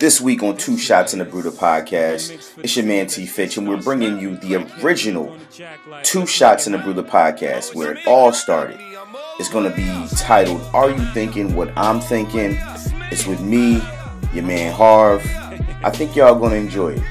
This 0.00 0.20
week 0.20 0.42
on 0.42 0.56
Two 0.56 0.76
Shots 0.76 1.12
in 1.12 1.20
the 1.20 1.24
Brewter 1.24 1.52
podcast, 1.52 2.58
it's 2.58 2.76
your 2.76 2.84
man 2.84 3.06
T 3.06 3.24
Fitch, 3.24 3.56
and 3.56 3.68
we're 3.68 3.80
bringing 3.80 4.18
you 4.18 4.36
the 4.38 4.68
original 4.82 5.36
Two 6.02 6.26
Shots 6.26 6.66
in 6.66 6.72
the 6.72 6.78
Brewter 6.78 7.04
podcast, 7.04 7.72
where 7.72 7.92
it 7.92 8.04
all 8.04 8.32
started. 8.32 8.80
It's 9.38 9.48
going 9.48 9.70
to 9.70 9.76
be 9.76 10.16
titled 10.16 10.60
Are 10.74 10.90
You 10.90 10.98
Thinking 11.12 11.54
What 11.54 11.72
I'm 11.76 12.00
Thinking? 12.00 12.58
It's 13.12 13.24
with 13.24 13.40
me, 13.40 13.80
your 14.34 14.42
man 14.42 14.72
Harv. 14.72 15.24
I 15.84 15.90
think 15.90 16.16
y'all 16.16 16.36
going 16.36 16.50
to 16.50 16.56
enjoy 16.56 16.94
it. 16.94 17.02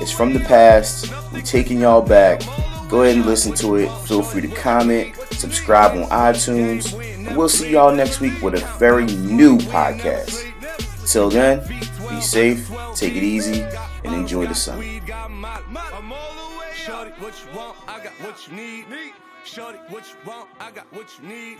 It's 0.00 0.12
from 0.12 0.34
the 0.34 0.40
past, 0.40 1.12
we're 1.32 1.40
taking 1.40 1.80
y'all 1.80 2.02
back. 2.02 2.40
Go 2.88 3.02
ahead 3.02 3.16
and 3.16 3.26
listen 3.26 3.52
to 3.54 3.74
it. 3.76 3.88
Feel 4.06 4.22
free 4.22 4.42
to 4.42 4.48
comment, 4.48 5.16
subscribe 5.32 5.90
on 5.98 6.08
iTunes, 6.10 6.94
and 7.26 7.36
we'll 7.36 7.48
see 7.48 7.72
y'all 7.72 7.92
next 7.92 8.20
week 8.20 8.40
with 8.42 8.54
a 8.54 8.78
very 8.78 9.06
new 9.06 9.58
podcast. 9.58 10.47
Till 11.08 11.30
then, 11.30 11.66
be 11.66 11.80
safe, 12.20 12.70
take 12.94 13.16
it 13.16 13.22
easy, 13.22 13.64
and 14.04 14.14
enjoy 14.14 14.46
the 14.46 14.54
sun. 14.54 14.78
Shorty, 16.74 17.10
what 17.18 17.32
you 17.42 17.50
want? 17.56 17.76
I 17.88 18.04
got 18.04 18.12
what 18.20 18.46
you 18.46 18.52
need. 18.54 18.84
Shorty, 19.42 19.78
what 19.88 20.04
you 20.04 20.16
want? 20.30 20.50
I 20.60 20.70
got 20.70 20.84
what 20.92 21.08
you 21.18 21.26
need. 21.26 21.56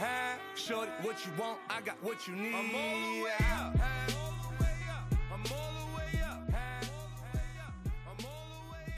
Shorty, 0.55 0.91
what 1.01 1.24
you 1.24 1.33
want? 1.38 1.59
I 1.71 1.80
got 1.80 1.97
what 2.05 2.29
you 2.29 2.34
need. 2.37 2.55
I'm 2.55 2.74
all 2.74 3.15
the 3.16 3.23
way 3.24 3.33
up. 3.55 3.74
I'm 3.88 4.21
all 4.21 4.43
the 4.43 4.51
way 4.61 4.77
up. 4.93 5.01
I'm 5.33 5.45
all 5.55 5.80
the 5.80 5.88
way 5.96 6.12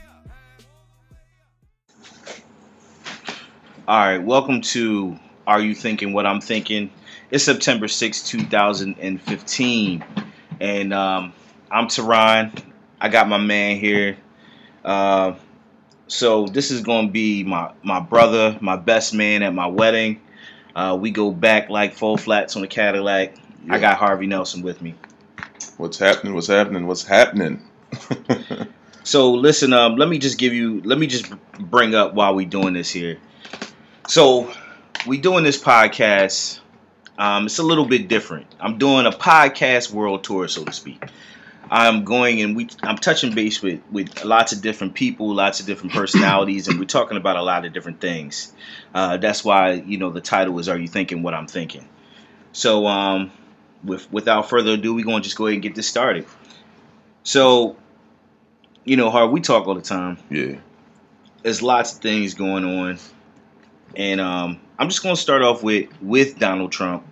up. 0.09 0.17
All 3.87 4.05
right, 4.05 4.21
welcome 4.21 4.59
to 4.61 5.17
Are 5.47 5.61
You 5.61 5.73
Thinking 5.73 6.11
What 6.11 6.25
I'm 6.25 6.41
Thinking? 6.41 6.91
It's 7.31 7.45
September 7.45 7.87
6, 7.87 8.23
2015. 8.23 10.03
And 10.61 10.93
um, 10.93 11.33
I'm 11.71 11.87
Teron. 11.87 12.63
I 12.99 13.09
got 13.09 13.27
my 13.27 13.39
man 13.39 13.77
here. 13.77 14.15
Uh, 14.85 15.33
so 16.07 16.45
this 16.45 16.69
is 16.69 16.81
going 16.81 17.07
to 17.07 17.11
be 17.11 17.43
my, 17.43 17.73
my 17.81 17.99
brother, 17.99 18.57
my 18.61 18.75
best 18.77 19.13
man 19.13 19.41
at 19.41 19.55
my 19.55 19.65
wedding. 19.65 20.21
Uh, 20.75 20.97
we 21.01 21.09
go 21.09 21.31
back 21.31 21.69
like 21.69 21.95
full 21.95 22.15
flats 22.15 22.55
on 22.55 22.61
the 22.61 22.67
Cadillac. 22.67 23.35
I 23.69 23.79
got 23.79 23.97
Harvey 23.97 24.27
Nelson 24.27 24.61
with 24.61 24.81
me. 24.81 24.93
What's 25.77 25.97
happening? 25.97 26.35
What's 26.35 26.47
happening? 26.47 26.85
What's 26.85 27.03
happening? 27.03 27.67
So 29.03 29.33
listen, 29.33 29.73
um, 29.73 29.95
let 29.95 30.07
me 30.09 30.19
just 30.19 30.37
give 30.37 30.53
you, 30.53 30.81
let 30.81 30.97
me 30.97 31.07
just 31.07 31.31
bring 31.59 31.95
up 31.95 32.13
while 32.13 32.35
we 32.35 32.45
doing 32.45 32.73
this 32.73 32.89
here. 32.89 33.17
So 34.07 34.53
we 35.07 35.17
doing 35.17 35.43
this 35.43 35.61
podcast. 35.61 36.60
Um, 37.21 37.45
it's 37.45 37.59
a 37.59 37.63
little 37.63 37.85
bit 37.85 38.07
different. 38.07 38.47
I'm 38.59 38.79
doing 38.79 39.05
a 39.05 39.11
podcast 39.11 39.91
world 39.91 40.23
tour, 40.23 40.47
so 40.47 40.65
to 40.65 40.73
speak. 40.73 41.05
I'm 41.69 42.03
going 42.03 42.41
and 42.41 42.55
we, 42.55 42.67
I'm 42.81 42.97
touching 42.97 43.35
base 43.35 43.61
with 43.61 43.79
with 43.91 44.25
lots 44.25 44.53
of 44.53 44.63
different 44.63 44.95
people, 44.95 45.31
lots 45.31 45.59
of 45.59 45.67
different 45.67 45.93
personalities, 45.93 46.67
and 46.67 46.79
we're 46.79 46.85
talking 46.85 47.17
about 47.17 47.35
a 47.35 47.43
lot 47.43 47.63
of 47.63 47.73
different 47.73 48.01
things. 48.01 48.51
Uh, 48.95 49.17
that's 49.17 49.45
why 49.45 49.73
you 49.73 49.99
know 49.99 50.09
the 50.09 50.19
title 50.19 50.57
is 50.57 50.67
"Are 50.67 50.75
You 50.75 50.87
Thinking 50.87 51.21
What 51.21 51.35
I'm 51.35 51.45
Thinking?" 51.45 51.87
So, 52.53 52.87
um, 52.87 53.31
with 53.83 54.11
without 54.11 54.49
further 54.49 54.71
ado, 54.71 54.95
we're 54.95 55.05
gonna 55.05 55.21
just 55.21 55.37
go 55.37 55.45
ahead 55.45 55.53
and 55.53 55.61
get 55.61 55.75
this 55.75 55.87
started. 55.87 56.25
So, 57.21 57.75
you 58.83 58.97
know, 58.97 59.11
hard 59.11 59.29
we 59.29 59.41
talk 59.41 59.67
all 59.67 59.75
the 59.75 59.81
time. 59.81 60.17
yeah. 60.31 60.55
There's 61.43 61.61
lots 61.61 61.93
of 61.93 61.99
things 61.99 62.33
going 62.33 62.65
on, 62.65 62.97
and 63.95 64.19
um, 64.19 64.59
I'm 64.79 64.89
just 64.89 65.03
gonna 65.03 65.15
start 65.15 65.43
off 65.43 65.61
with 65.61 65.87
with 66.01 66.39
Donald 66.39 66.71
Trump 66.71 67.05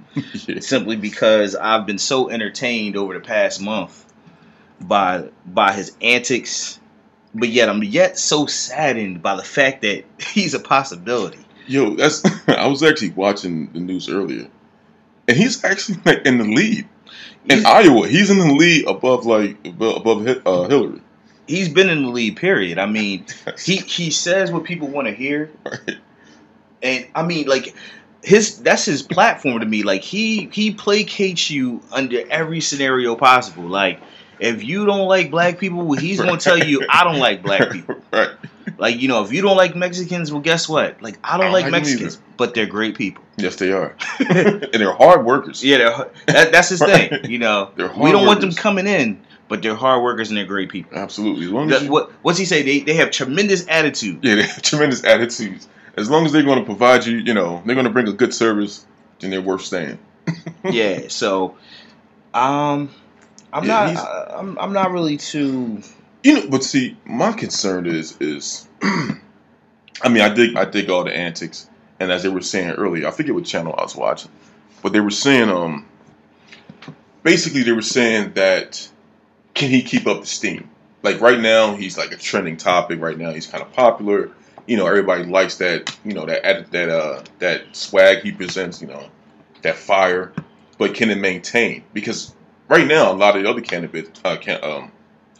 yeah. 0.47 0.59
simply 0.59 0.95
because 0.95 1.55
I've 1.55 1.85
been 1.85 1.97
so 1.99 2.29
entertained 2.29 2.95
over 2.97 3.13
the 3.13 3.19
past 3.19 3.61
month 3.61 4.05
by 4.81 5.29
by 5.45 5.73
his 5.73 5.95
antics, 6.01 6.79
but 7.33 7.49
yet 7.49 7.69
I'm 7.69 7.83
yet 7.83 8.17
so 8.17 8.45
saddened 8.45 9.21
by 9.21 9.35
the 9.35 9.43
fact 9.43 9.81
that 9.81 10.05
he's 10.19 10.53
a 10.53 10.59
possibility. 10.59 11.39
Yo, 11.67 11.95
that's. 11.95 12.23
I 12.47 12.67
was 12.67 12.81
actually 12.83 13.11
watching 13.11 13.71
the 13.73 13.79
news 13.79 14.09
earlier, 14.09 14.47
and 15.27 15.37
he's 15.37 15.63
actually 15.63 15.99
like 16.05 16.25
in 16.25 16.37
the 16.39 16.45
lead 16.45 16.87
in 17.47 17.57
He's, 17.57 17.65
Iowa. 17.65 18.07
He's 18.07 18.29
in 18.29 18.39
the 18.39 18.53
lead 18.53 18.87
above 18.87 19.25
like 19.25 19.57
above 19.67 19.97
above 19.97 20.27
uh, 20.47 20.67
Hillary. 20.67 21.01
he's 21.47 21.69
been 21.69 21.89
in 21.89 22.01
the 22.03 22.09
lead. 22.09 22.37
Period. 22.37 22.79
I 22.79 22.87
mean, 22.87 23.25
he 23.63 23.75
he 23.77 24.09
says 24.09 24.51
what 24.51 24.63
people 24.63 24.87
want 24.87 25.07
to 25.07 25.13
hear, 25.13 25.51
Right. 25.63 25.97
and 26.81 27.07
I 27.13 27.21
mean, 27.23 27.47
like 27.47 27.75
his 28.23 28.59
that's 28.61 28.85
his 28.85 29.01
platform 29.01 29.59
to 29.59 29.65
me. 29.65 29.83
Like 29.83 30.01
he 30.01 30.49
he 30.51 30.73
placates 30.73 31.49
you 31.49 31.81
under 31.91 32.23
every 32.29 32.61
scenario 32.61 33.15
possible. 33.15 33.63
Like 33.63 34.01
if 34.39 34.63
you 34.63 34.85
don't 34.85 35.07
like 35.07 35.31
black 35.31 35.59
people, 35.59 35.85
well, 35.85 35.99
he's 35.99 36.19
gonna 36.19 36.37
tell 36.37 36.57
you 36.57 36.85
I 36.89 37.03
don't 37.03 37.19
like 37.19 37.43
black 37.43 37.71
people. 37.71 37.95
right. 38.13 38.31
Like, 38.77 39.01
you 39.01 39.07
know, 39.07 39.23
if 39.23 39.33
you 39.33 39.41
don't 39.41 39.57
like 39.57 39.75
Mexicans, 39.75 40.31
well, 40.31 40.41
guess 40.41 40.69
what? 40.69 41.01
Like, 41.01 41.17
I 41.23 41.31
don't, 41.31 41.41
I 41.41 41.43
don't 41.45 41.53
like, 41.53 41.63
like 41.63 41.71
Mexicans, 41.71 42.21
but 42.37 42.53
they're 42.53 42.65
great 42.65 42.95
people. 42.95 43.23
Yes, 43.37 43.57
they 43.57 43.71
are, 43.71 43.95
and 44.19 44.71
they're 44.73 44.93
hard 44.93 45.25
workers. 45.25 45.63
Yeah, 45.63 45.77
they're, 45.77 46.11
that, 46.27 46.51
that's 46.51 46.69
his 46.69 46.79
thing. 46.79 47.29
You 47.29 47.39
know, 47.39 47.71
They're 47.75 47.91
we 47.91 48.11
don't 48.11 48.25
want 48.25 48.41
them 48.41 48.51
coming 48.53 48.87
in, 48.87 49.21
but 49.49 49.61
they're 49.61 49.75
hard 49.75 50.03
workers 50.03 50.29
and 50.29 50.37
they're 50.37 50.45
great 50.45 50.69
people. 50.69 50.97
Absolutely. 50.97 51.45
As 51.45 51.51
long 51.51 51.67
The- 51.67 51.83
you, 51.83 51.91
what, 51.91 52.11
what's 52.21 52.39
he 52.39 52.45
say? 52.45 52.61
They, 52.61 52.79
they 52.79 52.93
have 52.95 53.11
tremendous 53.11 53.67
attitude. 53.67 54.19
yeah, 54.23 54.35
they 54.35 54.43
have 54.43 54.61
tremendous 54.61 55.03
attitudes. 55.03 55.67
As 55.97 56.09
long 56.09 56.25
as 56.25 56.31
they're 56.31 56.43
going 56.43 56.59
to 56.59 56.65
provide 56.65 57.05
you, 57.05 57.17
you 57.17 57.33
know, 57.33 57.61
they're 57.65 57.75
going 57.75 57.87
to 57.87 57.91
bring 57.91 58.07
a 58.07 58.13
good 58.13 58.33
service, 58.33 58.85
then 59.19 59.31
they're 59.31 59.41
worth 59.41 59.61
staying. 59.63 59.99
yeah. 60.63 61.07
So, 61.07 61.57
um, 62.33 62.89
I'm 63.51 63.65
Yeah, 63.65 63.91
not. 63.93 63.97
I, 63.97 64.35
I'm, 64.37 64.57
I'm 64.59 64.73
not 64.73 64.91
really 64.91 65.17
too. 65.17 65.81
You 66.23 66.33
know, 66.33 66.49
but 66.49 66.63
see, 66.63 66.97
my 67.05 67.31
concern 67.31 67.85
is 67.85 68.17
is, 68.19 68.67
I 68.81 70.09
mean, 70.09 70.21
I 70.21 70.29
dig 70.33 70.55
I 70.55 70.65
dig 70.65 70.89
all 70.89 71.03
the 71.03 71.15
antics, 71.15 71.69
and 71.99 72.11
as 72.11 72.23
they 72.23 72.29
were 72.29 72.41
saying 72.41 72.71
earlier, 72.71 73.07
I 73.07 73.11
forget 73.11 73.33
what 73.33 73.45
channel 73.45 73.73
I 73.77 73.83
was 73.83 73.95
watching, 73.95 74.31
but 74.81 74.93
they 74.93 74.99
were 74.99 75.09
saying 75.11 75.49
um, 75.49 75.85
basically 77.23 77.63
they 77.63 77.71
were 77.71 77.81
saying 77.81 78.33
that 78.33 78.89
can 79.53 79.69
he 79.69 79.81
keep 79.81 80.07
up 80.07 80.21
the 80.21 80.27
steam? 80.27 80.69
Like 81.01 81.21
right 81.21 81.39
now, 81.39 81.75
he's 81.75 81.97
like 81.97 82.11
a 82.11 82.17
trending 82.17 82.57
topic. 82.57 83.01
Right 83.01 83.17
now, 83.17 83.31
he's 83.31 83.47
kind 83.47 83.63
of 83.63 83.71
popular. 83.73 84.31
You 84.67 84.77
know, 84.77 84.85
everybody 84.87 85.23
likes 85.25 85.55
that. 85.57 85.97
You 86.05 86.13
know 86.13 86.25
that 86.25 86.71
that 86.71 86.89
uh 86.89 87.23
that 87.39 87.75
swag 87.75 88.19
he 88.23 88.31
presents. 88.31 88.81
You 88.81 88.87
know, 88.87 89.09
that 89.61 89.75
fire. 89.75 90.33
But 90.77 90.93
can 90.95 91.09
it 91.09 91.17
maintain? 91.17 91.83
Because 91.93 92.33
right 92.69 92.87
now, 92.87 93.11
a 93.11 93.13
lot 93.13 93.35
of 93.35 93.43
the 93.43 93.49
other 93.49 93.59
candidates, 93.59 94.17
uh, 94.23 94.37
can, 94.37 94.63
um, 94.63 94.91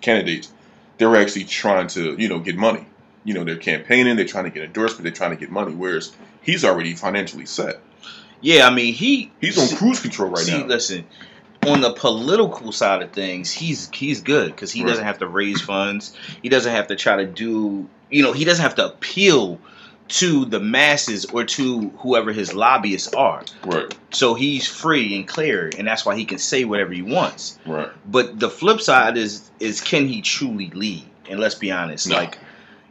candidates, 0.01 0.51
they're 0.97 1.15
actually 1.15 1.45
trying 1.45 1.87
to, 1.87 2.15
you 2.17 2.27
know, 2.27 2.39
get 2.39 2.57
money. 2.57 2.85
You 3.23 3.35
know, 3.35 3.45
they're 3.45 3.55
campaigning, 3.55 4.17
they're 4.17 4.25
trying 4.25 4.43
to 4.45 4.49
get 4.49 4.63
endorsement, 4.63 5.03
they're 5.03 5.13
trying 5.13 5.31
to 5.31 5.37
get 5.37 5.49
money. 5.49 5.73
Whereas 5.73 6.11
he's 6.41 6.65
already 6.65 6.93
financially 6.93 7.45
set. 7.45 7.79
Yeah, 8.41 8.67
I 8.67 8.73
mean, 8.73 8.93
he. 8.93 9.31
He's 9.39 9.57
on 9.57 9.77
cruise 9.77 9.99
control 10.01 10.29
right 10.29 10.43
see, 10.45 10.57
now. 10.59 10.65
listen. 10.65 11.05
On 11.65 11.81
the 11.81 11.91
political 11.91 12.71
side 12.71 13.01
of 13.01 13.11
things, 13.11 13.51
he's 13.51 13.89
he's 13.93 14.21
good 14.21 14.47
because 14.51 14.71
he 14.71 14.81
Right. 14.81 14.89
doesn't 14.89 15.03
have 15.05 15.19
to 15.19 15.27
raise 15.27 15.61
funds. 15.61 16.15
He 16.41 16.49
doesn't 16.49 16.71
have 16.71 16.87
to 16.87 16.95
try 16.95 17.17
to 17.17 17.25
do, 17.25 17.87
you 18.09 18.23
know, 18.23 18.33
he 18.33 18.45
doesn't 18.45 18.63
have 18.63 18.75
to 18.75 18.85
appeal 18.87 19.59
to 20.09 20.45
the 20.45 20.59
masses 20.59 21.25
or 21.25 21.43
to 21.43 21.89
whoever 21.99 22.31
his 22.33 22.53
lobbyists 22.55 23.13
are. 23.13 23.43
Right, 23.63 23.95
So 24.11 24.33
he's 24.33 24.67
free 24.67 25.15
and 25.15 25.27
clear, 25.27 25.69
and 25.77 25.87
that's 25.87 26.03
why 26.03 26.15
he 26.15 26.25
can 26.25 26.39
say 26.39 26.63
whatever 26.65 26.91
he 26.93 27.03
wants. 27.03 27.59
right. 27.65 27.89
But 28.07 28.39
the 28.39 28.49
flip 28.49 28.81
side 28.81 29.17
is 29.17 29.49
is 29.59 29.81
can 29.81 30.07
he 30.07 30.21
truly 30.21 30.69
lead? 30.71 31.05
And 31.29 31.39
let's 31.39 31.55
be 31.55 31.71
honest, 31.71 32.07
No. 32.09 32.15
like 32.15 32.37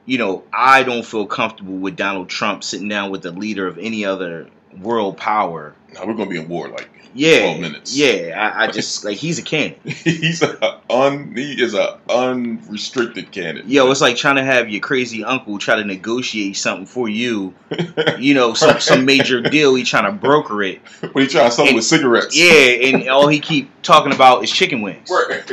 you 0.07 0.17
know, 0.17 0.45
I 0.55 0.85
don't 0.85 1.05
feel 1.05 1.27
comfortable 1.27 1.75
with 1.77 1.97
Donald 1.97 2.29
Trump 2.31 2.65
sitting 2.65 2.89
down 2.89 3.11
with 3.11 3.21
the 3.23 3.31
leader 3.33 3.67
of 3.67 3.77
any 3.79 4.05
other 4.07 4.49
world 4.81 5.17
power. 5.17 5.75
Now 5.95 6.07
we're 6.07 6.15
gonna 6.15 6.31
be 6.31 6.39
in 6.39 6.49
war 6.49 6.69
like 6.69 6.89
Yeah, 7.15 7.41
12 7.41 7.61
minutes. 7.61 7.97
yeah. 7.97 8.35
I, 8.57 8.65
I 8.65 8.71
just 8.71 9.05
like 9.05 9.17
he's 9.17 9.39
a 9.39 9.43
candidate. 9.43 9.93
he's 9.93 10.43
a 10.43 10.81
un 10.91 11.35
he 11.35 11.61
is 11.63 11.75
a 11.75 11.99
unrestricted 12.09 13.31
candidate. 13.33 13.67
Yo, 13.71 13.91
it's 13.91 14.01
like 14.01 14.17
trying 14.17 14.37
to 14.37 14.45
have 14.45 14.69
your 14.69 14.81
crazy 14.81 15.25
uncle 15.25 15.59
try 15.59 15.77
to 15.77 15.85
negotiate 15.85 16.57
something 16.57 16.87
for 16.87 17.09
you. 17.09 17.55
You 18.19 18.35
know, 18.35 18.53
some 18.55 18.81
some 18.81 19.05
major 19.05 19.41
deal. 19.41 19.75
He 19.77 19.85
trying 19.85 20.05
to 20.07 20.13
broker 20.13 20.63
it. 20.63 20.81
But 21.01 21.15
he 21.23 21.27
trying 21.29 21.49
to 21.49 21.51
sell 21.51 21.67
And- 21.67 21.77
with 21.77 21.85
cigarettes. 21.85 22.37
Yeah, 22.37 22.89
and 22.89 23.09
all 23.09 23.29
he 23.29 23.39
keep 23.39 23.71
talking 23.83 24.13
about 24.13 24.43
is 24.43 24.51
chicken 24.51 24.83
wings. 24.83 25.09
Right. 25.11 25.49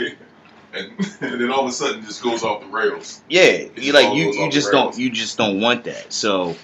And, 0.74 0.90
and 1.22 1.40
then 1.42 1.52
all 1.52 1.62
of 1.62 1.70
a 1.70 1.72
sudden 1.72 2.04
just 2.04 2.22
goes 2.24 2.44
off 2.44 2.62
the 2.62 2.68
rails. 2.68 3.22
Yeah, 3.30 3.66
you 3.78 3.94
like 3.94 4.14
you 4.16 4.34
you 4.34 4.52
just 4.52 4.72
don't 4.72 4.98
you 4.98 5.10
just 5.10 5.38
don't 5.38 5.62
want 5.62 5.84
that. 5.86 6.12
So 6.12 6.56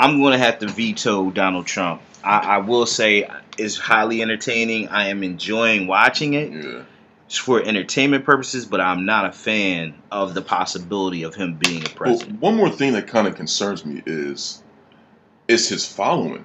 I'm 0.00 0.22
gonna 0.22 0.38
have 0.38 0.58
to 0.60 0.66
veto 0.68 1.30
Donald 1.30 1.66
Trump. 1.66 2.00
I, 2.24 2.38
I 2.38 2.58
will 2.58 2.86
say 2.86 3.28
it's 3.58 3.76
highly 3.76 4.22
entertaining. 4.22 4.88
I 4.88 5.08
am 5.08 5.22
enjoying 5.22 5.86
watching 5.86 6.34
it 6.34 6.52
Yeah. 6.52 6.82
For 7.28 7.62
entertainment 7.62 8.24
purposes, 8.24 8.66
but 8.66 8.80
I'm 8.80 9.04
not 9.06 9.24
a 9.26 9.30
fan 9.30 9.94
of 10.10 10.34
the 10.34 10.42
possibility 10.42 11.22
of 11.22 11.36
him 11.36 11.54
being 11.54 11.82
a 11.82 11.84
Well, 11.84 11.94
president. 11.94 12.40
one 12.40 12.56
more 12.56 12.70
thing 12.70 12.94
that 12.94 13.06
kind 13.06 13.28
of 13.28 13.36
concerns 13.36 13.84
me 13.84 14.02
is 14.04 14.62
is 15.46 15.68
his 15.68 15.86
following. 15.86 16.44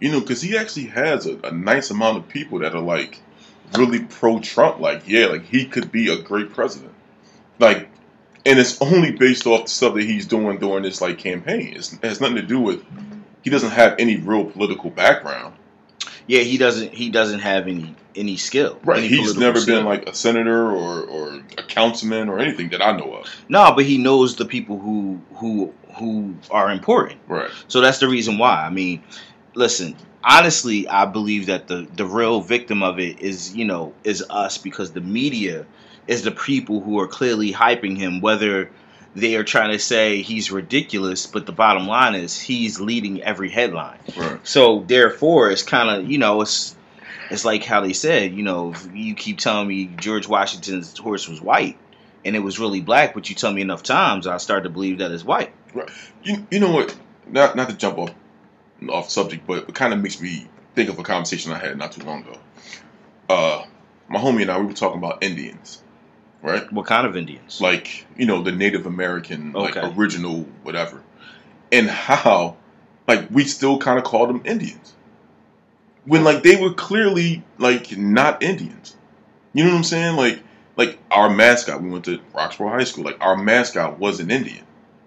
You 0.00 0.10
know, 0.12 0.20
because 0.20 0.40
he 0.40 0.56
actually 0.56 0.86
has 0.86 1.26
a, 1.26 1.38
a 1.44 1.52
nice 1.52 1.90
amount 1.90 2.16
of 2.16 2.28
people 2.28 2.60
that 2.60 2.74
are 2.74 2.80
like 2.80 3.20
really 3.74 4.00
pro 4.00 4.40
Trump. 4.40 4.80
Like, 4.80 5.06
yeah, 5.06 5.26
like 5.26 5.44
he 5.44 5.66
could 5.66 5.92
be 5.92 6.10
a 6.10 6.20
great 6.22 6.54
president. 6.54 6.94
Like, 7.58 7.89
and 8.46 8.58
it's 8.58 8.80
only 8.80 9.12
based 9.12 9.46
off 9.46 9.64
the 9.64 9.70
stuff 9.70 9.94
that 9.94 10.02
he's 10.04 10.26
doing 10.26 10.58
during 10.58 10.82
this 10.82 11.00
like 11.00 11.18
campaign. 11.18 11.74
It's, 11.76 11.92
it 11.92 12.04
has 12.04 12.20
nothing 12.20 12.36
to 12.36 12.42
do 12.42 12.60
with 12.60 12.84
he 13.42 13.50
doesn't 13.50 13.70
have 13.70 13.96
any 13.98 14.16
real 14.16 14.44
political 14.44 14.90
background. 14.90 15.54
Yeah, 16.26 16.40
he 16.40 16.58
doesn't. 16.58 16.92
He 16.94 17.10
doesn't 17.10 17.40
have 17.40 17.66
any 17.66 17.94
any 18.14 18.36
skill. 18.36 18.78
Right. 18.84 18.98
any 18.98 19.08
He's 19.08 19.36
never 19.36 19.58
skill. 19.60 19.78
been 19.78 19.86
like 19.86 20.08
a 20.08 20.14
senator 20.14 20.70
or, 20.70 21.02
or 21.02 21.42
a 21.58 21.62
councilman 21.62 22.28
or 22.28 22.38
anything 22.38 22.70
that 22.70 22.82
I 22.82 22.96
know 22.96 23.14
of. 23.14 23.26
no, 23.48 23.72
but 23.74 23.84
he 23.84 23.98
knows 23.98 24.36
the 24.36 24.44
people 24.44 24.78
who 24.78 25.20
who 25.34 25.72
who 25.96 26.34
are 26.50 26.70
important. 26.70 27.20
Right. 27.26 27.50
So 27.68 27.80
that's 27.80 27.98
the 27.98 28.08
reason 28.08 28.38
why. 28.38 28.64
I 28.64 28.70
mean, 28.70 29.02
listen. 29.54 29.96
Honestly, 30.22 30.86
I 30.86 31.06
believe 31.06 31.46
that 31.46 31.66
the 31.66 31.88
the 31.96 32.04
real 32.04 32.42
victim 32.42 32.82
of 32.82 32.98
it 33.00 33.20
is 33.20 33.56
you 33.56 33.64
know 33.64 33.94
is 34.04 34.22
us 34.28 34.58
because 34.58 34.92
the 34.92 35.00
media 35.00 35.64
is 36.06 36.22
the 36.22 36.30
people 36.30 36.80
who 36.80 36.98
are 37.00 37.06
clearly 37.06 37.52
hyping 37.52 37.96
him, 37.96 38.20
whether 38.20 38.70
they 39.14 39.36
are 39.36 39.44
trying 39.44 39.72
to 39.72 39.78
say 39.78 40.22
he's 40.22 40.50
ridiculous, 40.52 41.26
but 41.26 41.46
the 41.46 41.52
bottom 41.52 41.86
line 41.86 42.14
is 42.14 42.38
he's 42.40 42.80
leading 42.80 43.22
every 43.22 43.50
headline. 43.50 43.98
Right. 44.16 44.46
So 44.46 44.80
therefore, 44.86 45.50
it's 45.50 45.62
kind 45.62 45.90
of 45.90 46.10
you 46.10 46.18
know 46.18 46.40
it's 46.42 46.76
it's 47.30 47.44
like 47.44 47.64
how 47.64 47.80
they 47.80 47.92
said 47.92 48.34
you 48.34 48.42
know 48.42 48.72
if 48.72 48.88
you 48.94 49.14
keep 49.14 49.38
telling 49.38 49.68
me 49.68 49.86
George 49.86 50.28
Washington's 50.28 50.96
horse 50.98 51.28
was 51.28 51.40
white 51.40 51.76
and 52.24 52.36
it 52.36 52.40
was 52.40 52.58
really 52.58 52.80
black, 52.80 53.14
but 53.14 53.28
you 53.28 53.34
tell 53.34 53.52
me 53.52 53.62
enough 53.62 53.82
times, 53.82 54.26
I 54.26 54.36
start 54.36 54.64
to 54.64 54.70
believe 54.70 54.98
that 54.98 55.10
it's 55.10 55.24
white. 55.24 55.52
You, 56.22 56.46
you 56.50 56.60
know 56.60 56.72
what? 56.72 56.94
Not 57.26 57.56
not 57.56 57.68
to 57.70 57.76
jump 57.76 57.98
off 57.98 58.14
off 58.88 59.10
subject, 59.10 59.46
but 59.46 59.68
it 59.68 59.74
kind 59.74 59.92
of 59.92 60.00
makes 60.00 60.20
me 60.20 60.46
think 60.74 60.88
of 60.88 60.98
a 60.98 61.02
conversation 61.02 61.52
I 61.52 61.58
had 61.58 61.76
not 61.76 61.92
too 61.92 62.04
long 62.04 62.22
ago. 62.22 62.38
Uh, 63.28 63.64
my 64.08 64.18
homie 64.18 64.42
and 64.42 64.50
I 64.50 64.58
we 64.58 64.66
were 64.66 64.72
talking 64.72 64.98
about 64.98 65.22
Indians, 65.22 65.82
right? 66.42 66.70
What 66.72 66.86
kind 66.86 67.06
of 67.06 67.16
Indians? 67.16 67.60
Like 67.60 68.06
you 68.16 68.26
know 68.26 68.42
the 68.42 68.52
Native 68.52 68.86
American, 68.86 69.52
like 69.52 69.76
Okay. 69.76 69.92
original 69.96 70.42
whatever, 70.62 71.02
and 71.72 71.88
how 71.88 72.56
like 73.08 73.28
we 73.30 73.44
still 73.44 73.78
kind 73.78 73.98
of 73.98 74.04
call 74.04 74.26
them 74.26 74.42
Indians 74.44 74.94
when 76.04 76.24
like 76.24 76.42
they 76.42 76.60
were 76.60 76.72
clearly 76.74 77.42
like 77.58 77.96
not 77.96 78.42
Indians. 78.42 78.96
You 79.52 79.64
know 79.64 79.70
what 79.70 79.78
I'm 79.78 79.84
saying? 79.84 80.16
Like 80.16 80.42
like 80.76 80.98
our 81.10 81.28
mascot, 81.28 81.82
we 81.82 81.90
went 81.90 82.04
to 82.06 82.20
Roxborough 82.34 82.70
High 82.70 82.84
School. 82.84 83.04
Like 83.04 83.18
our 83.20 83.36
mascot 83.36 83.98
was 83.98 84.20
an 84.20 84.30
Indian. 84.30 84.64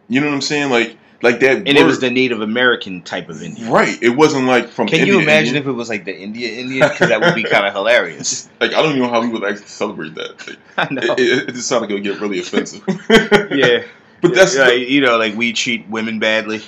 You 0.08 0.22
know 0.22 0.28
what 0.28 0.36
I'm 0.36 0.42
saying? 0.42 0.70
Like 0.70 0.98
like 1.24 1.40
that. 1.40 1.58
and 1.58 1.70
it 1.70 1.86
was 1.86 2.00
the 2.00 2.12
Native 2.12 2.42
American 2.42 3.02
type 3.02 3.30
of 3.30 3.42
Indian. 3.42 3.72
right. 3.72 3.98
It 4.04 4.10
wasn't 4.10 4.46
like 4.46 4.68
from. 4.68 4.88
Can 4.88 5.08
you 5.08 5.20
imagine 5.20 5.56
India. 5.56 5.62
if 5.62 5.68
it 5.68 5.72
was 5.72 5.90
like 5.90 6.06
the 6.06 6.16
India 6.16 6.60
Indian? 6.60 6.88
Because 6.90 7.10
that 7.10 7.22
would 7.22 7.34
be 7.34 7.44
kind 7.44 7.66
of 7.66 7.74
hilarious. 7.80 8.50
Like 8.60 8.74
I 8.74 8.82
don't 8.82 8.90
even 8.92 9.02
know 9.02 9.10
how 9.10 9.22
we 9.22 9.30
would 9.30 9.44
actually 9.44 9.68
celebrate 9.68 10.16
that. 10.16 10.48
Like, 10.48 10.58
I 10.78 10.94
know. 10.94 11.02
it, 11.14 11.20
it, 11.20 11.50
it 11.50 11.56
just 11.56 11.68
sounded 11.68 11.88
gonna 11.88 12.02
get 12.02 12.20
really 12.20 12.40
offensive. 12.40 12.84
yeah, 13.52 13.84
but 14.22 14.36
that's 14.36 14.56
yeah, 14.56 14.72
you 14.72 15.02
know, 15.02 15.18
like 15.18 15.36
we 15.36 15.54
treat 15.54 15.88
women 15.90 16.20
badly. 16.20 16.62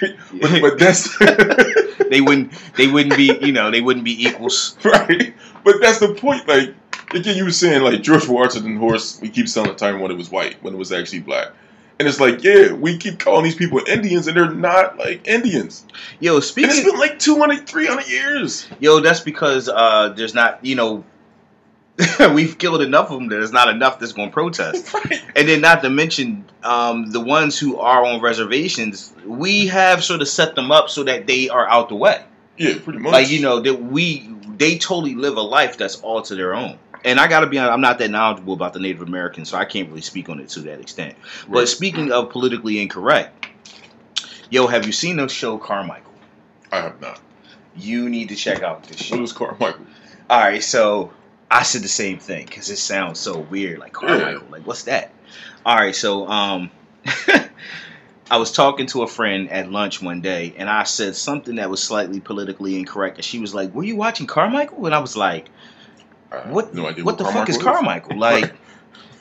but, 0.00 0.60
but 0.60 0.78
that's 0.78 1.18
they 1.18 2.20
wouldn't. 2.20 2.52
They 2.76 2.86
wouldn't 2.86 3.16
be. 3.16 3.36
You 3.44 3.52
know, 3.52 3.70
they 3.70 3.80
wouldn't 3.80 4.04
be 4.04 4.24
equals. 4.24 4.78
right. 4.84 5.34
But 5.64 5.80
that's 5.80 5.98
the 5.98 6.14
point. 6.14 6.46
Like 6.46 6.74
again, 7.12 7.36
you 7.36 7.44
were 7.44 7.50
saying 7.50 7.82
like 7.82 8.02
George 8.02 8.28
Washington 8.28 8.76
horse. 8.76 9.20
We 9.20 9.30
keep 9.30 9.48
selling 9.48 9.70
the 9.70 9.76
time 9.76 10.00
when 10.00 10.10
it 10.10 10.16
was 10.16 10.30
white, 10.30 10.62
when 10.62 10.74
it 10.74 10.76
was 10.76 10.92
actually 10.92 11.20
black. 11.20 11.48
And 11.98 12.06
it's 12.06 12.20
like, 12.20 12.44
yeah, 12.44 12.72
we 12.72 12.98
keep 12.98 13.18
calling 13.18 13.44
these 13.44 13.54
people 13.54 13.80
Indians, 13.86 14.26
and 14.26 14.36
they're 14.36 14.50
not 14.50 14.98
like 14.98 15.26
Indians. 15.26 15.84
Yo, 16.20 16.32
And 16.34 16.38
it's 16.38 16.48
speaking. 16.48 16.84
been 16.84 16.98
like 16.98 17.18
200, 17.18 17.66
300 17.66 18.06
years. 18.08 18.68
Yo, 18.80 19.00
that's 19.00 19.20
because 19.20 19.68
uh, 19.68 20.10
there's 20.10 20.34
not. 20.34 20.62
You 20.62 20.74
know, 20.74 21.04
we've 22.34 22.58
killed 22.58 22.82
enough 22.82 23.10
of 23.10 23.18
them. 23.18 23.28
There's 23.28 23.52
not 23.52 23.68
enough 23.70 23.98
that's 23.98 24.12
going 24.12 24.28
to 24.28 24.34
protest. 24.34 24.92
Right. 24.94 25.22
And 25.34 25.48
then, 25.48 25.60
not 25.62 25.82
to 25.82 25.90
mention 25.90 26.44
um, 26.62 27.10
the 27.10 27.20
ones 27.20 27.58
who 27.58 27.78
are 27.78 28.04
on 28.04 28.20
reservations, 28.20 29.12
we 29.24 29.68
have 29.68 30.04
sort 30.04 30.20
of 30.20 30.28
set 30.28 30.54
them 30.54 30.70
up 30.70 30.90
so 30.90 31.04
that 31.04 31.26
they 31.26 31.48
are 31.48 31.66
out 31.66 31.88
the 31.88 31.94
way. 31.94 32.22
Yeah, 32.58 32.78
pretty 32.82 32.98
much. 32.98 33.12
Like 33.12 33.30
you 33.30 33.40
know 33.40 33.60
that 33.60 33.82
we 33.82 34.28
they 34.56 34.78
totally 34.78 35.14
live 35.14 35.36
a 35.36 35.42
life 35.42 35.76
that's 35.78 35.96
all 36.00 36.22
to 36.22 36.34
their 36.34 36.54
own. 36.54 36.78
And 37.06 37.20
I 37.20 37.28
gotta 37.28 37.46
be 37.46 37.56
honest, 37.56 37.72
I'm 37.72 37.80
not 37.80 37.98
that 38.00 38.10
knowledgeable 38.10 38.52
about 38.52 38.72
the 38.72 38.80
Native 38.80 39.00
Americans, 39.00 39.48
so 39.50 39.56
I 39.56 39.64
can't 39.64 39.88
really 39.88 40.00
speak 40.00 40.28
on 40.28 40.40
it 40.40 40.48
to 40.50 40.60
that 40.62 40.80
extent. 40.80 41.14
But 41.48 41.68
speaking 41.68 42.10
of 42.10 42.30
politically 42.30 42.80
incorrect, 42.80 43.46
yo, 44.50 44.66
have 44.66 44.86
you 44.86 44.92
seen 44.92 45.16
the 45.16 45.28
show 45.28 45.56
Carmichael? 45.56 46.12
I 46.72 46.80
have 46.80 47.00
not. 47.00 47.20
You 47.76 48.08
need 48.08 48.30
to 48.30 48.34
check 48.34 48.62
out 48.64 48.82
this 48.82 48.98
What 49.10 49.16
show. 49.16 49.20
was 49.20 49.32
Carmichael? 49.32 49.86
All 50.28 50.40
right, 50.40 50.62
so 50.62 51.12
I 51.48 51.62
said 51.62 51.82
the 51.82 51.88
same 51.88 52.18
thing 52.18 52.44
because 52.44 52.68
it 52.70 52.78
sounds 52.78 53.20
so 53.20 53.38
weird, 53.38 53.78
like 53.78 53.92
Carmichael. 53.92 54.48
Like, 54.50 54.66
what's 54.66 54.82
that? 54.84 55.12
All 55.64 55.76
right, 55.76 55.94
so 55.94 56.26
um, 56.26 56.72
I 58.28 58.38
was 58.38 58.50
talking 58.50 58.86
to 58.88 59.02
a 59.02 59.06
friend 59.06 59.48
at 59.52 59.70
lunch 59.70 60.02
one 60.02 60.22
day, 60.22 60.54
and 60.56 60.68
I 60.68 60.82
said 60.82 61.14
something 61.14 61.54
that 61.56 61.70
was 61.70 61.80
slightly 61.80 62.18
politically 62.18 62.76
incorrect, 62.76 63.18
and 63.18 63.24
she 63.24 63.38
was 63.38 63.54
like, 63.54 63.72
"Were 63.72 63.84
you 63.84 63.94
watching 63.94 64.26
Carmichael?" 64.26 64.86
And 64.86 64.94
I 64.94 64.98
was 64.98 65.16
like, 65.16 65.48
"What? 66.46 66.74
No 66.74 66.86
idea 66.86 67.04
what 67.04 67.18
the 67.18 67.24
fuck 67.24 67.48
is 67.48 67.58
Carmichael 67.58 68.10
Carmichael?" 68.10 68.18
Like, 68.18 68.54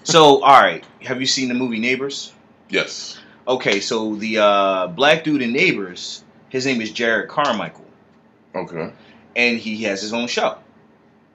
so 0.04 0.44
all 0.44 0.62
right, 0.62 0.84
have 1.02 1.20
you 1.20 1.28
seen 1.28 1.48
the 1.50 1.56
movie 1.56 1.80
Neighbors? 1.80 2.34
Yes. 2.70 3.20
Okay, 3.48 3.80
so 3.80 4.16
the 4.16 4.40
uh, 4.40 4.88
black 4.88 5.24
dude 5.24 5.42
in 5.42 5.54
Neighbors, 5.54 6.24
his 6.50 6.66
name 6.66 6.82
is 6.82 6.92
Jerrod 6.92 7.28
Carmichael. 7.28 7.86
Okay. 8.56 8.94
and 9.36 9.58
he 9.60 9.84
has 9.84 10.02
his 10.02 10.14
own 10.14 10.28
show. 10.28 10.58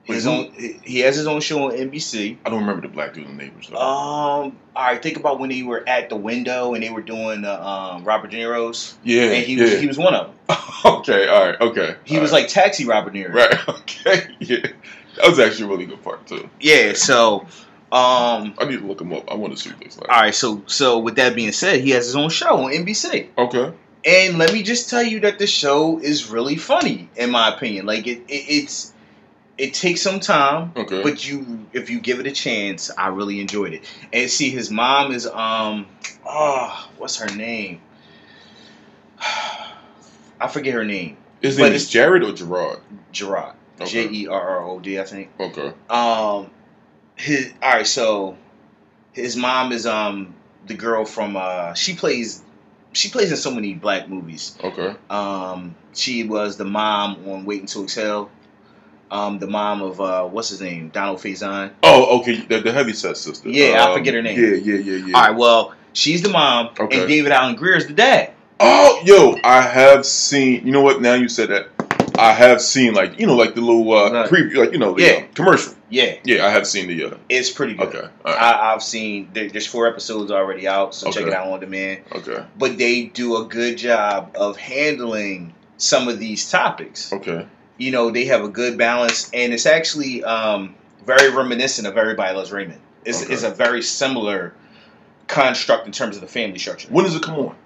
His 0.05 0.27
Wait, 0.27 0.33
own, 0.33 0.81
he 0.83 1.01
has 1.01 1.15
his 1.15 1.27
own 1.27 1.41
show 1.41 1.67
on 1.67 1.73
NBC. 1.73 2.39
I 2.45 2.51
don't 2.51 2.61
remember 2.61 2.83
the 2.83 2.93
black 2.93 3.15
dude 3.15 3.27
in 3.27 3.37
neighbors. 3.37 3.69
Though. 3.69 3.77
Um, 3.77 4.57
all 4.75 4.85
right, 4.85 5.01
think 5.01 5.19
about 5.19 5.39
when 5.39 5.51
they 5.51 5.63
were 5.63 5.87
at 5.87 6.09
the 6.09 6.17
window 6.17 6.75
and 6.75 6.83
they 6.83 6.91
were 6.91 7.03
doing 7.03 7.45
uh, 7.45 7.61
um, 7.61 8.05
Robert 8.05 8.31
De 8.31 8.39
Niro's, 8.39 8.97
yeah. 9.05 9.25
and 9.25 9.45
he 9.45 9.55
yeah. 9.55 9.65
was 9.65 9.81
he 9.81 9.87
was 9.87 9.99
one 9.99 10.15
of 10.15 10.27
them. 10.27 10.59
okay. 10.85 11.29
All 11.29 11.47
right. 11.47 11.61
Okay. 11.61 11.97
He 12.05 12.19
was 12.19 12.33
right. 12.33 12.43
like 12.43 12.49
Taxi 12.49 12.87
Robert 12.87 13.13
De 13.13 13.25
Niro. 13.25 13.35
Right. 13.35 13.59
Okay. 13.69 14.35
Yeah. 14.41 14.67
That 15.21 15.29
was 15.29 15.39
actually 15.39 15.65
a 15.65 15.69
really 15.69 15.87
good 15.87 16.03
part 16.03 16.27
too. 16.27 16.49
Yeah. 16.61 16.93
So, 16.95 17.41
um, 17.93 18.55
I 18.59 18.65
need 18.67 18.79
to 18.81 18.87
look 18.87 19.01
him 19.01 19.13
up. 19.13 19.31
I 19.31 19.35
want 19.35 19.57
to 19.57 19.63
see 19.63 19.71
what 19.71 19.81
this 19.81 19.99
like. 19.99 20.09
all 20.09 20.21
right. 20.21 20.35
So, 20.35 20.63
so 20.67 20.99
with 21.01 21.17
that 21.17 21.35
being 21.35 21.53
said, 21.53 21.81
he 21.81 21.91
has 21.91 22.07
his 22.07 22.17
own 22.17 22.31
show 22.31 22.65
on 22.65 22.73
NBC. 22.73 23.29
Okay. 23.37 23.73
And 24.05 24.39
let 24.39 24.53
me 24.53 24.63
just 24.63 24.89
tell 24.89 25.03
you 25.03 25.21
that 25.21 25.39
the 25.39 25.47
show 25.47 25.99
is 25.99 26.31
really 26.31 26.57
funny, 26.57 27.09
in 27.17 27.31
my 27.31 27.55
opinion. 27.55 27.85
Like 27.87 28.07
it, 28.07 28.19
it 28.29 28.45
it's 28.49 28.95
it 29.59 29.75
takes 29.75 30.01
some 30.01 30.21
time, 30.21 30.73
Okay. 30.75 31.03
but 31.03 31.29
you 31.29 31.67
if 31.75 31.91
you 31.91 32.01
give 32.01 32.19
it 32.19 32.27
a 32.27 32.31
chance, 32.33 32.91
I 32.97 33.09
really 33.09 33.41
enjoyed 33.41 33.75
it. 33.75 33.83
And 34.13 34.31
see, 34.31 34.49
his 34.51 34.71
mom 34.71 35.13
is 35.13 35.27
um, 35.27 35.87
oh, 36.27 36.89
what's 36.97 37.17
her 37.19 37.29
name? 37.37 37.83
I 39.21 40.49
forget 40.49 40.75
her 40.75 40.85
name. 40.85 41.17
His 41.43 41.57
but 41.57 41.65
name 41.65 41.67
it's- 41.73 41.83
is 41.83 41.91
Jared 41.91 42.23
or 42.23 42.33
Gerard. 42.33 42.79
Gerard. 43.13 43.55
J 43.87 44.09
E 44.11 44.27
R 44.29 44.41
R 44.41 44.63
O 44.65 44.81
D, 44.81 44.99
I 45.01 45.05
think. 45.05 45.31
Okay. 45.39 45.73
Um, 45.89 46.51
his 47.17 47.53
all 47.63 47.73
right. 47.73 47.87
So 47.87 48.37
his 49.13 49.37
mom 49.37 49.73
is 49.73 49.87
um 49.87 50.35
the 50.67 50.75
girl 50.75 51.05
from 51.05 51.37
uh 51.37 51.75
she 51.75 51.95
plays 51.95 52.43
she 52.93 53.09
plays 53.09 53.31
in 53.31 53.37
so 53.37 53.51
many 53.51 53.75
black 53.75 54.09
movies. 54.09 54.57
Okay. 54.63 54.95
Um, 55.09 55.75
she 55.95 56.25
was 56.25 56.57
the 56.57 56.65
mom 56.65 57.29
on 57.29 57.45
Waiting 57.45 57.67
to 57.67 57.85
Exhale. 57.85 58.31
Um, 59.13 59.39
the 59.41 59.47
mom 59.49 59.83
of 59.83 60.01
uh, 60.01 60.25
what's 60.27 60.51
his 60.51 60.61
name, 60.61 60.89
Donald 60.91 61.19
Faison. 61.19 61.73
Oh, 61.83 62.21
okay. 62.21 62.37
The, 62.43 62.61
the 62.61 62.73
heavyset 62.73 63.17
sister. 63.17 63.49
Yeah, 63.49 63.85
I 63.85 63.91
Um, 63.91 63.99
forget 63.99 64.15
her 64.15 64.23
name. 64.23 64.39
Yeah, 64.39 64.55
yeah, 64.55 64.77
yeah, 64.79 65.07
yeah. 65.07 65.17
All 65.17 65.23
right, 65.23 65.37
well, 65.37 65.75
she's 65.95 66.23
the 66.23 66.29
mom, 66.29 66.69
Okay. 66.79 67.01
and 67.01 67.09
David 67.09 67.33
Alan 67.33 67.57
Grier 67.57 67.75
is 67.77 67.89
the 67.89 67.93
dad. 67.93 68.33
Oh, 68.61 69.03
yo, 69.05 69.37
I 69.43 69.63
have 69.63 70.07
seen. 70.07 70.65
You 70.65 70.71
know 70.73 70.83
what? 70.83 71.01
Now 71.03 71.15
you 71.15 71.29
said 71.29 71.49
that, 71.49 71.71
I 72.21 72.33
have 72.33 72.61
seen 72.61 72.95
like 72.95 73.19
you 73.19 73.27
know 73.27 73.37
like 73.37 73.55
the 73.55 73.61
little 73.61 73.91
uh, 73.93 74.11
Right. 74.13 74.31
preview, 74.31 74.57
like 74.57 74.73
you 74.73 74.79
know 74.79 74.95
the 74.95 75.03
Yeah. 75.03 75.13
uh, 75.13 75.23
commercial. 75.35 75.75
Yeah, 75.89 76.15
Yeah, 76.25 76.47
I 76.47 76.51
have 76.51 76.67
seen 76.69 76.87
the. 76.87 77.05
Uh, 77.05 77.17
it's 77.29 77.51
pretty 77.51 77.75
good. 77.75 77.89
okay. 77.89 78.09
Right. 78.25 78.37
I, 78.37 78.73
I've 78.73 78.83
seen 78.83 79.29
there, 79.33 79.49
there's 79.49 79.67
four 79.67 79.89
episodes 79.89 80.31
already 80.31 80.69
out, 80.69 80.95
so 80.95 81.11
check 81.11 81.27
it 81.27 81.33
out 81.33 81.49
on 81.49 81.59
demand. 81.59 82.03
okay. 82.15 82.45
But 82.57 82.79
they 82.79 83.07
do 83.07 83.37
a 83.39 83.45
good 83.45 83.77
job 83.77 84.37
of 84.39 84.57
handling 84.57 85.53
some 85.79 86.07
of 86.09 86.21
these 86.21 86.49
topics. 86.49 87.13
Okay. 87.13 87.45
You 87.77 87.91
know, 87.91 88.11
they 88.11 88.27
have 88.27 88.45
a 88.45 88.49
good 88.49 88.79
balance, 88.79 89.31
and 89.35 89.53
it's 89.53 89.67
actually 89.67 90.23
um, 90.23 90.77
very 91.05 91.31
reminiscent 91.35 91.89
of 91.89 91.97
Everybody 91.97 92.37
Loves 92.37 92.53
Raymond. 92.53 92.81
It's, 93.05 93.25
Okay. 93.25 93.33
it's 93.33 93.43
a 93.43 93.51
very 93.51 93.83
similar 93.83 94.55
construct 95.27 95.87
in 95.87 95.93
terms 95.93 96.15
of 96.17 96.21
the 96.23 96.29
family 96.29 96.59
structure. 96.59 96.87
When 96.91 97.05
does 97.05 97.17
it 97.17 97.23
come 97.23 97.37
on? 97.39 97.57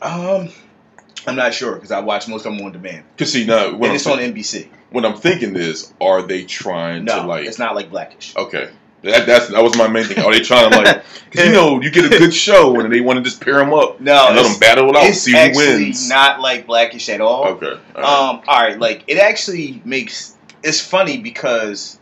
Um, 0.00 0.48
I'm 1.26 1.36
not 1.36 1.54
sure 1.54 1.74
because 1.74 1.90
I 1.90 2.00
watch 2.00 2.28
most 2.28 2.46
of 2.46 2.56
them 2.56 2.64
on 2.64 2.72
demand, 2.72 3.04
Cause 3.16 3.32
see 3.32 3.46
now 3.46 3.70
when 3.74 3.90
and 3.90 3.94
it's 3.96 4.06
on 4.06 4.18
NBC. 4.18 4.68
when 4.90 5.04
I'm 5.04 5.16
thinking 5.16 5.56
is, 5.56 5.92
are 6.00 6.22
they 6.22 6.44
trying 6.44 7.04
No, 7.04 7.22
to 7.22 7.26
like? 7.28 7.46
it's 7.46 7.58
not 7.58 7.74
like 7.74 7.90
Blackish. 7.90 8.34
Okay. 8.36 8.70
That, 9.02 9.26
that's 9.26 9.48
that 9.48 9.62
was 9.62 9.76
my 9.76 9.86
main 9.86 10.04
thing. 10.04 10.18
Are 10.24 10.32
they 10.32 10.40
trying 10.40 10.70
to 10.70 10.76
like? 10.78 11.04
Because 11.30 11.48
you 11.48 11.52
know, 11.52 11.80
you 11.82 11.90
get 11.90 12.04
a 12.04 12.08
good 12.08 12.32
show 12.32 12.78
and 12.78 12.92
they 12.92 13.00
want 13.00 13.16
to 13.18 13.22
just 13.22 13.40
pair 13.42 13.54
them 13.58 13.74
up 13.74 14.00
No, 14.00 14.28
and 14.28 14.36
let 14.36 14.44
them 14.44 14.58
battle 14.60 14.88
it 14.90 14.96
out, 14.96 15.04
it's 15.06 15.20
see 15.22 15.32
who 15.32 15.36
actually 15.38 15.84
wins. 15.86 16.08
not 16.08 16.40
like 16.40 16.64
Blackish 16.66 17.08
at 17.08 17.20
all. 17.20 17.44
okay. 17.48 17.66
all 17.66 18.02
right. 18.02 18.04
Um, 18.04 18.42
all 18.46 18.60
right, 18.62 18.78
like 18.78 19.02
it 19.08 19.18
actually 19.18 19.82
makes 19.84 20.36
it's 20.62 20.80
funny 20.80 21.18
because 21.18 21.98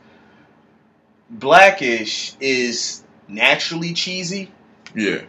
Blackish 1.30 2.34
is 2.40 3.02
naturally 3.28 3.94
cheesy. 3.94 4.50
Yeah, 4.94 5.22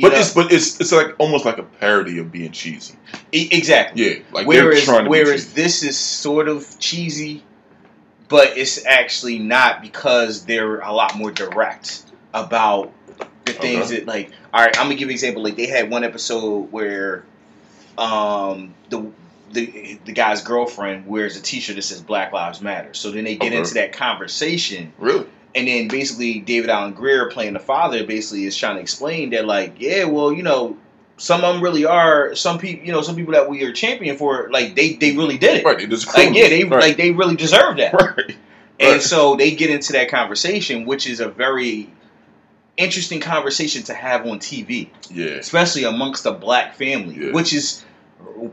but 0.00 0.12
know? 0.12 0.18
it's 0.18 0.34
but 0.34 0.52
it's 0.52 0.80
it's 0.80 0.92
like 0.92 1.14
almost 1.18 1.44
like 1.44 1.58
a 1.58 1.62
parody 1.62 2.18
of 2.18 2.30
being 2.32 2.52
cheesy. 2.52 2.94
E- 3.32 3.48
exactly. 3.52 4.02
Yeah, 4.04 4.22
like 4.32 4.46
they're 4.48 4.64
whereas 4.64 4.84
trying 4.84 5.04
to 5.04 5.10
whereas 5.10 5.52
this 5.54 5.82
is 5.82 5.96
sort 5.98 6.48
of 6.48 6.78
cheesy, 6.78 7.42
but 8.28 8.56
it's 8.56 8.84
actually 8.86 9.38
not 9.38 9.82
because 9.82 10.44
they're 10.44 10.80
a 10.80 10.92
lot 10.92 11.16
more 11.16 11.30
direct 11.30 12.04
about 12.34 12.92
the 13.44 13.52
things 13.52 13.86
Okay. 13.86 13.96
that 14.00 14.06
like. 14.06 14.30
All 14.52 14.64
right, 14.64 14.76
I'm 14.78 14.86
gonna 14.86 14.94
give 14.96 15.02
you 15.02 15.06
an 15.08 15.12
example. 15.12 15.42
Like 15.42 15.56
they 15.56 15.66
had 15.66 15.90
one 15.90 16.04
episode 16.04 16.72
where, 16.72 17.24
um, 17.98 18.74
the. 18.88 19.10
The, 19.52 19.98
the 20.04 20.12
guy's 20.12 20.42
girlfriend 20.42 21.08
wears 21.08 21.36
a 21.36 21.42
T-shirt 21.42 21.74
that 21.74 21.82
says 21.82 22.00
Black 22.00 22.32
Lives 22.32 22.60
Matter. 22.60 22.94
So 22.94 23.10
then 23.10 23.24
they 23.24 23.34
get 23.34 23.48
Okay. 23.48 23.56
into 23.58 23.74
that 23.74 23.92
conversation, 23.92 24.92
really. 24.96 25.26
And 25.54 25.66
then 25.66 25.88
basically 25.88 26.38
David 26.40 26.70
Alan 26.70 26.92
Grier 26.92 27.28
playing 27.30 27.54
the 27.54 27.58
father 27.60 28.04
basically 28.04 28.44
is 28.44 28.56
trying 28.56 28.76
to 28.76 28.80
explain 28.82 29.30
that 29.30 29.44
like 29.46 29.74
yeah 29.78 30.04
well 30.04 30.32
you 30.32 30.42
know 30.42 30.76
some 31.16 31.44
of 31.44 31.54
them 31.54 31.62
really 31.62 31.84
are 31.84 32.34
some 32.34 32.58
people 32.58 32.86
you 32.86 32.92
know 32.92 33.02
some 33.02 33.16
people 33.16 33.32
that 33.34 33.48
we 33.48 33.62
are 33.64 33.72
champion 33.72 34.16
for 34.16 34.48
like 34.50 34.74
they 34.76 34.94
they 34.94 35.16
really 35.16 35.38
did 35.38 35.58
it 35.58 35.64
Right, 35.64 35.78
they 35.78 35.86
like 35.86 36.34
yeah 36.34 36.48
they 36.48 36.64
right. 36.64 36.80
like 36.80 36.96
they 36.96 37.10
really 37.10 37.36
deserve 37.36 37.76
that 37.78 37.92
right. 37.94 38.36
and 38.78 38.92
right. 38.92 39.02
so 39.02 39.36
they 39.36 39.50
get 39.50 39.70
into 39.70 39.92
that 39.94 40.08
conversation 40.08 40.86
which 40.86 41.06
is 41.06 41.20
a 41.20 41.28
very 41.28 41.90
interesting 42.76 43.20
conversation 43.20 43.82
to 43.82 43.94
have 43.94 44.26
on 44.26 44.38
TV 44.38 44.88
yeah, 45.10 45.26
especially 45.32 45.84
amongst 45.84 46.24
a 46.26 46.32
black 46.32 46.74
family 46.76 47.26
Yeah. 47.26 47.32
which 47.32 47.52
is 47.52 47.84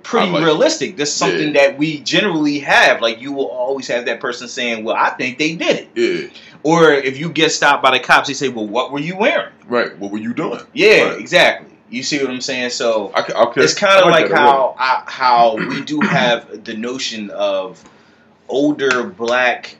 pretty 0.03 0.29
like 0.29 0.43
realistic 0.43 0.97
that's 0.97 1.11
something 1.11 1.53
that 1.53 1.77
we 1.77 1.99
generally 1.99 2.59
have 2.59 3.01
like 3.01 3.21
you 3.21 3.31
will 3.31 3.47
always 3.47 3.87
have 3.87 4.05
that 4.05 4.19
person 4.19 4.47
saying 4.47 4.83
well 4.83 4.95
I 4.97 5.11
think 5.11 5.37
they 5.37 5.55
did 5.55 5.87
it 5.87 5.89
yeah, 5.95 6.29
or 6.63 6.91
if 6.91 7.17
you 7.17 7.29
get 7.29 7.51
stopped 7.51 7.81
by 7.83 7.91
the 7.91 8.03
cops, 8.03 8.27
they 8.27 8.33
say, 8.33 8.49
"Well, 8.49 8.67
what 8.67 8.91
were 8.91 8.99
you 8.99 9.15
wearing?" 9.15 9.53
right. 9.67 9.97
What 9.97 10.11
were 10.11 10.17
you 10.17 10.33
doing? 10.33 10.59
Yeah, 10.73 11.09
Right. 11.09 11.19
exactly. 11.19 11.71
You 11.89 12.03
see 12.03 12.19
what 12.21 12.29
I'm 12.29 12.41
saying? 12.41 12.71
So 12.71 13.11
I, 13.15 13.21
okay. 13.21 13.61
it's 13.61 13.73
kind 13.73 14.01
of 14.01 14.07
I 14.07 14.09
like, 14.09 14.31
how 14.31 14.75
I, 14.77 15.03
how 15.05 15.55
we 15.55 15.81
do 15.81 16.01
have 16.01 16.65
the 16.65 16.73
notion 16.75 17.29
of 17.29 17.81
older 18.49 19.03
black 19.03 19.77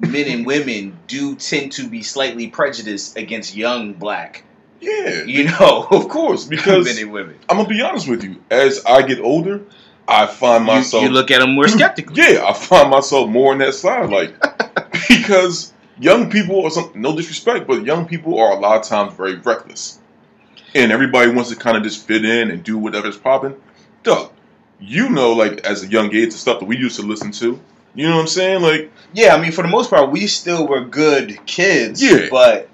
men 0.00 0.26
and 0.26 0.44
women 0.46 0.98
do 1.06 1.36
tend 1.36 1.72
to 1.72 1.88
be 1.88 2.02
slightly 2.02 2.48
prejudiced 2.48 3.16
against 3.16 3.54
young 3.54 3.92
black, 3.92 4.42
Yeah, 4.80 5.24
you 5.24 5.44
know, 5.44 5.86
of 5.90 6.08
course. 6.08 6.46
Because 6.48 6.86
men 6.86 6.98
and 7.02 7.12
women. 7.12 7.36
I'm 7.48 7.56
gonna 7.58 7.68
be 7.68 7.82
honest 7.82 8.08
with 8.08 8.24
you. 8.24 8.36
As 8.50 8.84
I 8.84 9.02
get 9.02 9.20
older, 9.20 9.62
I 10.08 10.26
find 10.26 10.64
myself. 10.64 11.02
you 11.02 11.10
look 11.10 11.30
at 11.30 11.40
them 11.40 11.54
more 11.54 11.68
skeptically. 11.78 12.14
yeah, 12.22 12.44
I 12.46 12.52
find 12.52 12.90
myself 12.90 13.28
more 13.28 13.52
on 13.52 13.58
that 13.58 13.74
side, 13.74 14.10
like 14.10 14.34
because 15.08 15.72
young 15.98 16.30
people 16.30 16.64
are 16.64 16.70
some 16.70 16.90
no 16.94 17.14
disrespect, 17.16 17.66
but 17.66 17.84
young 17.84 18.06
people 18.06 18.38
are 18.40 18.52
a 18.52 18.58
lot 18.58 18.80
of 18.80 18.84
times 18.86 19.14
very 19.14 19.36
reckless, 19.36 19.98
and 20.74 20.90
everybody 20.92 21.30
wants 21.30 21.50
to 21.50 21.56
kind 21.56 21.76
of 21.76 21.82
just 21.82 22.06
fit 22.06 22.24
in 22.24 22.50
and 22.50 22.62
do 22.64 22.78
whatever's 22.78 23.16
popping. 23.18 23.54
Doug, 24.02 24.30
you 24.80 25.10
know, 25.10 25.32
like 25.34 25.60
as 25.66 25.82
a 25.84 25.86
young 25.88 26.14
age, 26.14 26.32
the 26.32 26.38
stuff 26.38 26.60
that 26.60 26.66
we 26.66 26.76
used 26.78 26.98
to 26.98 27.06
listen 27.06 27.30
to. 27.32 27.60
You 27.92 28.08
know 28.08 28.14
what 28.14 28.22
I'm 28.22 28.28
saying? 28.28 28.62
Like, 28.62 28.90
Yeah, 29.12 29.34
I 29.34 29.40
mean, 29.42 29.50
for 29.50 29.62
the 29.62 29.68
most 29.68 29.90
part, 29.90 30.10
we 30.12 30.28
still 30.28 30.66
were 30.66 30.80
good 30.84 31.44
kids. 31.44 32.00
Yeah. 32.00 32.28
But 32.30 32.68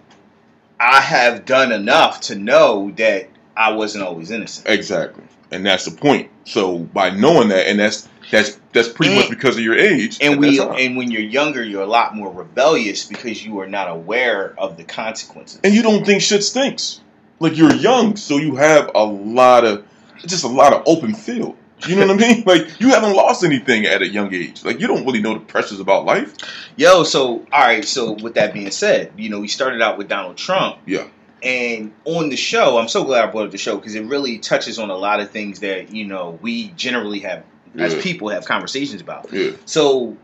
I 0.78 1.00
have 1.00 1.44
done 1.44 1.72
enough 1.72 2.20
to 2.22 2.34
know 2.34 2.90
that 2.96 3.28
I 3.56 3.72
wasn't 3.72 4.04
always 4.04 4.30
innocent. 4.30 4.68
exactly, 4.68 5.24
and 5.50 5.64
that's 5.64 5.84
the 5.86 5.90
point. 5.92 6.30
So 6.44 6.78
by 6.78 7.10
knowing 7.10 7.48
that, 7.48 7.66
and 7.68 7.78
that's 7.80 8.08
that's 8.30 8.60
that's 8.72 8.88
pretty 8.88 9.12
And- 9.12 9.20
much 9.22 9.30
because 9.30 9.56
of 9.56 9.62
your 9.62 9.76
age. 9.78 10.18
And 10.20 10.38
we 10.38 10.60
and 10.60 10.96
when 10.96 11.10
you're 11.10 11.22
younger, 11.22 11.62
you're 11.62 11.82
a 11.82 11.86
lot 11.86 12.14
more 12.14 12.30
rebellious 12.30 13.04
because 13.06 13.44
you 13.44 13.58
are 13.60 13.66
not 13.68 13.88
aware 13.88 14.54
of 14.58 14.76
the 14.76 14.84
consequences. 14.84 15.60
and 15.64 15.74
you 15.74 15.82
don't 15.82 16.04
think 16.04 16.20
shit 16.22 16.42
stinks. 16.44 17.00
Like 17.38 17.56
you're 17.56 17.74
young, 17.74 18.16
so 18.16 18.36
you 18.38 18.56
have 18.56 18.90
a 18.94 19.04
lot 19.04 19.64
of 19.64 19.84
just 20.26 20.44
a 20.44 20.48
lot 20.48 20.72
of 20.72 20.82
open 20.86 21.14
field. 21.14 21.56
You 21.86 21.96
know 21.96 22.06
what 22.06 22.22
I 22.22 22.28
mean? 22.28 22.42
Like 22.46 22.80
you 22.80 22.88
haven't 22.88 23.14
lost 23.14 23.44
anything 23.44 23.84
at 23.86 24.00
a 24.02 24.08
young 24.08 24.32
age. 24.32 24.64
Like 24.64 24.80
you 24.80 24.86
don't 24.86 25.04
really 25.04 25.20
know 25.20 25.34
the 25.34 25.40
pressures 25.40 25.78
about 25.80 26.04
life. 26.06 26.34
Yo, 26.76 27.02
so 27.04 27.44
all 27.52 27.60
right. 27.60 27.84
So 27.84 28.12
with 28.12 28.34
that 28.34 28.54
being 28.54 28.70
said, 28.70 29.12
you 29.16 29.28
know, 29.28 29.40
we 29.40 29.48
started 29.48 29.82
out 29.82 29.98
with 29.98 30.08
Donald 30.08 30.36
Trump. 30.36 30.78
Yeah. 30.86 31.06
And 31.42 31.92
on 32.06 32.30
the 32.30 32.36
show, 32.36 32.78
I'm 32.78 32.88
so 32.88 33.04
glad 33.04 33.28
I 33.28 33.30
brought 33.30 33.44
up 33.46 33.50
the 33.52 33.58
show 33.58 33.76
because 33.76 33.94
it 33.94 34.04
really 34.06 34.38
touches 34.38 34.78
on 34.78 34.88
a 34.90 34.96
lot 34.96 35.20
of 35.20 35.30
things 35.30 35.60
that 35.60 35.90
you 35.92 36.06
know 36.06 36.38
we 36.40 36.68
generally 36.68 37.20
have 37.20 37.44
as 37.78 37.94
Yeah. 37.94 38.00
people 38.02 38.28
have 38.30 38.46
conversations 38.46 39.02
about. 39.02 39.30
Yeah. 39.32 39.50
So 39.66 40.16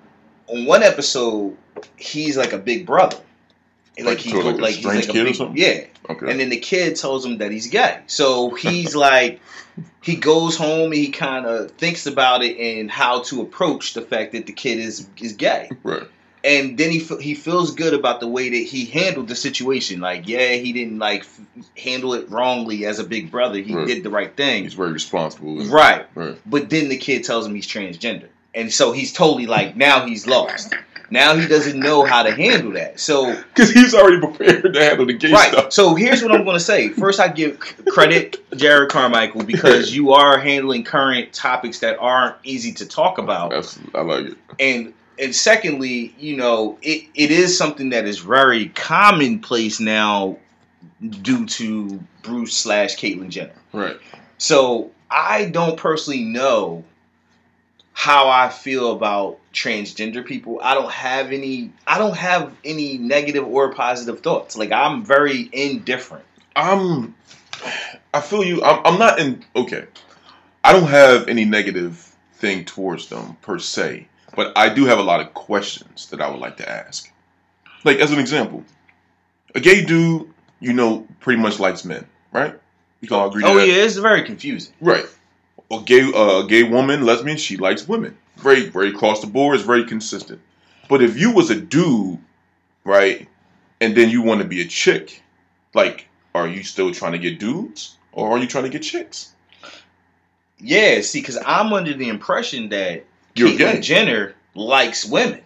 on 0.47 0.65
one 0.65 0.83
episode, 0.83 1.57
he's 1.97 2.37
like 2.39 2.53
a 2.55 2.59
big 2.59 2.87
brother. 2.87 3.19
Like, 3.99 4.07
Like, 4.07 4.19
he 4.19 4.33
like 4.33 4.45
a 4.57 4.59
like 4.59 4.75
strange 4.75 4.97
he's 5.05 5.07
like 5.09 5.13
kid 5.15 5.19
a 5.19 5.21
or 5.21 5.25
big, 5.27 5.35
something? 5.35 5.57
yeah. 5.59 5.85
Okay. 6.11 6.31
And 6.31 6.41
then 6.41 6.49
the 6.49 6.59
kid 6.59 6.97
tells 6.97 7.25
him 7.27 7.39
that 7.39 7.51
he's 7.53 7.69
gay. 7.69 7.99
So 8.07 8.51
he's 8.55 8.95
like, 8.97 9.41
he 10.03 10.17
goes 10.17 10.57
home 10.57 10.87
and 10.93 10.95
he 10.95 11.11
kind 11.11 11.47
of 11.47 11.71
thinks 11.73 12.07
about 12.07 12.43
it 12.43 12.57
and 12.59 12.91
how 12.91 13.23
to 13.25 13.43
approach 13.43 13.95
the 13.95 14.01
fact 14.03 14.33
that 14.33 14.47
the 14.47 14.53
kid 14.53 14.79
is 14.79 15.07
is 15.21 15.35
gay. 15.35 15.69
right. 15.83 16.05
And 16.45 16.77
then 16.77 16.91
he 16.91 16.99
he 17.21 17.35
feels 17.37 17.73
good 17.77 17.95
about 17.95 18.19
the 18.19 18.27
way 18.27 18.49
that 18.49 18.57
he 18.57 18.85
handled 18.87 19.29
the 19.29 19.37
situation. 19.37 20.01
Like, 20.01 20.27
yeah, 20.27 20.55
he 20.55 20.73
didn't 20.73 20.99
like 20.99 21.21
f- 21.21 21.41
handle 21.79 22.15
it 22.15 22.29
wrongly 22.31 22.85
as 22.85 22.99
a 22.99 23.05
big 23.05 23.31
brother. 23.31 23.59
He 23.61 23.73
Right. 23.75 23.87
did 23.87 24.03
the 24.03 24.11
right 24.11 24.35
thing. 24.37 24.65
He's 24.65 24.75
very 24.75 24.91
responsible. 24.91 25.55
Right. 25.67 26.05
Right. 26.17 26.37
But 26.45 26.69
then 26.69 26.89
the 26.89 26.97
kid 26.97 27.23
tells 27.23 27.47
him 27.47 27.55
he's 27.55 27.69
transgender. 27.69 28.27
And 28.57 28.73
so 28.73 28.91
he's 28.91 29.13
totally 29.13 29.47
like, 29.47 29.77
now 29.77 30.05
he's 30.05 30.27
lost. 30.27 30.75
Now 31.13 31.37
he 31.37 31.47
doesn't 31.47 31.79
know 31.79 32.05
how 32.05 32.23
to 32.23 32.33
handle 32.35 32.73
that. 32.73 32.99
So 32.99 33.35
Because 33.35 33.71
he's 33.71 33.95
already 33.95 34.19
prepared 34.19 34.73
to 34.73 34.81
handle 34.81 35.05
the 35.07 35.13
gay 35.13 35.31
right. 35.33 35.53
stuff. 35.53 35.73
So 35.73 35.95
here's 35.95 36.23
what 36.23 36.33
I'm 36.33 36.45
going 36.45 36.57
to 36.57 36.65
say. 36.65 36.89
First, 36.89 37.21
I 37.21 37.29
give 37.29 37.61
credit 37.61 38.39
Jerrod 38.51 38.89
Carmichael 38.89 39.45
because 39.45 39.95
you 39.95 40.13
are 40.13 40.39
handling 40.39 40.85
current 40.85 41.33
topics 41.33 41.81
that 41.81 41.99
aren't 42.01 42.37
easy 42.45 42.73
to 42.73 42.87
talk 42.87 43.19
about, 43.19 43.51
That's 43.51 43.79
I 43.95 44.01
like 44.01 44.27
it. 44.27 44.39
and 44.59 44.95
and 45.19 45.35
secondly, 45.37 46.15
you 46.19 46.37
know, 46.39 46.79
it, 46.81 47.07
it 47.15 47.31
is 47.31 47.57
something 47.57 47.91
that 47.91 48.07
is 48.07 48.19
very 48.19 48.71
commonplace 48.71 49.79
now 49.79 50.39
due 51.21 51.45
to 51.47 52.01
Bruce 52.23 52.57
slash 52.57 52.97
Caitlyn 52.97 53.29
Jenner. 53.29 53.53
Right. 53.75 53.99
So 54.39 54.91
I 55.11 55.45
don't 55.51 55.77
personally 55.77 56.25
know 56.25 56.85
how 57.93 58.29
I 58.29 58.49
feel 58.49 58.93
about 58.93 59.39
transgender 59.53 60.25
people. 60.25 60.61
I 60.63 60.75
don't 60.75 60.91
have 60.91 61.33
any 61.33 61.73
I 61.87 61.99
don't 61.99 62.17
have 62.17 62.55
any 62.65 62.99
negative 62.99 63.47
or 63.47 63.73
positive 63.75 64.21
thoughts. 64.21 64.57
Like 64.57 64.73
I'm 64.73 65.05
very 65.05 65.49
indifferent. 65.53 66.25
I'm. 66.57 67.15
I 68.13 68.21
feel 68.21 68.45
you. 68.45 68.63
I'm, 68.63 68.81
I'm 68.85 68.99
not 68.99 69.19
in. 69.19 69.45
Okay. 69.55 69.87
I 70.65 70.73
don't 70.73 70.89
have 70.89 71.29
any 71.29 71.45
negative 71.45 72.15
thing 72.35 72.65
towards 72.65 73.09
them 73.09 73.37
per 73.43 73.59
se, 73.59 74.09
but 74.35 74.57
I 74.57 74.69
do 74.73 74.85
have 74.87 74.99
a 74.99 75.03
lot 75.03 75.21
of 75.21 75.35
questions 75.35 76.07
that 76.11 76.21
I 76.21 76.31
would 76.31 76.41
like 76.41 76.59
to 76.59 76.69
ask. 76.69 77.11
Like 77.85 77.99
as 77.99 78.13
an 78.13 78.19
example, 78.19 78.65
a 79.55 79.61
gay 79.61 79.85
dude, 79.85 80.33
you 80.61 80.73
know, 80.73 81.07
pretty 81.21 81.41
much 81.41 81.59
likes 81.59 81.85
men, 81.85 82.07
right? 82.33 82.55
You 83.01 83.09
can 83.09 83.17
all 83.17 83.29
agree. 83.29 83.43
Oh 83.45 83.55
to 83.55 83.61
that? 83.61 83.67
yeah, 83.67 83.75
it's 83.75 83.97
very 83.97 84.23
confusing. 84.23 84.73
Right. 84.81 85.07
A 85.73 85.81
gay, 85.81 86.03
uh, 86.03 86.45
a 86.45 86.47
gay 86.47 86.63
woman, 86.63 87.07
lesbian, 87.07 87.39
she 87.39 87.57
likes 87.57 87.89
women. 87.89 88.17
Very, 88.37 88.69
very 88.69 88.91
across 88.91 89.21
the 89.21 89.27
board. 89.27 89.57
It's 89.57 89.65
very 89.65 89.85
consistent. 89.85 90.41
But 90.89 91.03
if 91.03 91.19
you 91.19 91.33
was 91.33 91.51
a 91.51 91.59
dude, 91.59 92.19
right, 92.85 93.27
and 93.81 93.97
then 93.97 94.11
you 94.11 94.21
want 94.23 94.43
to 94.43 94.47
be 94.47 94.61
a 94.61 94.67
chick, 94.67 95.23
like, 95.75 96.09
are 96.35 96.47
you 96.47 96.63
still 96.63 96.93
trying 96.93 97.13
to 97.13 97.19
get 97.19 97.39
dudes 97.39 97.97
or 98.13 98.31
are 98.31 98.39
you 98.39 98.47
trying 98.47 98.65
to 98.65 98.71
get 98.71 98.83
chicks? 98.83 99.33
Yeah, 100.59 101.01
see, 101.01 101.21
because 101.21 101.39
I'm 101.45 101.73
under 101.73 101.95
the 101.95 102.09
impression 102.09 102.69
that 102.69 103.05
You're 103.35 103.49
Caitlyn 103.49 103.57
gay. 103.57 103.81
Jenner 103.81 104.35
likes 104.55 105.05
women. 105.05 105.41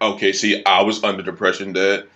Okay, 0.00 0.32
see, 0.32 0.64
I 0.64 0.82
was 0.82 1.02
under 1.04 1.22
the 1.22 1.30
impression 1.30 1.72
that 1.74 2.08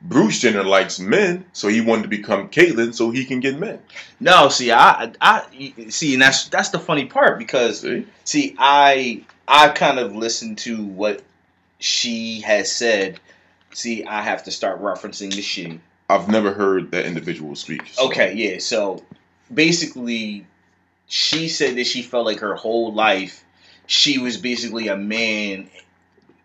Bruce 0.00 0.38
Jenner 0.40 0.62
likes 0.62 1.00
men, 1.00 1.44
so 1.52 1.68
he 1.68 1.80
wanted 1.80 2.02
to 2.02 2.08
become 2.08 2.48
Caitlyn 2.48 2.94
so 2.94 3.10
he 3.10 3.24
can 3.24 3.40
get 3.40 3.58
men. 3.58 3.80
No, 4.20 4.48
see, 4.48 4.70
I, 4.70 5.12
I 5.20 5.44
see, 5.88 6.12
and 6.14 6.22
that's 6.22 6.48
that's 6.48 6.68
the 6.70 6.78
funny 6.78 7.06
part 7.06 7.38
because 7.38 7.80
See? 7.80 8.06
see, 8.24 8.54
I 8.58 9.24
I 9.46 9.68
kind 9.70 9.98
of 9.98 10.14
listened 10.14 10.58
to 10.58 10.84
what 10.84 11.22
she 11.80 12.40
has 12.42 12.70
said. 12.70 13.18
See, 13.72 14.04
I 14.04 14.22
have 14.22 14.44
to 14.44 14.50
start 14.50 14.80
referencing 14.80 15.34
the 15.34 15.42
she. 15.42 15.80
I've 16.08 16.28
never 16.28 16.52
heard 16.52 16.92
that 16.92 17.04
individual 17.04 17.54
speak. 17.54 17.82
so- 17.92 18.06
Okay, 18.06 18.34
yeah. 18.34 18.58
So 18.60 19.02
basically, 19.52 20.46
she 21.06 21.48
said 21.48 21.76
that 21.76 21.86
she 21.86 22.02
felt 22.02 22.24
like 22.24 22.38
her 22.38 22.54
whole 22.54 22.92
life 22.94 23.44
she 23.88 24.18
was 24.18 24.36
basically 24.36 24.88
a 24.88 24.96
man. 24.96 25.68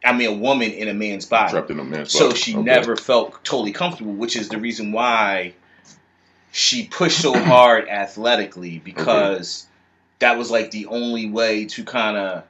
I 0.03 0.11
mean, 0.13 0.29
a 0.29 0.33
woman 0.33 0.71
in 0.71 0.87
a 0.89 0.93
man's 0.93 1.25
body. 1.25 1.51
Trapped 1.51 1.69
in 1.71 1.79
a 1.79 1.83
man's 1.83 2.11
So 2.11 2.27
body. 2.29 2.39
she 2.39 2.53
Okay. 2.53 2.63
never 2.63 2.95
felt 2.95 3.43
totally 3.43 3.71
comfortable, 3.71 4.13
which 4.13 4.35
is 4.35 4.49
the 4.49 4.57
reason 4.57 4.91
why 4.91 5.53
she 6.51 6.85
pushed 6.87 7.19
so 7.21 7.33
hard 7.43 7.87
athletically 7.87 8.79
because 8.79 9.65
that 10.19 10.37
was 10.37 10.51
like 10.51 10.71
the 10.71 10.87
only 10.87 11.29
way 11.29 11.65
to 11.65 11.83
kind 11.83 12.17
of 12.17 12.43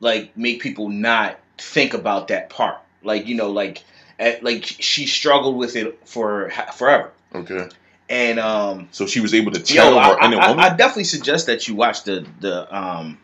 like 0.00 0.36
make 0.36 0.60
people 0.60 0.88
not 0.88 1.38
think 1.58 1.94
about 1.94 2.28
that 2.28 2.50
part. 2.50 2.78
Like 3.02 3.26
you 3.26 3.34
know, 3.34 3.50
like 3.50 3.82
at, 4.18 4.42
like 4.42 4.64
she 4.64 5.06
struggled 5.06 5.56
with 5.56 5.76
it 5.76 5.98
for 6.06 6.50
forever, 6.74 7.12
Okay. 7.34 7.68
and 8.08 8.38
um, 8.38 8.88
So 8.92 9.06
she 9.06 9.20
was 9.20 9.32
able 9.34 9.52
to 9.52 9.60
tell 9.60 9.92
yo, 9.92 9.98
I, 9.98 10.08
her 10.14 10.24
inner 10.26 10.38
I, 10.40 10.48
woman. 10.48 10.64
I, 10.64 10.68
I 10.68 10.76
definitely 10.76 11.04
suggest 11.04 11.46
that 11.46 11.66
you 11.68 11.74
watch 11.76 12.04
the 12.04 12.26
the 12.40 12.76
um, 12.76 13.18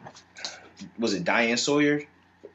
was 0.99 1.14
it 1.14 1.25
Diane 1.25 1.57
Sawyer 1.57 2.02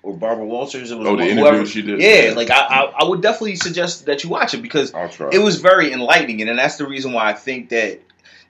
or 0.07 0.13
Barbara 0.17 0.45
Walters? 0.45 0.91
It 0.91 0.97
was 0.97 1.07
oh, 1.07 1.15
the 1.15 1.25
whoever- 1.25 1.57
interview 1.57 1.65
she 1.65 1.81
did. 1.81 2.01
Yeah, 2.01 2.33
like 2.35 2.49
I, 2.49 2.59
I 2.61 2.81
I 3.01 3.03
would 3.05 3.21
definitely 3.21 3.55
suggest 3.57 4.05
that 4.05 4.23
you 4.23 4.29
watch 4.29 4.53
it 4.53 4.61
because 4.61 4.91
it 5.31 5.39
was 5.39 5.59
very 5.61 5.91
enlightening, 5.91 6.41
and 6.41 6.57
that's 6.57 6.77
the 6.77 6.87
reason 6.87 7.13
why 7.13 7.29
I 7.29 7.33
think 7.33 7.69
that 7.69 7.99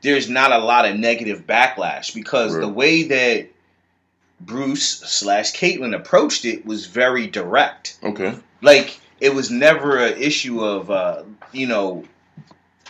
there's 0.01 0.29
not 0.29 0.51
a 0.51 0.59
lot 0.59 0.85
of 0.85 0.95
negative 0.97 1.47
backlash 1.47 2.13
because 2.13 2.53
Right. 2.53 2.61
the 2.61 2.67
way 2.69 3.03
that 3.03 3.47
Bruce 4.39 4.87
slash 4.87 5.53
Caitlyn 5.53 5.95
approached 5.95 6.45
it 6.45 6.65
was 6.65 6.85
very 6.85 7.27
direct. 7.27 7.97
okay. 8.03 8.35
Like 8.61 8.99
it 9.19 9.33
was 9.33 9.49
never 9.49 9.97
an 9.97 10.21
issue 10.21 10.63
of 10.63 10.91
uh, 10.91 11.23
you 11.51 11.67
know 11.67 12.03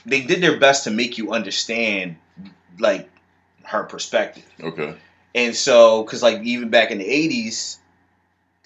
they 0.05 0.21
did 0.21 0.41
their 0.41 0.57
best 0.59 0.83
to 0.85 0.91
make 0.91 1.17
you 1.17 1.31
understand 1.31 2.17
like 2.79 3.09
her 3.63 3.83
perspective. 3.83 4.45
Okay. 4.61 4.93
And 5.35 5.55
so, 5.55 6.03
because 6.03 6.23
like 6.23 6.41
even 6.43 6.69
back 6.69 6.91
in 6.91 6.97
the 6.97 7.05
'80s, 7.05 7.77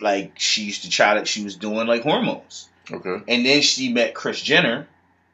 like 0.01 0.33
she 0.37 0.63
used 0.63 0.83
to 0.83 0.89
try 0.89 1.15
that 1.15 1.27
she 1.27 1.43
was 1.43 1.55
doing 1.55 1.87
like 1.87 2.03
hormones, 2.03 2.69
Okay. 2.91 3.21
and 3.27 3.45
then 3.45 3.61
she 3.61 3.91
met 3.93 4.13
Kris 4.13 4.41
Jenner, 4.41 4.87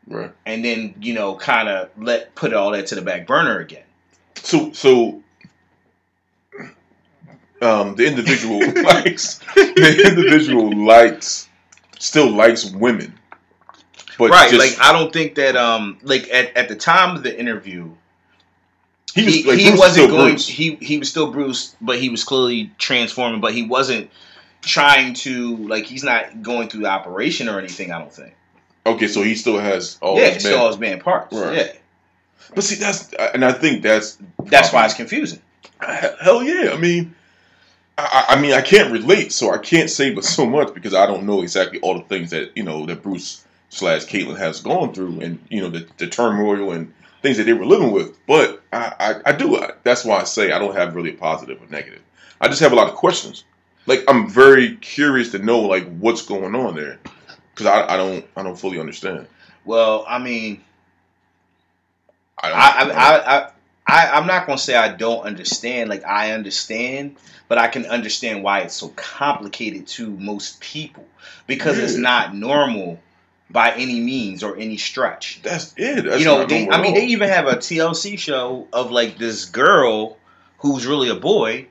Right. 0.07 0.31
and 0.45 0.63
then 0.63 0.95
you 1.01 1.13
know 1.13 1.36
kind 1.36 1.69
of 1.69 1.89
let 1.97 2.36
put 2.36 2.53
all 2.53 2.71
that 2.71 2.88
to 2.88 2.95
the 2.95 3.01
back 3.01 3.27
burner 3.27 3.59
again. 3.59 3.83
So 4.36 4.71
so 4.74 5.24
um 7.62 7.95
the 7.95 8.05
individual 8.05 8.59
likes 8.83 9.39
the 9.55 10.03
individual 10.07 10.86
likes 10.86 11.47
still 12.00 12.29
likes 12.31 12.65
women. 12.71 13.13
But 14.17 14.31
right? 14.31 14.50
just, 14.50 14.59
like 14.59 14.79
I 14.86 14.91
don't 14.93 15.12
think 15.13 15.36
that 15.36 15.55
um 15.55 15.97
like 16.03 16.29
at, 16.31 16.55
at 16.55 16.69
the 16.69 16.75
time 16.75 17.15
of 17.15 17.24
the 17.24 17.38
interview, 17.39 17.91
he, 19.13 19.25
was, 19.25 19.33
he, 19.33 19.43
like, 19.43 19.57
he 19.59 19.71
was 19.71 19.79
wasn't 19.79 19.93
still 20.05 20.07
going. 20.17 20.29
Bruce. 20.33 20.47
He 20.47 20.75
he 20.75 20.97
was 20.97 21.09
still 21.09 21.31
Bruce, 21.31 21.75
but 21.81 22.00
he 22.00 22.09
was 22.09 22.24
clearly 22.24 22.71
transforming. 22.77 23.41
But 23.41 23.53
he 23.53 23.63
wasn't 23.63 24.09
trying 24.61 25.13
to 25.13 25.57
like 25.57 25.85
he's 25.85 26.03
not 26.03 26.41
going 26.41 26.69
through 26.69 26.81
the 26.81 26.89
operation 26.89 27.49
or 27.49 27.59
anything. 27.59 27.91
I 27.91 27.99
don't 27.99 28.13
think. 28.13 28.33
Okay, 28.85 29.07
so 29.07 29.21
he 29.21 29.35
still 29.35 29.59
has 29.59 29.97
all 30.01 30.17
yeah, 30.17 30.29
his 30.29 30.43
still 30.43 30.59
all 30.59 30.67
his 30.67 30.77
man 30.77 30.99
parts. 30.99 31.35
Right. 31.35 31.57
Yeah, 31.57 31.73
But 32.55 32.63
see 32.63 32.75
that's 32.75 33.13
and 33.13 33.43
I 33.43 33.51
think 33.51 33.83
that's 33.83 34.17
that's 34.45 34.71
why 34.71 34.85
it's 34.85 34.93
confusing. 34.93 35.41
Hell 35.79 36.41
yeah! 36.43 36.71
I 36.71 36.77
mean, 36.77 37.13
I, 37.97 38.25
I 38.29 38.35
I 38.35 38.41
mean, 38.41 38.53
I 38.53 38.61
can't 38.61 38.91
relate, 38.91 39.31
so 39.31 39.51
I 39.51 39.57
can't 39.57 39.89
say 39.89 40.13
but 40.13 40.23
so 40.23 40.45
much 40.45 40.73
because 40.73 40.93
I 40.93 41.05
don't 41.05 41.25
know 41.25 41.41
exactly 41.41 41.79
all 41.81 41.95
the 41.95 42.05
things 42.05 42.31
that 42.31 42.55
you 42.55 42.63
know 42.63 42.85
that 42.85 43.03
Bruce 43.03 43.45
slash 43.69 44.05
Caitlyn 44.05 44.37
has 44.37 44.61
gone 44.61 44.93
through, 44.93 45.19
and 45.19 45.39
you 45.49 45.61
know 45.61 45.69
the, 45.69 45.87
the 45.97 46.07
turmoil 46.07 46.71
and 46.71 46.93
things 47.21 47.37
that 47.37 47.43
they 47.43 47.53
were 47.53 47.65
living 47.65 47.91
with. 47.91 48.17
But 48.25 48.63
I, 48.71 48.93
I, 48.99 49.31
I 49.31 49.31
do. 49.33 49.57
I, 49.57 49.71
that's 49.83 50.05
why 50.05 50.19
I 50.19 50.23
say 50.23 50.51
I 50.51 50.59
don't 50.59 50.75
have 50.75 50.95
really 50.95 51.11
a 51.11 51.17
positive 51.17 51.61
or 51.61 51.67
negative. 51.69 52.01
I 52.39 52.47
just 52.47 52.61
have 52.61 52.71
a 52.71 52.75
lot 52.75 52.87
of 52.87 52.95
questions. 52.95 53.43
Like 53.88 54.03
I'm 54.08 54.29
very 54.29 54.75
curious 54.75 55.32
to 55.32 55.39
know 55.39 55.62
like 55.62 55.88
what's 55.98 56.22
going 56.22 56.53
on 56.53 56.75
there 56.75 57.00
because 57.53 57.65
I, 57.65 57.94
I 57.94 57.98
don't 57.98 58.25
I 58.36 58.44
don't 58.44 58.60
fully 58.60 58.79
understand. 58.79 59.27
Well, 59.65 60.06
I 60.08 60.20
mean, 60.20 60.62
I, 62.41 62.51
I, 62.51 62.84
I, 62.84 63.38
I, 63.38 63.50
I, 63.88 64.12
I'm 64.12 64.27
not 64.27 64.46
gonna 64.46 64.58
say 64.58 64.75
I 64.75 64.89
don't 64.89 65.22
understand. 65.22 65.89
Like 65.89 66.06
I 66.06 66.34
understand, 66.34 67.15
but 67.48 67.58
I 67.58 67.67
can 67.67 67.86
understand 67.86 68.44
why 68.44 68.60
it's 68.60 68.75
so 68.75 68.89
complicated 68.89 69.88
to 69.88 70.10
most 70.10 70.60
people 70.60 71.06
because 71.48 71.79
it's 71.79 71.96
not 71.96 72.36
normal 72.36 73.00
by 73.50 73.72
any 73.72 74.00
means 74.01 74.44
or 74.44 74.58
any 74.58 74.77
stretch. 74.77 75.39
that's 75.41 75.73
it. 75.78 76.04
That's 76.04 76.19
you 76.19 76.26
know, 76.26 76.45
they, 76.45 76.69
I 76.69 76.82
mean, 76.82 76.93
they 76.93 77.06
even 77.08 77.30
have 77.30 77.47
a 77.47 77.56
TLC 77.56 78.19
show 78.19 78.67
of 78.73 78.91
like 78.91 79.17
this 79.17 79.45
girl 79.45 80.17
who's 80.60 80.86
really 80.86 81.10
a 81.10 81.15
boy, 81.15 81.67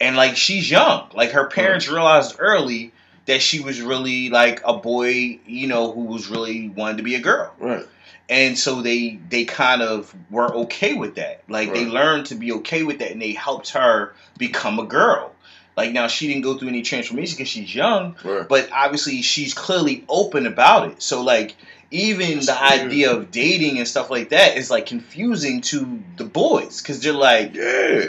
and 0.00 0.16
like 0.16 0.36
she's 0.36 0.70
young. 0.70 1.08
Like 1.14 1.30
her 1.32 1.44
hmm. 1.44 1.52
parents 1.52 1.88
realized 1.88 2.36
early 2.38 2.92
that 3.26 3.42
she 3.42 3.60
was 3.60 3.80
really 3.80 4.30
like 4.30 4.62
a 4.64 4.74
boy, 4.74 5.40
you 5.46 5.66
know, 5.66 5.92
who 5.92 6.02
was 6.04 6.28
really 6.28 6.68
wanted 6.68 6.98
to 6.98 7.02
be 7.02 7.14
a 7.16 7.20
girl 7.20 7.52
right. 7.58 7.86
and 8.28 8.58
so 8.58 8.82
they 8.82 9.18
they 9.28 9.44
kind 9.44 9.82
of 9.82 10.14
were 10.30 10.52
okay 10.54 10.94
with 10.94 11.16
that 11.16 11.42
like 11.48 11.72
they 11.72 11.86
learned 11.86 12.26
to 12.26 12.34
be 12.34 12.52
okay 12.52 12.82
with 12.82 12.98
that 12.98 13.10
and 13.10 13.22
they 13.22 13.32
helped 13.32 13.70
her 13.70 14.14
become 14.38 14.78
a 14.78 14.84
girl 14.84 15.32
like 15.76 15.92
now 15.92 16.06
she 16.06 16.26
didn't 16.26 16.42
go 16.42 16.56
through 16.56 16.68
any 16.68 16.82
transformation 16.82 17.36
because 17.36 17.48
she's 17.48 17.74
young 17.74 18.16
Right. 18.24 18.48
but 18.48 18.68
obviously 18.72 19.22
she's 19.22 19.54
clearly 19.54 20.04
open 20.08 20.46
about 20.46 20.90
it 20.90 21.02
so 21.02 21.22
like 21.22 21.56
even 21.90 22.40
the 22.40 22.58
weird. 22.60 22.80
idea 22.82 23.12
of 23.12 23.30
dating 23.30 23.78
and 23.78 23.86
stuff 23.86 24.10
like 24.10 24.30
that 24.30 24.56
is 24.56 24.70
like 24.70 24.86
confusing 24.86 25.60
to 25.62 26.02
the 26.16 26.24
boys 26.24 26.80
because 26.82 27.00
they're 27.02 27.12
like 27.12 27.54
Yeah. 27.54 28.08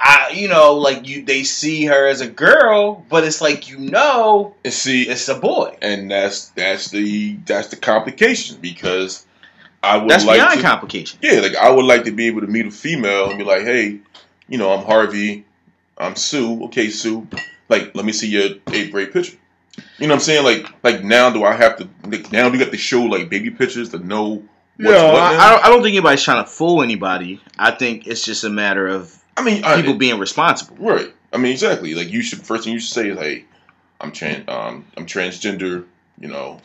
I 0.00 0.30
you 0.34 0.48
know 0.48 0.74
like 0.74 1.06
you 1.06 1.22
they 1.24 1.44
see 1.44 1.84
her 1.84 2.06
as 2.06 2.20
a 2.20 2.28
girl 2.28 3.04
but 3.08 3.22
it's 3.22 3.40
like 3.40 3.68
you 3.68 3.78
know 3.78 4.54
And 4.64 4.72
see, 4.72 5.02
it's 5.02 5.28
a 5.28 5.34
boy 5.38 5.76
and 5.82 6.10
that's 6.10 6.48
that's 6.50 6.90
the 6.90 7.36
that's 7.44 7.68
the 7.68 7.76
complication 7.76 8.58
because 8.60 9.26
I 9.82 9.96
would 9.96 10.10
that's 10.10 10.24
like 10.24 10.36
beyond 10.38 10.60
to, 10.60 10.66
complication 10.66 11.18
yeah, 11.22 11.40
like 11.40 11.56
I 11.56 11.70
would 11.70 11.84
like 11.84 12.04
to 12.04 12.12
be 12.12 12.26
able 12.26 12.40
to 12.40 12.46
meet 12.46 12.66
a 12.66 12.70
female 12.70 13.30
and 13.30 13.38
be 13.38 13.44
like, 13.44 13.62
hey, 13.62 14.00
you 14.48 14.58
know, 14.58 14.72
I'm 14.72 14.84
Harvey, 14.84 15.44
I'm 15.96 16.16
Sue. 16.16 16.64
Okay, 16.64 16.90
Sue, 16.90 17.26
like 17.68 17.94
let 17.94 18.04
me 18.04 18.12
see 18.12 18.28
your 18.28 18.56
eighth 18.72 18.92
grade 18.92 19.12
picture. 19.12 19.36
You 19.98 20.06
know 20.06 20.14
what 20.14 20.14
I'm 20.14 20.20
saying? 20.20 20.44
Like 20.44 20.66
like 20.82 21.04
now 21.04 21.30
do 21.30 21.44
I 21.44 21.52
have 21.52 21.76
to 21.78 21.88
like, 22.04 22.30
now 22.32 22.48
do 22.48 22.58
you 22.58 22.64
have 22.64 22.72
to 22.72 22.78
show 22.78 23.02
like 23.02 23.30
baby 23.30 23.50
pictures 23.50 23.90
to 23.90 23.98
know 23.98 24.42
what's 24.76 25.00
no, 25.02 25.12
what 25.12 25.22
I, 25.22 25.32
now? 25.32 25.46
I 25.46 25.50
don't, 25.50 25.64
I 25.64 25.68
don't 25.68 25.82
think 25.82 25.94
anybody's 25.94 26.22
trying 26.22 26.44
to 26.44 26.50
fool 26.50 26.82
anybody. 26.82 27.40
I 27.58 27.70
think 27.70 28.06
it's 28.06 28.24
just 28.24 28.44
a 28.44 28.50
matter 28.50 28.86
of 28.86 29.16
I 29.36 29.42
mean, 29.42 29.64
I, 29.64 29.76
people 29.76 29.94
being 29.94 30.18
responsible. 30.18 30.76
Right. 30.76 31.12
I 31.32 31.38
mean, 31.38 31.52
exactly. 31.52 31.94
Like 31.94 32.10
you 32.10 32.22
should 32.22 32.42
first 32.42 32.64
thing 32.64 32.72
you 32.72 32.80
should 32.80 32.92
say 32.92 33.08
is, 33.10 33.18
"Hey, 33.18 33.44
I'm 34.00 34.12
trans. 34.12 34.48
Um, 34.48 34.84
I'm 34.96 35.06
transgender." 35.06 35.84
You 36.18 36.28
know, 36.28 36.60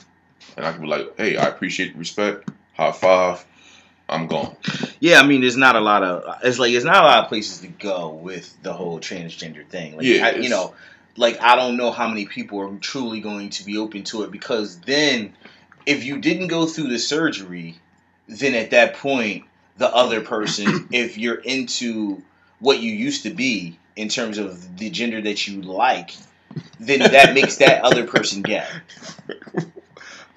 and 0.57 0.65
I 0.65 0.71
can 0.71 0.81
be 0.81 0.87
like, 0.87 1.17
"Hey, 1.17 1.37
I 1.37 1.45
appreciate 1.45 1.95
respect. 1.95 2.49
High 2.73 2.91
five. 2.91 3.45
I'm 4.09 4.27
gone." 4.27 4.55
Yeah, 4.99 5.19
I 5.19 5.27
mean, 5.27 5.41
there's 5.41 5.57
not 5.57 5.75
a 5.75 5.81
lot 5.81 6.03
of 6.03 6.39
it's 6.43 6.59
like 6.59 6.71
there's 6.71 6.85
not 6.85 7.03
a 7.03 7.07
lot 7.07 7.23
of 7.23 7.29
places 7.29 7.59
to 7.59 7.67
go 7.67 8.09
with 8.09 8.55
the 8.63 8.73
whole 8.73 8.99
transgender 8.99 9.65
thing. 9.67 9.97
Like, 9.97 10.05
Yeah, 10.05 10.27
I, 10.27 10.31
you 10.35 10.49
know, 10.49 10.73
like 11.17 11.41
I 11.41 11.55
don't 11.55 11.77
know 11.77 11.91
how 11.91 12.07
many 12.07 12.25
people 12.25 12.59
are 12.61 12.75
truly 12.79 13.21
going 13.21 13.49
to 13.51 13.65
be 13.65 13.77
open 13.77 14.03
to 14.05 14.23
it 14.23 14.31
because 14.31 14.79
then, 14.79 15.33
if 15.85 16.03
you 16.03 16.19
didn't 16.19 16.47
go 16.47 16.65
through 16.65 16.87
the 16.87 16.99
surgery, 16.99 17.75
then 18.27 18.55
at 18.55 18.71
that 18.71 18.95
point, 18.95 19.45
the 19.77 19.93
other 19.93 20.21
person, 20.21 20.87
if 20.91 21.17
you're 21.17 21.35
into 21.35 22.23
what 22.59 22.79
you 22.79 22.91
used 22.91 23.23
to 23.23 23.29
be 23.31 23.77
in 23.95 24.09
terms 24.09 24.37
of 24.37 24.77
the 24.77 24.89
gender 24.89 25.21
that 25.21 25.47
you 25.47 25.61
like, 25.61 26.15
then 26.79 26.99
that 26.99 27.33
makes 27.33 27.57
that 27.57 27.83
other 27.83 28.05
person 28.05 28.41
gay. 28.41 28.65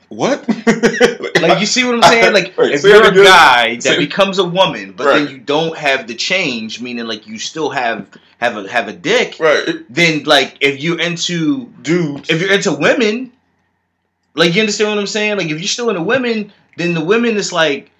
What? 0.09 0.49
Like 0.49 1.61
you 1.61 1.67
see 1.67 1.85
what 1.85 1.97
I'm 1.97 2.03
saying? 2.03 2.33
Like 2.33 2.57
Right, 2.57 2.73
if 2.73 2.83
you're 2.83 3.05
a 3.05 3.09
again. 3.09 3.25
guy 3.25 3.75
that 3.77 3.83
Say 3.83 3.99
becomes 3.99 4.39
a 4.39 4.45
woman, 4.45 4.93
but 4.93 5.07
Right. 5.07 5.25
then 5.25 5.29
you 5.29 5.39
don't 5.39 5.77
have 5.77 6.07
the 6.07 6.15
change, 6.15 6.81
meaning 6.81 7.07
like 7.07 7.27
you 7.27 7.39
still 7.39 7.69
have 7.71 8.09
have 8.39 8.57
a 8.57 8.69
have 8.71 8.89
a 8.89 8.93
dick, 8.93 9.37
right, 9.39 9.69
then 9.91 10.25
like 10.25 10.57
if 10.61 10.81
you're 10.83 10.99
into 10.99 11.67
dudes, 11.83 12.31
if 12.31 12.41
you're 12.41 12.53
into 12.53 12.73
women, 12.73 13.33
like 14.35 14.55
you 14.55 14.61
understand 14.63 14.91
what 14.91 14.99
I'm 14.99 15.07
saying? 15.07 15.37
Like 15.37 15.49
if 15.49 15.59
you're 15.59 15.69
still 15.69 15.91
into 15.91 16.03
women, 16.03 16.53
then 16.77 16.95
the 16.95 17.05
women 17.05 17.37
is 17.37 17.53
like 17.53 17.91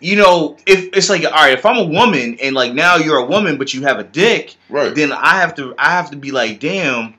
you 0.00 0.16
know, 0.16 0.56
if 0.66 0.96
it's 0.96 1.08
like 1.08 1.24
all 1.24 1.30
right, 1.30 1.52
if 1.58 1.64
I'm 1.66 1.78
a 1.78 1.84
woman 1.84 2.38
and 2.42 2.54
like 2.54 2.74
now 2.74 2.96
you're 2.96 3.16
a 3.18 3.26
woman 3.26 3.56
but 3.58 3.72
you 3.74 3.82
have 3.82 3.98
a 3.98 4.04
dick, 4.04 4.54
Right. 4.68 4.94
then 4.94 5.12
I 5.12 5.38
have 5.40 5.54
to 5.56 5.74
I 5.78 5.90
have 5.92 6.10
to 6.10 6.16
be 6.16 6.30
like, 6.32 6.60
damn, 6.60 7.14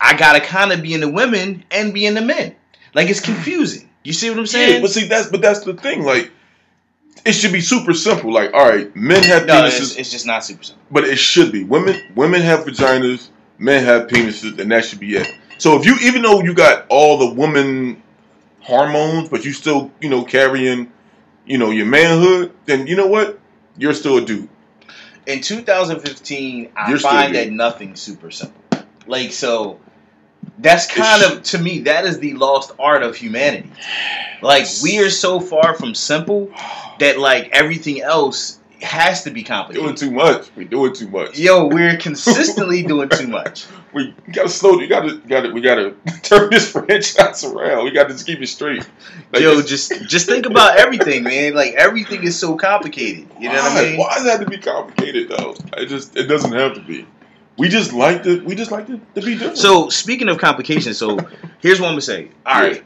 I 0.00 0.16
gotta 0.16 0.40
kind 0.40 0.72
of 0.72 0.82
be 0.82 0.94
in 0.94 1.00
the 1.00 1.10
women 1.10 1.64
and 1.70 1.92
be 1.92 2.06
in 2.06 2.14
the 2.14 2.22
men. 2.22 2.54
Like 2.94 3.08
it's 3.10 3.20
confusing. 3.20 3.88
You 4.04 4.12
see 4.12 4.30
what 4.30 4.38
I'm 4.38 4.46
saying? 4.46 4.74
yeah, 4.76 4.80
but 4.80 4.90
see, 4.90 5.06
that's 5.06 5.28
but 5.28 5.40
that's 5.42 5.60
the 5.60 5.74
thing. 5.74 6.02
Like, 6.04 6.30
it 7.24 7.32
should 7.34 7.52
be 7.52 7.60
super 7.60 7.92
simple. 7.92 8.32
Like, 8.32 8.52
all 8.52 8.68
right, 8.68 8.94
men 8.96 9.22
have 9.22 9.46
no, 9.46 9.54
penises, 9.62 9.80
it's, 9.80 9.96
it's 9.96 10.10
just 10.10 10.26
not 10.26 10.44
super 10.44 10.64
simple. 10.64 10.82
but 10.90 11.04
it 11.04 11.18
should 11.18 11.52
be. 11.52 11.62
Women 11.64 12.00
women 12.16 12.40
have 12.42 12.64
vaginas, 12.64 13.28
men 13.58 13.84
have 13.84 14.08
penises, 14.08 14.58
and 14.58 14.72
that 14.72 14.84
should 14.84 14.98
be 15.00 15.16
it. 15.16 15.32
So 15.58 15.78
if 15.78 15.86
you 15.86 15.96
even 16.02 16.22
though 16.22 16.42
you 16.42 16.52
got 16.54 16.86
all 16.88 17.18
the 17.18 17.32
woman 17.34 18.02
hormones, 18.60 19.28
but 19.28 19.44
you 19.44 19.52
still, 19.52 19.90
you 20.00 20.08
know, 20.08 20.24
carrying, 20.24 20.90
you 21.46 21.58
know, 21.58 21.70
your 21.70 21.86
manhood, 21.86 22.52
then 22.66 22.86
you 22.86 22.96
know 22.96 23.06
what? 23.06 23.38
You're 23.76 23.94
still 23.94 24.18
a 24.18 24.24
dude. 24.24 24.48
In 25.26 25.40
2015, 25.40 26.72
I 26.76 26.90
You're 26.90 26.98
find 26.98 27.34
that 27.34 27.50
nothing's 27.50 28.00
super 28.00 28.30
simple. 28.30 28.60
Like 29.06 29.32
so, 29.32 29.80
that's 30.58 30.86
kind 30.92 31.22
of 31.22 31.42
to 31.44 31.58
me 31.58 31.80
that 31.80 32.04
is 32.04 32.18
the 32.18 32.34
lost 32.34 32.72
art 32.78 33.02
of 33.02 33.16
humanity. 33.16 33.70
Like 34.40 34.66
we 34.82 35.00
are 35.00 35.10
so 35.10 35.40
far 35.40 35.74
from 35.74 35.94
simple 35.94 36.52
that 36.98 37.18
like 37.18 37.50
everything 37.52 38.00
else 38.00 38.58
has 38.80 39.24
to 39.24 39.30
be 39.30 39.42
complicated. 39.42 39.84
Doing 39.84 39.96
too 39.96 40.10
much. 40.10 40.50
We're 40.56 40.68
doing 40.68 40.92
too 40.92 41.08
much. 41.08 41.38
Yo, 41.38 41.66
we're 41.66 41.96
consistently 41.98 42.82
doing 42.82 43.08
too 43.08 43.28
much. 43.28 43.66
We 43.92 44.14
gotta 44.32 44.48
slow. 44.48 44.78
You 44.78 44.86
gotta, 44.86 45.16
gotta, 45.26 45.50
we 45.50 45.60
gotta 45.60 45.94
turn 46.22 46.50
this 46.50 46.70
franchise 46.72 47.44
around. 47.44 47.84
We 47.84 47.90
gotta 47.90 48.12
just 48.12 48.26
keep 48.26 48.40
it 48.40 48.46
straight. 48.46 48.88
Like, 49.32 49.42
Yo, 49.42 49.60
just 49.62 49.92
just 50.08 50.26
think 50.26 50.46
about 50.46 50.78
everything, 50.78 51.24
man. 51.24 51.54
Like 51.54 51.74
everything 51.74 52.22
is 52.22 52.38
so 52.38 52.56
complicated. 52.56 53.28
You 53.38 53.48
know 53.48 53.54
what 53.56 53.74
why? 53.74 53.80
I 53.80 53.84
mean? 53.84 53.98
Why 53.98 54.14
does 54.14 54.26
it 54.26 54.30
have 54.30 54.40
to 54.40 54.46
be 54.46 54.58
complicated 54.58 55.28
though? 55.28 55.54
It 55.76 55.86
just, 55.86 56.16
it 56.16 56.24
doesn't 56.24 56.52
have 56.52 56.74
to 56.74 56.80
be. 56.80 57.06
We 57.58 57.68
just 57.68 57.92
like 57.92 58.22
to, 58.22 58.42
we 58.44 58.54
just 58.54 58.70
like 58.70 58.86
to, 58.86 58.98
to 59.14 59.20
be 59.20 59.34
different. 59.34 59.58
So 59.58 59.88
speaking 59.90 60.28
of 60.28 60.38
complications, 60.38 60.96
so 60.96 61.18
here's 61.60 61.80
what 61.80 61.88
I'm 61.88 61.92
gonna 61.92 62.00
say. 62.00 62.30
All 62.46 62.60
right, 62.60 62.82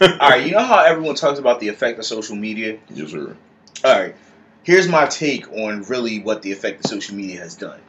all 0.00 0.08
right. 0.18 0.46
You 0.46 0.52
know 0.52 0.64
how 0.64 0.82
everyone 0.84 1.14
talks 1.14 1.38
about 1.38 1.60
the 1.60 1.68
effect 1.68 1.98
of 1.98 2.04
social 2.04 2.36
media. 2.36 2.78
yes, 2.90 3.10
sir. 3.10 3.36
All 3.84 4.00
right. 4.00 4.16
Here's 4.62 4.88
my 4.88 5.06
take 5.06 5.50
on 5.52 5.82
really 5.82 6.20
what 6.20 6.42
the 6.42 6.50
effect 6.50 6.84
of 6.84 6.90
social 6.90 7.14
media 7.14 7.38
has 7.40 7.54
done. 7.54 7.80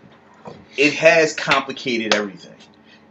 It 0.77 0.93
has 0.93 1.33
complicated 1.33 2.13
everything. 2.13 2.55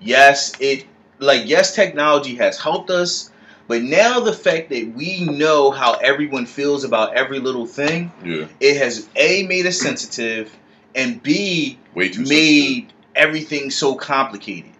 Yes, 0.00 0.52
it 0.60 0.86
like 1.18 1.42
yes, 1.46 1.74
technology 1.74 2.34
has 2.36 2.58
helped 2.58 2.90
us, 2.90 3.30
but 3.68 3.82
now 3.82 4.20
the 4.20 4.32
fact 4.32 4.68
that 4.70 4.92
we 4.94 5.24
know 5.24 5.70
how 5.70 5.94
everyone 5.94 6.46
feels 6.46 6.84
about 6.84 7.14
every 7.14 7.38
little 7.40 7.66
thing, 7.66 8.12
Yeah, 8.24 8.46
it 8.60 8.76
has 8.76 9.08
a 9.16 9.44
made 9.46 9.66
us 9.66 9.78
sensitive, 9.80 10.54
and 10.94 11.22
b 11.22 11.78
way 11.94 12.08
too. 12.10 12.24
made 12.24 12.92
everything 13.14 13.70
so 13.70 13.94
complicated. 13.94 14.72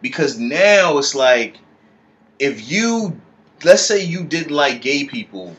Because 0.00 0.38
now 0.38 0.98
it's 0.98 1.14
like 1.14 1.58
if 2.38 2.70
you 2.70 3.20
let's 3.64 3.82
say 3.82 4.04
you 4.04 4.24
didn't 4.24 4.52
like 4.52 4.80
gay 4.80 5.04
people, 5.04 5.56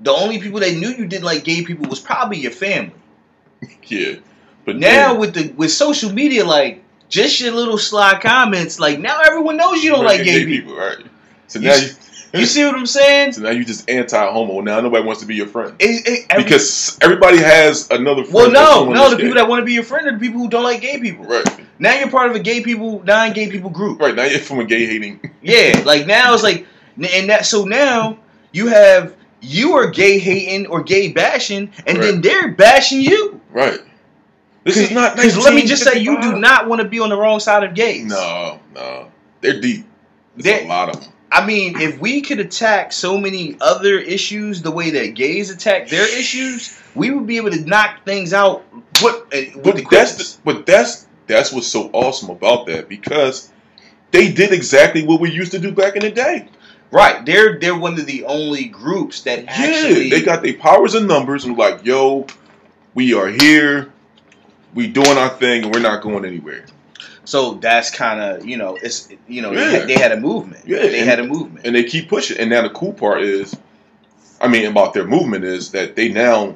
the 0.00 0.12
only 0.12 0.38
people 0.40 0.60
that 0.60 0.74
knew 0.76 0.90
you 0.90 1.06
didn't 1.06 1.24
like 1.24 1.44
gay 1.44 1.64
people 1.64 1.88
was 1.88 2.00
probably 2.00 2.38
your 2.38 2.52
family. 2.52 2.92
Yeah, 3.88 4.16
but 4.68 4.76
Now 4.76 5.08
then- 5.12 5.18
with 5.20 5.34
the 5.34 5.52
with 5.56 5.72
social 5.72 6.12
media, 6.12 6.44
like 6.44 6.82
just 7.08 7.40
your 7.40 7.52
little 7.52 7.78
sly 7.78 8.18
comments, 8.20 8.78
like 8.78 8.98
now 9.00 9.20
everyone 9.24 9.56
knows 9.56 9.82
you 9.82 9.90
don't 9.90 10.04
Right, 10.04 10.18
like 10.18 10.24
gay 10.26 10.44
people. 10.44 10.76
right? 10.76 10.98
So 11.46 11.58
You 11.58 11.68
now 11.68 11.72
s- 11.72 11.94
you, 12.34 12.40
You 12.40 12.44
see 12.46 12.62
what 12.66 12.74
I'm 12.74 12.84
saying? 12.84 13.32
so 13.34 13.40
now 13.40 13.48
you 13.50 13.64
just 13.64 13.88
anti-homo. 13.88 14.60
Now 14.60 14.80
nobody 14.80 15.02
wants 15.02 15.22
to 15.22 15.26
be 15.26 15.34
your 15.34 15.46
friend 15.46 15.72
It- 15.78 16.06
it- 16.06 16.26
every- 16.28 16.44
because 16.44 16.98
everybody 17.00 17.38
has 17.38 17.88
another. 17.90 18.22
Friend 18.24 18.34
well, 18.34 18.50
no, 18.50 18.92
no, 18.92 19.08
the 19.08 19.16
gay. 19.16 19.22
people 19.22 19.36
that 19.36 19.48
want 19.48 19.62
to 19.62 19.64
be 19.64 19.72
your 19.72 19.82
friend 19.84 20.06
are 20.06 20.12
the 20.12 20.18
people 20.18 20.38
who 20.40 20.48
don't 20.50 20.62
like 20.64 20.82
gay 20.82 20.98
people. 21.00 21.24
right, 21.24 21.46
Now 21.78 21.98
you're 21.98 22.10
part 22.10 22.28
of 22.30 22.36
a 22.36 22.40
gay 22.40 22.60
people, 22.60 23.02
non-gay 23.06 23.48
people 23.50 23.70
group. 23.70 23.98
right 24.02 24.14
now 24.14 24.24
you're 24.24 24.40
from 24.40 24.58
a 24.60 24.64
gay 24.66 24.84
hating. 24.84 25.20
Yeah, 25.42 25.80
like 25.86 26.06
now 26.06 26.34
it's 26.34 26.42
like, 26.42 26.66
and 26.96 27.30
that 27.30 27.46
so 27.46 27.64
now 27.64 28.18
you 28.52 28.66
have 28.66 29.14
you 29.40 29.74
are 29.76 29.86
gay 29.88 30.18
hating 30.18 30.66
or 30.66 30.82
gay 30.82 31.08
bashing, 31.12 31.70
and 31.86 32.02
then 32.02 32.20
they're 32.20 32.48
bashing 32.48 33.00
you. 33.00 33.40
Right. 33.52 33.80
This 34.68 34.76
is 34.76 34.90
not. 34.90 35.16
Because 35.16 35.36
let 35.38 35.54
me 35.54 35.64
just 35.64 35.82
say, 35.82 35.98
you 35.98 36.20
do 36.20 36.38
not 36.38 36.68
want 36.68 36.80
to 36.82 36.88
be 36.88 37.00
on 37.00 37.08
the 37.08 37.16
wrong 37.16 37.40
side 37.40 37.64
of 37.64 37.74
gays. 37.74 38.06
No, 38.06 38.60
no, 38.74 39.10
they're 39.40 39.60
deep. 39.60 39.86
There's 40.36 40.64
a 40.64 40.68
lot 40.68 40.94
of 40.94 41.00
them. 41.00 41.12
I 41.30 41.44
mean, 41.44 41.78
if 41.80 41.98
we 41.98 42.22
could 42.22 42.40
attack 42.40 42.90
so 42.92 43.18
many 43.18 43.56
other 43.60 43.98
issues 43.98 44.62
the 44.62 44.70
way 44.70 44.90
that 44.90 45.14
gays 45.14 45.50
attack 45.50 45.88
their 45.88 46.06
issues, 46.18 46.80
we 46.94 47.10
would 47.10 47.26
be 47.26 47.36
able 47.36 47.50
to 47.50 47.60
knock 47.66 48.04
things 48.06 48.32
out. 48.32 48.64
What? 49.02 49.26
uh, 49.34 49.36
With 49.56 49.62
But 49.64 49.76
the 49.76 49.86
that's 49.90 50.36
the, 50.36 50.40
but 50.44 50.64
that's 50.66 51.06
that's 51.26 51.52
what's 51.52 51.66
so 51.66 51.90
awesome 51.92 52.30
about 52.30 52.66
that 52.68 52.88
because 52.88 53.52
they 54.10 54.32
did 54.32 54.52
exactly 54.52 55.04
what 55.06 55.20
we 55.20 55.30
used 55.30 55.52
to 55.52 55.58
do 55.58 55.70
back 55.72 55.96
in 55.96 56.02
the 56.02 56.10
day. 56.10 56.48
right. 56.90 57.24
They're 57.26 57.58
they're 57.58 57.76
one 57.78 57.98
of 58.00 58.06
the 58.06 58.24
only 58.24 58.64
groups 58.64 59.20
that 59.22 59.44
actually 59.48 60.04
yeah, 60.08 60.16
they 60.16 60.22
got 60.22 60.42
their 60.42 60.54
powers 60.54 60.94
and 60.94 61.06
numbers 61.06 61.44
and 61.44 61.58
like, 61.58 61.84
yo, 61.84 62.26
we 62.94 63.12
are 63.12 63.28
here, 63.28 63.92
we 64.74 64.86
doing 64.86 65.16
our 65.18 65.28
thing, 65.30 65.64
and 65.64 65.74
we're 65.74 65.80
not 65.80 66.02
going 66.02 66.24
anywhere. 66.24 66.64
So 67.24 67.54
that's 67.54 67.90
kind 67.90 68.20
of 68.20 68.46
you 68.46 68.56
know 68.56 68.76
it's 68.80 69.08
you 69.26 69.42
know 69.42 69.54
they, 69.54 69.60
Yeah. 69.60 69.70
had, 69.80 69.88
they 69.88 69.94
had 69.98 70.12
a 70.12 70.16
movement. 70.20 70.64
Yeah, 70.66 70.78
they 70.78 71.00
and- 71.00 71.08
had 71.08 71.20
a 71.20 71.24
movement. 71.24 71.66
and 71.66 71.74
they 71.74 71.84
keep 71.84 72.08
pushing. 72.08 72.38
And 72.38 72.48
now 72.50 72.62
the 72.62 72.70
cool 72.70 72.92
part 72.92 73.22
is, 73.22 73.54
I 74.40 74.48
mean, 74.48 74.66
about 74.66 74.94
their 74.94 75.06
movement 75.06 75.44
is 75.44 75.70
that 75.72 75.94
they 75.96 76.08
now 76.08 76.54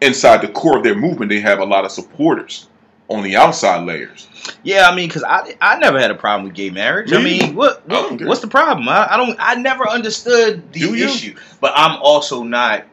inside 0.00 0.42
the 0.42 0.48
core 0.48 0.78
of 0.78 0.84
their 0.84 0.94
movement 0.96 1.28
they 1.30 1.40
have 1.40 1.58
a 1.60 1.64
lot 1.64 1.84
of 1.84 1.90
supporters 1.92 2.66
on 3.08 3.22
the 3.22 3.36
outside 3.36 3.84
layers. 3.84 4.28
Yeah, 4.64 4.88
I 4.88 4.94
mean, 4.94 5.08
because 5.08 5.22
I 5.24 5.56
I 5.60 5.78
never 5.78 5.98
had 6.00 6.10
a 6.10 6.14
problem 6.16 6.44
with 6.46 6.54
gay 6.54 6.70
marriage. 6.70 7.12
I 7.12 7.22
mean, 7.22 7.54
what, 7.54 7.88
what 7.88 8.20
what's 8.22 8.40
the 8.40 8.48
problem? 8.48 8.88
I, 8.88 9.14
I 9.14 9.16
don't. 9.16 9.36
I 9.40 9.54
never 9.56 9.88
understood 9.88 10.72
the 10.72 10.80
Do 10.80 10.94
you? 10.96 11.06
issue. 11.06 11.36
But 11.60 11.72
I'm 11.76 12.00
also 12.00 12.42
not 12.42 12.84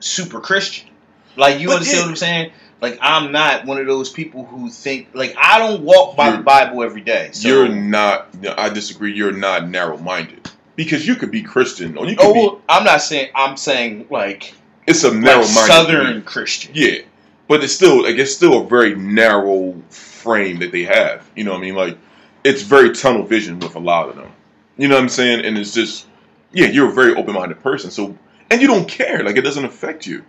super 0.00 0.40
Christian. 0.40 0.88
Like 1.36 1.60
you 1.60 1.68
But 1.68 1.76
understand 1.76 2.02
what 2.04 2.10
I'm 2.10 2.16
saying? 2.16 2.52
Like 2.82 2.98
I'm 3.00 3.30
not 3.32 3.64
one 3.64 3.78
of 3.78 3.86
those 3.86 4.10
people 4.10 4.44
who 4.44 4.68
think 4.68 5.08
like 5.14 5.34
I 5.38 5.58
don't 5.58 5.82
walk 5.82 6.16
by 6.16 6.26
the 6.26 6.32
You're- 6.32 6.42
Bible 6.44 6.82
every 6.82 7.00
day. 7.00 7.30
So, 7.32 7.48
you're 7.48 7.68
not. 7.68 8.28
I 8.58 8.68
disagree. 8.68 9.14
You're 9.14 9.32
not 9.32 9.68
narrow 9.68 9.96
minded 9.98 10.50
because 10.76 11.06
you 11.06 11.14
could 11.14 11.30
be 11.30 11.42
Christian 11.42 11.96
or 11.96 12.06
you 12.06 12.16
could 12.16 12.26
Oh, 12.26 12.56
be. 12.56 12.62
I'm 12.68 12.82
not 12.84 13.00
saying. 13.00 13.30
I'm 13.36 13.56
saying 13.56 14.08
like, 14.10 14.52
It's 14.88 15.04
a 15.04 15.14
narrow 15.14 15.38
minded 15.42 15.52
Southern 15.52 16.22
Christian. 16.22 16.72
Yeah, 16.74 16.98
but 17.46 17.62
it's 17.62 17.72
still 17.72 18.02
like 18.02 18.16
it's 18.16 18.34
still 18.34 18.62
a 18.64 18.66
very 18.68 18.96
narrow 18.96 19.80
frame 19.90 20.58
that 20.58 20.72
they 20.72 20.82
have. 20.82 21.30
You 21.36 21.44
know 21.44 21.52
what 21.52 21.58
I 21.58 21.60
mean? 21.62 21.76
Like 21.76 21.96
it's 22.42 22.62
very 22.62 22.92
tunnel 22.92 23.22
vision 23.22 23.60
with 23.60 23.76
a 23.76 23.80
lot 23.80 24.08
of 24.08 24.16
them. 24.16 24.32
You 24.76 24.88
know 24.88 24.96
what 24.96 25.02
I'm 25.02 25.08
saying? 25.08 25.44
And 25.44 25.56
it's 25.56 25.72
just 25.72 26.06
yeah, 26.50 26.66
you're 26.66 26.88
a 26.88 26.92
very 26.92 27.14
open 27.14 27.34
minded 27.34 27.62
person. 27.62 27.92
So 27.92 28.18
and 28.50 28.60
you 28.60 28.66
don't 28.66 28.88
care. 28.88 29.22
Like 29.22 29.36
it 29.36 29.42
doesn't 29.42 29.64
affect 29.64 30.04
you 30.04 30.24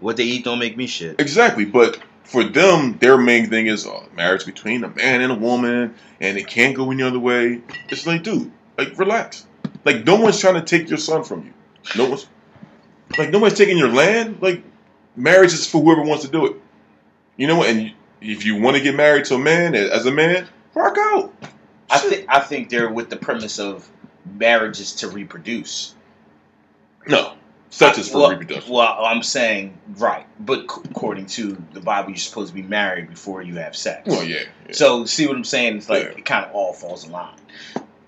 What 0.00 0.16
they 0.16 0.24
eat 0.24 0.44
don't 0.44 0.58
make 0.58 0.76
me 0.76 0.86
shit. 0.86 1.20
exactly. 1.20 1.64
But 1.64 1.98
for 2.24 2.42
them, 2.44 2.98
their 2.98 3.16
main 3.16 3.48
thing 3.48 3.66
is 3.66 3.86
uh, 3.86 4.04
marriage 4.16 4.46
between 4.46 4.82
a 4.84 4.88
man 4.88 5.20
and 5.20 5.32
a 5.32 5.36
woman, 5.36 5.94
and 6.20 6.38
it 6.38 6.46
can't 6.46 6.74
go 6.74 6.90
any 6.90 7.02
other 7.02 7.18
way. 7.18 7.60
It's 7.88 8.06
like, 8.06 8.22
dude, 8.22 8.50
like 8.76 8.98
relax. 8.98 9.46
Like 9.84 10.04
no 10.04 10.16
one's 10.16 10.40
trying 10.40 10.54
to 10.54 10.62
take 10.62 10.88
your 10.88 10.98
son 10.98 11.24
from 11.24 11.44
you. 11.46 11.52
No 11.96 12.08
one's 12.08 12.26
like 13.18 13.30
no 13.30 13.38
one's 13.38 13.54
taking 13.54 13.78
your 13.78 13.90
land. 13.92 14.38
Like 14.40 14.62
marriage 15.16 15.52
is 15.52 15.66
for 15.66 15.82
whoever 15.82 16.02
wants 16.02 16.24
to 16.24 16.30
do 16.30 16.46
it. 16.46 16.56
You 17.36 17.46
know 17.46 17.56
what? 17.56 17.68
And 17.68 17.92
if 18.20 18.44
you 18.44 18.60
want 18.60 18.76
to 18.76 18.82
get 18.82 18.94
married 18.94 19.26
to 19.26 19.34
a 19.34 19.38
man 19.38 19.74
as 19.74 20.06
a 20.06 20.12
man, 20.12 20.48
rock 20.74 20.96
out. 20.98 21.32
I 21.90 21.98
think 21.98 22.26
I 22.28 22.40
think 22.40 22.70
they're 22.70 22.90
with 22.90 23.10
the 23.10 23.16
premise 23.16 23.58
of 23.58 23.88
marriages 24.24 24.92
to 24.96 25.08
reproduce. 25.08 25.94
No, 27.06 27.34
sex 27.74 27.98
as 27.98 28.08
for 28.10 28.18
well, 28.18 28.30
reproduction. 28.30 28.72
Well, 28.72 29.04
I'm 29.04 29.22
saying 29.22 29.76
right, 29.98 30.26
but 30.40 30.70
c- 30.70 30.80
according 30.90 31.26
to 31.26 31.56
the 31.72 31.80
Bible, 31.80 32.10
you're 32.10 32.16
supposed 32.18 32.48
to 32.50 32.54
be 32.54 32.62
married 32.62 33.10
before 33.10 33.42
you 33.42 33.56
have 33.56 33.74
sex. 33.76 34.08
Well, 34.08 34.24
yeah. 34.24 34.42
yeah. 34.66 34.72
So 34.72 35.04
see 35.06 35.26
what 35.26 35.36
I'm 35.36 35.44
saying? 35.44 35.78
It's 35.78 35.88
like 35.88 36.04
Yeah. 36.04 36.10
it 36.10 36.24
kind 36.24 36.44
of 36.46 36.52
all 36.52 36.72
falls 36.72 37.04
in 37.04 37.12
line. 37.12 37.34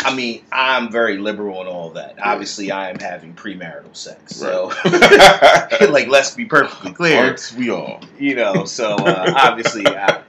I 0.00 0.14
mean, 0.14 0.44
I'm 0.52 0.92
very 0.92 1.18
liberal 1.18 1.60
in 1.62 1.66
all 1.66 1.90
that. 1.90 2.16
Obviously, 2.22 2.70
I 2.70 2.90
am 2.90 2.98
having 3.00 3.34
premarital 3.34 3.96
sex. 3.96 4.36
So, 4.36 4.70
like, 5.90 6.06
let's 6.06 6.32
be 6.34 6.44
perfectly 6.44 6.92
clear. 6.92 7.18
Aren't 7.18 7.52
we 7.58 7.70
all? 7.70 8.00
You 8.18 8.36
know, 8.36 8.66
so 8.66 8.94
uh, 8.94 9.32
obviously, 9.36 9.84
I, 9.86 10.22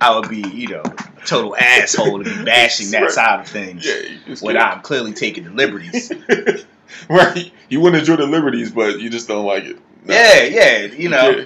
I 0.00 0.18
would 0.18 0.28
be, 0.28 0.42
you 0.52 0.68
know, 0.68 0.82
a 0.82 1.26
total 1.26 1.54
asshole 1.56 2.24
to 2.24 2.24
be 2.24 2.44
bashing 2.44 2.90
that 2.90 3.02
Right. 3.02 3.10
side 3.12 3.40
of 3.40 3.46
things 3.46 3.86
Yeah. 3.86 4.34
when 4.40 4.56
I'm 4.56 4.80
clearly 4.80 5.12
taking 5.12 5.44
the 5.44 5.50
liberties. 5.52 6.10
right. 7.08 7.50
You 7.68 7.80
want 7.80 7.94
to 7.94 8.00
enjoy 8.00 8.16
the 8.16 8.26
liberties, 8.26 8.70
but 8.70 9.00
you 9.00 9.10
just 9.10 9.28
don't 9.28 9.46
like 9.46 9.64
it. 9.64 9.78
No. 10.04 10.14
Yeah, 10.14 10.42
yeah, 10.44 10.78
you 10.86 11.08
know. 11.08 11.30
Yeah. 11.30 11.44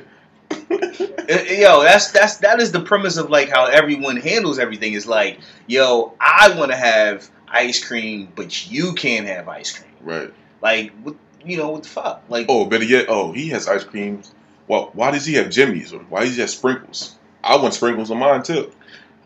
Yo 1.28 1.82
that's 1.82 2.12
that's 2.12 2.36
that 2.38 2.60
is 2.60 2.70
the 2.70 2.80
premise 2.80 3.16
of 3.16 3.30
like 3.30 3.48
how 3.48 3.64
everyone 3.66 4.16
handles 4.16 4.58
everything 4.58 4.92
is 4.92 5.06
like 5.06 5.40
yo 5.66 6.12
i 6.20 6.54
want 6.56 6.70
to 6.70 6.76
have 6.76 7.28
ice 7.48 7.82
cream 7.84 8.30
but 8.36 8.70
you 8.70 8.92
can't 8.92 9.26
have 9.26 9.48
ice 9.48 9.76
cream 9.76 9.90
Right. 10.02 10.32
like 10.60 10.92
what 11.02 11.16
you 11.44 11.56
know 11.56 11.70
what 11.70 11.82
the 11.84 11.88
fuck 11.88 12.22
like 12.28 12.46
Oh, 12.48 12.66
better 12.66 12.84
yet, 12.84 13.06
oh, 13.08 13.32
he 13.32 13.48
has 13.48 13.66
ice 13.68 13.84
cream. 13.84 14.22
Well, 14.68 14.90
why 14.92 15.10
does 15.10 15.26
he 15.26 15.34
have 15.34 15.50
jimmies 15.50 15.92
or 15.92 16.00
why 16.10 16.20
does 16.24 16.34
he 16.36 16.40
have 16.42 16.50
sprinkles? 16.50 17.16
I 17.42 17.56
want 17.56 17.74
sprinkles 17.74 18.10
on 18.10 18.18
mine 18.18 18.42
too. 18.42 18.70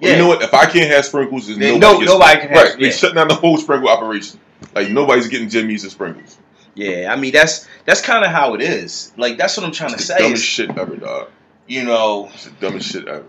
Yeah 0.01 0.13
You 0.13 0.19
know 0.19 0.29
what? 0.29 0.43
If 0.43 0.55
I 0.55 0.67
can't 0.67 0.91
have 0.91 1.05
sprinkles, 1.05 1.47
then 1.49 1.59
nobody, 1.59 1.79
no- 1.81 1.99
gets 1.99 2.13
nobody 2.13 2.41
can 2.41 2.49
have- 2.51 2.57
Right, 2.69 2.79
yeah. 2.81 2.89
they 2.89 2.93
shutting 2.95 3.17
down 3.17 3.29
the 3.29 3.35
whole 3.35 3.57
sprinkle 3.59 3.89
operation. 3.89 4.39
Like 4.75 4.91
nobody's 4.91 5.29
getting 5.29 5.49
jimmies 5.49 5.83
and 5.85 5.93
sprinkles. 5.93 6.37
yeah 6.75 7.13
i 7.13 7.17
mean 7.17 7.33
that's 7.33 7.67
that's 7.85 8.01
kind 8.01 8.25
of 8.25 8.31
how 8.31 8.55
it 8.55 8.61
is 8.61 9.13
like 9.17 9.37
that's 9.39 9.57
what 9.57 9.65
i'm 9.67 9.73
trying 9.73 9.91
to 9.91 9.97
It's 9.97 10.07
the 10.09 10.15
say 10.15 10.19
dumbest 10.21 10.43
is, 10.43 10.49
shit 10.49 10.71
ever, 10.79 10.97
dog. 10.97 11.31
you 11.67 11.85
know 11.85 12.29
It's 12.35 12.45
the 12.45 12.51
dumbest 12.61 12.91
shit 12.93 13.09
ever. 13.09 13.25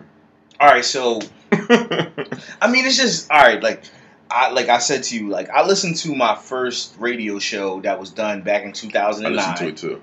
all 0.59 0.67
right 0.67 0.85
so 0.85 1.19
i 1.51 2.69
mean 2.69 2.85
it's 2.85 2.97
just 2.97 3.29
all 3.31 3.39
right 3.41 3.61
like 3.61 3.83
I, 4.31 4.51
like 4.51 4.69
I 4.69 4.77
said 4.77 5.01
to 5.05 5.17
you, 5.17 5.27
like 5.29 5.49
I 5.49 5.65
listened 5.65 5.95
to 5.97 6.13
my 6.13 6.35
first 6.35 6.93
radio 6.99 7.39
show 7.39 7.81
that 7.81 7.99
was 7.99 8.11
done 8.11 8.43
back 8.43 8.61
in 8.61 8.69
I 8.69 8.73
2009. 8.73 9.35
listened 9.35 9.57
to 9.57 9.67
it 9.69 9.77
too. 9.77 10.01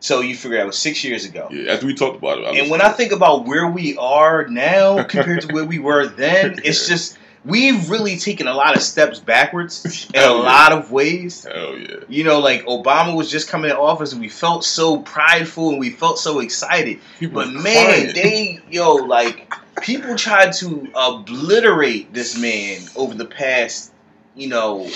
So 0.00 0.20
you 0.20 0.36
figure 0.36 0.58
that 0.58 0.66
was 0.66 0.78
six 0.78 1.02
years 1.04 1.24
ago. 1.24 1.48
Yeah, 1.50 1.72
after 1.72 1.86
we 1.86 1.94
talked 1.94 2.18
about 2.18 2.38
it. 2.38 2.44
I 2.44 2.58
and 2.58 2.70
when 2.70 2.80
I 2.80 2.90
think 2.90 3.12
about 3.12 3.46
where 3.46 3.66
we 3.66 3.96
are 3.96 4.46
now 4.46 5.02
compared 5.04 5.42
to 5.42 5.54
where 5.54 5.64
we 5.64 5.78
were 5.78 6.06
then, 6.22 6.60
it's 6.64 6.86
just 6.86 7.18
we've 7.46 7.88
really 7.88 8.18
taken 8.18 8.48
a 8.48 8.52
lot 8.52 8.76
of 8.76 8.82
steps 8.82 9.20
backwards 9.20 10.08
in 10.14 10.20
a 10.20 10.24
yeah. 10.24 10.30
lot 10.30 10.72
of 10.72 10.90
ways. 10.90 11.44
Hell 11.44 11.78
yeah. 11.78 11.96
You 12.08 12.24
know, 12.24 12.40
like 12.40 12.66
Obama 12.66 13.16
was 13.16 13.30
just 13.30 13.48
coming 13.48 13.70
in 13.70 13.76
office, 13.76 14.12
and 14.12 14.20
we 14.20 14.28
felt 14.28 14.64
so 14.64 14.98
prideful 14.98 15.70
and 15.70 15.80
we 15.80 15.90
felt 15.90 16.18
so 16.18 16.40
excited. 16.40 17.00
People 17.18 17.42
But 17.42 17.52
man, 17.52 18.12
they 18.14 18.60
yo 18.70 18.94
like 18.94 19.52
people 19.80 20.16
tried 20.16 20.52
to 20.54 20.88
obliterate 20.94 22.12
this 22.12 22.38
man 22.38 22.80
over 22.96 23.14
the 23.14 23.24
past, 23.24 23.92
you 24.34 24.48
know, 24.48 24.90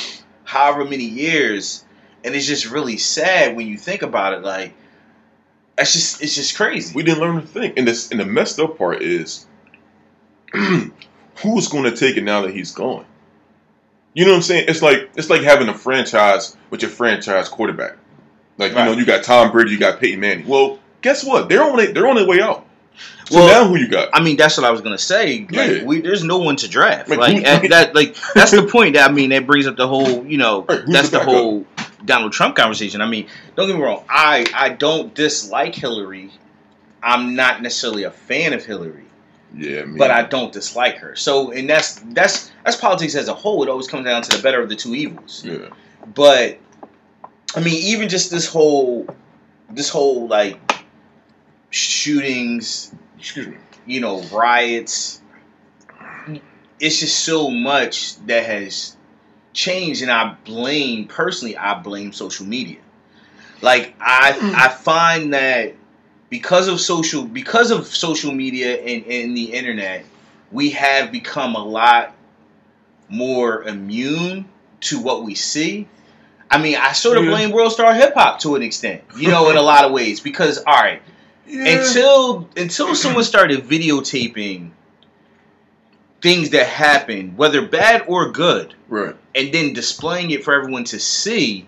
however 0.45 0.85
many 0.85 1.05
years, 1.05 1.85
and 2.25 2.35
it's 2.35 2.47
just 2.47 2.71
really 2.71 2.97
sad 2.97 3.57
when 3.57 3.67
you 3.67 3.79
think 3.79 4.03
about 4.03 4.35
it. 4.35 4.43
Like, 4.43 4.75
that's 5.77 5.93
just 5.93 6.23
it's 6.23 6.35
just 6.35 6.57
crazy. 6.57 6.95
we 6.95 7.03
didn't 7.03 7.21
learn 7.21 7.41
to 7.41 7.47
think. 7.47 7.79
And 7.79 7.87
this 7.89 8.11
and 8.11 8.21
the 8.21 8.25
messed 8.27 8.59
up 8.61 8.77
part 8.79 9.03
is 9.03 9.47
who's 10.53 11.69
gonna 11.69 11.95
take 11.97 12.17
it 12.17 12.25
now 12.25 12.43
that 12.43 12.53
he's 12.55 12.73
gone? 12.73 13.05
You 14.15 14.25
know 14.25 14.33
what 14.33 14.37
I'm 14.39 14.43
saying? 14.43 14.65
It's 14.69 14.83
like 14.83 15.11
it's 15.17 15.31
like 15.31 15.43
having 15.43 15.69
a 15.69 15.75
franchise 15.75 16.57
with 16.71 16.83
your 16.83 16.91
franchise 16.91 17.49
quarterback. 17.49 17.97
Like 18.59 18.73
you 18.73 18.77
know, 18.79 18.93
you 18.93 19.07
got 19.07 19.25
Tom 19.25 19.53
Brady, 19.53 19.71
you 19.71 19.79
got 19.79 20.01
Peyton 20.01 20.21
Manning. 20.21 20.47
Well, 20.47 20.79
guess 21.01 21.25
what? 21.25 21.49
They're 21.49 21.63
on 21.63 21.77
their, 21.77 21.93
they're 21.93 22.09
on 22.09 22.17
their 22.17 22.27
way 22.27 22.41
out. 22.43 22.67
So 23.31 23.39
Well, 23.39 23.47
now 23.47 23.69
who 23.69 23.77
you 23.79 23.89
got? 23.89 24.11
I 24.13 24.21
mean, 24.21 24.37
that's 24.37 24.59
what 24.59 24.67
I 24.67 24.71
was 24.71 24.81
gonna 24.83 24.99
say. 24.99 25.47
Like, 25.51 25.53
Yeah. 25.53 25.85
we, 25.85 26.01
there's 26.03 26.25
no 26.25 26.39
one 26.39 26.57
to 26.57 26.69
draft. 26.69 27.09
Like, 27.09 27.19
Like, 27.21 27.37
who- 27.63 27.69
that, 27.69 27.95
like 27.95 28.17
that's 28.35 28.51
the 28.51 28.65
point. 28.71 28.95
That 28.97 29.09
I 29.09 29.13
mean, 29.13 29.31
that 29.31 29.47
brings 29.47 29.67
up 29.67 29.77
the 29.77 29.87
whole, 29.89 30.27
you 30.27 30.37
know, 30.37 30.63
Right, 30.63 30.83
that's 30.87 31.09
the 31.11 31.19
backup? 31.21 31.70
Donald 32.05 32.33
Trump 32.33 32.57
conversation. 32.57 33.01
I 33.01 33.07
mean, 33.07 33.27
don't 33.57 33.67
get 33.69 33.77
me 33.77 33.83
wrong. 33.83 34.05
I 34.09 34.47
I 34.55 34.71
don't 34.71 35.15
dislike 35.15 35.75
Hillary. 35.75 36.31
I'm 37.03 37.35
not 37.35 37.63
necessarily 37.63 38.05
a 38.05 38.11
fan 38.11 38.53
of 38.53 38.65
Hillary, 38.65 39.05
Yeah, 39.55 39.85
man. 39.85 39.97
but 39.97 40.11
I 40.11 40.23
don't 40.23 40.53
dislike 40.53 40.97
her. 40.99 41.17
So, 41.17 41.51
and 41.51 41.69
that's 41.69 41.95
that's 42.13 42.51
that's 42.65 42.77
politics 42.77 43.15
as 43.15 43.29
a 43.29 43.35
whole. 43.35 43.63
It 43.63 43.69
always 43.69 43.87
comes 43.89 44.05
down 44.05 44.23
to 44.23 44.37
the 44.37 44.43
better 44.43 44.61
of 44.63 44.69
the 44.69 44.77
two 44.77 44.95
evils. 44.95 45.43
yeah. 45.45 45.69
But 46.15 46.59
I 47.55 47.61
mean, 47.61 47.75
even 47.75 48.09
just 48.09 48.31
this 48.31 48.47
whole 48.47 49.07
this 49.71 49.89
whole 49.89 50.27
like 50.29 50.59
shootings, 51.71 52.95
Excuse 53.19 53.47
me. 53.49 53.57
you 53.87 54.01
know, 54.01 54.23
riots. 54.33 55.23
It's 56.79 56.99
just 56.99 57.21
so 57.25 57.51
much 57.51 58.17
that 58.27 58.45
has 58.47 58.97
changed, 59.53 60.03
and 60.03 60.11
I 60.11 60.37
blame 60.45 61.07
personally. 61.07 61.57
I 61.57 61.75
blame 61.81 62.13
social 62.13 62.47
media. 62.47 62.79
Like 63.63 63.95
I, 64.01 64.33
hmm. 64.33 64.53
I 64.55 64.69
find 64.69 65.35
that 65.35 65.75
because 66.31 66.69
of 66.69 66.81
social, 66.81 67.25
because 67.25 67.71
of 67.71 67.87
social 67.87 68.33
media 68.33 68.77
and, 68.81 69.05
and 69.07 69.37
the 69.37 69.53
internet, 69.53 70.05
we 70.53 70.71
have 70.71 71.13
become 71.13 71.55
a 71.57 71.65
lot 71.65 72.15
more 73.09 73.65
immune 73.65 74.49
to 74.81 75.01
what 75.01 75.25
we 75.25 75.35
see. 75.35 75.89
I 76.51 76.59
mean, 76.59 76.77
I 76.77 76.93
sort 76.93 77.19
of 77.19 77.25
Yeah. 77.25 77.31
blame 77.31 77.51
World 77.51 77.73
Star 77.73 77.93
Hip 77.95 78.15
Hop 78.15 78.41
to 78.41 78.57
an 78.57 78.63
extent, 78.63 79.03
you 79.17 79.29
know, 79.29 79.51
in 79.51 79.57
a 79.57 79.63
lot 79.63 79.85
of 79.85 79.93
ways, 79.93 80.21
because 80.21 80.59
all 80.59 80.75
right, 80.75 81.03
Yeah. 81.47 81.81
until 81.81 82.49
until 82.57 82.95
someone 82.95 83.25
started 83.25 83.65
videotaping 83.65 84.71
things 86.21 86.51
that 86.51 86.67
happen, 86.67 87.37
whether 87.37 87.67
bad 87.67 88.05
or 88.07 88.31
good, 88.31 88.75
right. 88.89 89.17
and 89.35 89.53
then 89.53 89.73
displaying 89.73 90.31
it 90.31 90.45
for 90.45 90.55
everyone 90.55 90.85
to 90.85 90.99
see, 90.99 91.67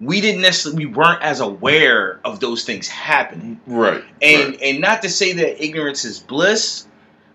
we 0.00 0.20
didn't 0.20 0.42
necessarily 0.42 0.86
we 0.86 0.92
weren't 0.92 1.22
as 1.22 1.40
aware 1.40 2.20
of 2.24 2.40
those 2.40 2.64
things 2.64 2.88
happening. 2.88 3.60
Right. 3.66 4.04
And 4.22 4.50
right. 4.50 4.62
and 4.62 4.80
not 4.80 5.02
to 5.02 5.08
say 5.08 5.34
that 5.34 5.62
ignorance 5.62 6.04
is 6.04 6.18
bliss, 6.18 6.86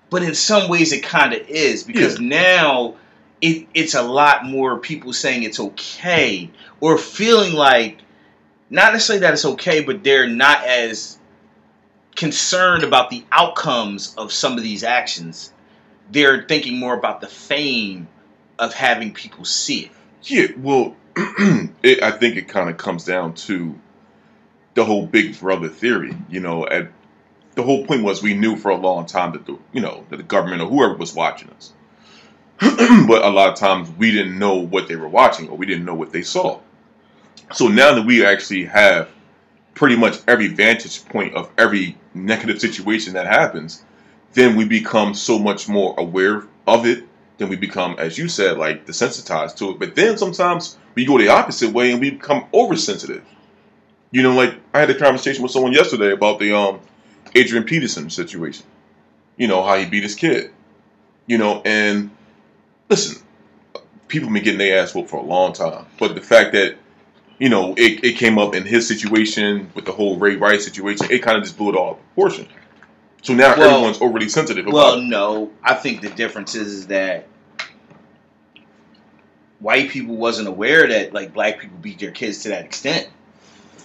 but 0.10 0.24
in 0.24 0.36
some 0.36 0.70
ways 0.70 0.94
it 0.94 1.04
kind 1.04 1.34
of 1.34 1.48
is 1.48 1.84
because 1.84 2.20
now 2.20 2.96
it, 3.42 3.68
it's 3.74 3.94
a 3.94 4.02
lot 4.02 4.46
more 4.46 4.80
people 4.80 5.12
saying 5.14 5.44
it's 5.44 5.60
okay 5.60 6.50
or 6.80 6.98
feeling 6.98 7.54
like 7.54 7.98
not 8.70 8.94
necessarily 8.94 9.22
that 9.22 9.34
it's 9.34 9.46
okay, 9.46 9.82
but 9.82 10.04
they're 10.04 10.28
not 10.28 10.64
as 10.66 11.20
concerned 12.16 12.84
about 12.84 13.10
the 13.10 13.24
outcomes 13.32 14.16
of 14.16 14.32
some 14.32 14.58
of 14.58 14.64
these 14.64 14.84
actions. 14.84 15.53
They're 16.12 16.44
thinking 16.44 16.80
more 16.80 16.94
about 16.94 17.22
the 17.22 17.28
fame 17.28 18.08
of 18.60 18.74
having 18.74 19.14
people 19.14 19.46
see 19.46 19.86
it. 19.86 19.92
Yeah, 20.24 20.48
well, 20.58 20.96
it, 21.84 22.02
I 22.02 22.12
think 22.12 22.38
it 22.38 22.48
kind 22.48 22.70
of 22.70 22.78
comes 22.78 23.06
down 23.06 23.34
to 23.36 23.80
the 24.74 24.86
whole 24.86 25.06
Big 25.06 25.40
Brother 25.40 25.70
theory. 25.70 26.16
You 26.30 26.40
know, 26.40 26.68
at 26.68 26.90
the 27.56 27.64
whole 27.64 27.86
point 27.86 28.04
was 28.04 28.24
we 28.24 28.34
knew 28.34 28.56
for 28.56 28.72
a 28.72 28.76
long 28.76 29.06
time 29.06 29.34
that 29.34 29.46
the 29.46 29.58
you 29.72 29.82
know 29.82 30.06
that 30.10 30.18
the 30.18 30.24
government 30.24 30.62
or 30.62 30.70
whoever 30.70 30.96
was 30.96 31.14
watching 31.14 31.50
us, 31.52 31.74
but 32.60 33.24
a 33.24 33.30
lot 33.30 33.50
of 33.50 33.56
times 33.56 33.90
we 33.98 34.12
didn't 34.12 34.38
know 34.38 34.56
what 34.56 34.88
they 34.88 34.96
were 34.96 35.10
watching 35.10 35.50
or 35.50 35.58
we 35.58 35.66
didn't 35.66 35.86
know 35.86 35.96
what 35.96 36.12
they 36.12 36.24
saw. 36.24 36.60
So 37.54 37.68
now 37.68 37.94
that 37.96 38.06
we 38.06 38.26
actually 38.26 38.66
have 38.66 39.10
pretty 39.76 39.96
much 39.96 40.20
every 40.28 40.48
vantage 40.48 41.06
point 41.06 41.36
of 41.36 41.50
every 41.58 41.98
negative 42.14 42.60
situation 42.60 43.14
that 43.14 43.28
happens, 43.28 43.84
then 44.34 44.56
we 44.56 44.66
become 44.66 45.14
so 45.14 45.40
much 45.40 45.68
more 45.68 45.96
aware 45.98 46.44
of 46.68 46.86
it 46.86 47.04
then 47.38 47.50
we 47.50 47.56
become, 47.56 47.96
as 47.98 48.18
you 48.18 48.28
said, 48.28 48.58
like 48.58 48.86
desensitized 48.86 49.56
to 49.58 49.72
it. 49.72 49.80
But 49.80 49.96
then 49.96 50.18
sometimes 50.18 50.78
we 50.96 51.06
go 51.06 51.18
the 51.18 51.30
opposite 51.30 51.72
way 51.72 51.92
and 51.92 52.00
we 52.00 52.12
become 52.12 52.46
oversensitive. 52.54 53.24
You 54.12 54.22
know, 54.22 54.36
like 54.36 54.56
I 54.74 54.80
had 54.80 54.90
a 54.90 54.96
conversation 54.96 55.42
with 55.42 55.52
someone 55.52 55.74
yesterday 55.74 56.12
about 56.12 56.40
the 56.40 56.56
um 56.56 56.80
Adrian 57.36 57.64
Peterson 57.64 58.10
situation. 58.10 58.66
You 59.38 59.48
know 59.48 59.64
how 59.64 59.78
he 59.78 59.86
beat 59.86 60.04
his 60.04 60.16
kid. 60.16 60.52
You 61.26 61.38
know, 61.38 61.62
and 61.66 62.12
listen, 62.90 63.24
people 64.08 64.30
been 64.30 64.44
getting 64.44 64.60
their 64.60 64.82
ass 64.82 64.94
whooped 64.94 65.10
for 65.10 65.18
a 65.18 65.24
long 65.24 65.54
time, 65.54 65.86
but 65.98 66.16
the 66.16 66.22
fact 66.22 66.52
that 66.52 66.76
you 67.40 67.50
know 67.50 67.74
it, 67.76 68.04
it 68.04 68.18
came 68.18 68.38
up 68.38 68.54
in 68.54 68.64
his 68.64 68.88
situation 68.88 69.72
with 69.74 69.86
the 69.86 69.92
whole 69.92 70.20
Ray 70.20 70.36
Rice 70.36 70.64
situation, 70.64 71.08
it 71.10 71.20
kind 71.20 71.38
of 71.38 71.44
just 71.44 71.58
blew 71.58 71.70
it 71.70 71.76
all 71.76 71.88
out 71.88 71.92
of 71.94 72.08
proportion. 72.10 72.48
So 73.24 73.34
now 73.34 73.56
Well- 73.58 73.70
everyone's 73.70 74.02
overly 74.02 74.30
sensitive 74.30 74.66
about 74.68 74.74
Well, 74.76 74.94
it. 75.00 75.04
no, 75.06 75.52
I 75.64 75.74
think 75.76 76.02
the 76.02 76.10
difference 76.10 76.56
is, 76.56 76.68
is 76.74 76.88
that 76.88 77.26
white 79.60 79.90
people 79.90 80.16
wasn't 80.16 80.48
aware 80.48 80.88
that 80.88 81.14
like 81.14 81.34
black 81.34 81.60
people 81.60 81.78
beat 81.82 82.00
their 82.00 82.12
kids 82.12 82.44
to 82.44 82.50
that 82.50 82.66
extent. 82.66 83.08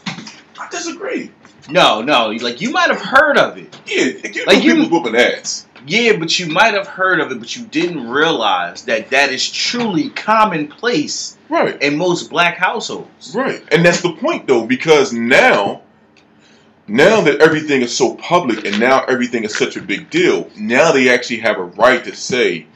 I 0.06 0.68
disagree. 0.70 1.30
No, 1.70 2.02
no, 2.02 2.30
like 2.30 2.60
you 2.60 2.70
might 2.70 2.90
have 2.90 3.00
heard 3.00 3.38
of 3.38 3.56
it. 3.58 3.76
Yeah, 3.86 4.04
you 4.32 4.44
Like 4.46 4.62
you- 4.64 4.74
people 4.74 4.90
whooping 5.00 5.16
ass. 5.16 5.66
Yeah, 5.86 6.14
but 6.16 6.36
you 6.38 6.46
might 6.46 6.74
have 6.74 6.88
heard 6.88 7.20
of 7.20 7.30
it, 7.30 7.38
but 7.38 7.54
you 7.54 7.64
didn't 7.64 8.08
realize 8.10 8.82
that 8.82 9.10
that 9.10 9.30
is 9.30 9.48
truly 9.48 10.10
commonplace 10.10 11.36
Right. 11.48 11.80
in 11.80 11.96
most 11.96 12.28
black 12.28 12.56
households. 12.58 13.32
Right. 13.34 13.62
And 13.70 13.84
that's 13.86 14.00
the 14.00 14.12
point 14.12 14.48
though, 14.48 14.66
because 14.66 15.12
now 15.12 15.82
now 16.88 17.20
that 17.22 17.40
everything 17.40 17.82
is 17.82 17.96
so 17.96 18.14
public 18.16 18.64
and 18.64 18.78
now 18.80 19.04
everything 19.04 19.44
is 19.44 19.56
such 19.56 19.76
a 19.76 19.82
big 19.82 20.10
deal, 20.10 20.48
now 20.56 20.92
they 20.92 21.08
actually 21.10 21.38
have 21.40 21.58
a 21.58 21.64
right 21.64 22.02
to 22.04 22.14
say 22.14 22.66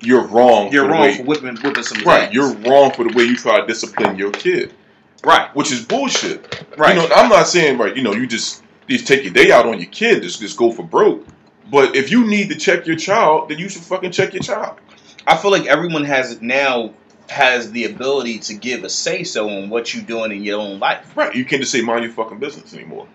you're 0.00 0.26
wrong 0.26 0.70
You're 0.72 0.84
for 0.84 0.90
wrong 0.92 1.00
way 1.02 1.16
for 1.16 1.22
whipping 1.24 1.56
whipping 1.56 1.82
some 1.82 2.02
Right, 2.04 2.32
you're 2.32 2.52
wrong 2.54 2.92
for 2.92 3.04
the 3.04 3.12
way 3.16 3.24
you 3.24 3.36
try 3.36 3.60
to 3.60 3.66
discipline 3.66 4.16
your 4.16 4.30
kid. 4.30 4.72
right, 5.24 5.54
Which 5.56 5.72
is 5.72 5.84
bullshit. 5.84 6.64
right. 6.76 6.94
You 6.94 7.02
know, 7.02 7.14
I'm 7.14 7.28
not 7.28 7.48
saying 7.48 7.78
right, 7.78 7.96
you 7.96 8.02
know, 8.02 8.12
you 8.12 8.26
just 8.26 8.62
you 8.86 8.98
just 8.98 9.08
take 9.08 9.24
your 9.24 9.32
day 9.32 9.50
out 9.50 9.66
on 9.66 9.78
your 9.80 9.90
kid, 9.90 10.22
just 10.22 10.40
just 10.40 10.56
go 10.56 10.70
for 10.70 10.82
broke. 10.84 11.26
But 11.70 11.96
if 11.96 12.12
you 12.12 12.24
need 12.24 12.50
to 12.50 12.54
check 12.54 12.86
your 12.86 12.94
child, 12.96 13.48
then 13.48 13.58
you 13.58 13.68
should 13.68 13.82
fucking 13.82 14.12
check 14.12 14.32
your 14.32 14.42
child. 14.42 14.78
I 15.26 15.36
feel 15.36 15.50
like 15.50 15.66
everyone 15.66 16.04
has 16.04 16.40
now 16.40 16.92
has 17.28 17.72
the 17.72 17.86
ability 17.86 18.38
to 18.38 18.54
give 18.54 18.84
a 18.84 18.88
say 18.88 19.24
so 19.24 19.48
on 19.50 19.68
what 19.68 19.92
you're 19.92 20.04
doing 20.04 20.30
in 20.30 20.44
your 20.44 20.60
own 20.60 20.78
life. 20.78 21.16
Right. 21.16 21.34
You 21.34 21.44
can't 21.44 21.60
just 21.60 21.72
say 21.72 21.80
mind 21.80 22.04
your 22.04 22.12
fucking 22.12 22.38
business 22.38 22.72
anymore. 22.72 23.08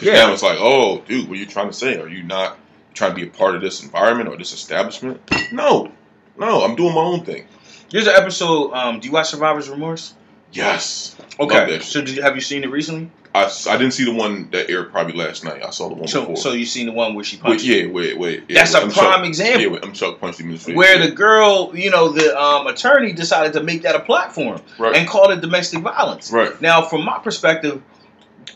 'Cause 0.00 0.06
Yeah. 0.08 0.26
Now 0.26 0.32
it's 0.32 0.42
like, 0.42 0.58
oh, 0.60 1.02
dude, 1.06 1.28
what 1.28 1.36
are 1.36 1.40
you 1.40 1.46
trying 1.46 1.68
to 1.68 1.72
say? 1.72 1.98
Are 2.00 2.08
you 2.08 2.22
not 2.22 2.58
trying 2.94 3.10
to 3.12 3.16
be 3.16 3.22
a 3.26 3.30
part 3.30 3.54
of 3.54 3.60
this 3.62 3.82
environment 3.82 4.28
or 4.28 4.36
this 4.36 4.52
establishment? 4.52 5.20
No. 5.52 5.90
No, 6.38 6.62
I'm 6.62 6.74
doing 6.74 6.94
my 6.94 7.02
own 7.02 7.24
thing. 7.24 7.44
Here's 7.90 8.06
an 8.06 8.14
episode. 8.16 8.72
Um, 8.72 9.00
do 9.00 9.06
you 9.08 9.12
watch 9.12 9.28
Survivor's 9.30 9.68
Remorse? 9.68 10.14
Yes. 10.52 11.16
Okay. 11.38 11.78
So 11.80 12.00
did 12.00 12.16
you, 12.16 12.22
have 12.22 12.34
you 12.34 12.40
seen 12.40 12.64
it 12.64 12.70
recently? 12.70 13.10
I, 13.32 13.44
I 13.68 13.76
didn't 13.76 13.92
see 13.92 14.04
the 14.04 14.12
one 14.12 14.50
that 14.50 14.68
aired 14.68 14.90
probably 14.90 15.12
last 15.12 15.44
night. 15.44 15.62
I 15.64 15.70
saw 15.70 15.88
the 15.88 15.94
one 15.94 16.08
So 16.08 16.22
before. 16.22 16.36
so 16.36 16.50
you 16.52 16.66
seen 16.66 16.86
the 16.86 16.92
one 16.92 17.14
where 17.14 17.24
she 17.24 17.36
wait, 17.36 17.42
punched? 17.44 17.64
yeah, 17.64 17.86
wait, 17.86 18.18
wait. 18.18 18.42
Yeah, 18.48 18.56
That's 18.56 18.74
wait, 18.74 18.80
a 18.82 18.86
I'm 18.86 18.90
prime 18.90 19.18
Chuck- 19.20 19.26
example. 19.26 19.60
Yeah, 19.62 19.68
wait, 19.68 19.84
I'm 19.84 19.92
Chuck 19.92 20.18
punched 20.20 20.40
him 20.40 20.46
in 20.46 20.52
the 20.54 20.58
face. 20.58 20.74
Where 20.74 20.98
yeah. 20.98 21.06
the 21.06 21.12
girl, 21.12 21.70
you 21.72 21.90
know, 21.90 22.08
the 22.08 22.36
um, 22.36 22.66
attorney 22.66 23.12
decided 23.12 23.52
to 23.52 23.62
make 23.62 23.82
that 23.82 23.94
a 23.94 24.00
platform 24.00 24.60
right, 24.80 24.96
and 24.96 25.08
called 25.08 25.30
it 25.30 25.40
domestic 25.40 25.80
violence. 25.80 26.32
right. 26.32 26.60
Now, 26.60 26.82
from 26.82 27.04
my 27.04 27.18
perspective, 27.20 27.80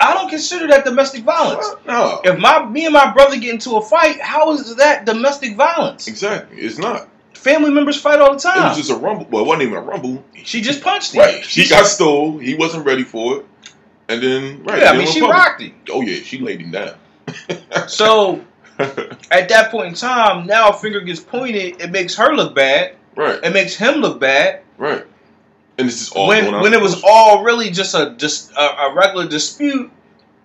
I 0.00 0.12
don't 0.14 0.28
consider 0.28 0.66
that 0.68 0.84
domestic 0.84 1.22
violence. 1.22 1.66
No, 1.86 2.20
If 2.24 2.38
my 2.38 2.64
me 2.66 2.84
and 2.84 2.92
my 2.92 3.12
brother 3.12 3.38
get 3.38 3.52
into 3.54 3.76
a 3.76 3.82
fight, 3.82 4.20
how 4.20 4.52
is 4.52 4.74
that 4.76 5.04
domestic 5.06 5.56
violence? 5.56 6.08
exactly. 6.08 6.58
It's 6.58 6.78
not. 6.78 7.08
Family 7.34 7.70
members 7.70 8.00
fight 8.00 8.20
all 8.20 8.32
the 8.34 8.38
time. 8.40 8.58
It 8.58 8.68
was 8.70 8.76
just 8.78 8.90
a 8.90 8.96
rumble. 8.96 9.26
Well, 9.30 9.44
it 9.44 9.46
wasn't 9.46 9.62
even 9.64 9.76
a 9.76 9.82
rumble. 9.82 10.24
she 10.34 10.60
just 10.62 10.82
punched 10.82 11.12
him. 11.14 11.20
Right. 11.20 11.44
She 11.44 11.68
got 11.68 11.86
stole. 11.86 12.38
He 12.38 12.54
wasn't 12.54 12.86
ready 12.86 13.04
for 13.04 13.38
it. 13.38 13.46
And 14.08 14.22
then, 14.22 14.62
right. 14.64 14.82
yeah, 14.82 14.90
I 14.90 14.96
mean, 14.98 15.06
she 15.06 15.20
public. 15.20 15.36
rocked 15.36 15.60
him. 15.62 15.74
Oh, 15.90 16.00
yeah, 16.02 16.22
she 16.22 16.38
laid 16.40 16.60
him 16.60 16.70
down. 16.72 16.94
So 17.88 18.42
At 18.78 19.48
that 19.48 19.70
point 19.70 19.88
in 19.88 19.94
time, 19.94 20.46
now 20.46 20.70
a 20.70 20.72
finger 20.72 21.00
gets 21.00 21.20
pointed. 21.20 21.80
It 21.80 21.90
makes 21.90 22.14
her 22.16 22.34
look 22.34 22.54
bad. 22.54 22.96
right, 23.16 23.38
It 23.42 23.52
makes 23.52 23.76
him 23.76 23.96
look 23.96 24.18
bad. 24.20 24.60
right. 24.78 25.04
And 25.78 25.88
this 25.88 26.02
is 26.02 26.10
all 26.12 26.28
when 26.28 26.52
when 26.60 26.72
it 26.72 26.80
was 26.80 27.02
all 27.04 27.42
really 27.42 27.70
just 27.70 27.94
a 27.94 28.14
just 28.16 28.52
a, 28.52 28.60
a 28.60 28.94
regular 28.94 29.26
dispute 29.28 29.90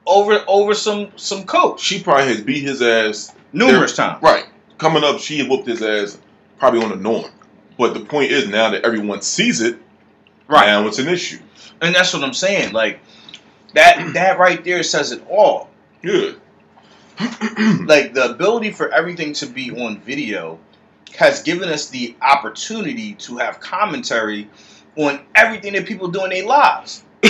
over 0.07 0.43
over 0.47 0.73
some 0.73 1.11
some 1.17 1.45
coach 1.45 1.79
she 1.81 2.01
probably 2.01 2.25
has 2.27 2.41
beat 2.41 2.63
his 2.63 2.81
ass 2.81 3.31
numerous 3.53 3.95
There- 3.95 4.07
times. 4.07 4.23
Right. 4.23 4.45
Coming 4.79 5.03
up, 5.03 5.19
she 5.19 5.45
whooped 5.47 5.67
his 5.67 5.81
ass 5.83 6.17
probably 6.57 6.81
on 6.81 6.89
the 6.89 6.95
norm. 6.95 7.29
But 7.77 7.93
the 7.93 7.99
point 7.99 8.31
is 8.31 8.47
now 8.47 8.69
that 8.71 8.83
everyone 8.85 9.21
sees 9.21 9.61
it, 9.61 9.77
Right. 10.47 10.65
now 10.67 10.87
it's 10.87 10.99
an 10.99 11.07
issue. 11.09 11.39
And 11.81 11.93
that's 11.93 12.13
what 12.13 12.23
I'm 12.23 12.33
saying. 12.33 12.73
Like 12.73 12.99
that 13.75 14.13
that 14.13 14.39
right 14.39 14.63
there 14.63 14.81
says 14.83 15.11
it 15.11 15.21
all. 15.29 15.69
Good. 16.01 16.39
Like 17.19 18.13
the 18.13 18.31
ability 18.31 18.71
for 18.71 18.89
everything 18.93 19.33
to 19.33 19.45
be 19.45 19.71
on 19.71 19.99
video 19.99 20.59
has 21.17 21.41
given 21.43 21.67
us 21.69 21.89
the 21.89 22.15
opportunity 22.21 23.13
to 23.15 23.37
have 23.37 23.59
commentary 23.59 24.49
on 24.99 25.19
everything 25.35 25.73
that 25.73 25.85
people 25.85 26.09
do 26.09 26.23
in 26.25 26.29
their 26.31 26.45
lives. 26.45 27.03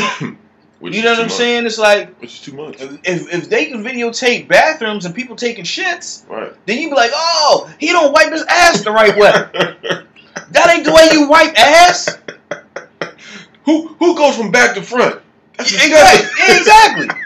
Which 0.80 0.96
you 0.96 1.04
know 1.04 1.12
what 1.12 1.20
I'm 1.20 1.26
much. 1.26 1.32
saying? 1.34 1.66
It's 1.66 1.78
like 1.78 2.20
Which 2.22 2.36
is 2.36 2.42
too 2.42 2.54
much. 2.54 2.78
if 2.80 3.34
if 3.34 3.50
they 3.50 3.66
can 3.66 3.84
videotape 3.84 4.48
bathrooms 4.48 5.06
and 5.06 5.14
people 5.14 5.36
taking 5.36 5.66
shits, 5.66 6.28
Right. 6.30 6.54
then 6.66 6.80
you 6.80 6.90
be 6.90 6.96
like, 6.96 7.12
oh, 7.14 7.70
he 7.80 7.88
don't 7.88 8.14
wipe 8.14 8.32
his 8.32 8.44
ass 8.50 8.82
the 8.84 8.92
right 8.92 9.16
way. 9.18 9.32
That 10.52 10.70
ain't 10.74 10.84
the 10.84 10.92
way 10.94 11.10
you 11.12 11.30
wipe 11.30 11.54
ass. 11.60 12.18
who 13.66 13.88
who 14.00 14.16
goes 14.18 14.36
from 14.36 14.52
back 14.52 14.74
to 14.76 14.82
front? 14.82 15.22
Exactly. 15.60 16.56
exactly. 16.56 17.08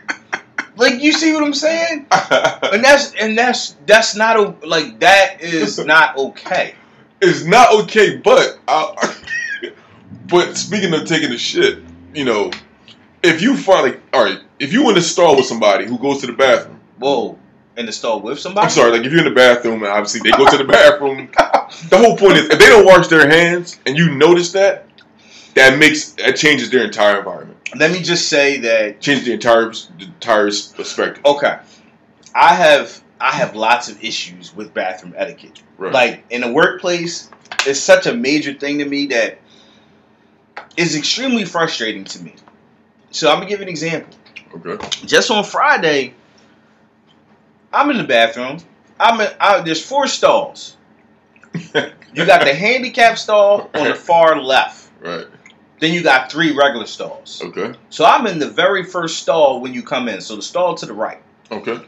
Like 0.76 1.04
you 1.04 1.12
see 1.14 1.32
what 1.34 1.44
I'm 1.44 1.54
saying? 1.54 2.08
And 2.10 2.84
that's 2.84 3.14
and 3.14 3.38
that's 3.38 3.76
that's 3.86 4.16
not 4.16 4.38
o- 4.38 4.58
like 4.66 5.00
that 5.02 5.38
is 5.42 5.78
not 5.78 6.18
okay. 6.18 6.74
it's 7.22 7.46
not 7.46 7.72
okay, 7.84 8.18
but 8.18 8.58
I, 8.68 9.13
but 10.34 10.58
speaking 10.58 10.92
of 10.96 11.06
taking 11.06 11.30
the 11.30 11.38
shit, 11.38 11.78
you 12.14 12.26
know, 12.26 12.50
if 13.22 13.40
you 13.40 13.56
find 13.56 13.84
like 13.84 14.02
all 14.12 14.24
right, 14.26 14.40
if 14.60 14.74
you 14.74 14.90
in 14.90 14.96
the 14.96 15.02
stall 15.02 15.36
with 15.38 15.46
somebody 15.46 15.86
who 15.86 16.00
goes 16.00 16.22
to 16.22 16.28
the 16.28 16.34
bathroom, 16.34 16.80
Whoa. 16.98 17.38
In 17.76 17.86
the 17.86 17.92
stall 17.92 18.20
with 18.22 18.40
somebody? 18.40 18.66
I'm 18.66 18.70
sorry, 18.72 18.92
like 18.92 19.04
if 19.04 19.12
you're 19.12 19.20
in 19.22 19.28
the 19.28 19.36
bathroom 19.36 19.84
and 19.84 19.92
obviously 19.92 20.22
they 20.22 20.36
go 20.36 20.48
to 20.50 20.58
the 20.58 20.64
bathroom, 20.80 21.30
the 21.90 21.98
whole 21.98 22.18
point 22.18 22.38
is 22.38 22.50
if 22.50 22.60
they 22.60 22.68
don't 22.68 22.86
wash 22.86 23.08
their 23.08 23.28
hands 23.30 23.80
and 23.86 23.96
you 23.98 24.16
notice 24.16 24.52
that, 24.54 24.88
that 25.54 25.78
makes 25.78 26.12
that 26.14 26.36
changes 26.36 26.70
their 26.72 26.84
entire 26.84 27.20
environment, 27.20 27.58
Let 27.76 27.92
me 27.92 28.02
just 28.02 28.28
say 28.30 28.60
that 28.62 29.02
changes 29.02 29.26
the 29.26 29.34
entire 29.34 29.72
the 29.72 30.06
entire 30.06 30.48
perspective. 30.48 31.24
okay. 31.26 31.60
I 32.34 32.56
have 32.56 33.04
I 33.22 33.32
have 33.34 33.56
lots 33.56 33.88
of 33.88 34.04
issues 34.04 34.56
with 34.56 34.74
bathroom 34.74 35.14
etiquette. 35.16 35.62
Right. 35.78 35.94
Like 35.94 36.24
in 36.32 36.42
the 36.42 36.52
workplace, 36.52 37.30
it's 37.68 37.80
such 37.80 38.08
a 38.08 38.14
major 38.14 38.54
thing 38.54 38.80
to 38.80 38.86
me 38.86 39.06
that 39.08 39.40
is 40.78 40.96
extremely 40.96 41.46
frustrating 41.46 42.04
to 42.06 42.24
me. 42.24 42.36
So 43.12 43.30
I'm 43.30 43.38
gonna 43.38 43.50
give 43.50 43.60
you 43.60 43.64
an 43.64 43.70
example. 43.70 44.14
okay. 44.56 44.88
Just 45.06 45.30
on 45.32 45.44
Friday, 45.44 46.14
I'm 47.72 47.90
in 47.90 47.98
the 47.98 48.04
bathroom. 48.04 48.58
I'm 49.00 49.20
in, 49.22 49.28
I, 49.40 49.62
there's 49.62 49.84
four 49.86 50.08
stalls. 50.08 50.78
You 52.16 52.28
got 52.28 52.46
the 52.46 52.54
handicap 52.54 53.18
stall 53.18 53.72
on 53.74 53.88
the 53.88 53.96
far 53.96 54.40
left. 54.40 54.92
Right. 55.02 55.26
Then 55.80 55.94
you 55.94 56.04
got 56.04 56.32
three 56.32 56.56
regular 56.56 56.86
stalls. 56.86 57.42
Okay. 57.44 57.74
So 57.90 58.06
I'm 58.06 58.28
in 58.28 58.38
the 58.40 58.50
very 58.50 58.84
first 58.84 59.18
stall 59.18 59.60
when 59.62 59.74
you 59.74 59.82
come 59.82 60.08
in. 60.08 60.22
So 60.22 60.36
the 60.36 60.42
stall 60.42 60.76
to 60.76 60.86
the 60.86 60.94
right. 60.94 61.22
Okay. 61.52 61.80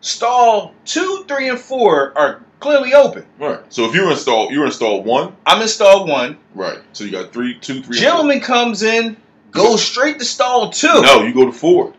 Stall 0.00 0.74
two, 0.84 1.24
three, 1.26 1.48
and 1.48 1.58
four 1.58 2.16
are 2.16 2.42
clearly 2.60 2.94
open. 2.94 3.26
Right. 3.38 3.60
So 3.72 3.84
if 3.86 3.94
you're 3.94 4.10
installed, 4.10 4.52
you're 4.52 4.66
installed 4.66 5.04
one. 5.04 5.34
I'm 5.44 5.60
in 5.62 5.68
stall 5.68 6.06
one. 6.06 6.38
Right. 6.54 6.78
So 6.92 7.04
you 7.04 7.10
got 7.10 7.32
three, 7.32 7.58
two, 7.58 7.82
three. 7.82 7.96
and 7.96 8.04
Gentleman 8.04 8.40
comes 8.40 8.82
in, 8.82 9.16
goes 9.50 9.82
straight 9.82 10.18
to 10.18 10.24
stall 10.24 10.70
two. 10.70 11.02
No, 11.02 11.22
you 11.22 11.34
go 11.34 11.46
to 11.46 11.52
four. 11.52 11.92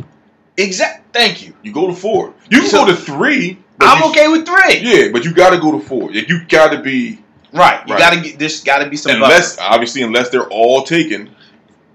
Exact. 0.57 1.13
Thank 1.13 1.45
you. 1.45 1.53
You 1.63 1.71
go 1.73 1.87
to 1.87 1.93
four. 1.93 2.33
You 2.49 2.61
can 2.61 2.69
So- 2.69 2.85
go 2.85 2.91
to 2.91 2.95
three. 2.95 3.59
I'm 3.79 4.01
you- 4.01 4.09
okay 4.09 4.27
with 4.27 4.45
three. 4.45 4.79
Yeah, 4.79 5.09
but 5.11 5.23
you 5.23 5.31
got 5.33 5.51
to 5.51 5.59
go 5.59 5.71
to 5.71 5.79
four. 5.79 6.11
You 6.11 6.39
got 6.45 6.71
to 6.71 6.79
be 6.81 7.19
Right. 7.53 7.79
You 7.87 7.93
Right. 7.93 7.99
gotta 7.99 8.19
get. 8.19 8.37
There's 8.39 8.61
gotta 8.61 8.87
be 8.89 8.97
some. 8.97 9.13
unless 9.13 9.57
obviously 9.57 10.01
unless 10.01 10.29
they're 10.29 10.49
all 10.49 10.83
taken. 10.83 11.29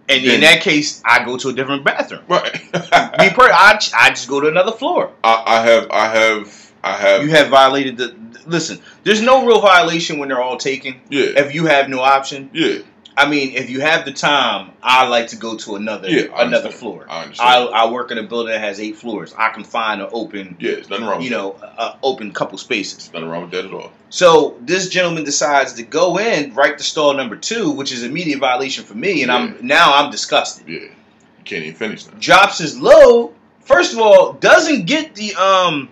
And 0.09 0.25
in 0.25 0.41
that 0.41 0.61
case, 0.62 1.01
I 1.05 1.25
go 1.25 1.37
to 1.38 1.49
a 1.49 1.53
different 1.53 1.85
bathroom. 1.85 2.23
Right. 2.29 2.53
Me 2.73 3.31
per, 3.31 3.49
I, 3.51 3.79
I 3.97 4.11
just 4.11 4.29
go 4.29 4.41
to 4.41 4.49
another 4.49 4.73
floor. 4.73 5.12
I, 5.25 5.43
I 5.47 5.62
have 5.62 5.91
I 5.91 6.09
have 6.09 6.73
I 6.83 6.93
have 6.97 7.23
You 7.23 7.31
have 7.31 7.49
violated 7.49 7.97
the. 7.97 8.17
Listen, 8.47 8.81
there's 9.05 9.23
no 9.23 9.47
real 9.47 9.61
violation 9.61 10.19
when 10.19 10.29
they're 10.29 10.43
all 10.43 10.57
taken. 10.57 11.01
yeah 11.09 11.27
If 11.37 11.55
you 11.55 11.67
have 11.67 11.88
no 11.88 12.01
option, 12.01 12.51
yeah 12.53 12.79
I 13.16 13.29
mean, 13.29 13.53
if 13.55 13.68
you 13.68 13.81
have 13.83 14.05
the 14.07 14.12
time, 14.12 14.72
I 14.83 15.07
like 15.09 15.29
to 15.29 15.37
go 15.37 15.57
to 15.59 15.77
another 15.77 16.09
Yeah, 16.09 16.33
I 16.35 16.44
another 16.44 16.70
floor. 16.70 17.05
I 17.09 17.18
I, 17.18 17.22
understand. 17.25 17.68
I 17.75 17.90
work 17.90 18.11
in 18.11 18.18
a 18.18 18.22
building 18.22 18.53
that 18.53 18.61
has 18.61 18.81
eight 18.81 18.96
floors. 18.96 19.35
I 19.37 19.51
can 19.51 19.64
find 19.64 20.01
an 20.01 20.09
open, 20.12 20.57
yeah. 20.59 20.72
There's 20.72 20.88
nothing 20.88 21.07
wrong. 21.07 21.20
You 21.22 21.31
know, 21.31 21.53
a 21.62 21.98
open 22.03 22.33
couple 22.33 22.57
spaces. 22.59 23.12
nothing 23.12 23.29
wrong 23.29 23.42
with 23.42 23.51
that 23.51 23.66
at 23.66 23.72
all. 23.75 23.92
So 24.09 24.57
this 24.62 24.88
gentleman 24.88 25.25
decides 25.25 25.75
to 25.75 25.83
go 25.83 26.18
in 26.18 26.55
right 26.55 26.77
to 26.77 26.85
stall 26.85 27.12
number 27.14 27.37
two, 27.37 27.70
which 27.72 27.92
is 27.92 28.03
immediate 28.03 28.38
violation 28.38 28.85
for 28.85 28.94
me, 28.94 29.22
and 29.22 29.31
Yeah. 29.31 29.37
I'm 29.37 29.66
now 29.66 29.94
I'm 29.94 30.11
disgusted. 30.11 30.66
Yeah, 30.68 30.81
you 30.81 30.90
can't 31.44 31.64
even 31.64 31.77
finish 31.77 32.07
now. 32.07 32.14
drops 32.18 32.59
his 32.59 32.79
load. 32.79 33.35
First 33.61 33.92
of 33.92 33.98
all, 34.01 34.33
doesn't 34.35 34.87
get 34.87 35.14
the 35.14 35.35
um 35.35 35.90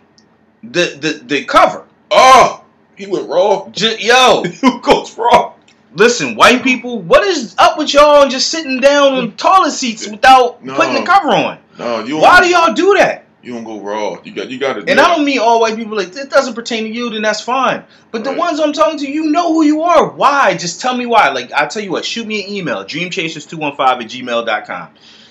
the 0.63 0.97
the, 0.99 1.23
the 1.25 1.45
cover. 1.45 1.85
Oh, 2.11 2.65
he 2.97 3.07
went 3.07 3.29
raw. 3.29 3.69
Ju- 3.71 3.97
yo, 3.99 4.43
Who 4.61 4.81
goes 4.81 5.17
raw? 5.17 5.53
Listen, 5.95 6.35
white 6.37 6.63
people, 6.63 7.01
what 7.01 7.25
is 7.25 7.55
up 7.59 7.79
with 7.79 7.93
y'all 7.93 8.29
just 8.29 8.49
sitting 8.49 8.81
down 8.81 9.13
on 9.15 9.33
toilet 9.33 9.73
seats 9.73 10.09
without 10.09 10.65
No. 10.65 10.75
putting 10.75 10.95
the 10.95 11.03
cover 11.03 11.31
on? 11.31 11.59
No, 11.79 12.05
you. 12.05 12.19
Why 12.19 12.41
do 12.41 12.49
y'all 12.49 12.75
do 12.75 12.95
that? 12.99 13.25
You 13.43 13.55
don't 13.55 13.65
go 13.65 13.81
raw. 13.81 14.19
You 14.23 14.33
got 14.33 14.51
you 14.51 14.59
got 14.59 14.75
to. 14.75 14.81
And 14.91 15.01
I 15.01 15.15
don't 15.17 15.25
mean 15.25 15.39
all 15.39 15.61
white 15.63 15.75
people. 15.75 15.97
Like 15.97 16.13
this 16.13 16.27
doesn't 16.27 16.53
pertain 16.55 16.85
to 16.85 16.91
you, 16.91 17.09
then 17.09 17.23
that's 17.23 17.41
fine. 17.41 17.85
But 18.11 18.23
the 18.23 18.35
ones 18.35 18.61
I'm 18.61 18.75
talking 18.75 18.99
to, 18.99 19.11
you 19.11 19.31
know 19.31 19.55
who 19.55 19.63
you 19.63 19.81
are. 19.83 20.11
Why? 20.11 20.55
Just 20.59 20.81
tell 20.83 20.95
me 20.95 21.07
why. 21.07 21.31
Like 21.31 21.51
I 21.53 21.65
tell 21.67 21.83
you 21.83 21.91
what, 21.91 22.05
shoot 22.05 22.27
me 22.27 22.45
an 22.45 22.53
email, 22.53 22.85
dreamchasers215 22.85 23.79
at 23.81 23.99
gmail.com. 24.11 24.89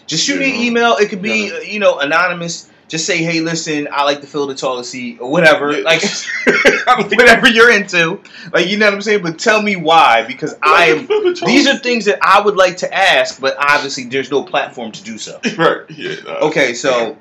Just 0.08 0.26
shoot 0.26 0.40
me 0.40 0.50
an 0.50 0.56
email. 0.56 0.96
It 0.96 1.10
could 1.10 1.22
be 1.22 1.50
Yeah. 1.52 1.60
you 1.60 1.80
know 1.80 2.00
anonymous. 2.00 2.69
Just 2.90 3.06
say, 3.06 3.20
hey, 3.20 3.40
listen, 3.40 3.88
I 3.92 4.04
like 4.04 4.22
to 4.22 4.28
fill 4.28 4.48
the 4.48 4.56
toilet 4.56 4.84
seat 4.86 5.20
or 5.22 5.30
whatever. 5.30 5.72
Yeah. 5.72 5.84
Like 5.84 6.02
whatever 7.12 7.48
you're 7.48 7.72
into. 7.72 8.20
Like 8.52 8.68
you 8.68 8.78
know 8.78 8.88
what 8.88 8.96
I'm 8.96 9.02
saying. 9.02 9.22
But 9.22 9.38
tell 9.40 9.62
me 9.62 9.76
why, 9.76 10.24
because 10.28 10.56
I 10.62 10.86
am. 10.86 11.36
These 11.46 11.68
are 11.68 11.78
things 11.78 12.06
that 12.06 12.20
I 12.22 12.42
would 12.42 12.58
like 12.58 12.78
to 12.78 12.94
ask, 12.94 13.40
but 13.40 13.56
obviously 13.60 14.06
there's 14.06 14.32
no 14.32 14.44
platform 14.44 14.92
to 14.92 15.04
do 15.04 15.18
so. 15.18 15.40
right. 15.58 15.82
Yeah. 15.90 16.16
Okay, 16.42 16.74
so 16.74 17.16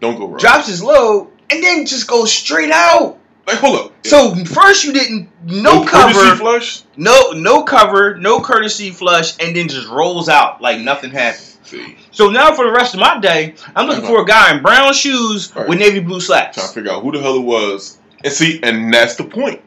Don't 0.00 0.18
go 0.18 0.28
raw. 0.28 0.38
drops 0.38 0.66
his 0.66 0.82
load 0.82 1.30
and 1.48 1.62
then 1.62 1.86
just 1.86 2.06
goes 2.08 2.32
straight 2.32 2.70
out. 2.72 3.18
Like 3.46 3.58
hold 3.58 3.78
up. 3.78 3.92
So 4.06 4.34
first 4.46 4.84
you 4.84 4.92
didn't 4.92 5.28
no, 5.44 5.84
courtesy 5.84 6.18
cover, 6.20 6.36
flush. 6.36 6.82
no 6.96 7.32
no 7.32 7.62
cover, 7.62 8.16
no 8.16 8.40
courtesy 8.40 8.90
flush, 8.90 9.34
and 9.38 9.54
then 9.54 9.68
just 9.68 9.88
rolls 9.88 10.28
out 10.28 10.60
like 10.62 10.80
nothing 10.80 11.10
happened. 11.10 11.53
See, 11.64 11.96
So 12.10 12.28
now 12.30 12.54
for 12.54 12.64
the 12.66 12.70
rest 12.72 12.94
of 12.94 13.00
my 13.00 13.18
day, 13.18 13.54
I'm 13.74 13.86
looking 13.88 14.04
for 14.04 14.20
a 14.20 14.24
guy 14.26 14.54
in 14.54 14.62
brown 14.62 14.92
shoes 14.92 15.52
Right. 15.56 15.68
with 15.68 15.78
navy 15.78 16.00
blue 16.00 16.20
slacks. 16.20 16.56
trying 16.56 16.68
to 16.68 16.74
figure 16.74 16.92
out 16.92 17.02
who 17.02 17.12
the 17.12 17.20
hell 17.20 17.36
it 17.36 17.40
was, 17.42 17.98
and 18.22 18.32
see, 18.32 18.60
and 18.62 18.92
that's 18.92 19.16
the 19.16 19.24
point. 19.24 19.60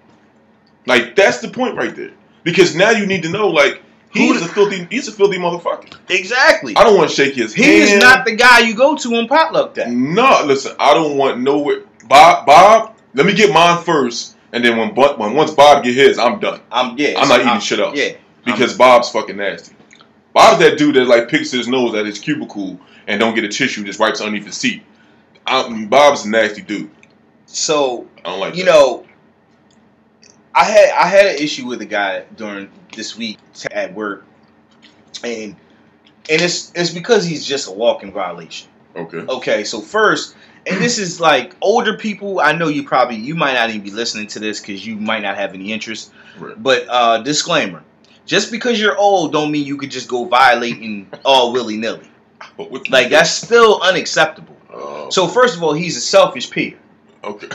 Like 0.85 1.15
that's 1.15 1.39
the 1.39 1.47
point 1.49 1.75
right 1.75 1.95
there. 1.95 2.11
Because 2.43 2.75
now 2.75 2.91
you 2.91 3.05
need 3.05 3.23
to 3.23 3.29
know, 3.29 3.47
like, 3.49 3.81
he's 4.13 4.41
a 4.41 4.47
filthy, 4.47 4.87
he's 4.89 5.07
a 5.07 5.11
filthy 5.11 5.37
motherfucker. 5.37 5.93
Exactly. 6.09 6.75
I 6.77 6.83
don't 6.83 6.95
want 6.97 7.09
to 7.09 7.15
shake 7.15 7.33
his 7.35 7.53
He 7.53 7.63
hand. 7.63 7.75
is 7.89 8.01
not 8.01 8.25
the 8.25 8.35
guy 8.35 8.59
you 8.59 8.73
go 8.75 8.95
to 8.95 9.15
on 9.15 9.27
potluck 9.27 9.73
day. 9.73 9.85
No, 9.89 10.43
listen, 10.45 10.75
I 10.79 10.93
don't 10.93 11.17
want 11.17 11.41
nowhere. 11.41 11.81
Bob, 12.07 12.45
Bob, 12.45 12.95
let 13.15 13.25
me 13.25 13.33
get 13.33 13.51
mine 13.53 13.83
first, 13.83 14.37
and 14.53 14.63
then 14.63 14.77
when, 14.77 14.95
when 14.95 15.33
once 15.33 15.51
Bob 15.51 15.83
get 15.83 15.93
his, 15.95 16.17
I'm 16.17 16.39
done 16.39 16.61
I'm 16.71 16.97
yeah. 16.97 17.15
I'm 17.19 17.27
not 17.27 17.41
eating 17.41 17.59
shit 17.59 17.79
else. 17.79 17.97
Yeah. 17.97 18.13
because 18.45 18.77
Bob's 18.77 19.09
fucking 19.09 19.35
nasty. 19.35 19.73
Bob's 20.37 20.59
that 20.59 20.77
dude 20.77 20.95
that 20.97 21.07
like 21.07 21.29
picks 21.29 21.49
his 21.49 21.67
nose 21.67 21.95
at 21.95 22.05
his 22.05 22.19
cubicle 22.19 22.79
and 23.07 23.19
don't 23.19 23.33
get 23.33 23.43
a 23.43 23.47
tissue, 23.47 23.83
just 23.83 23.99
wipes 23.99 24.21
underneath 24.21 24.45
his 24.45 24.55
seat. 24.55 24.83
i 25.47 25.85
Bob's 25.89 26.25
a 26.25 26.29
nasty 26.29 26.61
dude. 26.61 26.91
So 27.47 28.07
I 28.23 28.29
don't 28.29 28.39
like 28.39 28.55
you 28.55 28.63
that. 28.65 28.71
know, 28.71 29.05
I 30.53 30.65
had 30.65 30.89
I 30.91 31.07
had 31.07 31.25
an 31.25 31.37
issue 31.37 31.65
with 31.65 31.81
a 31.81 31.85
guy 31.85 32.25
during 32.35 32.69
this 32.95 33.17
week 33.17 33.39
at 33.71 33.95
work, 33.95 34.25
and 35.23 35.55
and 36.29 36.41
it's 36.41 36.71
it's 36.75 36.91
because 36.91 37.25
he's 37.25 37.43
just 37.43 37.67
a 37.67 37.71
walking 37.71 38.11
violation. 38.11 38.69
Okay. 38.95 39.17
Okay, 39.17 39.63
so 39.63 39.81
first, 39.81 40.35
and 40.67 40.79
this 40.79 40.99
is 40.99 41.19
like 41.19 41.55
older 41.61 41.97
people. 41.97 42.41
I 42.41 42.51
know 42.51 42.67
you 42.67 42.83
probably 42.83 43.15
you 43.15 43.33
might 43.33 43.53
not 43.53 43.69
even 43.69 43.81
be 43.81 43.89
listening 43.89 44.27
to 44.27 44.39
this 44.39 44.59
because 44.59 44.85
you 44.85 44.97
might 44.97 45.23
not 45.23 45.35
have 45.35 45.55
any 45.55 45.73
interest. 45.73 46.11
Right. 46.37 46.61
But 46.61 46.85
uh, 46.89 47.23
disclaimer: 47.23 47.83
just 48.27 48.51
because 48.51 48.79
you're 48.79 48.95
old, 48.97 49.31
don't 49.31 49.49
mean 49.51 49.65
you 49.65 49.77
could 49.77 49.89
just 49.89 50.07
go 50.07 50.25
violating 50.25 51.09
all 51.25 51.51
willy 51.51 51.77
nilly. 51.77 52.07
Like 52.89 53.09
that's 53.09 53.31
still 53.31 53.81
unacceptable. 53.81 54.55
Oh, 54.71 55.09
So 55.09 55.27
first 55.27 55.55
of 55.57 55.63
all, 55.63 55.73
he's 55.73 55.97
a 55.97 56.01
selfish 56.01 56.51
peer. 56.51 56.77
okay. 57.23 57.47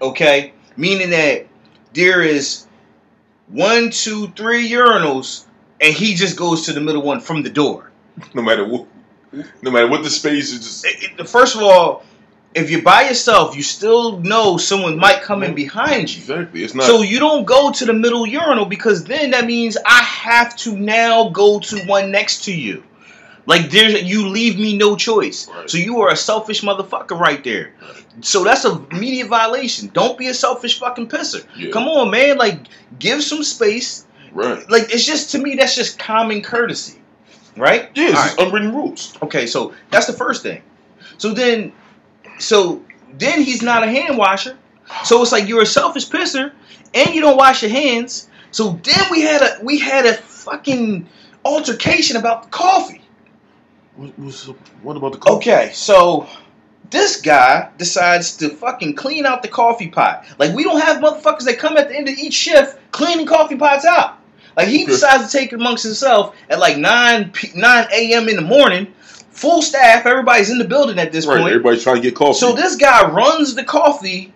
Okay. 0.00 0.52
meaning 0.76 1.10
that 1.10 1.46
there 1.94 2.22
is 2.22 2.66
one, 3.48 3.90
two, 3.90 4.28
three 4.28 4.68
urinals, 4.70 5.46
and 5.80 5.92
he 5.92 6.14
just 6.14 6.36
goes 6.36 6.66
to 6.66 6.72
the 6.72 6.80
middle 6.80 7.02
one 7.02 7.18
from 7.20 7.42
the 7.42 7.50
door. 7.50 7.90
No 8.34 8.42
matter 8.42 8.64
what, 8.64 8.86
no 9.62 9.70
matter 9.70 9.88
what 9.88 10.02
the 10.04 10.10
space 10.10 10.52
is, 10.52 10.60
just 10.60 10.84
It- 10.86 11.18
it- 11.18 11.28
first 11.28 11.56
of 11.56 11.62
all, 11.62 12.04
if 12.54 12.70
you're 12.70 12.82
by 12.82 13.02
yourself, 13.08 13.56
you 13.56 13.62
still 13.62 14.18
know 14.20 14.56
someone 14.56 14.98
might 14.98 15.22
come 15.22 15.42
in 15.42 15.54
behind 15.54 16.12
you. 16.14 16.20
exactly. 16.20 16.64
It's 16.64 16.74
not. 16.74 16.86
So 16.86 17.02
you 17.02 17.18
don't 17.18 17.44
go 17.44 17.70
to 17.70 17.84
the 17.84 17.92
middle 17.92 18.26
urinal 18.26 18.64
because 18.64 19.04
then 19.04 19.30
that 19.32 19.44
means 19.46 19.76
I 19.84 20.02
have 20.02 20.56
to 20.58 20.76
now 20.76 21.28
go 21.28 21.60
to 21.60 21.78
one 21.84 22.10
next 22.10 22.44
to 22.44 22.54
you. 22.54 22.82
Like 23.46 23.70
there's 23.70 24.02
you 24.02 24.28
leave 24.28 24.58
me 24.58 24.76
no 24.76 24.94
choice. 24.96 25.48
Right. 25.48 25.70
So 25.70 25.78
you 25.78 26.00
are 26.02 26.10
a 26.10 26.16
selfish 26.16 26.60
motherfucker 26.62 27.18
right 27.18 27.42
there. 27.42 27.72
So 28.20 28.44
that's 28.44 28.64
a 28.64 28.84
immediate 28.90 29.28
violation. 29.28 29.88
Don't 29.88 30.18
be 30.18 30.28
a 30.28 30.34
selfish 30.34 30.78
fucking 30.78 31.08
pisser. 31.08 31.46
Yeah. 31.56 31.70
Come 31.70 31.88
on, 31.88 32.10
man. 32.10 32.36
Like 32.36 32.66
give 32.98 33.22
some 33.22 33.42
space. 33.42 34.06
right. 34.32 34.68
Like 34.68 34.92
it's 34.92 35.04
just 35.04 35.30
to 35.32 35.38
me 35.38 35.54
that's 35.54 35.74
just 35.74 35.98
common 35.98 36.42
courtesy. 36.42 36.98
Right? 37.56 37.90
Yeah, 37.94 38.10
it's 38.10 38.22
just 38.22 38.38
unwritten 38.38 38.74
rules. 38.74 39.16
Okay, 39.22 39.46
so 39.46 39.74
that's 39.90 40.06
the 40.06 40.12
first 40.12 40.42
thing. 40.44 40.62
So 41.16 41.32
then, 41.34 41.72
so 42.38 42.82
then 43.14 43.42
he's 43.42 43.62
not 43.62 43.82
a 43.82 43.86
hand 43.86 44.16
washer. 44.16 44.56
So 45.04 45.22
it's 45.22 45.32
like 45.32 45.48
you're 45.48 45.62
a 45.62 45.66
selfish 45.66 46.08
pisser, 46.08 46.52
and 46.94 47.14
you 47.14 47.20
don't 47.20 47.36
wash 47.36 47.62
your 47.62 47.70
hands. 47.70 48.28
So 48.50 48.80
then 48.82 49.04
we 49.10 49.20
had 49.20 49.42
a 49.42 49.58
we 49.62 49.78
had 49.78 50.06
a 50.06 50.14
fucking 50.14 51.06
altercation 51.44 52.16
about 52.16 52.44
the 52.44 52.48
coffee. 52.48 53.02
What, 54.82 54.96
about 54.96 55.12
the 55.12 55.18
coffee? 55.18 55.36
Okay, 55.36 55.70
so 55.74 56.28
this 56.90 57.20
guy 57.20 57.68
decides 57.78 58.36
to 58.36 58.48
fucking 58.48 58.94
clean 58.94 59.26
out 59.26 59.42
the 59.42 59.48
coffee 59.48 59.88
pot. 59.88 60.24
Like 60.38 60.54
we 60.54 60.62
don't 60.64 60.80
have 60.80 61.02
motherfuckers 61.02 61.44
that 61.44 61.58
come 61.58 61.76
at 61.76 61.88
the 61.88 61.96
end 61.96 62.08
of 62.08 62.16
each 62.16 62.34
shift 62.34 62.78
cleaning 62.92 63.26
coffee 63.26 63.56
pots 63.56 63.84
out. 63.84 64.18
Like 64.56 64.68
he 64.68 64.86
decides 64.86 65.30
to 65.30 65.38
take 65.38 65.52
it 65.52 65.56
amongst 65.56 65.84
himself 65.84 66.34
at 66.48 66.58
like 66.58 66.78
nine 66.78 67.30
p- 67.30 67.52
nine 67.54 67.86
a.m. 67.92 68.28
in 68.28 68.36
the 68.36 68.42
morning. 68.42 68.92
Full 69.38 69.62
staff, 69.62 70.04
everybody's 70.04 70.50
in 70.50 70.58
the 70.58 70.64
building 70.64 70.98
at 70.98 71.12
this 71.12 71.24
Right. 71.26 71.38
point. 71.38 71.48
Everybody's 71.50 71.82
trying 71.84 71.96
to 71.96 72.02
get 72.02 72.14
coffee. 72.16 72.38
So 72.38 72.52
this 72.52 72.74
guy 72.76 73.08
runs 73.08 73.54
the 73.54 73.62
coffee. 73.62 74.32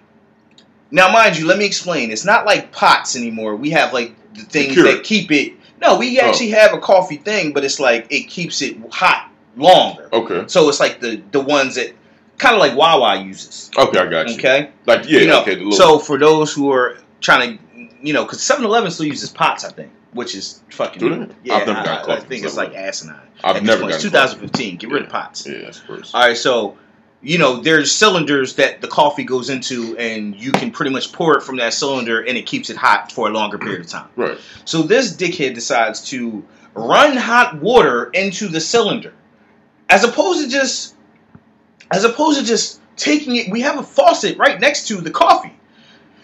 Now, 0.92 1.10
mind 1.10 1.36
you, 1.38 1.46
let 1.46 1.58
me 1.58 1.64
explain. 1.64 2.10
It's 2.12 2.24
not 2.24 2.46
like 2.46 2.70
pots 2.70 3.16
anymore. 3.16 3.56
We 3.56 3.70
have 3.70 3.92
like 3.92 4.14
the 4.34 4.42
things 4.42 4.76
that 4.76 5.02
keep 5.02 5.32
it. 5.32 5.54
No, 5.80 5.96
we 5.96 6.20
Oh. 6.20 6.28
actually 6.28 6.50
have 6.50 6.72
a 6.72 6.78
coffee 6.78 7.16
thing, 7.16 7.52
but 7.52 7.64
it's 7.64 7.80
like 7.80 8.06
it 8.10 8.28
keeps 8.28 8.62
it 8.62 8.76
hot 8.90 9.28
longer. 9.56 10.08
okay. 10.12 10.44
So 10.46 10.68
it's 10.68 10.78
like 10.80 11.00
the 11.00 11.20
the 11.32 11.40
ones 11.40 11.74
that 11.74 11.92
kind 12.38 12.54
of 12.54 12.60
like 12.60 12.76
Wawa 12.76 13.16
uses. 13.24 13.70
Okay, 13.76 13.98
I 13.98 14.06
got 14.06 14.28
you. 14.28 14.34
Okay. 14.36 14.68
Like 14.86 15.08
yeah. 15.08 15.20
You 15.20 15.26
know, 15.26 15.40
okay. 15.42 15.54
The 15.56 15.64
little, 15.64 15.72
so 15.72 15.98
for 15.98 16.16
those 16.18 16.52
who 16.52 16.70
are 16.70 16.98
trying 17.20 17.58
to, 17.58 17.88
you 18.02 18.12
know, 18.12 18.22
because 18.24 18.38
7-Eleven 18.40 18.90
still 18.92 19.06
uses 19.06 19.30
pots, 19.30 19.64
I 19.64 19.70
think, 19.72 19.90
which 20.12 20.34
is 20.34 20.60
fucking. 20.70 21.00
Do 21.00 21.26
they? 21.26 21.34
Yeah, 21.44 21.54
I've 21.56 21.66
never 21.66 21.78
I, 21.88 21.94
I- 21.96 22.16
I 22.16 22.20
think 22.20 22.44
it's 22.44 22.56
like 22.56 22.70
7-Eleven. 22.70 22.88
asinine. 22.88 23.20
I've 23.44 23.56
At 23.56 23.62
never 23.64 23.82
point. 23.82 23.94
It's 23.94 24.04
gotten 24.04 24.28
2015. 24.38 24.76
Get 24.76 24.90
rid 24.90 25.02
of 25.04 25.08
pots. 25.08 25.46
yeah, 25.46 25.58
that's 25.62 25.78
first. 25.78 26.14
All 26.14 26.20
right, 26.20 26.36
so 26.36 26.76
you 27.22 27.38
know 27.38 27.60
there's 27.60 27.90
cylinders 27.92 28.56
that 28.56 28.80
the 28.80 28.88
coffee 28.88 29.24
goes 29.24 29.48
into, 29.50 29.96
and 29.98 30.34
you 30.36 30.52
can 30.52 30.70
pretty 30.70 30.90
much 30.92 31.12
pour 31.12 31.36
it 31.38 31.42
from 31.42 31.56
that 31.56 31.72
cylinder, 31.74 32.20
and 32.20 32.36
it 32.36 32.46
keeps 32.46 32.68
it 32.70 32.76
hot 32.76 33.10
for 33.12 33.28
a 33.28 33.30
longer 33.32 33.58
period 33.58 33.80
of 33.80 33.88
time. 33.88 34.08
Right. 34.16 34.38
So 34.64 34.82
this 34.82 35.16
dickhead 35.16 35.54
decides 35.54 36.08
to 36.10 36.44
run 36.74 37.16
hot 37.16 37.60
water 37.60 38.10
into 38.14 38.48
the 38.48 38.60
cylinder, 38.60 39.12
as 39.88 40.04
opposed 40.04 40.42
to 40.44 40.50
just, 40.50 40.94
as 41.90 42.04
opposed 42.04 42.38
to 42.40 42.44
just 42.46 42.80
taking 42.96 43.36
it. 43.36 43.50
We 43.50 43.60
have 43.62 43.78
a 43.78 43.82
faucet 43.82 44.36
right 44.38 44.60
next 44.60 44.88
to 44.88 44.96
the 45.00 45.10
coffee. 45.10 45.52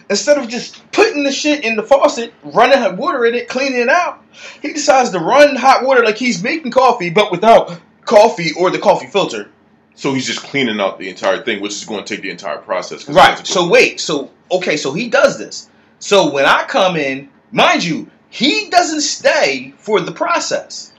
Instead 0.09 0.37
of 0.37 0.47
just 0.47 0.91
putting 0.91 1.23
the 1.23 1.31
shit 1.31 1.63
in 1.63 1.75
the 1.75 1.83
faucet, 1.83 2.33
running 2.43 2.77
hot 2.77 2.97
water 2.97 3.25
in 3.25 3.35
it, 3.35 3.47
cleaning 3.47 3.79
it 3.81 3.89
out, 3.89 4.23
he 4.61 4.73
decides 4.73 5.11
to 5.11 5.19
run 5.19 5.55
hot 5.55 5.83
water 5.85 6.03
like 6.03 6.17
he's 6.17 6.41
making 6.41 6.71
coffee, 6.71 7.09
but 7.09 7.31
without 7.31 7.79
coffee 8.05 8.51
or 8.57 8.71
the 8.71 8.79
coffee 8.79 9.07
filter. 9.07 9.49
So 9.95 10.13
he's 10.13 10.25
just 10.25 10.41
cleaning 10.41 10.79
out 10.79 10.97
the 10.97 11.09
entire 11.09 11.43
thing, 11.43 11.61
which 11.61 11.73
is 11.73 11.85
going 11.85 12.03
to 12.03 12.15
take 12.15 12.23
the 12.23 12.29
entire 12.29 12.57
process. 12.57 13.07
Right. 13.07 13.45
So 13.45 13.67
wait. 13.67 13.99
So 13.99 14.31
okay. 14.51 14.77
So 14.77 14.93
he 14.93 15.09
does 15.09 15.37
this. 15.37 15.69
So 15.99 16.31
when 16.31 16.45
I 16.45 16.63
come 16.63 16.95
in, 16.95 17.29
mind 17.51 17.83
you, 17.83 18.09
he 18.29 18.69
doesn't 18.69 19.01
stay 19.01 19.73
for 19.77 19.99
the 19.99 20.11
process. 20.11 20.93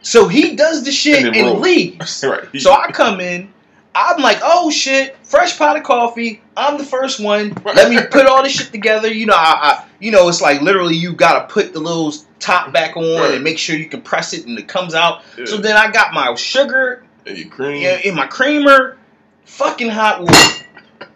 So 0.00 0.26
he 0.26 0.56
does 0.56 0.84
the 0.84 0.92
shit 0.92 1.24
And 1.24 1.36
and, 1.36 1.60
leaves. 1.60 2.24
right. 2.28 2.48
So 2.60 2.72
I 2.72 2.90
come 2.92 3.20
in. 3.20 3.52
I'm 3.98 4.20
like, 4.22 4.38
oh 4.42 4.70
shit, 4.70 5.16
fresh 5.24 5.56
pot 5.58 5.76
of 5.76 5.82
coffee. 5.82 6.42
I'm 6.56 6.76
the 6.78 6.84
first 6.84 7.18
one. 7.18 7.52
Let 7.64 7.90
me 7.90 7.98
put 8.10 8.26
all 8.26 8.42
this 8.42 8.52
shit 8.52 8.70
together. 8.70 9.08
You 9.12 9.26
know, 9.26 9.34
I, 9.36 9.58
I 9.82 9.84
you 10.00 10.10
know, 10.10 10.28
it's 10.28 10.40
like 10.42 10.60
literally 10.60 10.94
you 10.96 11.12
gotta 11.14 11.46
put 11.52 11.72
the 11.72 11.80
little 11.80 12.12
top 12.38 12.72
back 12.72 12.96
on 12.96 13.02
Right. 13.04 13.34
and 13.34 13.42
make 13.44 13.58
sure 13.58 13.74
you 13.76 13.88
can 13.88 14.02
press 14.02 14.32
it 14.34 14.46
and 14.46 14.58
it 14.58 14.68
comes 14.68 14.94
out. 14.94 15.22
yeah. 15.38 15.46
So 15.46 15.56
then 15.56 15.76
I 15.76 15.90
got 15.90 16.12
my 16.12 16.34
sugar 16.34 17.04
and 17.24 17.38
you 17.38 17.48
cream. 17.48 17.82
in, 17.84 18.00
in 18.00 18.14
my 18.14 18.26
creamer, 18.26 18.98
fucking 19.46 19.88
hot 19.88 20.20
water. 20.20 20.64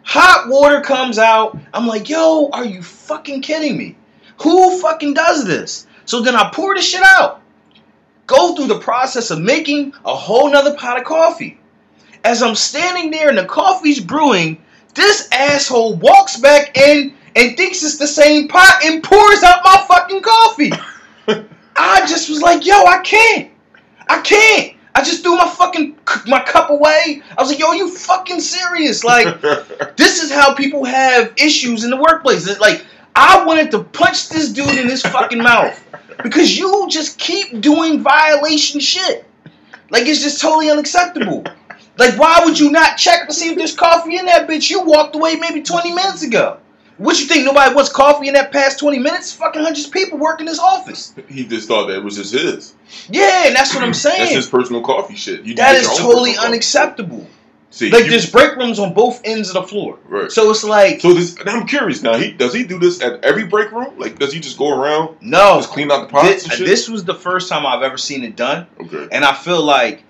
Hot 0.02 0.48
water 0.48 0.80
comes 0.80 1.18
out. 1.18 1.56
I'm 1.74 1.86
like, 1.86 2.08
yo, 2.08 2.48
are 2.52 2.64
you 2.64 2.82
fucking 2.82 3.42
kidding 3.42 3.76
me? 3.76 3.96
Who 4.42 4.80
fucking 4.80 5.14
does 5.14 5.44
this? 5.44 5.86
So 6.06 6.22
then 6.22 6.34
I 6.34 6.50
pour 6.52 6.74
the 6.74 6.80
shit 6.82 7.02
out. 7.04 7.42
Go 8.26 8.56
through 8.56 8.66
the 8.68 8.78
process 8.80 9.30
of 9.30 9.38
making 9.40 9.92
a 10.04 10.14
whole 10.16 10.50
nother 10.50 10.74
pot 10.74 10.98
of 10.98 11.04
coffee. 11.04 11.59
As 12.24 12.42
I'm 12.42 12.54
standing 12.54 13.10
there 13.10 13.28
and 13.28 13.38
the 13.38 13.46
coffee's 13.46 14.00
brewing, 14.00 14.62
this 14.94 15.28
asshole 15.32 15.94
walks 15.96 16.38
back 16.38 16.76
in 16.76 17.14
and 17.36 17.56
thinks 17.56 17.82
it's 17.82 17.98
the 17.98 18.06
same 18.06 18.48
pot 18.48 18.80
and 18.84 19.02
pours 19.02 19.42
out 19.42 19.60
my 19.64 19.84
fucking 19.88 20.22
coffee. 20.22 20.72
I 21.76 22.06
just 22.06 22.28
was 22.28 22.42
like, 22.42 22.66
yo, 22.66 22.74
I 22.74 22.98
can't. 22.98 23.50
I 24.08 24.20
can't. 24.20 24.76
I 24.94 25.02
just 25.02 25.22
threw 25.22 25.36
my 25.36 25.48
fucking 25.48 25.96
my 26.26 26.42
cup 26.42 26.70
away. 26.70 27.22
I 27.38 27.40
was 27.40 27.50
like, 27.50 27.60
yo, 27.60 27.72
you 27.72 27.88
fucking 27.88 28.40
serious? 28.40 29.04
Like, 29.04 29.40
this 29.96 30.22
is 30.22 30.32
how 30.32 30.54
people 30.54 30.84
have 30.84 31.32
issues 31.36 31.84
in 31.84 31.90
the 31.90 31.96
workplace. 31.96 32.46
It's 32.46 32.60
like, 32.60 32.84
I 33.14 33.44
wanted 33.44 33.70
to 33.72 33.84
punch 33.84 34.28
this 34.28 34.50
dude 34.50 34.76
in 34.78 34.88
his 34.88 35.02
fucking 35.02 35.42
mouth 35.42 35.82
because 36.22 36.58
you 36.58 36.86
just 36.90 37.18
keep 37.18 37.60
doing 37.60 38.02
violation 38.02 38.80
shit. 38.80 39.24
Like, 39.90 40.06
it's 40.06 40.22
just 40.22 40.40
totally 40.40 40.70
unacceptable. 40.70 41.44
Like, 42.00 42.18
why 42.18 42.40
would 42.44 42.58
you 42.58 42.70
not 42.70 42.96
check 42.96 43.28
to 43.28 43.34
see 43.34 43.50
if 43.50 43.58
there's 43.58 43.74
coffee 43.76 44.16
in 44.16 44.24
that 44.26 44.48
bitch? 44.48 44.70
You 44.70 44.82
walked 44.82 45.14
away 45.14 45.36
maybe 45.36 45.60
20 45.62 45.92
minutes 45.92 46.22
ago. 46.22 46.56
What 46.96 47.18
you 47.20 47.26
think? 47.26 47.44
Nobody 47.44 47.74
wants 47.74 47.90
coffee 47.92 48.28
in 48.28 48.34
that 48.34 48.52
past 48.52 48.78
20 48.78 48.98
minutes? 48.98 49.32
Fucking 49.32 49.62
hundreds 49.62 49.86
of 49.86 49.92
people 49.92 50.18
work 50.18 50.40
in 50.40 50.46
this 50.46 50.58
office. 50.58 51.14
he 51.28 51.46
just 51.46 51.68
thought 51.68 51.86
that 51.88 51.96
it 51.96 52.02
was 52.04 52.16
just 52.16 52.32
his. 52.34 52.74
Yeah, 53.10 53.46
and 53.46 53.54
that's 53.56 53.74
what 53.74 53.84
I'm 53.84 53.94
saying. 53.94 54.18
That's 54.20 54.32
his 54.34 54.46
personal 54.46 54.82
coffee 54.82 55.14
shit. 55.16 55.42
You 55.44 55.54
That 55.56 55.76
is 55.76 55.86
totally 55.98 56.36
unacceptable. 56.36 57.26
See, 57.72 57.88
Like 57.90 58.04
you- 58.04 58.10
there's 58.10 58.28
break 58.30 58.56
rooms 58.56 58.78
on 58.80 58.92
both 58.94 59.20
ends 59.24 59.48
of 59.48 59.54
the 59.54 59.62
floor. 59.62 59.98
right. 60.08 60.30
So 60.32 60.50
it's 60.50 60.64
like 60.64 61.00
So 61.00 61.12
this, 61.14 61.36
I'm 61.46 61.66
curious 61.66 62.02
now. 62.02 62.16
He 62.18 62.32
does 62.32 62.52
he 62.52 62.64
do 62.64 62.78
this 62.80 63.00
at 63.00 63.24
every 63.24 63.44
break 63.44 63.70
room? 63.72 63.94
Like, 63.96 64.18
does 64.18 64.32
he 64.32 64.40
just 64.40 64.58
go 64.58 64.68
around 64.76 65.16
no. 65.20 65.56
just 65.58 65.70
clean 65.70 65.90
out 65.92 66.00
the 66.00 66.08
pots 66.12 66.28
This, 66.28 66.44
and 66.44 66.52
shit? 66.54 66.66
this 66.66 66.88
was 66.88 67.04
the 67.04 67.14
first 67.14 67.48
time 67.48 67.64
I've 67.64 67.82
ever 67.82 67.96
seen 67.96 68.24
it 68.24 68.34
done, 68.36 68.66
okay. 68.80 69.06
and 69.12 69.24
I 69.24 69.34
feel 69.34 69.62
like 69.62 70.02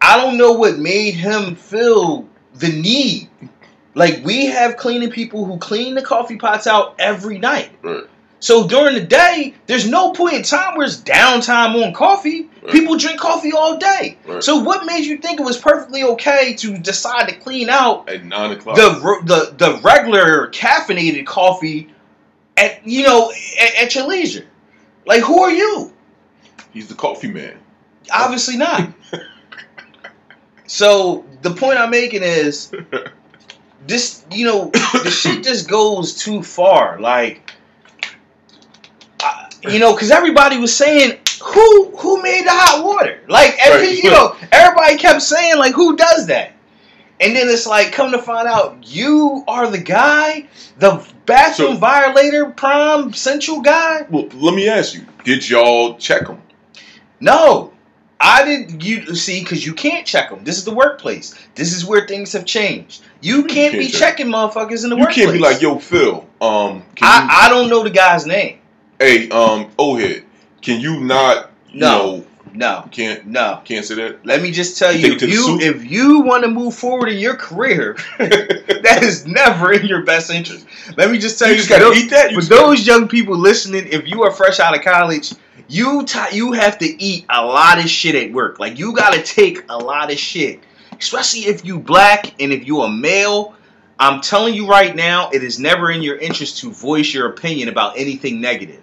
I 0.00 0.16
don't 0.16 0.36
know 0.36 0.52
what 0.52 0.78
made 0.78 1.14
him 1.14 1.56
feel 1.56 2.28
the 2.54 2.68
need. 2.68 3.28
Like 3.94 4.24
we 4.24 4.46
have 4.46 4.76
cleaning 4.76 5.10
people 5.10 5.44
who 5.44 5.58
clean 5.58 5.94
the 5.94 6.02
coffee 6.02 6.36
pots 6.36 6.66
out 6.66 6.96
every 6.98 7.38
night. 7.38 7.70
Right. 7.82 8.04
So 8.38 8.68
during 8.68 8.94
the 8.94 9.00
day, 9.00 9.54
there's 9.66 9.88
no 9.88 10.12
point 10.12 10.34
in 10.34 10.42
time 10.42 10.76
where 10.76 10.86
it's 10.86 10.98
downtime 11.00 11.82
on 11.82 11.94
coffee. 11.94 12.50
Right. 12.62 12.70
People 12.72 12.98
drink 12.98 13.18
coffee 13.18 13.52
all 13.52 13.78
day. 13.78 14.18
Right. 14.26 14.44
So 14.44 14.58
what 14.58 14.84
made 14.84 15.06
you 15.06 15.16
think 15.16 15.40
it 15.40 15.42
was 15.42 15.56
perfectly 15.56 16.02
okay 16.02 16.54
to 16.56 16.76
decide 16.76 17.28
to 17.30 17.34
clean 17.36 17.70
out 17.70 18.08
At 18.10 18.24
nine 18.24 18.52
o'clock. 18.52 18.76
the 18.76 18.90
the 19.24 19.54
the 19.56 19.80
regular 19.80 20.48
caffeinated 20.50 21.24
coffee 21.24 21.88
at 22.58 22.86
you 22.86 23.02
know 23.04 23.32
at, 23.60 23.84
at 23.84 23.94
your 23.94 24.06
leisure. 24.06 24.46
Like 25.06 25.22
who 25.22 25.40
are 25.42 25.50
you? 25.50 25.92
He's 26.72 26.88
the 26.88 26.94
coffee 26.94 27.30
man. 27.32 27.56
Obviously 28.12 28.58
not. 28.58 28.92
so 30.66 31.24
the 31.42 31.50
point 31.50 31.78
I'm 31.78 31.90
making 31.90 32.22
is 32.22 32.72
this. 33.86 34.24
You 34.30 34.46
know, 34.46 34.70
the 34.70 35.10
shit 35.10 35.44
just 35.44 35.68
goes 35.68 36.14
too 36.14 36.42
far. 36.42 36.98
Like, 37.00 37.52
I- 39.20 39.48
you 39.68 39.78
know, 39.78 39.92
because 39.94 40.10
everybody 40.10 40.58
was 40.58 40.74
saying. 40.74 41.18
Who 41.44 41.94
who 41.98 42.22
made 42.22 42.44
the 42.46 42.50
hot 42.50 42.82
water? 42.82 43.20
Like 43.28 43.56
every 43.60 43.88
Right. 43.88 44.02
you 44.02 44.10
know, 44.10 44.34
everybody 44.50 44.96
kept 44.96 45.20
saying 45.22 45.58
like 45.58 45.74
who 45.74 45.94
does 45.94 46.26
that? 46.28 46.52
And 47.20 47.36
then 47.36 47.48
it's 47.48 47.66
like, 47.66 47.92
come 47.92 48.10
to 48.12 48.18
find 48.18 48.48
out, 48.48 48.78
you 48.86 49.44
are 49.46 49.70
the 49.70 49.78
guy, 49.78 50.48
the 50.78 51.06
bathroom 51.26 51.74
So- 51.74 51.78
violator, 51.78 52.46
prime 52.46 53.12
central 53.12 53.60
guy. 53.60 54.06
Well, 54.10 54.28
let 54.34 54.54
me 54.54 54.66
ask 54.68 54.94
you: 54.94 55.04
Did 55.24 55.48
y'all 55.48 55.96
check 55.98 56.26
him? 56.26 56.40
No, 57.20 57.72
I 58.26 58.44
didn't. 58.44 58.82
You 58.84 59.14
see, 59.14 59.40
because 59.40 59.64
you 59.64 59.72
can't 59.72 60.06
check 60.06 60.30
them. 60.30 60.42
This 60.42 60.58
is 60.58 60.64
the 60.64 60.74
workplace. 60.74 61.34
This 61.54 61.72
is 61.74 61.84
where 61.84 62.06
things 62.06 62.32
have 62.32 62.44
changed. 62.44 63.02
You 63.20 63.44
can't, 63.44 63.70
can't 63.72 63.72
be 63.78 63.88
check. 63.88 64.16
checking 64.16 64.26
motherfuckers 64.26 64.82
in 64.84 64.90
the 64.90 64.96
You 64.96 65.02
workplace. 65.02 65.16
You 65.18 65.22
can't 65.26 65.32
be 65.34 65.38
like, 65.38 65.62
"Yo, 65.62 65.78
Phil, 65.78 66.26
Um, 66.40 66.82
I, 67.00 67.46
I 67.46 67.48
don't 67.48 67.70
know 67.70 67.82
the 67.84 67.90
guy's 67.90 68.26
name. 68.26 68.58
hey, 68.98 69.28
um, 69.30 69.70
Ohead, 69.78 70.24
can 70.62 70.80
you 70.80 71.00
not? 71.00 71.50
You 71.70 71.80
No. 71.80 71.98
know, 71.98 72.26
No, 72.56 72.88
can't 72.90 73.26
no. 73.26 73.60
can't 73.64 73.84
say 73.84 73.94
that. 73.96 74.24
Let 74.24 74.40
me 74.42 74.50
just 74.50 74.78
tell 74.78 74.92
You 74.92 75.08
you, 75.08 75.14
if 75.14 75.22
you 75.22 75.58
if 75.60 75.90
you 75.90 76.20
want 76.20 76.44
to 76.44 76.50
move 76.50 76.74
forward 76.74 77.08
in 77.10 77.18
your 77.18 77.36
career, 77.36 77.96
that 78.18 79.00
is 79.02 79.26
never 79.26 79.72
in 79.72 79.86
your 79.86 80.02
best 80.04 80.30
interest. 80.30 80.66
Let 80.96 81.10
me 81.10 81.18
just 81.18 81.38
tell 81.38 81.48
You 81.48 81.54
you, 81.54 81.58
just 81.58 81.68
gotta 81.68 81.84
those- 81.84 81.96
eat 81.98 82.10
that. 82.10 82.30
You 82.32 82.40
for 82.40 82.48
gotta- 82.48 82.62
those 82.62 82.86
young 82.86 83.08
people 83.08 83.36
listening, 83.36 83.86
if 83.90 84.08
you 84.08 84.22
are 84.22 84.30
fresh 84.30 84.58
out 84.58 84.74
of 84.76 84.82
college, 84.82 85.34
you 85.68 86.04
ti 86.06 86.20
you 86.32 86.52
have 86.52 86.78
to 86.78 86.86
eat 87.02 87.26
a 87.28 87.44
lot 87.44 87.78
of 87.78 87.90
shit 87.90 88.14
at 88.14 88.32
work. 88.32 88.58
Like 88.58 88.78
you 88.78 88.94
got 88.94 89.12
to 89.12 89.22
take 89.22 89.64
a 89.68 89.76
lot 89.76 90.10
of 90.10 90.18
shit, 90.18 90.60
especially 90.98 91.40
if 91.46 91.64
you 91.64 91.78
black 91.78 92.40
and 92.40 92.52
if 92.52 92.66
you 92.66 92.80
a 92.82 92.90
male. 92.90 93.54
I'm 93.98 94.20
telling 94.20 94.54
you 94.54 94.66
right 94.66 94.94
now, 94.94 95.30
it 95.30 95.42
is 95.42 95.58
never 95.58 95.90
in 95.90 96.02
your 96.02 96.16
interest 96.18 96.58
to 96.58 96.70
voice 96.70 97.14
your 97.14 97.28
opinion 97.28 97.68
about 97.70 97.96
anything 97.98 98.42
negative. 98.42 98.82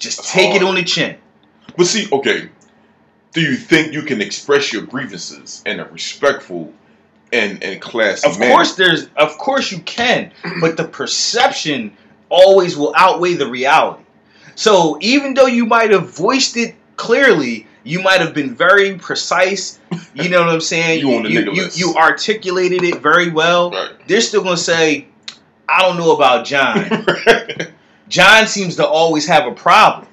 Just 0.00 0.28
take 0.28 0.56
it 0.56 0.62
on 0.64 0.74
the 0.74 0.82
chin. 0.82 1.16
But 1.76 1.86
see, 1.86 2.08
okay, 2.10 2.48
do 3.32 3.40
you 3.40 3.56
think 3.56 3.92
you 3.92 4.02
can 4.02 4.20
express 4.20 4.72
your 4.72 4.82
grievances 4.82 5.62
in 5.66 5.80
a 5.80 5.84
respectful 5.86 6.72
and 7.32 7.62
and 7.62 7.80
classy 7.80 8.28
Of 8.28 8.38
manner? 8.38 8.52
course, 8.54 8.74
there's 8.74 9.08
of 9.16 9.38
course 9.38 9.70
you 9.70 9.78
can, 9.80 10.32
but 10.60 10.76
the 10.76 10.84
perception 10.84 11.96
always 12.28 12.76
will 12.76 12.92
outweigh 12.96 13.34
the 13.34 13.48
reality. 13.48 14.02
So 14.56 14.98
even 15.00 15.34
though 15.34 15.46
you 15.46 15.64
might 15.66 15.90
have 15.90 16.10
voiced 16.10 16.56
it 16.56 16.74
clearly, 16.96 17.66
you 17.84 18.02
might 18.02 18.20
have 18.20 18.34
been 18.34 18.54
very 18.54 18.96
precise. 18.98 19.78
You 20.14 20.28
know 20.28 20.40
what 20.40 20.50
I'm 20.50 20.60
saying? 20.60 21.00
You 21.06 21.26
you, 21.26 21.52
you, 21.52 21.68
you 21.74 21.94
articulated 21.94 22.82
it 22.82 23.00
very 23.00 23.30
well. 23.30 23.70
Right. 23.70 23.90
They're 24.08 24.20
still 24.20 24.42
gonna 24.42 24.56
say, 24.56 25.06
"I 25.68 25.82
don't 25.82 25.96
know 25.96 26.14
about 26.14 26.44
John." 26.44 27.06
John 28.08 28.48
seems 28.48 28.76
to 28.76 28.86
always 28.86 29.26
have 29.28 29.46
a 29.46 29.52
problem. 29.54 30.08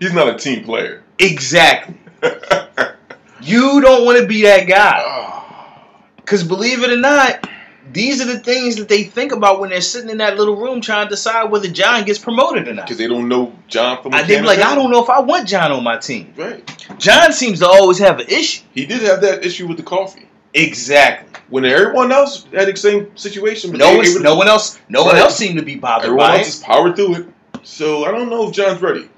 He's 0.00 0.12
not 0.12 0.28
a 0.28 0.36
team 0.36 0.64
player. 0.64 1.02
Exactly. 1.20 1.94
You 3.42 3.80
don't 3.80 4.04
want 4.04 4.18
to 4.18 4.26
be 4.26 4.42
that 4.42 4.66
guy. 4.66 5.02
Ah, 5.04 5.94
Because 6.16 6.42
believe 6.42 6.82
it 6.82 6.90
or 6.90 6.96
not, 6.96 7.48
these 7.92 8.20
are 8.20 8.24
the 8.24 8.40
things 8.40 8.76
that 8.76 8.88
they 8.88 9.04
think 9.04 9.30
about 9.30 9.60
when 9.60 9.70
they're 9.70 9.80
sitting 9.80 10.10
in 10.10 10.18
that 10.18 10.36
little 10.36 10.56
room 10.56 10.80
trying 10.80 11.06
to 11.06 11.10
decide 11.10 11.50
whether 11.50 11.68
John 11.68 12.04
gets 12.04 12.18
promoted 12.18 12.66
or 12.66 12.74
not. 12.74 12.86
Because 12.86 12.98
they 12.98 13.06
don't 13.06 13.28
know 13.28 13.56
John 13.68 14.02
from. 14.02 14.14
I, 14.14 14.24
be 14.24 14.40
like, 14.40 14.58
I 14.58 14.74
don't 14.74 14.90
know 14.90 15.02
if 15.02 15.08
I 15.10 15.20
want 15.20 15.46
John 15.46 15.70
on 15.70 15.84
my 15.84 15.96
team. 15.98 16.32
Right. 16.36 16.68
John 16.98 17.32
seems 17.32 17.60
to 17.60 17.68
always 17.68 17.98
have 17.98 18.18
an 18.18 18.26
issue. 18.28 18.64
He 18.72 18.84
did 18.86 19.02
have 19.02 19.20
that 19.20 19.44
issue 19.44 19.68
with 19.68 19.76
the 19.76 19.84
coffee. 19.84 20.26
Exactly. 20.54 21.40
When 21.48 21.64
everyone 21.64 22.10
else 22.10 22.46
had 22.52 22.66
the 22.66 22.76
same 22.76 23.16
situation, 23.16 23.70
but 23.70 23.78
No 23.78 23.96
one, 23.96 24.22
no 24.22 24.34
one 24.34 24.48
else, 24.48 24.80
no 24.88 25.04
one 25.04 25.14
else 25.16 25.36
seemed 25.36 25.58
to 25.58 25.64
be 25.64 25.76
bothered 25.76 26.06
everyone 26.06 26.26
by 26.30 26.38
else 26.38 26.46
it. 26.48 26.50
just 26.50 26.64
powered 26.64 26.96
through 26.96 27.14
it. 27.14 27.26
So 27.62 28.04
I 28.04 28.10
don't 28.10 28.28
know 28.30 28.48
if 28.48 28.54
John's 28.54 28.82
ready. 28.82 29.08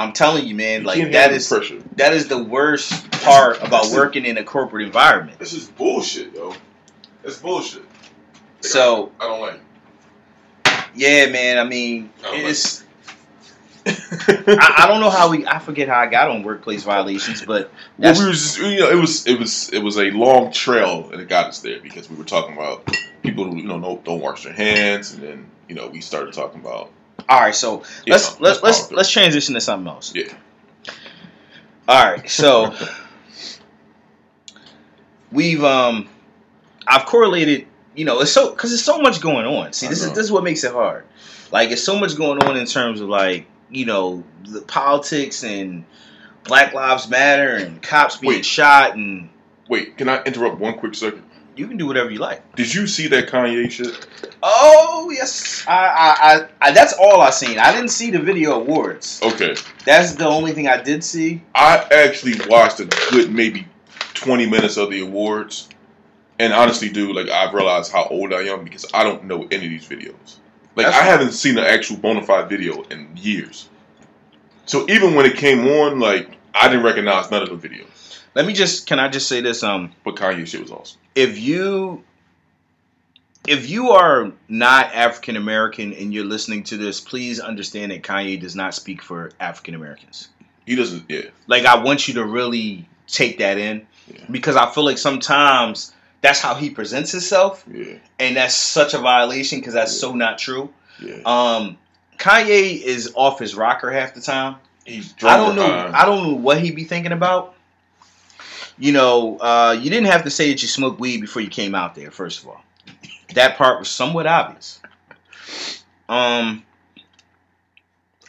I'm 0.00 0.12
telling 0.12 0.46
you, 0.46 0.54
man, 0.54 0.80
He 0.80 0.86
like 0.86 1.12
that 1.12 1.32
is 1.32 1.48
pressure. 1.48 1.80
that 1.96 2.12
is 2.12 2.28
the 2.28 2.42
worst 2.42 3.10
part 3.22 3.58
about 3.58 3.70
That's 3.82 3.92
it. 3.92 3.96
working 3.96 4.24
in 4.26 4.38
a 4.38 4.44
corporate 4.44 4.86
environment. 4.86 5.38
This 5.38 5.52
is 5.52 5.68
bullshit, 5.68 6.34
yo. 6.34 6.54
It's 7.24 7.38
bullshit. 7.38 7.82
Like, 7.82 8.64
So 8.64 9.12
I, 9.20 9.24
I 9.24 9.28
don't 9.28 9.40
like. 9.40 9.54
it. 10.66 10.84
yeah, 10.94 11.26
man. 11.30 11.58
I 11.58 11.64
mean, 11.64 12.10
I 12.24 12.30
don't 12.30 12.50
it's. 12.50 12.84
I, 13.86 14.74
I 14.78 14.86
don't 14.88 15.00
know 15.00 15.08
how 15.10 15.30
we. 15.30 15.46
I 15.46 15.58
forget 15.58 15.88
how 15.88 15.98
I 15.98 16.06
got 16.06 16.30
on 16.30 16.42
workplace 16.42 16.82
violations, 16.84 17.42
but 17.44 17.72
Well, 17.98 18.12
we 18.12 18.32
just, 18.32 18.58
you 18.58 18.78
know, 18.80 18.90
it 18.90 18.94
was, 19.00 19.26
it 19.26 19.38
was, 19.38 19.70
it 19.70 19.78
was 19.82 19.96
a 19.96 20.10
long 20.10 20.52
trail, 20.52 21.08
and 21.10 21.20
it 21.20 21.28
got 21.28 21.46
us 21.46 21.60
there 21.60 21.80
because 21.80 22.10
we 22.10 22.16
were 22.16 22.24
talking 22.24 22.54
about 22.54 22.86
people 23.22 23.44
who, 23.46 23.56
you 23.56 23.64
know, 23.64 23.80
don't, 23.80 24.04
don't 24.04 24.20
wash 24.20 24.44
their 24.44 24.52
hands, 24.52 25.14
and 25.14 25.22
then, 25.22 25.46
you 25.68 25.74
know, 25.74 25.88
we 25.88 26.02
started 26.02 26.34
talking 26.34 26.60
about, 26.60 26.90
all 27.30 27.40
right. 27.40 27.54
So 27.54 27.84
you 28.04 28.12
let's 28.12 28.38
let's 28.40 28.62
let's 28.62 28.90
let's 28.90 29.10
transition 29.10 29.54
to 29.54 29.60
something 29.60 29.88
else. 29.88 30.12
yeah, 30.14 30.34
All 31.88 32.04
right, 32.04 32.28
so 32.28 32.74
we've 35.32 35.64
um, 35.64 36.08
I've 36.86 37.06
correlated. 37.06 37.66
You 37.94 38.04
know, 38.04 38.20
it's 38.20 38.32
so 38.32 38.50
because 38.50 38.70
there's 38.70 38.84
so 38.84 38.98
much 38.98 39.20
going 39.20 39.46
on. 39.46 39.72
See, 39.72 39.86
this 39.86 40.02
is 40.02 40.10
this 40.10 40.24
is 40.24 40.32
what 40.32 40.44
makes 40.44 40.64
it 40.64 40.72
hard. 40.72 41.04
Like, 41.52 41.70
it's 41.70 41.82
so 41.82 41.98
much 41.98 42.16
going 42.16 42.42
on 42.42 42.56
in 42.56 42.66
terms 42.66 43.00
of 43.00 43.08
like 43.08 43.46
you 43.70 43.86
know 43.86 44.24
the 44.44 44.62
politics 44.62 45.44
and 45.44 45.84
Black 46.44 46.74
Lives 46.74 47.08
Matter 47.08 47.54
and 47.54 47.80
cops 47.80 48.16
being 48.16 48.34
Wait. 48.34 48.44
shot 48.44 48.96
and 48.96 49.28
Wait, 49.68 49.96
can 49.96 50.08
I 50.08 50.20
interrupt 50.24 50.58
one 50.58 50.74
quick 50.74 50.96
second? 50.96 51.29
You 51.56 51.66
can 51.66 51.76
do 51.76 51.86
whatever 51.86 52.10
you 52.10 52.18
like. 52.18 52.56
Did 52.56 52.72
you 52.74 52.86
see 52.86 53.06
that 53.08 53.28
Kanye 53.28 53.70
shit? 53.70 54.06
Oh 54.42 55.10
yes, 55.14 55.64
I 55.68 55.72
I, 55.74 56.16
I, 56.34 56.48
I 56.68 56.72
that's 56.72 56.94
all 56.94 57.20
I 57.20 57.30
seen. 57.30 57.58
I 57.58 57.72
didn't 57.72 57.90
see 57.90 58.10
the 58.10 58.18
video 58.18 58.52
awards. 58.60 59.20
Okay, 59.22 59.54
That's 59.84 60.14
the 60.14 60.26
only 60.26 60.52
thing 60.52 60.68
I 60.68 60.82
did 60.82 61.04
see. 61.04 61.42
I 61.54 61.86
actually 61.92 62.34
watched 62.48 62.80
a 62.80 62.86
good 63.10 63.32
maybe 63.32 63.66
twenty 64.14 64.48
minutes 64.48 64.76
of 64.76 64.90
the 64.90 65.00
awards, 65.00 65.68
and 66.38 66.52
honestly, 66.52 66.88
dude, 66.88 67.14
like 67.14 67.28
I've 67.28 67.52
realized 67.54 67.92
how 67.92 68.04
old 68.06 68.32
I 68.32 68.42
am 68.42 68.64
because 68.64 68.86
I 68.94 69.02
don't 69.04 69.24
know 69.24 69.46
any 69.50 69.66
of 69.66 69.70
these 69.70 69.86
videos. 69.86 70.36
Like 70.76 70.86
That's 70.86 70.96
I 70.96 71.00
fine. 71.00 71.08
haven't 71.08 71.32
seen 71.32 71.58
an 71.58 71.64
actual 71.64 71.96
bona 71.98 72.22
fide 72.22 72.48
video 72.48 72.82
in 72.82 73.10
years. 73.16 73.68
So 74.66 74.88
even 74.88 75.14
when 75.14 75.26
it 75.26 75.36
came 75.36 75.66
on, 75.66 75.98
like 75.98 76.30
I 76.54 76.68
didn't 76.68 76.84
recognize 76.84 77.30
none 77.30 77.42
of 77.42 77.60
the 77.60 77.68
videos. 77.68 77.86
Let 78.34 78.46
me 78.46 78.52
just 78.52 78.86
can 78.86 78.98
I 78.98 79.08
just 79.08 79.28
say 79.28 79.40
this 79.40 79.62
um. 79.62 79.92
But 80.04 80.16
Kanye 80.16 80.46
shit 80.46 80.60
was 80.62 80.70
awesome. 80.70 81.00
if 81.14 81.38
you 81.38 82.04
if 83.48 83.68
you 83.70 83.90
are 83.90 84.32
not 84.48 84.94
African 84.94 85.36
American 85.36 85.92
and 85.94 86.12
you're 86.12 86.24
listening 86.24 86.62
to 86.64 86.76
this, 86.76 87.00
please 87.00 87.40
understand 87.40 87.90
that 87.92 88.02
Kanye 88.02 88.38
does 88.40 88.54
not 88.54 88.74
speak 88.74 89.02
for 89.02 89.32
African 89.40 89.74
Americans. 89.74 90.28
He 90.66 90.76
doesn't. 90.76 91.04
Yeah, 91.08 91.22
Like 91.46 91.64
I 91.64 91.82
want 91.82 92.06
you 92.06 92.14
to 92.14 92.24
really 92.24 92.88
take 93.08 93.38
that 93.38 93.58
in 93.58 93.86
Yeah. 94.06 94.20
because 94.30 94.56
I 94.56 94.70
feel 94.70 94.84
like 94.84 94.98
sometimes 94.98 95.92
that's 96.20 96.40
how 96.40 96.54
he 96.54 96.70
presents 96.70 97.10
himself 97.10 97.64
yeah, 97.72 97.94
and 98.20 98.36
that's 98.36 98.54
such 98.54 98.92
a 98.94 98.98
violation 98.98 99.58
because 99.58 99.74
that's 99.74 99.98
so 99.98 100.12
not 100.14 100.38
true. 100.38 100.72
yeah. 101.02 101.16
Um 101.24 101.78
Kanye 102.18 102.80
is 102.82 103.12
off 103.16 103.38
his 103.38 103.54
rocker 103.54 103.90
half 103.90 104.14
the 104.14 104.20
time. 104.20 104.56
He's 104.84 105.12
drunk 105.14 105.34
I 105.34 105.44
don't 105.46 105.56
know. 105.56 105.66
behind. 105.66 105.96
I 105.96 106.04
don't 106.04 106.22
know 106.22 106.34
what 106.34 106.60
he'd 106.60 106.76
be 106.76 106.84
thinking 106.84 107.12
about. 107.12 107.54
You 108.80 108.92
know, 108.92 109.36
uh, 109.38 109.76
you 109.80 109.90
didn't 109.90 110.06
have 110.06 110.24
to 110.24 110.30
say 110.30 110.50
that 110.50 110.60
you 110.62 110.66
smoked 110.68 110.98
weed 110.98 111.20
before 111.20 111.42
you 111.42 111.48
came 111.50 111.74
out 111.74 111.94
there. 111.94 112.10
First 112.10 112.42
of 112.42 112.48
all, 112.48 112.62
that 113.34 113.56
part 113.56 113.78
was 113.78 113.88
somewhat 113.88 114.26
obvious. 114.26 114.80
Um, 116.08 116.64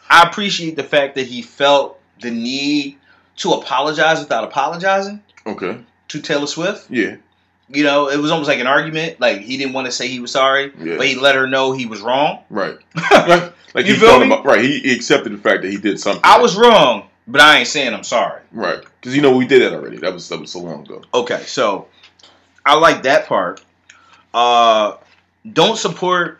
I 0.09 0.23
appreciate 0.23 0.75
the 0.75 0.83
fact 0.83 1.15
that 1.15 1.25
he 1.25 1.41
felt 1.41 1.99
the 2.21 2.31
need 2.31 2.97
to 3.37 3.51
apologize 3.53 4.19
without 4.19 4.43
apologizing 4.43 5.23
Okay. 5.47 5.79
to 6.09 6.21
Taylor 6.21 6.47
Swift. 6.47 6.91
Yeah. 6.91 7.15
You 7.69 7.83
know, 7.85 8.09
it 8.09 8.17
was 8.17 8.29
almost 8.29 8.49
like 8.49 8.59
an 8.59 8.67
argument. 8.67 9.19
Like 9.21 9.39
he 9.41 9.55
didn't 9.57 9.73
want 9.73 9.85
to 9.85 9.91
say 9.91 10.09
he 10.09 10.19
was 10.19 10.31
sorry, 10.31 10.73
Yeah. 10.79 10.97
but 10.97 11.07
he 11.07 11.15
let 11.15 11.35
her 11.35 11.47
know 11.47 11.71
he 11.71 11.85
was 11.85 12.01
wrong. 12.01 12.43
Right. 12.49 12.77
like 13.73 13.85
You 13.87 13.93
he 13.93 13.99
feel 13.99 14.19
me? 14.19 14.25
about. 14.25 14.43
Right. 14.45 14.61
He, 14.61 14.79
he 14.81 14.93
accepted 14.93 15.31
the 15.31 15.37
fact 15.37 15.61
that 15.61 15.71
he 15.71 15.77
did 15.77 15.97
something. 15.99 16.21
I 16.25 16.39
was 16.41 16.57
wrong, 16.57 17.07
but 17.27 17.41
I 17.41 17.59
ain't 17.59 17.67
saying 17.67 17.93
I'm 17.93 18.03
sorry. 18.03 18.41
right 18.51 18.83
because 18.99 19.15
you 19.15 19.21
know 19.21 19.35
we 19.35 19.45
did 19.47 19.61
that 19.61 19.73
already. 19.73 19.97
That 19.97 20.13
was 20.13 20.27
that 20.29 20.39
was 20.39 20.51
so 20.51 20.59
long 20.59 20.85
ago. 20.85 21.01
Okay, 21.13 21.41
so 21.45 21.87
I 22.65 22.75
like 22.77 23.03
that 23.03 23.27
part. 23.27 23.63
Uh, 24.33 24.97
don't 25.51 25.77
support, 25.77 26.39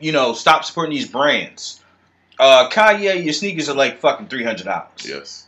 you 0.00 0.12
know, 0.12 0.32
stop 0.32 0.64
supporting 0.64 0.94
these 0.94 1.08
brands. 1.08 1.82
Uh, 2.38 2.68
Kanye, 2.70 3.22
your 3.24 3.32
sneakers 3.32 3.68
are 3.68 3.74
like 3.76 3.98
fucking 4.00 4.28
three 4.28 4.44
hundred 4.44 4.64
dollars. 4.64 4.88
Yes. 5.04 5.44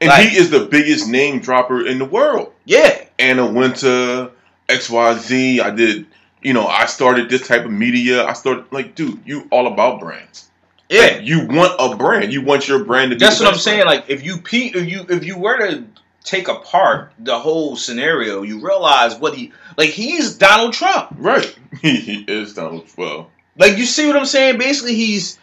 And 0.00 0.08
Like- 0.08 0.28
he 0.28 0.36
is 0.38 0.50
the 0.50 0.66
biggest 0.66 1.08
name 1.08 1.40
dropper 1.40 1.86
in 1.86 1.98
the 1.98 2.04
world. 2.06 2.52
Yeah, 2.64 3.04
Anna 3.18 3.44
Wintour, 3.46 4.30
XYZ. 4.68 5.60
I 5.60 5.70
did, 5.70 6.06
you 6.42 6.52
know, 6.54 6.66
I 6.66 6.86
started 6.86 7.28
this 7.28 7.46
type 7.46 7.64
of 7.66 7.70
media. 7.70 8.24
I 8.24 8.32
started, 8.32 8.64
like, 8.70 8.94
dude, 8.94 9.20
you 9.26 9.46
all 9.50 9.66
about 9.66 10.00
brands. 10.00 10.49
Yeah. 10.90 11.18
You 11.18 11.46
want 11.46 11.74
a 11.78 11.96
brand. 11.96 12.32
You 12.32 12.42
want 12.42 12.68
your 12.68 12.84
brand 12.84 13.10
to 13.12 13.16
be 13.16 13.20
That's 13.20 13.38
what 13.40 13.46
I'm 13.48 13.54
best 13.54 13.64
saying. 13.64 13.86
Like, 13.86 14.04
if 14.08 14.24
you 14.24 14.38
pe- 14.38 14.72
if 14.74 14.86
you 14.88 15.06
if 15.08 15.24
you 15.24 15.38
were 15.38 15.56
to 15.58 15.84
take 16.24 16.48
apart 16.48 17.12
the 17.18 17.38
whole 17.38 17.76
scenario, 17.76 18.42
you 18.42 18.60
realize 18.60 19.14
what 19.16 19.34
he 19.34 19.52
like. 19.76 19.90
He's 19.90 20.34
Donald 20.36 20.72
Trump. 20.74 21.14
Right. 21.16 21.56
he 21.80 22.24
is 22.28 22.54
Donald. 22.54 22.86
Well, 22.96 23.30
Like, 23.56 23.78
you 23.78 23.86
see 23.86 24.06
what 24.06 24.16
I'm 24.16 24.26
saying? 24.26 24.58
Basically, 24.58 24.94
he's 24.96 25.38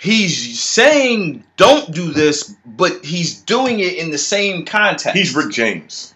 he's 0.00 0.60
saying 0.60 1.44
don't 1.56 1.92
do 1.92 2.12
this, 2.12 2.54
but 2.64 3.04
he's 3.04 3.42
doing 3.42 3.80
it 3.80 3.94
in 3.94 4.10
the 4.10 4.18
same 4.18 4.64
context. 4.64 5.16
he's 5.16 5.34
Rick 5.34 5.50
James. 5.52 6.14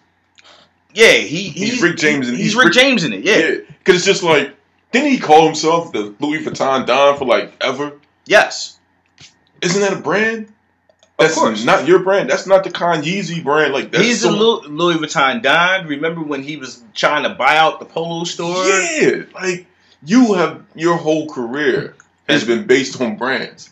Yeah, 0.93 1.13
he 1.13 1.49
he's, 1.49 1.73
He's 1.73 1.81
Rick 1.81 1.97
James 1.97 2.27
and 2.27 2.37
he's, 2.37 2.45
he's 2.47 2.55
Rick, 2.55 2.65
Rick- 2.65 2.73
James 2.75 3.03
in 3.03 3.13
it. 3.13 3.23
Yeah. 3.23 3.65
Because 3.79 3.95
it's 3.95 4.05
just 4.05 4.21
like, 4.23 4.55
didn't 4.91 5.09
he 5.09 5.17
call 5.17 5.45
himself 5.45 5.91
the 5.91 6.13
Louis 6.19 6.45
Vuitton 6.45 6.85
Don 6.85 7.17
for 7.17 7.25
like 7.25 7.51
ever? 7.61 7.93
Yes. 8.25 8.79
Isn't 9.61 9.81
that 9.81 9.93
a 9.93 10.01
brand? 10.01 10.53
Of 11.19 11.27
That's 11.27 11.35
course. 11.35 11.63
not 11.63 11.87
your 11.87 11.99
brand. 11.99 12.29
That's 12.29 12.47
not 12.47 12.63
the 12.63 12.71
Kanye 12.71 13.43
brand. 13.43 13.71
Like 13.71 13.91
that's 13.91 14.03
he's 14.03 14.21
so, 14.21 14.29
a 14.29 14.31
Louis, 14.31 14.67
Louis 14.67 14.95
Vuitton 14.95 15.43
Don. 15.43 15.87
Remember 15.87 16.21
when 16.21 16.41
he 16.41 16.57
was 16.57 16.83
trying 16.95 17.23
to 17.23 17.29
buy 17.29 17.57
out 17.57 17.79
the 17.79 17.85
Polo 17.85 18.23
store? 18.23 18.65
Yeah, 18.65 19.23
like 19.33 19.67
you 20.03 20.33
have 20.33 20.65
your 20.73 20.97
whole 20.97 21.29
career 21.29 21.95
has 22.27 22.43
been 22.43 22.65
based 22.65 22.99
on 22.99 23.15
brands. 23.17 23.69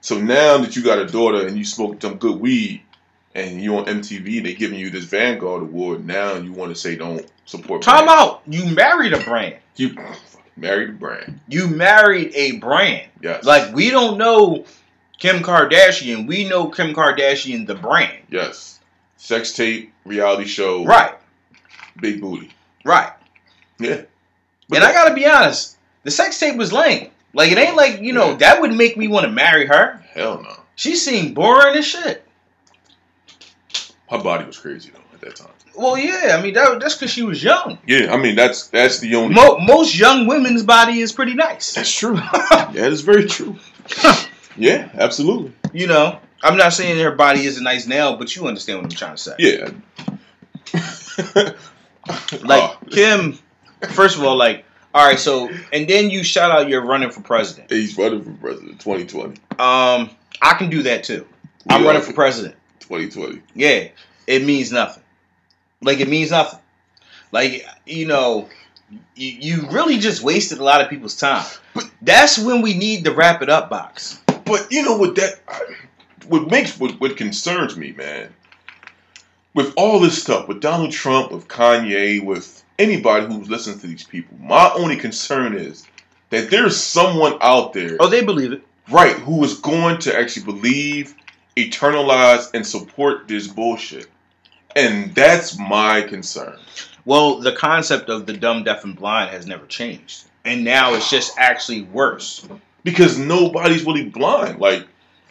So 0.00 0.18
now 0.18 0.58
that 0.58 0.74
you 0.74 0.82
got 0.82 0.98
a 0.98 1.06
daughter 1.06 1.46
and 1.46 1.56
you 1.56 1.64
smoke 1.64 2.02
some 2.02 2.16
good 2.16 2.40
weed 2.40 2.82
and 3.34 3.62
you 3.62 3.76
on 3.76 3.84
MTV 3.84 4.42
they 4.42 4.54
giving 4.54 4.78
you 4.78 4.90
this 4.90 5.04
Vanguard 5.04 5.62
award, 5.62 6.04
now 6.04 6.34
you 6.34 6.52
want 6.52 6.74
to 6.74 6.80
say 6.80 6.96
don't 6.96 7.24
support. 7.44 7.82
Time 7.82 8.06
brands. 8.06 8.20
out. 8.20 8.42
You 8.48 8.74
married 8.74 9.12
a 9.12 9.20
brand. 9.22 9.56
You 9.76 9.96
married 10.62 10.88
a 10.90 10.92
brand. 10.92 11.40
You 11.48 11.66
married 11.66 12.32
a 12.34 12.52
brand. 12.52 13.08
Yes. 13.20 13.44
Like 13.44 13.74
we 13.74 13.90
don't 13.90 14.16
know 14.16 14.64
Kim 15.18 15.42
Kardashian. 15.42 16.26
We 16.26 16.48
know 16.48 16.68
Kim 16.68 16.94
Kardashian 16.94 17.66
the 17.66 17.74
brand. 17.74 18.16
yes. 18.30 18.78
Sex 19.18 19.52
tape, 19.52 19.92
reality 20.04 20.46
show, 20.46 20.84
Right. 20.84 21.12
big 22.00 22.20
booty. 22.20 22.50
Right. 22.84 23.12
Yeah. 23.78 24.02
and 24.74 24.82
I 24.84 24.92
gotta 24.92 25.14
be 25.14 25.26
honest, 25.26 25.76
the 26.04 26.10
sex 26.10 26.40
tape 26.40 26.56
was 26.56 26.72
lame. 26.72 27.10
Like 27.34 27.52
it 27.52 27.58
ain't 27.58 27.76
like 27.76 28.00
you 28.00 28.12
know 28.14 28.30
Yeah. 28.30 28.36
that 28.36 28.60
would 28.60 28.72
make 28.74 28.96
me 28.96 29.08
want 29.08 29.24
to 29.26 29.30
marry 29.32 29.66
her. 29.66 30.02
Hell 30.14 30.42
no. 30.42 30.56
She 30.74 30.96
seemed 30.96 31.34
boring 31.34 31.76
as 31.76 31.86
shit. 31.86 32.26
Her 34.10 34.18
body 34.18 34.44
was 34.44 34.58
crazy 34.58 34.90
though 34.92 35.00
at 35.14 35.20
that 35.20 35.36
time. 35.36 35.51
Well, 35.74 35.96
yeah, 35.96 36.36
I 36.38 36.42
mean 36.42 36.54
that, 36.54 36.80
that's 36.80 36.94
because 36.96 37.10
she 37.10 37.22
was 37.22 37.42
young. 37.42 37.78
Yeah, 37.86 38.12
I 38.12 38.16
mean 38.18 38.34
that's 38.34 38.68
that's 38.68 38.98
the 39.00 39.14
only. 39.14 39.34
Mo- 39.34 39.58
most 39.58 39.98
young 39.98 40.26
women's 40.26 40.62
body 40.62 41.00
is 41.00 41.12
pretty 41.12 41.34
nice. 41.34 41.74
That's 41.74 41.92
true. 41.92 42.14
that 42.50 42.74
is 42.76 43.00
very 43.00 43.26
true. 43.26 43.56
yeah, 44.56 44.90
absolutely. 44.94 45.52
You 45.72 45.86
know, 45.86 46.18
I'm 46.42 46.56
not 46.56 46.72
saying 46.74 47.02
her 47.02 47.12
body 47.12 47.46
isn't 47.46 47.64
nice 47.64 47.86
now, 47.86 48.16
but 48.16 48.34
you 48.36 48.46
understand 48.46 48.78
what 48.82 48.84
I'm 48.92 48.96
trying 48.96 49.16
to 49.16 49.22
say. 49.22 49.34
Yeah. 49.38 49.70
Like 52.42 52.62
Oh, 52.62 52.78
Kim, 52.90 53.38
first 53.90 54.16
of 54.18 54.24
all, 54.24 54.34
like 54.36 54.64
all 54.92 55.06
right, 55.06 55.18
so 55.18 55.48
and 55.72 55.88
then 55.88 56.10
you 56.10 56.24
shout 56.24 56.50
out 56.50 56.68
you're 56.68 56.84
running 56.84 57.10
for 57.10 57.20
president. 57.20 57.70
he's 57.70 57.96
running 57.96 58.22
for 58.24 58.32
president 58.32 58.80
2020. 58.80 59.40
Um, 59.58 60.10
I 60.42 60.54
can 60.58 60.68
do 60.68 60.82
that 60.82 61.04
too. 61.04 61.26
I'm 61.70 61.84
running 61.84 62.02
for 62.02 62.12
president. 62.12 62.56
2020. 62.80 63.40
Yeah, 63.54 63.88
it 64.26 64.44
means 64.44 64.72
nothing. 64.72 65.01
Like 65.82 66.00
it 66.00 66.08
means 66.08 66.30
nothing. 66.30 66.58
Like 67.32 67.66
you 67.86 68.06
know, 68.06 68.48
you, 69.14 69.28
you 69.62 69.68
really 69.70 69.98
just 69.98 70.22
wasted 70.22 70.58
a 70.58 70.64
lot 70.64 70.80
of 70.80 70.88
people's 70.90 71.16
time. 71.16 71.44
But 71.74 71.90
that's 72.02 72.38
when 72.38 72.62
we 72.62 72.74
need 72.74 73.04
the 73.04 73.12
wrap 73.12 73.42
it 73.42 73.48
up 73.48 73.68
box. 73.70 74.20
But 74.44 74.68
you 74.70 74.82
know 74.82 74.96
what 74.96 75.14
that 75.16 75.40
what 76.28 76.50
makes 76.50 76.78
what, 76.78 77.00
what 77.00 77.16
concerns 77.16 77.76
me, 77.76 77.92
man. 77.92 78.32
With 79.54 79.74
all 79.76 80.00
this 80.00 80.20
stuff, 80.22 80.48
with 80.48 80.60
Donald 80.62 80.92
Trump, 80.92 81.30
with 81.30 81.46
Kanye, 81.46 82.24
with 82.24 82.64
anybody 82.78 83.26
who 83.26 83.42
listens 83.42 83.82
to 83.82 83.86
these 83.86 84.04
people, 84.04 84.36
my 84.40 84.70
only 84.74 84.96
concern 84.96 85.54
is 85.54 85.86
that 86.30 86.50
there's 86.50 86.74
someone 86.76 87.36
out 87.42 87.74
there, 87.74 87.98
Oh, 88.00 88.08
they 88.08 88.24
believe 88.24 88.52
it. 88.52 88.62
right, 88.90 89.14
who 89.16 89.44
is 89.44 89.58
going 89.58 89.98
to 89.98 90.18
actually 90.18 90.46
believe, 90.46 91.14
eternalize, 91.56 92.50
and 92.54 92.66
support 92.66 93.28
this 93.28 93.46
bullshit. 93.46 94.06
And 94.76 95.14
that's 95.14 95.58
my 95.58 96.02
concern. 96.02 96.58
Well, 97.04 97.40
the 97.40 97.52
concept 97.52 98.08
of 98.08 98.26
the 98.26 98.32
dumb, 98.32 98.64
deaf, 98.64 98.84
and 98.84 98.96
blind 98.96 99.30
has 99.30 99.46
never 99.46 99.66
changed, 99.66 100.24
and 100.44 100.64
now 100.64 100.94
it's 100.94 101.10
just 101.10 101.36
actually 101.38 101.82
worse. 101.82 102.46
Because 102.84 103.18
nobody's 103.18 103.84
really 103.84 104.08
blind. 104.08 104.58
Like, 104.60 104.86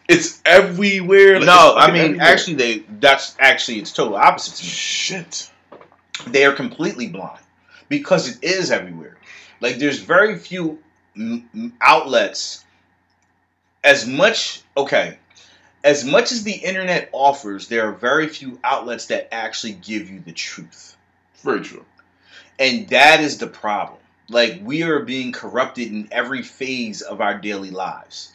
it's 0.08 0.42
everywhere. 0.46 1.38
Like, 1.40 1.46
no, 1.46 1.76
it's 1.78 1.88
I 1.88 1.92
mean 1.92 2.02
everywhere. 2.02 2.28
actually, 2.28 2.56
they 2.56 2.80
that's 3.00 3.36
actually 3.40 3.80
it's 3.80 3.92
total 3.94 4.16
opposite 4.16 4.56
to 4.58 4.64
me. 4.64 4.70
Shit. 4.70 5.52
they 6.28 6.46
are 6.46 6.54
completely 6.54 7.08
blind 7.08 7.40
because 7.90 8.28
it 8.38 8.44
is 8.44 8.72
everywhere. 8.72 9.18
Like 9.60 9.78
there's 9.78 10.00
very 10.00 10.38
few 10.38 10.80
m- 11.16 11.50
m- 11.54 11.74
outlets. 11.82 12.64
As 13.84 14.06
much 14.08 14.62
okay, 14.78 15.18
as 15.84 16.04
much 16.06 16.32
as 16.32 16.44
the 16.44 16.52
internet 16.54 17.10
offers, 17.12 17.68
there 17.68 17.88
are 17.88 17.92
very 17.94 18.28
few 18.28 18.60
outlets 18.64 19.08
that 19.08 19.34
actually 19.34 19.74
give 19.74 20.10
you 20.10 20.20
the 20.20 20.32
truth, 20.32 20.96
Very 21.44 21.62
true. 21.62 21.86
and 22.60 22.88
that 22.90 23.20
is 23.22 23.38
the 23.40 23.48
problem. 23.48 23.98
Like 24.30 24.60
we 24.64 24.84
are 24.84 25.00
being 25.00 25.32
corrupted 25.32 25.88
in 25.92 26.08
every 26.12 26.42
phase 26.44 27.02
of 27.02 27.20
our 27.20 27.38
daily 27.38 27.72
lives. 27.72 28.32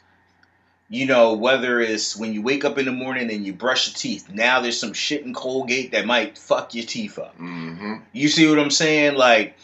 You 0.88 1.06
know, 1.06 1.34
whether 1.34 1.80
it's 1.80 2.16
when 2.16 2.32
you 2.32 2.42
wake 2.42 2.64
up 2.64 2.78
in 2.78 2.84
the 2.84 2.92
morning 2.92 3.30
and 3.32 3.44
you 3.44 3.52
brush 3.52 3.88
your 3.88 3.94
teeth. 3.96 4.28
Now 4.32 4.60
there's 4.60 4.78
some 4.78 4.92
shit 4.92 5.24
in 5.24 5.34
Colgate 5.34 5.90
that 5.92 6.06
might 6.06 6.38
fuck 6.38 6.74
your 6.74 6.84
teeth 6.84 7.18
up. 7.18 7.36
Mm-hmm. 7.38 7.94
You 8.12 8.28
see 8.28 8.46
what 8.48 8.58
I'm 8.60 8.70
saying? 8.70 9.14
Like 9.16 9.56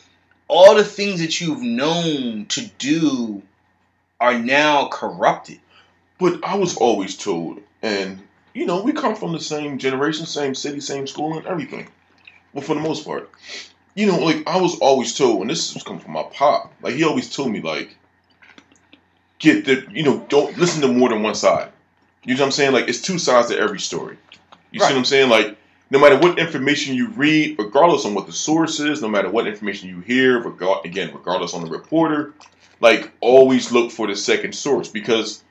all 0.48 0.74
the 0.74 0.84
things 0.84 1.20
that 1.20 1.40
you've 1.40 1.62
known 1.62 2.46
to 2.46 2.66
do 2.78 3.42
are 4.20 4.36
now 4.38 4.88
corrupted. 4.88 5.60
But 6.18 6.42
I 6.44 6.56
was 6.56 6.76
always 6.76 7.16
told, 7.16 7.60
and 7.82 8.22
you 8.54 8.66
know, 8.66 8.82
we 8.82 8.92
come 8.92 9.16
from 9.16 9.32
the 9.32 9.40
same 9.40 9.78
generation, 9.78 10.26
same 10.26 10.54
city, 10.54 10.80
same 10.80 11.06
school, 11.06 11.36
and 11.36 11.46
everything. 11.46 11.88
Well, 12.52 12.62
for 12.62 12.74
the 12.74 12.80
most 12.80 13.04
part, 13.04 13.30
you 13.94 14.06
know, 14.06 14.18
like 14.18 14.46
I 14.46 14.58
was 14.58 14.78
always 14.78 15.16
told, 15.16 15.42
and 15.42 15.50
this 15.50 15.74
was 15.74 15.82
coming 15.82 16.00
from 16.00 16.12
my 16.12 16.24
pop. 16.24 16.72
Like 16.82 16.94
he 16.94 17.04
always 17.04 17.34
told 17.34 17.50
me, 17.50 17.60
like, 17.60 17.96
get 19.38 19.64
the, 19.64 19.86
you 19.90 20.02
know, 20.02 20.24
don't 20.28 20.56
listen 20.58 20.82
to 20.82 20.88
more 20.88 21.08
than 21.08 21.22
one 21.22 21.34
side. 21.34 21.70
You 22.24 22.34
know 22.34 22.40
what 22.40 22.46
I'm 22.46 22.52
saying? 22.52 22.72
Like 22.72 22.88
it's 22.88 23.00
two 23.00 23.18
sides 23.18 23.48
to 23.48 23.58
every 23.58 23.80
story. 23.80 24.16
You 24.70 24.80
see 24.80 24.86
what 24.86 24.96
I'm 24.96 25.04
saying? 25.04 25.28
Like 25.28 25.56
no 25.90 25.98
matter 25.98 26.16
what 26.16 26.38
information 26.38 26.94
you 26.94 27.08
read, 27.08 27.58
regardless 27.58 28.06
on 28.06 28.14
what 28.14 28.26
the 28.26 28.32
source 28.32 28.80
is, 28.80 29.02
no 29.02 29.08
matter 29.08 29.28
what 29.28 29.46
information 29.46 29.90
you 29.90 30.00
hear, 30.00 30.40
regard 30.40 30.86
again, 30.86 31.12
regardless 31.12 31.52
on 31.52 31.64
the 31.64 31.70
reporter, 31.70 32.32
like 32.80 33.10
always 33.20 33.72
look 33.72 33.90
for 33.90 34.06
the 34.06 34.16
second 34.16 34.54
source 34.54 34.88
because 34.88 35.42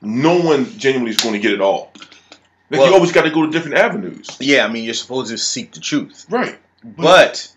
no 0.00 0.40
one 0.40 0.64
genuinely 0.78 1.10
is 1.10 1.16
going 1.18 1.34
to 1.34 1.40
get 1.40 1.52
it 1.52 1.60
all. 1.60 1.92
Like 2.70 2.80
Well- 2.80 2.88
you 2.88 2.94
always 2.94 3.12
got 3.12 3.22
to 3.22 3.30
go 3.30 3.44
to 3.46 3.50
different 3.52 3.76
avenues. 3.78 4.36
Yeah, 4.40 4.64
I 4.66 4.68
mean 4.70 4.84
you're 4.84 4.94
supposed 4.94 5.30
to 5.30 5.38
seek 5.38 5.72
the 5.72 5.80
truth. 5.80 6.26
Right. 6.28 6.58
But 6.84 7.50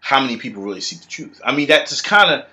how 0.00 0.20
many 0.20 0.36
people 0.36 0.62
really 0.62 0.80
seek 0.80 1.00
the 1.00 1.06
truth? 1.08 1.40
I 1.44 1.54
mean 1.54 1.68
that's 1.68 1.90
just 1.90 2.04
kind 2.04 2.30
of 2.30 2.46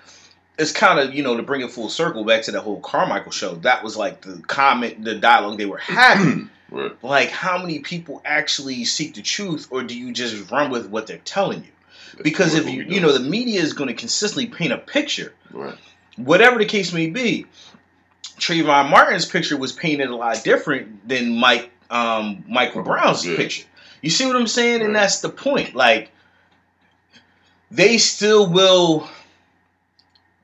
it's 0.56 0.70
kind 0.70 1.00
of, 1.00 1.12
you 1.12 1.24
know, 1.24 1.36
to 1.36 1.42
bring 1.42 1.62
it 1.62 1.70
full 1.72 1.88
circle 1.88 2.22
back 2.24 2.42
to 2.42 2.52
the 2.52 2.60
whole 2.60 2.78
Carmichael 2.80 3.32
show. 3.32 3.56
That 3.56 3.82
was 3.82 3.96
like 3.96 4.20
the 4.20 4.40
comment, 4.46 5.02
the 5.04 5.16
dialogue 5.16 5.58
they 5.58 5.66
were 5.66 5.78
having. 5.78 6.50
Right. 6.70 6.96
like 7.04 7.28
how 7.28 7.58
many 7.58 7.80
people 7.80 8.20
actually 8.24 8.84
seek 8.84 9.14
the 9.14 9.22
truth 9.22 9.68
or 9.70 9.84
do 9.84 9.96
you 9.96 10.12
just 10.12 10.50
run 10.50 10.70
with 10.72 10.88
what 10.88 11.06
they're 11.06 11.18
telling 11.18 11.62
you? 11.62 11.70
Because 12.22 12.54
if 12.54 12.68
you 12.68 12.82
you 12.84 13.00
know 13.00 13.12
the 13.12 13.20
media 13.20 13.60
is 13.60 13.74
going 13.74 13.88
to 13.88 13.94
consistently 13.94 14.46
paint 14.46 14.72
a 14.72 14.78
picture 14.78 15.32
Right. 15.52 15.76
whatever 16.16 16.58
the 16.58 16.64
case 16.64 16.92
may 16.92 17.06
be, 17.08 17.46
Trayvon 18.38 18.90
Martin's 18.90 19.26
picture 19.26 19.56
was 19.56 19.72
painted 19.72 20.08
a 20.10 20.16
lot 20.16 20.42
different 20.44 21.06
than 21.08 21.36
Mike 21.38 21.70
um, 21.90 22.44
Michael 22.48 22.82
Brown's 22.82 23.26
Yeah. 23.26 23.36
picture. 23.36 23.64
You 24.02 24.10
see 24.10 24.26
what 24.26 24.36
I'm 24.36 24.46
saying? 24.46 24.82
And 24.82 24.94
that's 24.94 25.20
the 25.20 25.28
point. 25.28 25.74
Like 25.74 26.10
they 27.70 27.98
still 27.98 28.46
will 28.50 29.08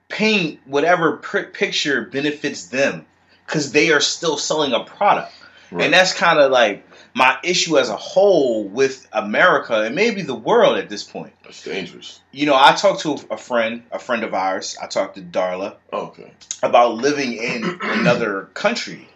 paint 0.08 0.60
whatever 0.64 1.16
picture 1.18 2.02
benefits 2.02 2.66
them 2.66 3.06
because 3.46 3.72
they 3.72 3.92
are 3.92 4.00
still 4.00 4.36
selling 4.36 4.72
a 4.72 4.80
product. 4.84 5.32
Right. 5.70 5.84
And 5.84 5.94
that's 5.94 6.12
kind 6.12 6.38
of 6.38 6.50
like 6.50 6.84
my 7.14 7.38
issue 7.42 7.78
as 7.78 7.88
a 7.88 7.96
whole 7.96 8.64
with 8.64 9.06
America 9.12 9.82
and 9.82 9.94
maybe 9.94 10.22
the 10.22 10.34
world 10.34 10.78
at 10.78 10.88
this 10.88 11.02
point. 11.02 11.32
That's 11.42 11.64
dangerous. 11.64 12.20
You 12.32 12.46
know, 12.46 12.54
I 12.56 12.72
talked 12.72 13.00
to 13.00 13.18
a 13.30 13.36
friend, 13.36 13.82
a 13.90 13.98
friend 13.98 14.22
of 14.22 14.34
ours. 14.34 14.76
I 14.80 14.86
talked 14.86 15.16
to 15.16 15.22
Darla 15.22 15.76
oh, 15.92 16.06
Okay. 16.08 16.30
about 16.62 16.94
living 16.94 17.32
in 17.34 17.78
another 17.82 18.48
country 18.54 19.08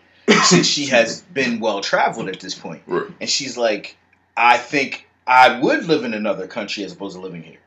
since 0.44 0.66
she 0.66 0.86
has 0.86 1.20
been 1.22 1.60
well 1.60 1.80
traveled 1.80 2.28
at 2.28 2.40
this 2.40 2.54
point. 2.54 2.82
Right. 2.86 3.10
And 3.20 3.28
she's 3.30 3.56
like, 3.56 3.96
I 4.36 4.56
think 4.58 5.06
I 5.26 5.60
would 5.60 5.84
live 5.86 6.04
in 6.04 6.14
another 6.14 6.46
country 6.46 6.84
as 6.84 6.92
opposed 6.92 7.16
to 7.16 7.22
living 7.22 7.42
here. 7.42 7.58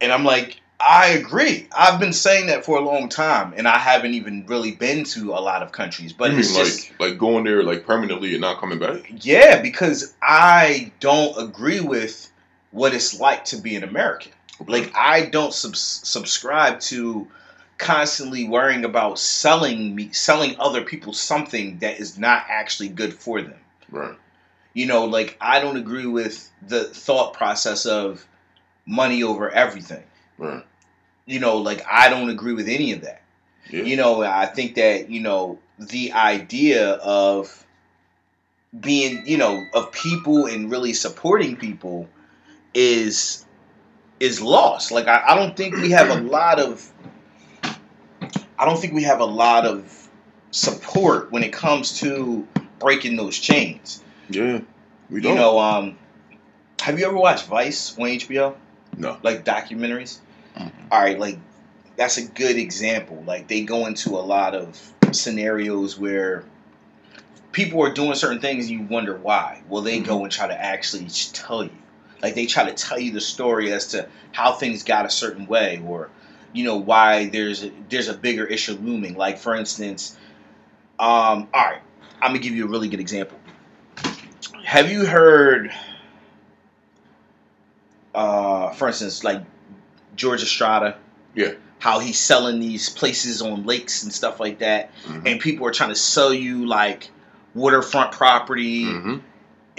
And 0.00 0.10
I'm 0.12 0.24
like, 0.24 0.60
I 0.84 1.08
agree. 1.08 1.68
I've 1.76 2.00
been 2.00 2.12
saying 2.12 2.46
that 2.46 2.64
for 2.64 2.78
a 2.78 2.80
long 2.80 3.08
time, 3.08 3.54
and 3.56 3.68
I 3.68 3.78
haven't 3.78 4.14
even 4.14 4.46
really 4.46 4.72
been 4.72 5.04
to 5.04 5.32
a 5.32 5.40
lot 5.40 5.62
of 5.62 5.72
countries. 5.72 6.12
But 6.12 6.26
you 6.26 6.30
mean 6.32 6.40
it's 6.40 6.54
like 6.54 6.64
just, 6.64 7.00
like 7.00 7.18
going 7.18 7.44
there 7.44 7.62
like 7.62 7.86
permanently 7.86 8.32
and 8.32 8.40
not 8.40 8.58
coming 8.58 8.78
back? 8.78 9.10
yeah, 9.24 9.60
because 9.62 10.14
I 10.20 10.92
don't 11.00 11.38
agree 11.38 11.80
with 11.80 12.30
what 12.70 12.94
it's 12.94 13.18
like 13.18 13.44
to 13.46 13.56
be 13.56 13.76
an 13.76 13.84
American. 13.84 14.32
Like 14.66 14.92
I 14.96 15.26
don't 15.26 15.52
subs- 15.52 16.00
subscribe 16.04 16.80
to 16.80 17.28
constantly 17.78 18.48
worrying 18.48 18.84
about 18.84 19.18
selling 19.18 19.94
me 19.94 20.10
selling 20.12 20.56
other 20.58 20.82
people 20.82 21.12
something 21.12 21.78
that 21.78 21.98
is 21.98 22.18
not 22.18 22.44
actually 22.48 22.88
good 22.88 23.12
for 23.14 23.42
them. 23.42 23.58
Right. 23.90 24.16
You 24.74 24.86
know, 24.86 25.04
like 25.04 25.36
I 25.40 25.60
don't 25.60 25.76
agree 25.76 26.06
with 26.06 26.50
the 26.66 26.84
thought 26.84 27.34
process 27.34 27.86
of 27.86 28.26
money 28.86 29.22
over 29.22 29.50
everything. 29.50 30.02
Right. 30.38 30.64
You 31.26 31.40
know, 31.40 31.58
like 31.58 31.84
I 31.90 32.08
don't 32.08 32.30
agree 32.30 32.52
with 32.52 32.68
any 32.68 32.92
of 32.92 33.02
that. 33.02 33.22
Yeah. 33.70 33.82
You 33.82 33.96
know, 33.96 34.22
I 34.22 34.46
think 34.46 34.74
that, 34.74 35.08
you 35.08 35.20
know, 35.20 35.58
the 35.78 36.12
idea 36.12 36.92
of 36.92 37.64
being, 38.78 39.26
you 39.26 39.38
know, 39.38 39.64
of 39.74 39.92
people 39.92 40.46
and 40.46 40.70
really 40.70 40.92
supporting 40.92 41.56
people 41.56 42.08
is 42.74 43.44
is 44.20 44.40
lost. 44.40 44.90
Like 44.92 45.08
I, 45.08 45.22
I 45.28 45.34
don't 45.34 45.56
think 45.56 45.76
we 45.76 45.90
have 45.90 46.10
a 46.10 46.20
lot 46.20 46.58
of 46.60 46.88
I 48.58 48.64
don't 48.64 48.78
think 48.78 48.94
we 48.94 49.02
have 49.02 49.20
a 49.20 49.24
lot 49.24 49.66
of 49.66 50.08
support 50.52 51.32
when 51.32 51.42
it 51.42 51.52
comes 51.52 52.00
to 52.00 52.46
breaking 52.78 53.16
those 53.16 53.38
chains. 53.38 54.02
Yeah, 54.28 54.60
we 55.10 55.20
don't. 55.20 55.32
You 55.32 55.38
know, 55.38 55.58
um, 55.58 55.98
have 56.80 56.98
you 56.98 57.06
ever 57.06 57.16
watched 57.16 57.46
Vice 57.46 57.98
on 57.98 58.06
HBO? 58.06 58.54
No. 58.96 59.18
Like 59.22 59.44
documentaries? 59.44 60.18
All 60.56 61.00
right, 61.00 61.18
like 61.18 61.38
that's 61.96 62.18
a 62.18 62.26
good 62.26 62.56
example. 62.56 63.22
Like 63.26 63.48
they 63.48 63.62
go 63.62 63.86
into 63.86 64.10
a 64.10 64.20
lot 64.20 64.54
of 64.54 64.80
scenarios 65.12 65.98
where 65.98 66.44
people 67.52 67.82
are 67.82 67.92
doing 67.92 68.14
certain 68.14 68.40
things 68.40 68.68
and 68.68 68.80
you 68.80 68.86
wonder 68.86 69.16
why. 69.16 69.62
Well, 69.68 69.82
they 69.82 70.00
go 70.00 70.22
and 70.22 70.32
try 70.32 70.48
to 70.48 70.60
actually 70.60 71.06
tell 71.32 71.64
you. 71.64 71.70
Like 72.22 72.34
they 72.34 72.46
try 72.46 72.64
to 72.64 72.74
tell 72.74 72.98
you 72.98 73.12
the 73.12 73.20
story 73.20 73.72
as 73.72 73.88
to 73.88 74.08
how 74.32 74.52
things 74.52 74.84
got 74.84 75.06
a 75.06 75.10
certain 75.10 75.46
way 75.46 75.82
or 75.86 76.08
you 76.52 76.64
know 76.64 76.76
why 76.76 77.28
there's 77.28 77.64
a, 77.64 77.72
there's 77.88 78.08
a 78.08 78.14
bigger 78.14 78.46
issue 78.46 78.74
looming. 78.74 79.14
Like 79.16 79.38
for 79.38 79.54
instance, 79.54 80.16
um, 80.98 81.48
all 81.52 81.64
right, 81.64 81.80
I'm 82.20 82.30
gonna 82.30 82.38
give 82.38 82.54
you 82.54 82.66
a 82.66 82.68
really 82.68 82.88
good 82.88 83.00
example. 83.00 83.38
Have 84.64 84.90
you 84.90 85.04
heard, 85.04 85.72
uh, 88.14 88.70
for 88.70 88.88
instance, 88.88 89.24
like 89.24 89.42
George 90.16 90.42
Estrada? 90.42 90.96
Yeah. 91.34 91.52
How 91.78 91.98
he's 91.98 92.18
selling 92.18 92.60
these 92.60 92.88
places 92.90 93.42
on 93.42 93.66
lakes 93.66 94.02
and 94.02 94.12
stuff 94.12 94.38
like 94.38 94.60
that, 94.60 94.90
Mhm. 95.06 95.26
and 95.26 95.40
people 95.40 95.66
are 95.66 95.72
trying 95.72 95.90
to 95.90 95.96
sell 95.96 96.32
you 96.32 96.66
like 96.66 97.10
waterfront 97.54 98.12
property, 98.12 98.84
Mhm. 98.84 99.20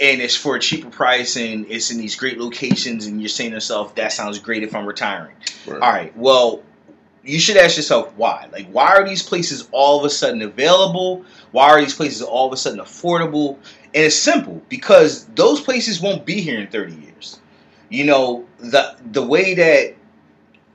and 0.00 0.20
it's 0.20 0.36
for 0.36 0.56
a 0.56 0.60
cheaper 0.60 0.90
price, 0.90 1.36
and 1.36 1.66
it's 1.68 1.90
in 1.90 1.98
these 1.98 2.14
great 2.16 2.38
locations, 2.38 3.06
and 3.06 3.20
you're 3.20 3.28
saying 3.28 3.50
to 3.50 3.56
yourself, 3.56 3.94
"That 3.94 4.12
sounds 4.12 4.38
great 4.38 4.62
if 4.62 4.74
I'm 4.74 4.86
retiring." 4.86 5.34
Right. 5.66 5.80
All 5.82 5.92
right. 5.92 6.16
Well, 6.16 6.62
you 7.24 7.40
should 7.40 7.56
ask 7.56 7.76
yourself 7.78 8.12
why. 8.16 8.48
Like, 8.52 8.68
why 8.70 8.88
are 8.88 9.08
these 9.08 9.22
places 9.22 9.66
all 9.72 9.98
of 9.98 10.04
a 10.04 10.10
sudden 10.10 10.42
available? 10.42 11.24
Why 11.52 11.68
are 11.70 11.80
these 11.80 11.94
places 11.94 12.20
all 12.20 12.46
of 12.46 12.52
a 12.52 12.56
sudden 12.56 12.80
affordable? 12.80 13.56
And 13.94 14.04
it's 14.04 14.16
simple 14.16 14.60
because 14.68 15.24
those 15.34 15.60
places 15.60 16.00
won't 16.02 16.26
be 16.26 16.40
here 16.42 16.58
in 16.60 16.66
30 16.66 16.92
years. 16.96 17.38
You 17.88 18.04
know, 18.04 18.44
the 18.58 18.94
the 19.10 19.22
way 19.22 19.54
that 19.54 19.94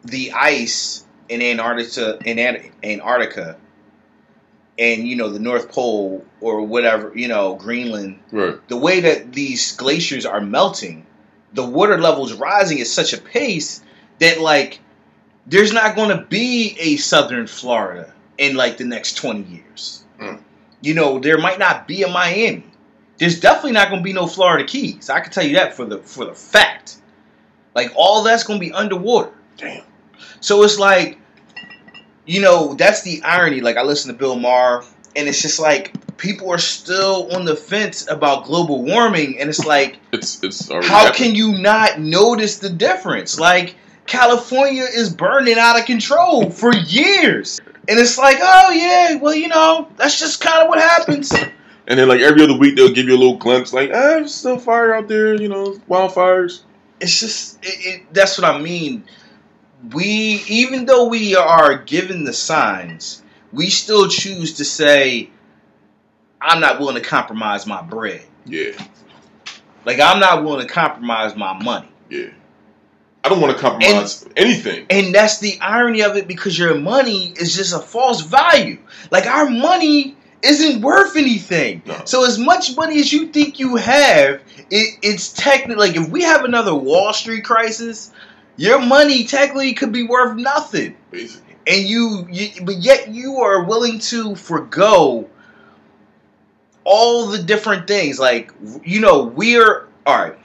the 0.03 0.31
ice 0.31 1.05
in 1.27 1.41
Antarctica 1.41 2.19
in 2.25 2.39
Antarctica 2.83 3.57
and 4.77 5.07
you 5.07 5.15
know 5.15 5.29
the 5.29 5.39
North 5.39 5.69
Pole 5.71 6.25
or 6.41 6.61
whatever, 6.61 7.11
you 7.15 7.27
know, 7.27 7.55
Greenland 7.55 8.19
Right. 8.31 8.67
the 8.69 8.77
way 8.77 9.01
that 9.01 9.33
these 9.33 9.75
glaciers 9.75 10.25
are 10.25 10.41
melting, 10.41 11.05
the 11.53 11.65
water 11.65 11.97
levels 11.99 12.33
rising 12.33 12.79
at 12.79 12.87
such 12.87 13.13
a 13.13 13.17
pace 13.21 13.81
that 14.19 14.39
like 14.39 14.79
there's 15.45 15.73
not 15.73 15.95
going 15.95 16.09
to 16.15 16.23
be 16.25 16.77
a 16.79 16.95
southern 16.97 17.47
Florida 17.47 18.13
in 18.37 18.55
like 18.55 18.77
the 18.77 18.85
next 18.85 19.15
20 19.15 19.43
years. 19.43 20.03
Mm. 20.19 20.39
You 20.81 20.93
know, 20.93 21.19
there 21.19 21.37
might 21.37 21.59
not 21.59 21.87
be 21.87 22.03
a 22.03 22.07
Miami. 22.07 22.63
There's 23.17 23.39
definitely 23.39 23.73
not 23.73 23.89
going 23.89 23.99
to 23.99 24.03
be 24.03 24.13
no 24.13 24.27
Florida 24.27 24.63
Keys. 24.63 25.09
I 25.09 25.19
can 25.19 25.31
tell 25.31 25.45
you 25.45 25.55
that 25.55 25.73
for 25.73 25.85
the 25.85 25.97
for 25.99 26.23
the 26.25 26.33
fact. 26.33 26.97
Like 27.75 27.91
all 27.95 28.23
that's 28.23 28.43
going 28.43 28.59
to 28.59 28.65
be 28.65 28.71
underwater. 28.71 29.33
Damn. 29.57 29.83
So 30.39 30.63
it's 30.63 30.79
like, 30.79 31.17
you 32.25 32.41
know, 32.41 32.75
that's 32.75 33.01
the 33.01 33.21
irony. 33.23 33.61
Like 33.61 33.77
I 33.77 33.83
listen 33.83 34.11
to 34.11 34.17
Bill 34.17 34.35
Maher, 34.35 34.83
and 35.15 35.27
it's 35.27 35.41
just 35.41 35.59
like 35.59 35.93
people 36.17 36.51
are 36.51 36.59
still 36.59 37.33
on 37.33 37.45
the 37.45 37.55
fence 37.55 38.07
about 38.09 38.45
global 38.45 38.83
warming, 38.83 39.39
and 39.39 39.49
it's 39.49 39.65
like, 39.65 39.99
It's 40.11 40.43
it's 40.43 40.69
how 40.69 40.81
happened. 40.81 41.15
can 41.15 41.35
you 41.35 41.57
not 41.57 41.99
notice 41.99 42.59
the 42.59 42.69
difference? 42.69 43.39
Like 43.39 43.75
California 44.05 44.83
is 44.83 45.09
burning 45.13 45.57
out 45.57 45.79
of 45.79 45.85
control 45.85 46.49
for 46.51 46.73
years, 46.75 47.59
and 47.87 47.99
it's 47.99 48.17
like, 48.17 48.37
oh 48.41 48.71
yeah, 48.71 49.15
well 49.15 49.33
you 49.35 49.47
know, 49.47 49.89
that's 49.97 50.19
just 50.19 50.41
kind 50.41 50.61
of 50.61 50.69
what 50.69 50.79
happens. 50.79 51.31
And 51.87 51.97
then 51.97 52.07
like 52.07 52.21
every 52.21 52.43
other 52.43 52.55
week 52.57 52.75
they'll 52.75 52.93
give 52.93 53.07
you 53.07 53.15
a 53.15 53.17
little 53.17 53.37
glimpse, 53.37 53.73
like 53.73 53.89
ah, 53.89 54.17
there's 54.19 54.35
still 54.35 54.59
fire 54.59 54.93
out 54.93 55.07
there, 55.07 55.33
you 55.33 55.49
know, 55.49 55.73
wildfires. 55.89 56.61
it's 56.99 57.19
just 57.19 57.57
it, 57.63 57.85
it, 57.85 58.13
that's 58.13 58.37
what 58.37 58.45
I 58.45 58.59
mean. 58.61 59.03
We 59.93 60.43
even 60.47 60.85
though 60.85 61.07
we 61.07 61.35
are 61.35 61.77
given 61.77 62.23
the 62.25 62.33
signs, 62.33 63.23
we 63.53 63.69
still 63.69 64.07
choose 64.09 64.53
to 64.55 64.65
say, 64.65 65.29
"I'm 66.41 66.59
not 66.59 66.79
willing 66.79 66.95
to 66.95 67.01
compromise 67.01 67.65
my 67.65 67.81
bread." 67.81 68.23
Yeah, 68.45 68.71
Like 69.85 69.99
I'm 69.99 70.19
not 70.19 70.43
willing 70.43 70.67
to 70.67 70.73
compromise 70.73 71.35
my 71.35 71.53
money, 71.61 71.87
yeah. 72.09 72.29
I 73.23 73.29
don't 73.29 73.41
want 73.41 73.55
to 73.55 73.61
compromise 73.61 74.25
anything. 74.35 74.85
and 74.89 75.13
that's 75.13 75.39
the 75.39 75.59
irony 75.61 76.01
of 76.01 76.17
it 76.17 76.27
because 76.27 76.57
your 76.57 76.75
money 76.75 77.33
is 77.37 77.55
just 77.55 77.73
a 77.73 77.79
false 77.79 78.21
value. 78.21 78.79
Like 79.11 79.27
our 79.27 79.49
money 79.49 80.17
isn't 80.41 80.81
worth 80.81 81.15
anything. 81.15 81.83
No. 81.85 82.01
So 82.05 82.25
as 82.25 82.39
much 82.39 82.75
money 82.75 82.99
as 82.99 83.11
you 83.13 83.27
think 83.27 83.59
you 83.59 83.75
have, 83.75 84.41
it, 84.71 84.97
it's 85.03 85.31
technically 85.33 85.75
like 85.87 85.95
if 85.95 86.09
we 86.09 86.23
have 86.23 86.43
another 86.43 86.73
Wall 86.73 87.13
Street 87.13 87.43
crisis, 87.43 88.11
your 88.59 88.79
money 88.79 89.23
technically 89.23 89.73
could 89.73 89.91
be 89.91 90.03
worth 90.03 90.37
nothing. 90.37 90.95
Basically, 91.11 91.55
and 91.67 91.85
you, 91.85 92.27
you 92.31 92.49
but 92.63 92.77
yet 92.77 93.09
you 93.09 93.41
are 93.41 93.63
willing 93.63 93.99
to 93.99 94.35
forego 94.35 95.29
all 96.83 97.27
the 97.27 97.41
different 97.41 97.87
things. 97.87 98.19
Like 98.19 98.51
you 98.83 99.01
know 99.01 99.23
we're 99.23 99.87
all 100.05 100.23
right 100.23 100.39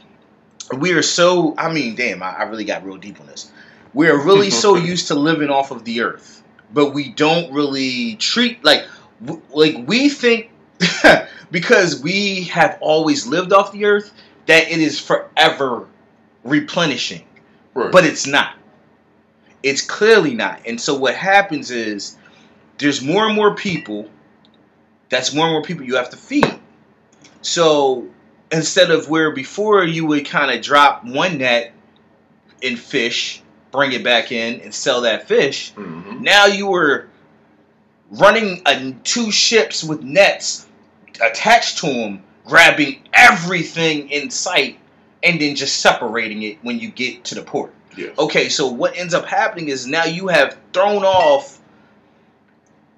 we 0.79 0.93
are 0.93 1.03
so 1.03 1.55
i 1.59 1.73
mean 1.73 1.95
damn 1.95 2.23
i, 2.23 2.31
I 2.31 2.43
really 2.45 2.65
got 2.65 2.85
real 2.85 2.97
deep 2.97 3.21
on 3.21 3.27
this. 3.27 3.51
We're 3.93 4.25
really 4.25 4.51
so 4.51 4.77
used 4.93 5.09
to 5.09 5.15
living 5.15 5.51
off 5.51 5.71
of 5.71 5.85
the 5.85 6.01
earth 6.03 6.43
but 6.73 6.93
we 6.93 7.11
don't 7.11 7.53
really 7.53 8.17
treat 8.17 8.65
like 8.65 8.87
w- 9.25 9.43
like 9.53 9.87
we 9.87 10.09
think 10.09 10.51
because 11.51 12.03
we 12.03 12.45
have 12.45 12.79
always 12.81 13.27
lived 13.27 13.53
off 13.53 13.73
the 13.73 13.85
earth 13.85 14.13
that 14.47 14.71
it 14.71 14.81
is 14.81 15.01
forever 15.01 15.87
replenishing 16.43 17.25
right? 17.75 17.93
but 17.93 18.05
it's 18.05 18.27
not. 18.27 18.55
It's 19.63 19.83
clearly 19.83 20.35
not. 20.35 20.61
And 20.67 20.81
so 20.81 20.95
what 20.97 21.15
happens 21.15 21.71
is 21.71 22.17
there's 22.79 23.03
more 23.03 23.27
and 23.27 23.35
more 23.35 23.55
people. 23.55 24.09
That's 25.09 25.33
more 25.35 25.47
and 25.47 25.53
more 25.55 25.63
people 25.63 25.85
you 25.85 25.97
have 25.97 26.11
to 26.11 26.17
feed. 26.17 26.59
So 27.43 28.07
instead 28.51 28.91
of 28.91 29.09
where 29.09 29.31
before 29.31 29.85
you 29.85 30.07
would 30.07 30.27
kind 30.27 30.51
of 30.51 30.63
drop 30.63 31.05
one 31.05 31.39
net 31.39 31.73
in 32.63 32.77
fish, 32.77 33.43
bring 33.71 33.93
it 33.93 34.05
back 34.05 34.33
in, 34.33 34.61
and 34.61 34.73
sell 34.75 35.03
that 35.03 35.27
fish, 35.29 35.73
Mhm. 35.75 36.21
now 36.21 36.47
you 36.47 36.67
were 36.67 37.09
running 38.11 38.63
a, 38.67 38.93
two 39.03 39.31
ships 39.33 39.83
with 39.83 40.03
nets 40.03 40.67
attached 41.21 41.79
to 41.79 41.87
them, 41.87 42.23
grabbing 42.47 43.03
everything 43.13 44.11
in 44.11 44.31
sight, 44.31 44.79
and 45.25 45.41
then 45.41 45.57
just 45.57 45.81
separating 45.81 46.43
it 46.43 46.59
when 46.63 46.79
you 46.79 46.91
get 46.91 47.25
to 47.25 47.35
the 47.35 47.43
port. 47.43 47.73
Yes. 47.97 48.17
Okay, 48.19 48.49
so 48.49 48.67
what 48.69 48.97
ends 48.97 49.15
up 49.15 49.25
happening 49.25 49.69
is 49.69 49.87
now 49.87 50.05
you 50.05 50.29
have 50.29 50.57
thrown 50.73 51.05
off 51.05 51.61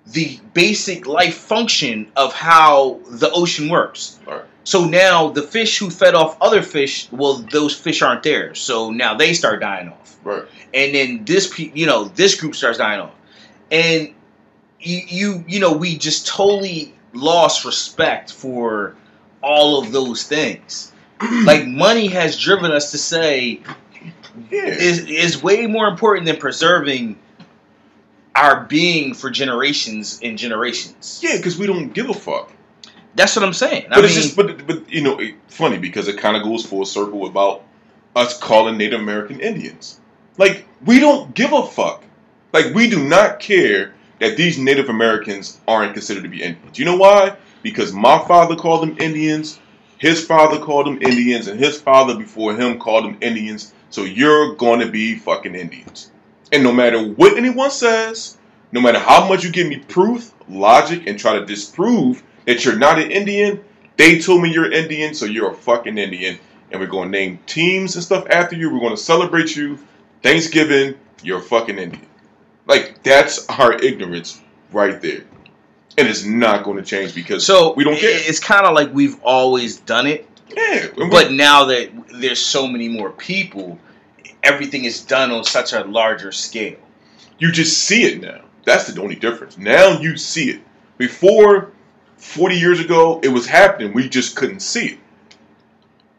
the 0.07 0.39
basic 0.55 1.07
life 1.07 1.37
function 1.37 2.11
of 2.17 2.33
how 2.33 3.01
the 3.11 3.31
ocean 3.33 3.69
works. 3.69 4.19
Right. 4.27 4.43
So 4.65 4.85
now 4.85 5.29
the 5.31 5.43
fish 5.43 5.79
who 5.79 5.91
fed 5.91 6.15
off 6.15 6.37
other 6.41 6.63
fish, 6.63 7.09
well, 7.13 7.35
those 7.53 7.75
fish 7.75 8.03
aren't 8.03 8.23
there. 8.23 8.55
So 8.55 8.91
now 8.91 9.15
they 9.15 9.33
start 9.33 9.61
dying 9.61 9.89
off 9.89 10.17
Right. 10.25 10.43
and 10.75 10.93
then 10.95 11.25
this 11.25 11.57
you 11.57 11.87
know 11.87 12.05
this 12.07 12.35
group 12.41 12.57
starts 12.57 12.79
dying 12.79 12.99
off 12.99 13.13
and 13.71 14.13
you 14.81 15.01
you 15.07 15.45
you 15.47 15.61
know 15.61 15.73
we 15.73 15.97
just 15.97 16.27
totally 16.27 16.93
lost 17.13 17.65
respect 17.65 18.33
for 18.33 18.97
all 19.41 19.81
of 19.81 19.93
those 19.93 20.25
things 20.25 20.91
like 21.45 21.67
money 21.67 22.09
has 22.09 22.39
driven 22.39 22.71
us 22.73 22.91
to 22.91 22.99
say 22.99 23.61
is 24.51 25.01
is 25.07 25.43
way 25.43 25.67
more 25.67 25.89
important 25.89 26.27
than 26.27 26.37
preserving 26.37 27.19
our 28.35 28.65
being 28.65 29.15
for 29.15 29.31
generations 29.31 30.21
and 30.23 30.37
generations 30.37 31.21
yeah, 31.23 31.37
because 31.37 31.59
we 31.59 31.67
don't 31.67 31.95
give 31.95 32.11
a 32.11 32.15
fuck. 32.15 32.53
that's 33.15 33.35
what 33.35 33.45
i'm 33.45 33.55
saying 33.55 33.87
But 33.89 33.99
i 33.99 34.05
it's 34.05 34.15
mean 34.15 34.23
just, 34.25 34.37
but 34.37 34.67
but 34.67 34.93
you 34.93 35.01
know, 35.03 35.19
it, 35.19 35.35
funny 35.49 35.79
because 35.79 36.07
it 36.09 36.19
kind 36.19 36.37
of 36.37 36.43
goes 36.43 36.65
full 36.67 36.85
circle 36.85 37.27
about 37.27 37.63
us 38.15 38.39
calling 38.39 38.77
Native 38.79 39.01
American 39.01 39.41
Indians. 39.41 40.01
Like 40.39 40.67
we 40.85 41.01
don't 41.01 41.35
give 41.35 41.53
a 41.53 41.67
fuck. 41.67 42.03
Like 42.53 42.75
we 42.75 42.89
do 42.89 43.07
not 43.07 43.41
care 43.41 43.95
that 44.21 44.37
these 44.39 44.59
Native 44.59 44.89
Americans 44.89 45.61
aren't 45.69 45.93
considered 45.93 46.23
to 46.23 46.29
be 46.31 46.43
Indians. 46.43 46.79
You 46.79 46.87
know 46.87 46.97
why? 46.97 47.37
Because 47.63 47.93
my 47.93 48.19
father 48.27 48.57
called 48.57 48.83
them 48.83 48.97
Indians, 48.99 49.59
his 49.99 50.25
father 50.25 50.59
called 50.59 50.87
them 50.87 51.01
Indians, 51.03 51.49
and 51.49 51.59
his 51.59 51.81
father 51.81 52.17
before 52.17 52.55
him 52.55 52.79
called 52.79 53.05
them 53.05 53.19
Indians. 53.21 53.73
So 53.91 54.03
you're 54.03 54.55
going 54.55 54.81
to 54.81 54.91
be 54.91 55.17
fucking 55.17 55.55
Indians. 55.55 56.11
And 56.53 56.63
no 56.63 56.73
matter 56.73 57.03
what 57.03 57.37
anyone 57.37 57.71
says, 57.71 58.37
no 58.73 58.81
matter 58.81 58.99
how 58.99 59.29
much 59.29 59.45
you 59.45 59.51
give 59.51 59.69
me 59.69 59.79
proof, 59.79 60.33
logic, 60.49 61.07
and 61.07 61.19
try 61.19 61.39
to 61.39 61.47
disprove 61.47 62.23
that 62.45 62.65
you're 62.65 62.79
not 62.79 62.99
an 62.99 63.11
Indian, 63.11 63.65
they 63.97 64.19
told 64.19 64.43
me 64.43 64.53
you're 64.53 64.71
Indian, 64.71 65.15
so 65.15 65.25
you're 65.25 65.53
a 65.53 65.55
fucking 65.55 65.99
Indian. 65.99 66.39
And 66.71 66.81
we're 66.81 66.89
going 66.89 67.11
to 67.11 67.19
name 67.19 67.39
teams 67.47 67.95
and 67.95 68.05
stuff 68.05 68.27
after 68.29 68.57
you. 68.57 68.73
We're 68.73 68.81
going 68.81 68.97
to 68.97 69.01
celebrate 69.01 69.57
you. 69.57 69.79
Thanksgiving, 70.23 70.97
you're 71.23 71.39
a 71.39 71.43
fucking 71.43 71.79
Indian. 71.79 72.07
Like, 72.67 73.03
that's 73.03 73.49
our 73.49 73.73
ignorance 73.73 74.41
right 74.73 75.01
there, 75.01 75.25
and 75.99 76.09
it's 76.09 76.25
not 76.25 76.65
going 76.65 76.77
to 76.77 76.83
change 76.83 77.15
because 77.15 77.45
So 77.47 77.73
we 77.75 77.85
don't 77.85 77.97
care. 77.99 78.11
It's 78.13 78.41
kind 78.41 78.67
of 78.67 78.75
like 78.75 78.93
we've 78.93 79.21
always 79.23 79.79
done 79.79 80.07
it, 80.07 80.29
yeah, 80.55 80.87
but 81.11 81.33
now 81.33 81.65
that 81.67 81.91
there's 82.21 82.39
so 82.41 82.67
many 82.67 82.89
more 82.89 83.11
people, 83.11 83.79
everything 84.43 84.85
is 84.85 85.03
done 85.03 85.31
on 85.31 85.45
such 85.45 85.73
a 85.73 85.85
larger 85.85 86.33
scale. 86.33 86.79
you 87.39 87.51
just 87.53 87.79
see 87.79 88.05
it 88.05 88.21
now. 88.23 88.43
That's 88.65 88.87
the 88.87 89.01
only 89.01 89.15
difference. 89.17 89.59
Now 89.59 90.01
you 90.01 90.17
see 90.17 90.51
it. 90.51 90.61
Before, 90.99 91.73
forty 92.17 92.57
years 92.57 92.81
ago, 92.81 93.21
it 93.23 93.29
was 93.29 93.47
happening. 93.47 93.93
We 93.93 94.09
just 94.09 94.37
couldn't 94.37 94.61
see 94.61 94.87
it. 94.87 94.99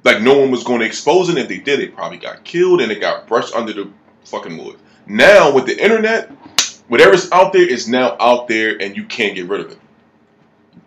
Like 0.04 0.22
no 0.22 0.38
one 0.38 0.52
was 0.52 0.64
going 0.64 0.80
to 0.80 0.86
expose 0.86 1.30
it. 1.30 1.38
If 1.38 1.50
they 1.50 1.58
did, 1.58 1.80
they 1.80 1.88
probably 1.88 2.18
got 2.18 2.44
killed 2.44 2.82
and 2.82 2.92
it 2.92 3.02
got 3.02 3.28
brushed 3.28 3.54
under 3.54 3.74
the 3.74 3.90
fucking 4.26 4.58
wood. 4.64 4.78
Now 5.06 5.54
with 5.54 5.66
the 5.66 5.82
internet, 5.84 6.32
whatever's 6.88 7.32
out 7.32 7.54
there 7.54 7.68
is 7.68 7.88
now 7.88 8.16
out 8.20 8.48
there, 8.48 8.82
and 8.82 8.96
you 8.96 9.04
can't 9.06 9.36
get 9.36 9.48
rid 9.48 9.62
of 9.62 9.72
it. 9.72 9.80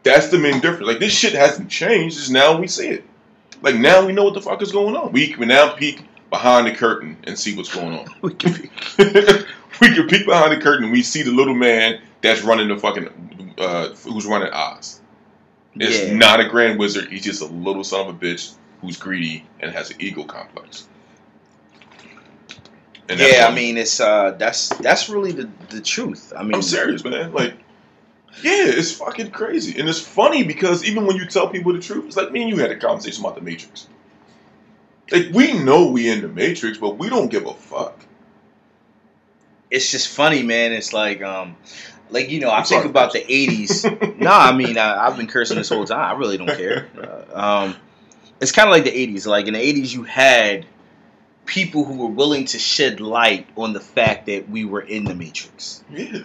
That's 0.02 0.28
the 0.28 0.38
main 0.38 0.60
difference. 0.60 0.86
Like 0.86 0.98
this 0.98 1.12
shit 1.12 1.34
hasn't 1.34 1.70
changed. 1.70 2.16
Just 2.16 2.30
now 2.30 2.58
we 2.58 2.66
see 2.66 2.88
it. 2.88 3.04
Like 3.62 3.74
now 3.76 4.06
we 4.06 4.12
know 4.12 4.24
what 4.24 4.34
the 4.34 4.40
fuck 4.40 4.62
is 4.62 4.72
going 4.72 4.96
on. 4.96 5.12
We 5.12 5.28
can 5.28 5.48
now 5.48 5.72
peek 5.72 6.04
behind 6.30 6.66
the 6.66 6.72
curtain 6.74 7.16
and 7.24 7.38
see 7.38 7.56
what's 7.56 7.74
going 7.74 7.98
on. 7.98 8.06
We 8.22 8.34
can 8.34 8.52
be- 8.52 8.70
we 9.80 9.94
can 9.94 10.08
peek 10.08 10.24
behind 10.26 10.52
the 10.52 10.60
curtain 10.62 10.84
and 10.84 10.92
we 10.92 11.02
see 11.02 11.22
the 11.22 11.32
little 11.32 11.54
man 11.54 12.00
that's 12.22 12.42
running 12.42 12.68
the 12.68 12.76
fucking 12.78 13.54
uh, 13.58 13.88
who's 13.90 14.24
running 14.26 14.48
Oz. 14.52 15.00
It's 15.74 16.04
Yeah. 16.08 16.14
not 16.16 16.40
a 16.40 16.48
grand 16.48 16.78
wizard. 16.78 17.08
He's 17.10 17.24
just 17.24 17.42
a 17.42 17.46
little 17.46 17.84
son 17.84 18.08
of 18.08 18.14
a 18.14 18.18
bitch 18.18 18.54
who's 18.80 18.96
greedy 18.96 19.46
and 19.60 19.70
has 19.72 19.90
an 19.90 19.96
ego 20.00 20.24
complex. 20.24 20.86
Yeah, 23.18 23.46
I 23.50 23.54
mean, 23.54 23.76
it's 23.76 24.00
uh, 24.00 24.32
that's 24.32 24.68
that's 24.78 25.08
really 25.08 25.32
the 25.32 25.50
the 25.70 25.80
truth. 25.80 26.32
I 26.36 26.42
mean, 26.42 26.54
I'm 26.54 26.62
serious, 26.62 27.04
man. 27.04 27.32
Like, 27.32 27.54
yeah, 28.42 28.64
it's 28.66 28.92
fucking 28.92 29.30
crazy, 29.32 29.78
and 29.80 29.88
it's 29.88 30.00
funny 30.00 30.44
because 30.44 30.84
even 30.84 31.06
when 31.06 31.16
you 31.16 31.26
tell 31.26 31.48
people 31.48 31.72
the 31.72 31.80
truth, 31.80 32.06
it's 32.06 32.16
like 32.16 32.30
me 32.32 32.42
and 32.42 32.50
you 32.50 32.56
had 32.58 32.70
a 32.70 32.76
conversation 32.76 33.24
about 33.24 33.36
the 33.36 33.42
Matrix. 33.42 33.88
Like, 35.10 35.28
we 35.32 35.52
know 35.52 35.90
we 35.90 36.08
in 36.10 36.20
the 36.22 36.28
Matrix, 36.28 36.78
but 36.78 36.98
we 36.98 37.08
don't 37.08 37.28
give 37.30 37.46
a 37.46 37.54
fuck. 37.54 37.98
it's 39.70 39.90
just 39.90 40.08
funny, 40.08 40.42
man. 40.42 40.72
It's 40.72 40.92
like 40.92 41.22
um, 41.22 41.56
like 42.10 42.30
you 42.30 42.40
know, 42.40 42.50
I 42.50 42.58
I'm 42.58 42.64
think 42.64 42.82
sorry. 42.82 42.90
about 42.90 43.12
the 43.12 43.20
'80s. 43.20 44.18
no, 44.18 44.30
I 44.30 44.52
mean, 44.56 44.78
I, 44.78 45.06
I've 45.06 45.16
been 45.16 45.26
cursing 45.26 45.56
this 45.58 45.68
whole 45.68 45.84
time. 45.84 46.00
I 46.16 46.18
really 46.18 46.38
don't 46.38 46.48
care. 46.48 46.88
Uh, 46.98 47.66
um, 47.68 47.76
it's 48.40 48.52
kind 48.52 48.68
of 48.68 48.72
like 48.72 48.84
the 48.84 48.90
'80s. 48.92 49.26
Like 49.26 49.46
in 49.46 49.54
the 49.54 49.60
'80s, 49.60 49.92
you 49.94 50.02
had 50.04 50.66
people 51.46 51.84
who 51.84 51.96
were 51.96 52.08
willing 52.08 52.44
to 52.46 52.58
shed 52.58 53.00
light 53.00 53.48
on 53.56 53.72
the 53.72 53.80
fact 53.80 54.26
that 54.26 54.48
we 54.48 54.64
were 54.64 54.80
in 54.80 55.04
the 55.04 55.14
Matrix, 55.14 55.82
Yeah, 55.90 56.22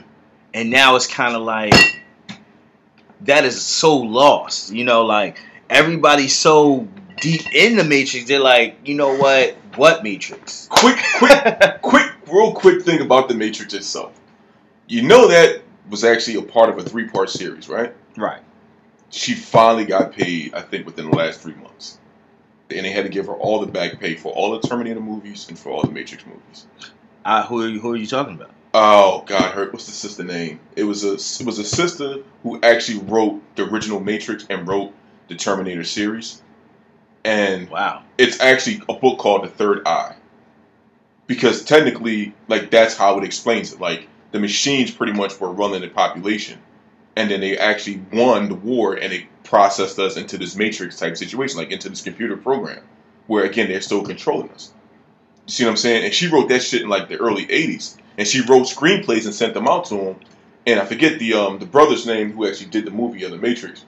and 0.53 0.69
now 0.69 0.95
it's 0.95 1.07
kind 1.07 1.35
of 1.35 1.41
like 1.41 1.73
that 3.21 3.45
is 3.45 3.61
so 3.61 3.97
lost. 3.97 4.71
You 4.71 4.83
know, 4.83 5.05
like 5.05 5.37
everybody's 5.69 6.35
so 6.35 6.87
deep 7.21 7.53
in 7.53 7.75
the 7.75 7.83
Matrix. 7.83 8.27
They're 8.27 8.39
like, 8.39 8.77
you 8.85 8.95
know 8.95 9.15
what? 9.15 9.55
What 9.75 10.03
Matrix? 10.03 10.67
quick, 10.69 10.97
quick, 11.17 11.31
quick, 11.81 12.11
real 12.27 12.53
quick 12.53 12.83
thing 12.83 13.01
about 13.01 13.27
the 13.27 13.35
Matrix 13.35 13.73
itself. 13.73 14.19
You 14.87 15.01
know 15.01 15.27
that 15.27 15.63
was 15.89 16.03
actually 16.03 16.37
a 16.37 16.41
part 16.41 16.69
of 16.69 16.77
a 16.77 16.83
three-part 16.83 17.29
series, 17.29 17.67
right? 17.67 17.93
right. 18.17 18.41
She 19.09 19.33
finally 19.33 19.85
got 19.85 20.11
paid, 20.13 20.53
I 20.53 20.61
think, 20.61 20.85
within 20.85 21.09
the 21.09 21.15
last 21.15 21.41
three 21.41 21.53
months, 21.55 21.99
and 22.69 22.85
they 22.85 22.91
had 22.91 23.03
to 23.03 23.09
give 23.09 23.27
her 23.27 23.33
all 23.33 23.59
the 23.59 23.71
back 23.71 23.99
pay 23.99 24.15
for 24.15 24.31
all 24.31 24.59
the 24.59 24.67
Terminator 24.67 24.99
movies 24.99 25.47
and 25.49 25.57
for 25.57 25.69
all 25.71 25.81
the 25.83 25.91
Matrix 25.91 26.25
movies. 26.25 26.65
Uh, 27.23 27.43
who 27.45 27.61
are 27.63 27.67
you, 27.67 27.79
who 27.79 27.91
are 27.91 27.95
you 27.95 28.07
talking 28.07 28.35
about? 28.35 28.51
Oh 28.73 29.23
God, 29.25 29.53
her 29.53 29.69
what's 29.71 29.85
the 29.85 29.93
sister 29.93 30.23
name? 30.23 30.59
It 30.75 30.83
was 30.83 31.03
a 31.05 31.13
it 31.13 31.45
was 31.45 31.59
a 31.59 31.63
sister 31.63 32.17
who 32.43 32.59
actually 32.61 32.99
wrote 32.99 33.41
the 33.55 33.63
original 33.63 33.99
Matrix 34.01 34.45
and 34.49 34.67
wrote 34.67 34.93
the 35.29 35.35
Terminator 35.35 35.83
series, 35.85 36.41
and 37.23 37.69
Wow. 37.69 38.03
it's 38.17 38.41
actually 38.41 38.81
a 38.89 38.93
book 38.93 39.17
called 39.17 39.43
The 39.45 39.47
Third 39.47 39.87
Eye, 39.87 40.15
because 41.25 41.63
technically, 41.63 42.33
like 42.49 42.69
that's 42.69 42.97
how 42.97 43.17
it 43.17 43.23
explains 43.23 43.71
it. 43.73 43.79
Like 43.79 44.07
the 44.31 44.39
machines 44.39 44.91
pretty 44.91 45.13
much 45.13 45.39
were 45.39 45.51
running 45.51 45.81
the 45.81 45.87
population, 45.87 46.59
and 47.15 47.29
then 47.29 47.39
they 47.41 47.57
actually 47.57 48.01
won 48.11 48.49
the 48.49 48.55
war 48.55 48.95
and 48.95 49.11
they 49.11 49.27
processed 49.43 49.99
us 49.99 50.17
into 50.17 50.37
this 50.37 50.55
Matrix 50.55 50.97
type 50.97 51.17
situation, 51.17 51.57
like 51.57 51.71
into 51.71 51.89
this 51.89 52.01
computer 52.01 52.37
program, 52.37 52.81
where 53.27 53.45
again 53.45 53.69
they're 53.69 53.81
still 53.81 54.03
controlling 54.03 54.49
us. 54.51 54.71
You 55.47 55.51
see 55.51 55.63
what 55.65 55.71
I'm 55.71 55.77
saying? 55.77 56.05
And 56.05 56.13
she 56.13 56.27
wrote 56.27 56.49
that 56.49 56.63
shit 56.63 56.81
in 56.81 56.89
like 56.89 57.07
the 57.09 57.17
early 57.17 57.45
'80s, 57.45 57.95
and 58.17 58.27
she 58.27 58.41
wrote 58.41 58.67
screenplays 58.67 59.25
and 59.25 59.33
sent 59.33 59.53
them 59.53 59.67
out 59.67 59.85
to 59.85 59.95
him. 59.95 60.15
And 60.65 60.79
I 60.79 60.85
forget 60.85 61.19
the 61.19 61.33
um 61.35 61.59
the 61.59 61.65
brother's 61.65 62.05
name 62.05 62.31
who 62.31 62.47
actually 62.47 62.71
did 62.71 62.85
the 62.85 62.91
movie 62.91 63.23
of 63.23 63.31
the 63.31 63.37
Matrix. 63.37 63.85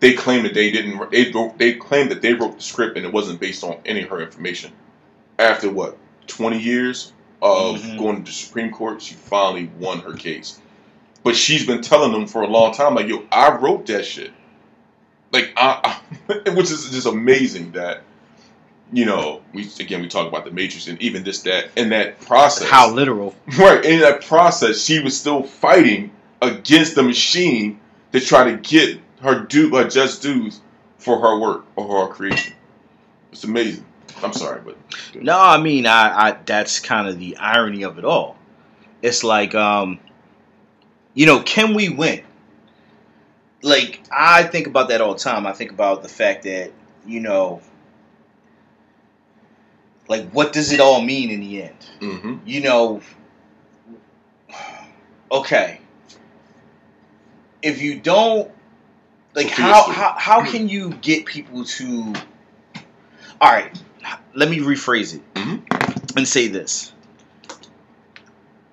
They 0.00 0.14
claimed 0.14 0.46
that 0.46 0.54
they 0.54 0.70
didn't. 0.70 1.10
They 1.10 1.30
wrote, 1.30 1.58
they 1.58 1.74
claimed 1.74 2.10
that 2.10 2.22
they 2.22 2.32
wrote 2.34 2.56
the 2.56 2.62
script 2.62 2.96
and 2.96 3.04
it 3.06 3.12
wasn't 3.12 3.40
based 3.40 3.62
on 3.64 3.78
any 3.84 4.02
of 4.02 4.08
her 4.10 4.20
information. 4.20 4.72
After 5.38 5.70
what 5.70 5.98
20 6.28 6.58
years 6.58 7.12
of 7.40 7.80
Mhm. 7.80 7.98
going 7.98 8.16
to 8.16 8.30
the 8.30 8.32
Supreme 8.32 8.70
Court, 8.70 9.02
she 9.02 9.14
finally 9.14 9.70
won 9.78 10.00
her 10.00 10.12
case. 10.14 10.60
But 11.24 11.36
she's 11.36 11.66
been 11.66 11.82
telling 11.82 12.12
them 12.12 12.26
for 12.26 12.42
a 12.42 12.46
long 12.48 12.74
time, 12.74 12.94
like, 12.94 13.06
yo, 13.06 13.24
I 13.30 13.56
wrote 13.56 13.86
that 13.86 14.04
shit. 14.04 14.32
Like, 15.30 15.52
I, 15.56 16.00
I 16.28 16.50
which 16.50 16.70
is 16.70 16.90
just 16.90 17.06
amazing 17.06 17.72
that, 17.72 18.02
you 18.92 19.04
know, 19.06 19.42
we 19.54 19.68
again 19.80 20.02
we 20.02 20.08
talk 20.08 20.28
about 20.28 20.44
the 20.44 20.50
Matrix 20.50 20.88
and 20.88 21.00
even 21.00 21.24
just 21.24 21.44
that 21.44 21.70
in 21.76 21.90
that 21.90 22.20
process, 22.20 22.68
How 22.68 22.90
literal? 22.90 23.34
right 23.58 23.84
in 23.84 24.00
that 24.00 24.24
process, 24.24 24.82
she 24.82 25.00
was 25.00 25.18
still 25.18 25.42
fighting 25.42 26.10
against 26.42 26.94
the 26.94 27.02
machine 27.02 27.80
to 28.12 28.20
try 28.20 28.50
to 28.50 28.56
get 28.58 29.00
her 29.20 29.40
due, 29.40 29.70
her 29.74 29.88
just 29.88 30.22
dues 30.22 30.60
for 30.98 31.18
her 31.18 31.38
work 31.38 31.64
or 31.76 32.06
her 32.06 32.12
creation. 32.12 32.52
It's 33.32 33.44
amazing. 33.44 33.86
I'm 34.22 34.32
sorry, 34.32 34.60
but 34.64 34.76
No, 35.14 35.38
I 35.38 35.58
mean, 35.58 35.86
I, 35.86 36.28
I 36.28 36.36
that's 36.44 36.80
kind 36.80 37.08
of 37.08 37.18
the 37.18 37.36
irony 37.38 37.82
of 37.82 37.98
it 37.98 38.04
all. 38.04 38.36
It's 39.00 39.24
like, 39.24 39.54
um, 39.54 39.98
you 41.14 41.26
know, 41.26 41.40
can 41.42 41.74
we 41.74 41.88
win? 41.88 42.22
Like, 43.62 44.00
I 44.10 44.42
think 44.44 44.66
about 44.66 44.88
that 44.88 45.00
all 45.00 45.14
the 45.14 45.20
time. 45.20 45.46
I 45.46 45.52
think 45.52 45.70
about 45.70 46.02
the 46.02 46.08
fact 46.08 46.44
that, 46.44 46.72
you 47.06 47.20
know, 47.20 47.60
like, 50.08 50.30
what 50.30 50.52
does 50.52 50.72
it 50.72 50.80
all 50.80 51.00
mean 51.00 51.30
in 51.30 51.40
the 51.40 51.62
end? 51.62 51.76
hmm 52.00 52.36
You 52.44 52.60
know, 52.62 53.00
okay. 55.30 55.80
If 57.62 57.80
you 57.80 58.00
don't, 58.00 58.50
like, 59.34 59.48
how, 59.48 59.90
how, 59.90 60.14
how 60.18 60.44
can 60.44 60.68
you 60.68 60.90
get 60.94 61.24
people 61.24 61.64
to, 61.64 62.12
all 63.40 63.52
right, 63.52 63.80
let 64.34 64.50
me 64.50 64.58
rephrase 64.58 65.14
it 65.14 65.34
Mhm. 65.34 66.16
and 66.16 66.26
say 66.26 66.48
this. 66.48 66.92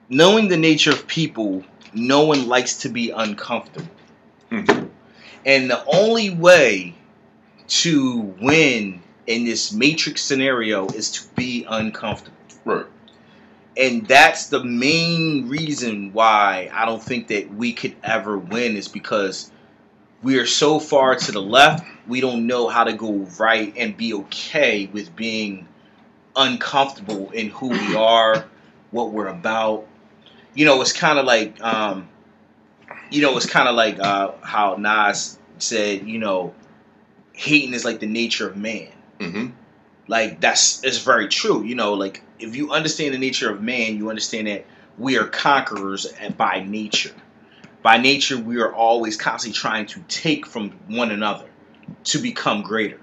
Knowing 0.09 0.47
the 0.47 0.57
nature 0.57 0.89
of 0.89 1.05
people, 1.05 1.63
no 1.93 2.25
one 2.25 2.47
likes 2.47 2.77
to 2.79 2.89
be 2.89 3.11
uncomfortable. 3.11 3.89
Mhm. 4.51 4.89
And 5.45 5.69
the 5.69 5.83
only 5.85 6.29
way 6.29 6.95
to 7.67 8.35
win 8.41 9.01
in 9.27 9.45
this 9.45 9.71
matrix 9.71 10.21
scenario 10.21 10.87
is 10.87 11.11
to 11.11 11.21
be 11.35 11.65
uncomfortable. 11.69 12.35
right, 12.65 12.85
And 13.77 14.07
that's 14.07 14.47
the 14.47 14.63
main 14.63 15.47
reason 15.47 16.11
why 16.13 16.69
I 16.73 16.85
don't 16.85 17.01
think 17.01 17.27
that 17.27 17.53
we 17.53 17.73
could 17.73 17.95
ever 18.03 18.37
win 18.37 18.75
is 18.75 18.87
because 18.87 19.49
we 20.21 20.37
are 20.39 20.45
so 20.45 20.79
far 20.79 21.15
to 21.15 21.31
the 21.31 21.41
left, 21.41 21.85
we 22.07 22.19
don't 22.21 22.47
know 22.47 22.67
how 22.67 22.83
to 22.83 22.93
go 22.93 23.27
right 23.39 23.73
and 23.77 23.95
be 23.95 24.13
okay 24.13 24.89
with 24.91 25.15
being 25.15 25.67
uncomfortable 26.35 27.29
in 27.31 27.49
who 27.49 27.69
we 27.69 27.95
are, 27.95 28.45
what 28.91 29.11
we're 29.11 29.27
about. 29.27 29.87
You 30.60 30.66
know, 30.66 30.82
it's 30.82 30.93
kind 30.93 31.18
of 31.18 31.26
like, 31.26 31.62
um, 31.62 32.10
you 33.10 33.22
know, 33.22 33.36
it's 33.38 33.45
kind 33.45 33.68
of 33.70 33.76
like 33.76 33.99
uh, 33.99 34.34
how 34.41 34.76
Nas 34.76 35.39
said, 35.57 36.07
you 36.07 36.20
know, 36.20 36.53
hating 37.34 37.74
is 37.74 37.86
like 37.86 37.99
the 37.99 38.07
nature 38.07 38.49
of 38.49 38.57
man. 38.57 38.91
Hmm 39.20 39.47
like 40.07 40.41
that's 40.41 40.84
it's 40.84 40.97
very 40.97 41.28
true 41.28 41.64
you 41.64 41.76
know 41.76 41.93
like 41.93 42.24
if 42.39 42.55
you 42.55 42.72
understand 42.72 43.14
the 43.14 43.18
nature 43.20 43.51
of 43.51 43.62
man 43.62 43.95
you 43.95 44.10
understand 44.10 44.47
that 44.47 44.66
we 44.99 45.18
are 45.18 45.26
conquerors 45.26 46.05
by 46.38 46.60
nature. 46.60 47.14
By 47.82 47.97
nature 47.97 48.38
we 48.38 48.60
are 48.60 48.74
always 48.74 49.16
constantly 49.16 49.57
trying 49.57 49.86
to 49.88 50.01
take 50.10 50.45
from 50.45 50.72
one 50.88 51.12
another 51.12 51.47
to 52.03 52.20
become 52.20 52.62
greater. 52.62 52.99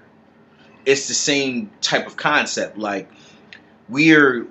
It's 0.85 1.07
the 1.07 1.15
same 1.15 1.71
type 1.81 2.05
of 2.05 2.15
concept 2.15 2.77
like 2.77 3.09
we're 3.89 4.47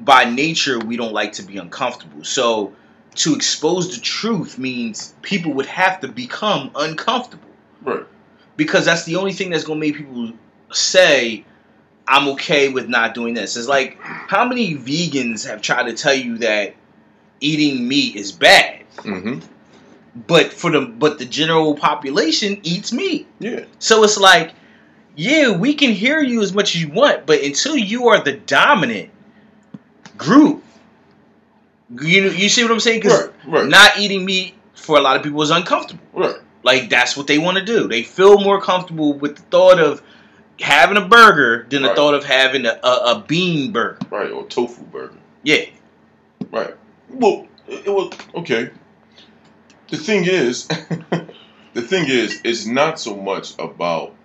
by 0.00 0.24
nature 0.24 0.78
we 0.78 0.96
don't 0.96 1.12
like 1.12 1.32
to 1.32 1.42
be 1.42 1.56
uncomfortable 1.56 2.24
so 2.24 2.74
to 3.14 3.34
expose 3.34 3.94
the 3.94 4.00
truth 4.00 4.58
means 4.58 5.14
people 5.22 5.54
would 5.54 5.66
have 5.66 6.00
to 6.00 6.08
become 6.08 6.70
uncomfortable 6.74 7.48
right, 7.82 8.04
because 8.56 8.84
that's 8.84 9.04
the 9.04 9.16
only 9.16 9.32
thing 9.32 9.50
that's 9.50 9.64
going 9.64 9.80
to 9.80 9.86
make 9.86 9.96
people 9.96 10.32
say 10.72 11.44
I'm 12.08 12.28
okay 12.30 12.68
with 12.68 12.88
not 12.88 13.14
doing 13.14 13.34
this. 13.34 13.56
It's 13.56 13.66
like 13.66 13.98
how 14.00 14.44
many 14.46 14.76
vegans 14.76 15.44
have 15.48 15.60
tried 15.60 15.84
to 15.84 15.92
tell 15.94 16.14
you 16.14 16.38
that 16.38 16.76
eating 17.40 17.88
meat 17.88 18.16
is 18.16 18.32
bad? 18.32 18.84
hmm 18.98 19.40
but 20.26 20.52
for 20.52 20.70
the 20.70 20.80
but 20.80 21.18
the 21.18 21.26
general 21.26 21.74
population 21.74 22.60
eats 22.62 22.92
meat. 22.92 23.26
Yeah. 23.38 23.66
So 23.78 24.02
it's 24.04 24.16
like, 24.16 24.54
yeah, 25.14 25.50
we 25.50 25.74
can 25.74 25.90
hear 25.90 26.20
you 26.22 26.42
as 26.42 26.54
much 26.54 26.74
as 26.74 26.82
you 26.82 26.88
want, 26.88 27.26
but 27.26 27.42
until 27.42 27.76
you 27.76 28.08
are 28.08 28.22
the 28.22 28.32
dominant 28.32 29.10
group, 30.16 30.62
you 32.00 32.22
know, 32.22 32.30
you 32.30 32.48
see 32.48 32.62
what 32.62 32.72
I'm 32.72 32.80
saying? 32.80 33.00
Because 33.00 33.28
Right. 33.46 33.60
Right. 33.60 33.68
not 33.68 33.98
eating 33.98 34.24
meat 34.24 34.54
for 34.74 34.98
a 34.98 35.00
lot 35.00 35.16
of 35.16 35.22
people 35.22 35.40
is 35.42 35.50
uncomfortable. 35.50 36.02
right. 36.12 36.36
Like 36.62 36.90
that's 36.90 37.16
what 37.16 37.28
they 37.28 37.38
want 37.38 37.58
to 37.58 37.64
do. 37.64 37.86
They 37.86 38.02
feel 38.02 38.40
more 38.40 38.60
comfortable 38.60 39.12
with 39.14 39.36
the 39.36 39.42
thought 39.42 39.78
of 39.78 40.02
having 40.60 40.96
a 40.96 41.06
burger 41.06 41.64
than 41.70 41.82
the 41.82 41.88
Right. 41.88 41.96
thought 41.96 42.14
of 42.14 42.24
having 42.24 42.66
a, 42.66 42.78
a, 42.82 42.88
a 43.16 43.24
bean 43.26 43.70
burger. 43.72 43.98
Right. 44.10 44.30
Or 44.32 44.44
tofu 44.46 44.82
burger. 44.82 45.14
Yeah. 45.44 45.66
Right. 46.50 46.74
Well, 47.08 47.46
it, 47.68 47.86
it 47.86 47.90
was 47.90 48.12
okay. 48.34 48.70
The 49.90 49.96
thing 49.96 50.24
is, 50.24 50.66
the 51.74 51.82
thing 51.82 52.06
is, 52.08 52.40
it's 52.42 52.66
not 52.66 52.98
so 52.98 53.14
much 53.16 53.54
about 53.60 54.15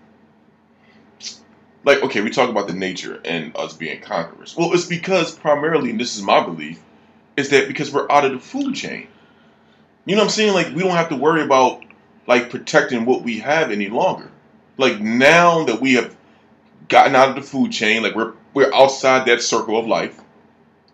like 1.84 2.04
okay, 2.04 2.22
we 2.22 2.30
talk 2.30 2.50
about 2.50 2.68
the 2.68 2.74
nature 2.74 3.20
and 3.26 3.56
us 3.56 3.74
being 3.74 4.02
conquerors. 4.02 4.56
Well, 4.56 4.74
it's 4.74 4.86
because 4.86 5.36
primarily, 5.36 5.90
and 5.92 6.00
this 6.00 6.16
is 6.16 6.22
my 6.22 6.44
belief, 6.44 6.80
is 7.38 7.50
that 7.50 7.68
because 7.68 7.92
we're 7.92 8.12
out 8.12 8.26
of 8.26 8.32
the 8.34 8.40
food 8.40 8.76
chain. 8.76 9.08
You 10.06 10.16
know 10.16 10.22
what 10.22 10.26
I'm 10.26 10.32
saying? 10.32 10.54
Like 10.54 10.68
we 10.68 10.82
don't 10.82 10.92
have 10.92 11.10
to 11.10 11.16
worry 11.16 11.44
about 11.44 11.84
like 12.28 12.50
protecting 12.50 13.06
what 13.06 13.24
we 13.24 13.40
have 13.40 13.72
any 13.72 13.90
longer. 13.90 14.30
Like 14.78 15.00
now 15.00 15.66
that 15.66 15.82
we 15.82 15.94
have 15.96 16.16
gotten 16.88 17.16
out 17.16 17.30
of 17.30 17.36
the 17.36 17.42
food 17.42 17.72
chain, 17.72 18.04
like 18.04 18.16
we're 18.16 18.34
we're 18.54 18.74
outside 18.74 19.28
that 19.28 19.42
circle 19.42 19.78
of 19.78 19.88
life. 19.88 20.20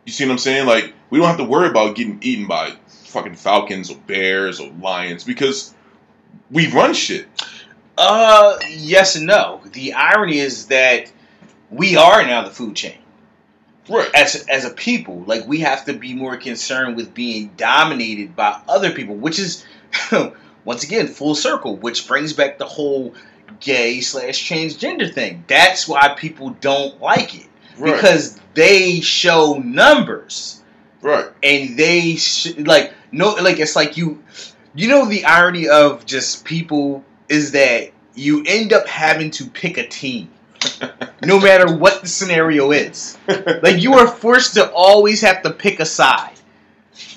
You 0.05 0.13
see 0.13 0.25
what 0.25 0.31
I'm 0.31 0.37
saying? 0.37 0.67
Like 0.67 0.93
we 1.09 1.19
don't 1.19 1.27
have 1.27 1.37
to 1.37 1.43
worry 1.43 1.67
about 1.67 1.95
getting 1.95 2.19
eaten 2.21 2.47
by 2.47 2.73
fucking 2.87 3.35
falcons 3.35 3.89
or 3.89 3.97
bears 3.97 4.59
or 4.59 4.71
lions 4.71 5.23
because 5.23 5.73
we 6.51 6.71
run 6.71 6.93
shit. 6.93 7.27
Uh, 7.97 8.57
yes 8.69 9.15
and 9.15 9.25
no. 9.25 9.61
The 9.73 9.93
irony 9.93 10.37
is 10.39 10.67
that 10.67 11.11
we 11.71 11.95
are 11.97 12.23
now 12.25 12.43
the 12.43 12.51
food 12.51 12.75
chain. 12.75 12.97
Right. 13.89 14.09
as 14.13 14.45
as 14.49 14.65
a 14.65 14.69
people, 14.69 15.23
like 15.25 15.47
we 15.47 15.61
have 15.61 15.85
to 15.85 15.93
be 15.93 16.13
more 16.13 16.35
concerned 16.35 16.97
with 16.97 17.13
being 17.13 17.51
dominated 17.55 18.35
by 18.35 18.59
other 18.67 18.91
people, 18.91 19.15
which 19.15 19.39
is 19.39 19.65
once 20.65 20.83
again 20.83 21.07
full 21.07 21.35
circle, 21.35 21.77
which 21.77 22.05
brings 22.05 22.33
back 22.33 22.57
the 22.57 22.65
whole 22.65 23.13
gay 23.61 24.01
slash 24.01 24.47
transgender 24.49 25.11
thing. 25.13 25.45
That's 25.47 25.87
why 25.87 26.09
people 26.09 26.49
don't 26.59 26.99
like 27.01 27.33
it 27.35 27.47
Right. 27.77 27.93
because 27.95 28.37
they 28.55 28.99
show 28.99 29.53
numbers 29.53 30.61
right. 31.01 31.27
and 31.41 31.77
they 31.77 32.15
sh- 32.17 32.57
like 32.57 32.93
no 33.13 33.35
like 33.35 33.59
it's 33.59 33.75
like 33.75 33.95
you 33.95 34.21
you 34.75 34.89
know 34.89 35.05
the 35.05 35.23
irony 35.25 35.69
of 35.69 36.05
just 36.05 36.43
people 36.43 37.05
is 37.29 37.51
that 37.51 37.91
you 38.15 38.43
end 38.45 38.73
up 38.73 38.87
having 38.87 39.31
to 39.31 39.45
pick 39.45 39.77
a 39.77 39.87
team 39.87 40.29
no 41.23 41.39
matter 41.39 41.75
what 41.77 42.01
the 42.01 42.07
scenario 42.07 42.71
is 42.71 43.17
like 43.61 43.81
you 43.81 43.93
are 43.93 44.07
forced 44.07 44.55
to 44.55 44.71
always 44.71 45.21
have 45.21 45.41
to 45.43 45.51
pick 45.51 45.79
a 45.79 45.85
side 45.85 46.33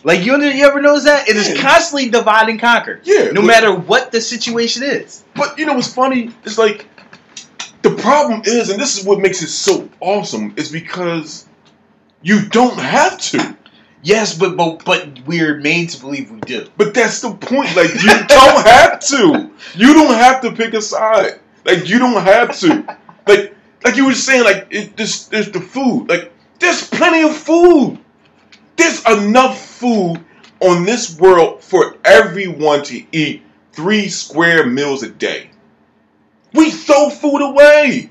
like 0.04 0.24
you, 0.24 0.38
you 0.42 0.64
ever 0.66 0.80
notice 0.80 1.04
that 1.04 1.28
it 1.28 1.36
is 1.36 1.58
constantly 1.60 2.10
divide 2.10 2.48
and 2.50 2.60
conquer 2.60 3.00
Yeah. 3.04 3.30
no 3.32 3.40
but, 3.40 3.46
matter 3.46 3.74
what 3.74 4.12
the 4.12 4.20
situation 4.20 4.82
is 4.82 5.24
But 5.34 5.58
you 5.58 5.64
know 5.64 5.74
what's 5.74 5.92
funny? 5.92 6.30
It's 6.44 6.58
like 6.58 6.86
the 7.82 7.94
problem 7.94 8.42
is, 8.44 8.68
and 8.68 8.78
this 8.78 8.98
is 8.98 9.06
what 9.06 9.20
makes 9.20 9.42
it 9.42 9.48
so 9.48 9.88
awesome, 10.00 10.52
is 10.56 10.70
because 10.70 11.46
you 12.20 12.46
don't 12.48 12.78
have 12.78 13.18
to. 13.30 13.56
Yes 14.02 14.36
but 14.36 14.56
but 14.56 14.84
but 14.84 15.08
we're 15.26 15.56
made 15.56 15.88
to 15.90 16.00
believe 16.00 16.30
we 16.30 16.40
do 16.40 16.66
But 16.76 16.94
that's 16.94 17.20
the 17.20 17.32
point. 17.34 17.74
Like 17.76 17.92
you 18.02 18.26
don't 18.26 18.66
have 18.66 19.00
to. 19.00 19.50
You 19.74 19.94
don't 19.94 20.14
have 20.14 20.40
to 20.42 20.52
pick 20.52 20.74
a 20.74 20.82
side. 20.82 21.40
Like 21.64 21.88
you 21.88 21.98
don't 21.98 22.22
have 22.22 22.58
to. 22.60 22.98
Like 23.26 23.54
like 23.84 23.96
you 23.96 24.06
were 24.06 24.14
saying, 24.14 24.44
like 24.44 24.66
it, 24.70 24.96
this 24.96 25.26
there's 25.26 25.50
the 25.50 25.60
food. 25.60 26.08
Like 26.08 26.32
there's 26.58 26.88
plenty 26.88 27.22
of 27.22 27.36
food. 27.36 27.98
There's 28.76 29.04
enough 29.06 29.60
food 29.60 30.24
on 30.60 30.84
this 30.84 31.18
world 31.18 31.62
for 31.62 31.96
everyone 32.04 32.82
to 32.84 33.02
eat 33.12 33.42
three 33.72 34.08
square 34.08 34.66
meals 34.66 35.02
a 35.02 35.10
day. 35.10 35.50
We 36.52 36.70
throw 36.70 37.10
food 37.10 37.42
away. 37.42 38.10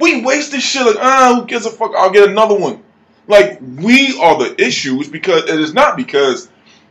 We 0.00 0.22
waste 0.22 0.52
this 0.52 0.64
shit 0.64 0.86
like, 0.86 0.96
ah, 0.98 1.36
who 1.36 1.46
gives 1.46 1.66
a 1.66 1.70
fuck? 1.70 1.92
I'll 1.96 2.10
get 2.10 2.28
another 2.28 2.54
one. 2.54 2.82
Like, 3.28 3.58
we 3.60 4.18
are 4.20 4.38
the 4.38 4.54
issues 4.62 5.08
because 5.08 5.44
it 5.44 5.60
is 5.60 5.74
not 5.74 5.96
because, 5.96 6.48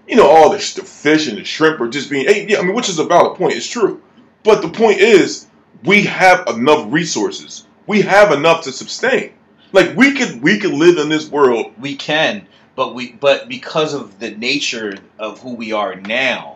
you 0.07 0.15
know, 0.15 0.27
all 0.27 0.49
the, 0.49 0.57
the 0.57 0.83
fish 0.83 1.27
and 1.27 1.37
the 1.37 1.43
shrimp 1.43 1.79
are 1.79 1.87
just 1.87 2.09
being 2.09 2.27
ate. 2.27 2.49
Yeah, 2.49 2.59
I 2.59 2.63
mean, 2.63 2.75
which 2.75 2.89
is 2.89 2.99
a 2.99 3.05
valid 3.05 3.37
point. 3.37 3.53
It's 3.53 3.69
true. 3.69 4.01
But 4.43 4.61
the 4.61 4.69
point 4.69 4.99
is, 4.99 5.47
we 5.83 6.03
have 6.03 6.47
enough 6.47 6.91
resources. 6.91 7.65
We 7.87 8.01
have 8.01 8.31
enough 8.31 8.63
to 8.63 8.71
sustain. 8.71 9.33
Like, 9.71 9.95
we 9.95 10.13
could 10.13 10.41
we 10.41 10.59
could 10.59 10.73
live 10.73 10.97
in 10.97 11.09
this 11.09 11.29
world. 11.29 11.73
We 11.79 11.95
can, 11.95 12.47
but 12.75 12.95
we 12.95 13.13
but 13.13 13.47
because 13.49 13.93
of 13.93 14.19
the 14.19 14.31
nature 14.31 14.95
of 15.19 15.39
who 15.39 15.55
we 15.55 15.73
are 15.73 15.95
now, 15.95 16.55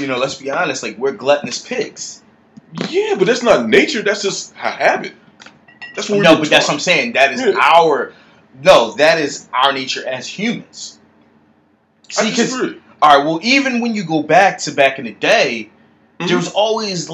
you 0.00 0.06
know, 0.06 0.18
let's 0.18 0.36
be 0.36 0.50
honest, 0.50 0.82
like 0.82 0.98
we're 0.98 1.12
gluttonous 1.12 1.66
pigs. 1.66 2.22
Yeah, 2.88 3.16
but 3.18 3.26
that's 3.26 3.42
not 3.42 3.68
nature. 3.68 4.02
That's 4.02 4.22
just 4.22 4.52
a 4.54 4.70
habit. 4.70 5.12
That's 5.94 6.08
what 6.08 6.20
no, 6.20 6.36
but 6.36 6.48
that's 6.50 6.68
what. 6.68 6.74
I'm 6.74 6.80
saying. 6.80 7.12
That 7.12 7.32
is 7.32 7.40
Yeah. 7.40 7.52
our 7.60 8.12
no, 8.62 8.92
that 8.92 9.18
is 9.18 9.48
our 9.52 9.72
nature 9.72 10.06
as 10.06 10.26
humans. 10.26 10.98
See, 12.10 12.30
because 12.30 12.52
all 13.00 13.18
right, 13.18 13.24
well, 13.26 13.40
even 13.42 13.80
when 13.80 13.94
you 13.94 14.04
go 14.04 14.22
back 14.22 14.58
to 14.60 14.70
back 14.72 14.98
in 14.98 15.06
the 15.06 15.12
day, 15.12 15.70
Mhm. 16.20 16.28
there 16.28 16.36
was 16.36 16.52
always, 16.52 17.10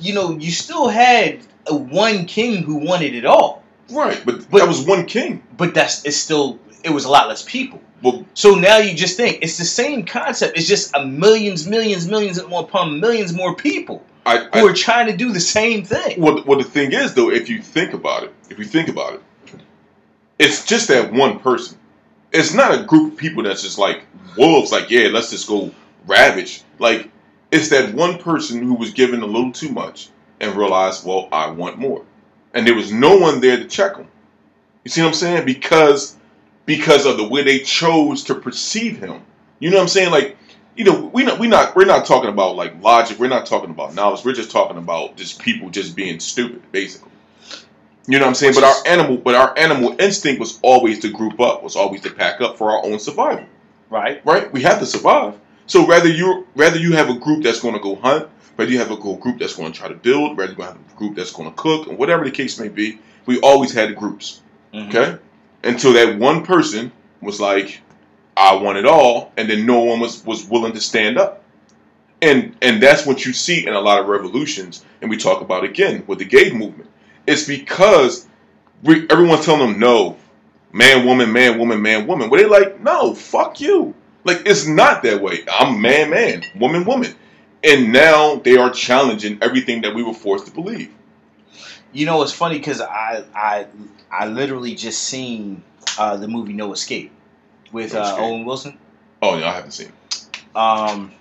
you 0.00 0.14
know, 0.14 0.36
you 0.38 0.50
still 0.52 0.88
had 0.88 1.38
a 1.66 1.74
one 1.74 2.26
king 2.26 2.62
who 2.62 2.76
wanted 2.76 3.14
it 3.14 3.24
all, 3.24 3.62
Right, 3.90 4.20
but, 4.24 4.50
But- 4.50 4.58
that 4.60 4.68
was 4.68 4.80
one 4.82 5.06
king. 5.06 5.42
but 5.56 5.74
that's 5.74 6.04
it's 6.04 6.16
still 6.16 6.58
it 6.84 6.90
was 6.90 7.04
a 7.04 7.08
lot 7.10 7.28
less 7.28 7.42
people. 7.42 7.80
Well, 8.02 8.24
So 8.34 8.56
now 8.56 8.78
you 8.78 8.94
just 8.94 9.16
think 9.16 9.38
it's 9.42 9.58
the 9.58 9.64
same 9.64 10.04
concept. 10.04 10.58
It's 10.58 10.66
just 10.66 10.90
a 10.96 11.06
millions, 11.06 11.66
millions, 11.68 12.08
millions 12.08 12.36
upon 12.38 12.98
millions 12.98 13.32
more 13.32 13.54
people 13.54 14.02
I, 14.24 14.48
I 14.52 14.60
who 14.60 14.68
are 14.68 14.72
trying 14.72 15.06
to 15.08 15.16
do 15.16 15.32
the 15.32 15.40
same 15.40 15.84
thing. 15.84 16.20
Well, 16.20 16.42
well, 16.46 16.58
the 16.58 16.64
thing 16.64 16.92
is, 16.92 17.14
though, 17.14 17.30
if 17.30 17.48
you 17.48 17.60
think 17.62 17.92
about 17.92 18.24
it, 18.24 18.34
if 18.50 18.58
you 18.58 18.64
think 18.64 18.88
about 18.88 19.14
it, 19.14 19.22
it's 20.38 20.64
just 20.64 20.88
that 20.88 21.12
one 21.12 21.38
person. 21.40 21.78
It's 22.32 22.54
not 22.54 22.78
a 22.78 22.84
group 22.84 23.12
of 23.12 23.18
people 23.18 23.42
that's 23.42 23.62
just 23.62 23.78
like 23.78 24.04
wolves. 24.36 24.72
Like, 24.72 24.90
yeah, 24.90 25.08
let's 25.08 25.30
just 25.30 25.48
go 25.48 25.72
ravage. 26.06 26.62
Like, 26.78 27.10
it's 27.50 27.68
that 27.70 27.94
one 27.94 28.18
person 28.18 28.62
who 28.62 28.74
was 28.74 28.92
given 28.92 29.22
a 29.22 29.26
little 29.26 29.52
too 29.52 29.70
much 29.70 30.08
and 30.40 30.56
realized, 30.56 31.04
well, 31.04 31.28
I 31.30 31.50
want 31.50 31.78
more, 31.78 32.04
and 32.54 32.66
there 32.66 32.74
was 32.74 32.92
no 32.92 33.16
one 33.16 33.40
there 33.40 33.56
to 33.56 33.66
check 33.66 33.96
him. 33.96 34.08
You 34.84 34.90
see 34.90 35.02
what 35.02 35.08
I'm 35.08 35.14
saying? 35.14 35.44
Because 35.44 36.16
because 36.66 37.06
of 37.06 37.16
the 37.16 37.28
way 37.28 37.42
they 37.42 37.58
chose 37.60 38.24
to 38.24 38.34
perceive 38.34 38.98
him. 38.98 39.22
You 39.58 39.70
know 39.70 39.76
what 39.76 39.82
I'm 39.82 39.88
saying? 39.88 40.10
Like, 40.10 40.36
you 40.76 40.84
know, 40.84 41.10
we 41.12 41.24
not 41.24 41.38
we 41.38 41.48
not 41.48 41.76
we're 41.76 41.84
not 41.84 42.06
talking 42.06 42.30
about 42.30 42.56
like 42.56 42.80
logic. 42.82 43.18
We're 43.18 43.28
not 43.28 43.46
talking 43.46 43.70
about 43.70 43.94
knowledge. 43.94 44.24
We're 44.24 44.32
just 44.32 44.50
talking 44.50 44.78
about 44.78 45.16
just 45.16 45.38
people 45.40 45.70
just 45.70 45.94
being 45.94 46.20
stupid, 46.20 46.62
basically. 46.72 47.10
You 48.06 48.18
know 48.18 48.24
what 48.24 48.30
I'm 48.30 48.34
saying? 48.34 48.54
But 48.54 48.64
our 48.64 48.74
animal, 48.86 49.16
but 49.16 49.34
our 49.34 49.56
animal 49.56 49.94
instinct 50.00 50.40
was 50.40 50.58
always 50.62 50.98
to 51.00 51.10
group 51.10 51.38
up, 51.40 51.62
was 51.62 51.76
always 51.76 52.00
to 52.02 52.10
pack 52.10 52.40
up 52.40 52.58
for 52.58 52.70
our 52.70 52.84
own 52.84 52.98
survival. 52.98 53.46
Right? 53.90 54.24
Right? 54.24 54.52
We 54.52 54.62
have 54.62 54.78
to 54.80 54.86
survive. 54.86 55.38
So 55.66 55.86
rather 55.86 56.08
you 56.08 56.46
rather 56.56 56.78
you 56.78 56.92
have 56.92 57.10
a 57.10 57.14
group 57.14 57.44
that's 57.44 57.60
going 57.60 57.74
to 57.74 57.80
go 57.80 57.94
hunt, 57.96 58.28
whether 58.56 58.70
you 58.70 58.78
have 58.78 58.90
a 58.90 58.96
group 58.96 59.38
that's 59.38 59.54
going 59.54 59.72
to 59.72 59.78
try 59.78 59.88
to 59.88 59.94
build, 59.94 60.36
whether 60.36 60.52
you 60.52 60.62
have 60.62 60.76
a 60.76 60.98
group 60.98 61.14
that's 61.16 61.32
going 61.32 61.48
to 61.48 61.56
cook, 61.56 61.86
and 61.86 61.98
whatever 61.98 62.24
the 62.24 62.30
case 62.30 62.58
may 62.58 62.68
be, 62.68 62.98
we 63.26 63.38
always 63.40 63.72
had 63.72 63.94
groups. 63.94 64.40
Mhm. 64.74 64.88
Okay? 64.88 65.18
Until 65.62 65.92
that 65.92 66.18
one 66.18 66.44
person 66.44 66.90
was 67.20 67.40
like, 67.40 67.80
I 68.36 68.54
want 68.54 68.78
it 68.78 68.86
all, 68.86 69.32
and 69.36 69.48
then 69.48 69.66
no 69.66 69.80
one 69.80 70.00
was, 70.00 70.24
was 70.24 70.44
willing 70.46 70.72
to 70.72 70.80
stand 70.80 71.18
up. 71.18 71.44
And 72.20 72.56
and 72.62 72.80
that's 72.80 73.04
what 73.04 73.26
you 73.26 73.32
see 73.32 73.66
in 73.66 73.74
a 73.74 73.80
lot 73.80 74.00
of 74.00 74.06
revolutions, 74.06 74.84
and 75.00 75.10
we 75.10 75.16
talk 75.16 75.40
about 75.40 75.64
again 75.64 76.04
with 76.06 76.20
the 76.20 76.24
gay 76.24 76.52
movement. 76.52 76.88
It's 77.26 77.46
because 77.46 78.28
we, 78.82 79.08
everyone's 79.08 79.44
telling 79.44 79.72
them 79.72 79.80
no, 79.80 80.16
man, 80.72 81.04
woman, 81.04 81.32
man, 81.32 81.58
woman, 81.58 81.82
man, 81.82 82.06
woman. 82.06 82.30
Well, 82.30 82.40
they're 82.40 82.48
like, 82.48 82.80
no, 82.80 83.12
fuck 83.14 83.60
you. 83.60 83.94
Like 84.22 84.42
it's 84.46 84.68
not 84.68 85.02
that 85.02 85.20
way. 85.20 85.44
I'm 85.52 85.80
man, 85.80 86.10
man, 86.10 86.44
woman, 86.54 86.84
woman. 86.84 87.14
And 87.64 87.92
now 87.92 88.36
they 88.36 88.56
are 88.56 88.70
challenging 88.70 89.38
everything 89.42 89.82
that 89.82 89.94
we 89.94 90.04
were 90.04 90.14
forced 90.14 90.46
to 90.46 90.52
believe. 90.52 90.92
You 91.92 92.06
know, 92.06 92.22
it's 92.22 92.32
funny 92.32 92.58
because 92.58 92.80
I, 92.80 93.24
I, 93.34 93.66
I 94.10 94.26
literally 94.26 94.74
just 94.74 95.02
seen 95.02 95.62
uh, 95.98 96.16
the 96.16 96.28
movie 96.28 96.52
No 96.52 96.72
Escape 96.72 97.12
with 97.72 97.94
uh, 97.94 98.16
Owen 98.18 98.44
Wilson. 98.44 98.78
Oh 99.20 99.38
no, 99.38 99.46
I 99.46 99.52
haven't 99.52 99.72
seen. 99.72 99.92
Um, 100.54 101.12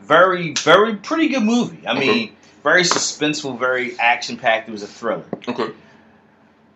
very, 0.00 0.52
very 0.54 0.96
pretty 0.96 1.28
good 1.28 1.42
movie. 1.42 1.86
I 1.86 1.92
Okay. 1.96 2.06
mean, 2.06 2.36
very 2.62 2.82
suspenseful, 2.82 3.58
very 3.58 3.98
action 3.98 4.36
packed. 4.36 4.68
It 4.68 4.72
was 4.72 4.82
a 4.82 4.86
thriller. 4.86 5.24
Okay. 5.48 5.72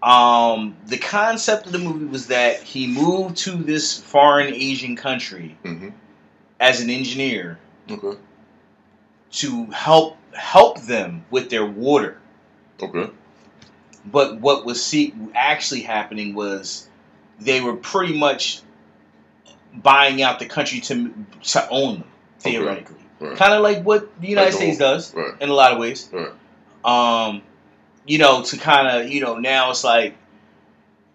Um, 0.03 0.77
the 0.87 0.99
concept 0.99 1.67
of 1.67 1.73
the 1.73 1.79
movie 1.79 2.07
was 2.07 2.27
that 2.27 2.61
he 2.63 2.89
moved 2.89 3.37
to 3.39 3.53
this 3.53 3.97
foreign 4.01 4.53
Asian 4.53 4.97
country 4.97 5.57
hmm 5.63 5.91
as 6.59 6.81
an 6.81 6.91
engineer 6.91 7.59
Okay. 7.91 8.17
to 9.33 9.67
help 9.67 10.17
help 10.33 10.81
them 10.83 11.25
with 11.31 11.51
their 11.51 11.67
water. 11.67 12.19
Okay. 12.81 13.11
But 14.05 14.41
what 14.41 14.65
was 14.65 14.83
see, 14.85 15.15
actually 15.35 15.83
happening 15.83 16.35
was 16.35 16.89
they 17.39 17.61
were 17.61 17.77
pretty 17.77 18.17
much 18.19 18.61
buying 19.75 20.23
out 20.23 20.39
the 20.39 20.47
country 20.47 20.81
to 20.81 21.13
to 21.43 21.69
own 21.71 21.95
them 22.01 22.05
Okay. 22.41 22.53
theoretically, 22.53 22.97
Right. 23.21 23.37
kind 23.37 23.53
of 23.55 23.63
like 23.63 23.83
what 23.85 24.21
the 24.21 24.29
United 24.29 24.47
Like 24.47 24.53
the 24.53 24.59
States 24.59 24.79
whole- 24.79 24.89
does 24.95 25.15
Right. 25.15 25.33
in 25.41 25.49
a 25.49 25.55
lot 25.55 25.73
of 25.73 25.79
ways. 25.79 26.09
Right. 26.13 26.31
Um, 26.85 27.43
you 28.07 28.19
know, 28.19 28.43
to 28.43 28.57
kind 28.57 28.89
of 28.89 29.09
you 29.11 29.21
know 29.21 29.39
now 29.39 29.71
it's 29.71 29.85
like, 29.85 30.15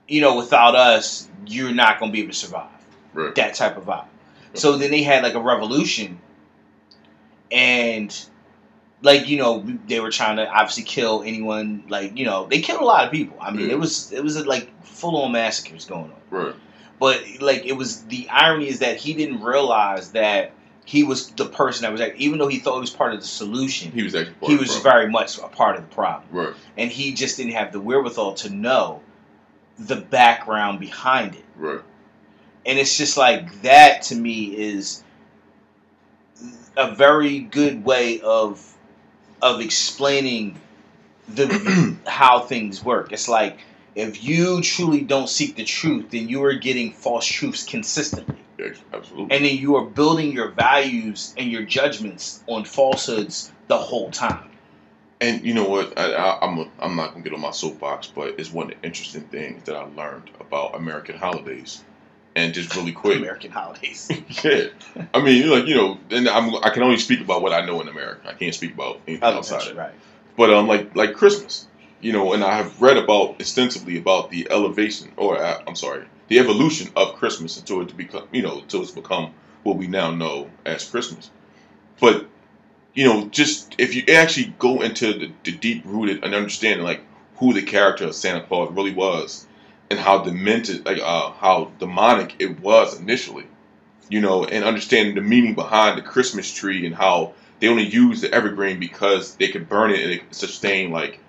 you 0.07 0.21
know, 0.21 0.35
without 0.37 0.75
us, 0.75 1.27
you're 1.45 1.71
not 1.73 1.99
gonna 1.99 2.11
be 2.11 2.19
able 2.21 2.31
to 2.31 2.37
survive 2.37 2.69
Right. 3.13 3.35
that 3.35 3.55
type 3.55 3.75
of 3.77 3.85
vibe. 3.85 4.05
So 4.53 4.77
then 4.77 4.89
they 4.91 5.03
had 5.03 5.21
like 5.23 5.33
a 5.35 5.41
revolution, 5.41 6.19
and 7.51 8.15
like 9.01 9.27
you 9.27 9.37
know 9.37 9.65
they 9.87 9.99
were 9.99 10.09
trying 10.11 10.37
to 10.37 10.47
obviously 10.49 10.83
kill 10.83 11.23
anyone. 11.23 11.83
Like 11.89 12.17
you 12.17 12.25
know 12.25 12.47
they 12.47 12.61
killed 12.61 12.81
a 12.81 12.85
lot 12.85 13.05
of 13.05 13.11
people. 13.11 13.37
I 13.39 13.51
mean 13.51 13.67
Yeah. 13.67 13.73
it 13.73 13.79
was 13.79 14.11
it 14.11 14.23
was 14.23 14.43
like 14.45 14.69
full 14.83 15.21
on 15.23 15.31
massacres 15.31 15.85
going 15.85 16.05
on. 16.05 16.13
Right. 16.29 16.55
But 16.99 17.23
like 17.41 17.65
it 17.65 17.73
was 17.73 18.03
the 18.03 18.27
irony 18.29 18.67
is 18.67 18.79
that 18.79 18.97
he 18.97 19.13
didn't 19.13 19.41
realize 19.43 20.11
that 20.11 20.51
he 20.85 21.03
was 21.03 21.29
the 21.31 21.45
person 21.45 21.83
that 21.83 21.91
was 21.91 21.99
like 22.01 22.15
even 22.17 22.39
though 22.39 22.47
he 22.47 22.59
thought 22.59 22.75
he 22.75 22.81
was 22.81 22.89
part 22.89 23.13
of 23.13 23.19
the 23.21 23.27
solution, 23.27 23.91
He 23.91 24.03
was 24.03 24.15
actually. 24.15 24.33
he 24.47 24.55
was 24.55 24.69
problem. 24.69 24.83
very 24.83 25.09
much 25.09 25.37
a 25.37 25.47
part 25.47 25.75
of 25.75 25.87
the 25.87 25.93
problem, 25.93 26.23
Right. 26.31 26.53
and 26.77 26.89
he 26.91 27.13
just 27.13 27.37
didn't 27.37 27.53
have 27.53 27.71
the 27.71 27.79
wherewithal 27.79 28.33
to 28.35 28.49
know 28.49 29.01
the 29.77 29.97
background 29.97 30.79
behind 30.79 31.35
it 31.35 31.45
Right. 31.55 31.81
and 32.65 32.79
it's 32.79 32.97
just 32.97 33.15
like 33.17 33.61
that 33.61 34.01
to 34.03 34.15
me 34.15 34.45
is 34.57 35.03
a 36.75 36.95
very 36.95 37.39
good 37.39 37.83
way 37.85 38.21
of 38.21 38.63
of 39.41 39.61
explaining 39.61 40.59
the 41.27 41.97
how 42.07 42.39
things 42.39 42.83
work. 42.83 43.11
It's 43.11 43.27
like 43.27 43.59
if 43.97 44.23
you 44.23 44.61
truly 44.61 45.01
don't 45.01 45.27
seek 45.27 45.55
the 45.55 45.63
truth, 45.63 46.11
then 46.11 46.29
you 46.29 46.43
are 46.45 46.53
getting 46.53 46.91
false 46.91 47.25
truths 47.25 47.63
consistently, 47.65 48.37
Yes, 48.59 48.77
absolutely. 48.93 49.35
and 49.35 49.45
then 49.45 49.57
you 49.57 49.75
are 49.77 49.85
building 49.85 50.31
your 50.31 50.49
values 50.51 51.33
and 51.37 51.51
your 51.51 51.63
judgments 51.63 52.41
on 52.47 52.63
falsehoods 52.65 53.51
the 53.67 53.77
whole 53.77 54.11
time. 54.11 54.49
And 55.19 55.43
you 55.43 55.55
know 55.55 55.67
what? 55.67 55.97
I, 55.97 56.13
I, 56.13 56.45
I'm 56.45 56.69
I'm 56.79 56.95
not 56.95 57.11
gonna 57.13 57.23
get 57.23 57.33
on 57.33 57.41
my 57.41 57.49
soapbox, 57.51 58.05
but 58.07 58.35
it's 58.39 58.51
one 58.53 58.71
of 58.71 58.79
the 58.79 58.85
interesting 58.87 59.23
things 59.23 59.63
that 59.63 59.75
I 59.75 59.83
learned 59.83 60.29
about 60.39 60.75
American 60.75 61.17
holidays, 61.17 61.83
and 62.35 62.53
just 62.53 62.75
really 62.75 62.91
quick. 62.91 63.17
American 63.17 63.49
holidays. 63.49 64.11
yeah, 64.43 64.65
I 65.15 65.21
mean, 65.23 65.49
like 65.49 65.65
you 65.65 65.73
know, 65.75 65.97
and 66.11 66.29
I'm 66.29 66.53
I 66.57 66.69
can 66.69 66.83
only 66.83 66.97
speak 66.97 67.21
about 67.21 67.41
what 67.41 67.51
I 67.51 67.65
know 67.65 67.81
in 67.81 67.87
America. 67.87 68.29
I 68.29 68.33
can't 68.33 68.53
speak 68.53 68.75
about 68.75 69.01
anything 69.07 69.23
outside. 69.27 69.75
right? 69.75 69.93
But 70.35 70.53
um, 70.53 70.67
like 70.67 70.95
like 70.95 71.15
Christmas, 71.15 71.67
you 72.01 72.13
know, 72.13 72.33
and 72.33 72.43
I 72.43 72.57
have 72.57 72.81
read 72.81 72.97
about 72.97 73.39
extensively 73.39 73.97
about 73.97 74.29
the 74.29 74.47
elevation, 74.51 75.11
or 75.17 75.41
uh, 75.41 75.61
I'm 75.67 75.75
sorry, 75.75 76.05
the 76.27 76.39
evolution 76.39 76.91
of 76.95 77.15
Christmas 77.15 77.57
until 77.57 77.81
it 77.81 77.95
become, 77.95 78.27
you 78.31 78.41
know, 78.41 78.59
until 78.59 78.81
it's 78.81 78.91
become 78.91 79.33
what 79.63 79.77
we 79.77 79.87
now 79.87 80.11
know 80.11 80.49
as 80.65 80.89
Christmas. 80.89 81.29
But 81.99 82.27
you 82.93 83.05
know, 83.05 83.27
just 83.29 83.75
if 83.77 83.95
you 83.95 84.03
actually 84.13 84.55
go 84.57 84.81
into 84.81 85.13
the, 85.13 85.31
the 85.43 85.51
deep 85.51 85.83
rooted 85.85 86.23
and 86.23 86.33
understanding 86.33 86.83
like 86.85 87.01
who 87.35 87.53
the 87.53 87.61
character 87.61 88.05
of 88.05 88.15
Santa 88.15 88.41
Claus 88.41 88.71
really 88.71 88.93
was, 88.93 89.45
and 89.89 89.99
how 89.99 90.23
demented, 90.23 90.85
like 90.85 90.99
uh, 90.99 91.31
how 91.31 91.71
demonic 91.79 92.35
it 92.39 92.59
was 92.59 92.99
initially, 92.99 93.45
you 94.09 94.21
know, 94.21 94.45
and 94.45 94.63
understanding 94.63 95.15
the 95.15 95.21
meaning 95.21 95.55
behind 95.55 95.97
the 95.97 96.01
Christmas 96.01 96.51
tree 96.51 96.85
and 96.85 96.95
how 96.95 97.33
they 97.59 97.67
only 97.67 97.85
use 97.85 98.21
the 98.21 98.33
evergreen 98.33 98.79
because 98.79 99.35
they 99.35 99.47
could 99.47 99.69
burn 99.69 99.91
it 99.91 100.01
and 100.01 100.11
it 100.11 100.21
sustain 100.31 100.91
like 100.91 101.19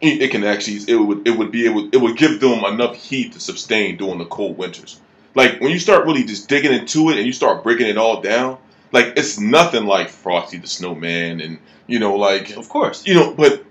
it 0.00 0.22
it 0.22 0.30
can 0.30 0.44
actually 0.44 0.76
it 0.92 0.96
would 0.96 1.26
it 1.26 1.32
would 1.36 1.50
be 1.50 1.66
able 1.66 1.88
it 1.92 1.96
would 1.96 2.16
give 2.16 2.40
them 2.40 2.64
enough 2.64 2.94
heat 2.96 3.32
to 3.32 3.40
sustain 3.40 3.96
during 3.96 4.18
the 4.18 4.24
cold 4.26 4.56
winters. 4.58 5.00
Like 5.34 5.60
when 5.60 5.70
you 5.70 5.78
start 5.78 6.06
really 6.06 6.24
just 6.24 6.48
digging 6.48 6.72
into 6.72 7.10
it 7.10 7.16
and 7.18 7.26
you 7.26 7.32
start 7.32 7.62
breaking 7.62 7.86
it 7.86 7.98
all 7.98 8.20
down, 8.20 8.58
like 8.92 9.14
it's 9.16 9.38
nothing 9.38 9.86
like 9.86 10.08
Frosty 10.08 10.58
the 10.58 10.66
Snowman 10.66 11.40
and 11.40 11.58
you 11.86 11.98
know 11.98 12.16
like 12.16 12.56
Of 12.56 12.68
course. 12.68 13.06
you 13.06 13.14
know, 13.14 13.34
but 13.34 13.64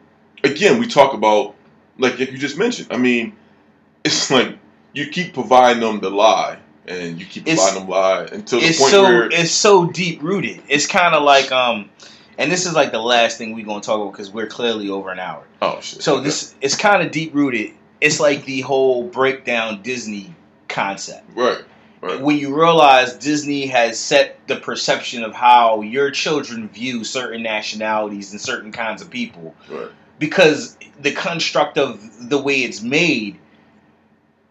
again, 0.44 0.80
we 0.80 0.88
talk 0.88 1.14
about 1.14 1.56
like 1.98 2.20
you 2.20 2.38
just 2.38 2.58
mentioned. 2.58 2.88
I 2.92 2.98
mean, 2.98 3.36
it's 4.04 4.30
like 4.38 4.58
you 4.94 5.08
keep 5.10 5.34
providing 5.34 5.82
them 5.82 6.00
the 6.00 6.10
lie, 6.10 6.58
and 6.88 7.20
you 7.20 7.26
keep 7.26 7.44
It's- 7.48 7.58
providing 7.58 7.82
them 7.82 7.90
lie 7.90 8.22
until 8.32 8.60
the 8.60 8.66
it's 8.68 8.80
point 8.80 8.92
so 8.92 9.04
where 9.04 9.30
it's 9.32 9.52
so 9.52 9.86
deep 9.92 10.22
rooted. 10.22 10.62
It's 10.70 10.88
kind 10.88 11.16
of 11.16 11.24
like 11.24 11.52
um, 11.52 11.90
and 12.38 12.52
this 12.52 12.66
is 12.66 12.74
like 12.74 12.92
the 12.92 13.02
last 13.02 13.38
thing 13.38 13.54
we're 13.54 13.66
gonna 13.66 13.82
talk 13.82 14.00
about 14.00 14.12
because 14.12 14.32
we're 14.32 14.48
clearly 14.48 14.90
over 14.90 15.10
an 15.12 15.20
hour. 15.20 15.44
oh 15.62 15.80
shit. 15.82 16.02
So 16.02 16.16
okay. 16.16 16.26
this 16.26 16.56
it's 16.62 16.76
kind 16.76 17.04
of 17.04 17.12
deep 17.12 17.34
rooted. 17.34 17.72
It's 18.00 18.20
like 18.20 18.46
the 18.46 18.62
whole 18.62 19.04
breakdown 19.04 19.82
Disney 19.82 20.36
concept. 20.68 21.26
right, 21.34 21.64
right, 22.02 22.22
When 22.22 22.38
you 22.38 22.56
realize 22.56 23.14
Disney 23.14 23.66
has 23.68 23.98
set 23.98 24.40
the 24.48 24.58
perception 24.58 25.24
of 25.24 25.34
how 25.34 25.82
your 25.82 26.12
children 26.12 26.70
view 26.70 27.04
certain 27.04 27.42
nationalities 27.42 28.32
and 28.32 28.40
certain 28.40 28.72
kinds 28.72 29.02
of 29.02 29.10
people, 29.10 29.56
right, 29.70 29.90
because 30.20 30.78
the 31.00 31.12
construct 31.12 31.78
of 31.78 32.30
the 32.30 32.38
way 32.38 32.58
it's 32.58 32.82
made, 32.82 33.40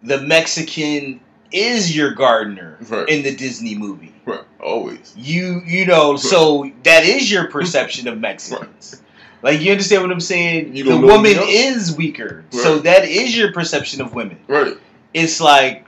the 0.02 0.20
Mexican 0.20 1.20
is 1.52 1.94
your 1.96 2.12
gardener 2.12 2.78
Right. 2.88 3.08
in 3.08 3.22
the 3.22 3.34
Disney 3.34 3.74
movie. 3.74 4.12
right, 4.24 4.40
always. 4.60 5.14
You 5.16 5.62
you 5.66 5.86
know, 5.86 6.16
so 6.16 6.70
that 6.82 7.04
is 7.04 7.30
your 7.30 7.48
perception 7.48 8.08
of 8.08 8.18
Mexicans. 8.18 9.02
Like 9.42 9.60
you 9.60 9.70
understand 9.70 10.02
what 10.02 10.10
I'm 10.10 10.20
saying? 10.20 10.72
The 10.72 10.96
woman 10.96 11.34
is 11.42 11.96
weaker, 11.96 12.44
so 12.50 12.78
that 12.80 13.04
is 13.04 13.36
your 13.36 13.52
perception 13.52 14.00
of 14.00 14.14
women. 14.14 14.38
Right, 14.48 14.76
It's 15.14 15.40
like, 15.40 15.84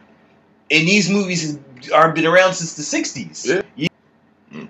and 0.71 0.87
these 0.87 1.11
movies 1.11 1.59
are 1.95 2.13
been 2.13 2.27
around 2.27 2.55
since 2.55 2.75
the 2.75 2.83
'60s. 2.83 3.47
Yeah. 3.47 3.63
You- 3.77 3.89
Mm. 4.55 4.69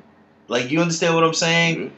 Like 0.49 0.71
you 0.71 0.81
understand 0.81 1.15
what 1.15 1.25
I'm 1.25 1.35
saying? 1.35 1.83
Yeah. 1.83 1.89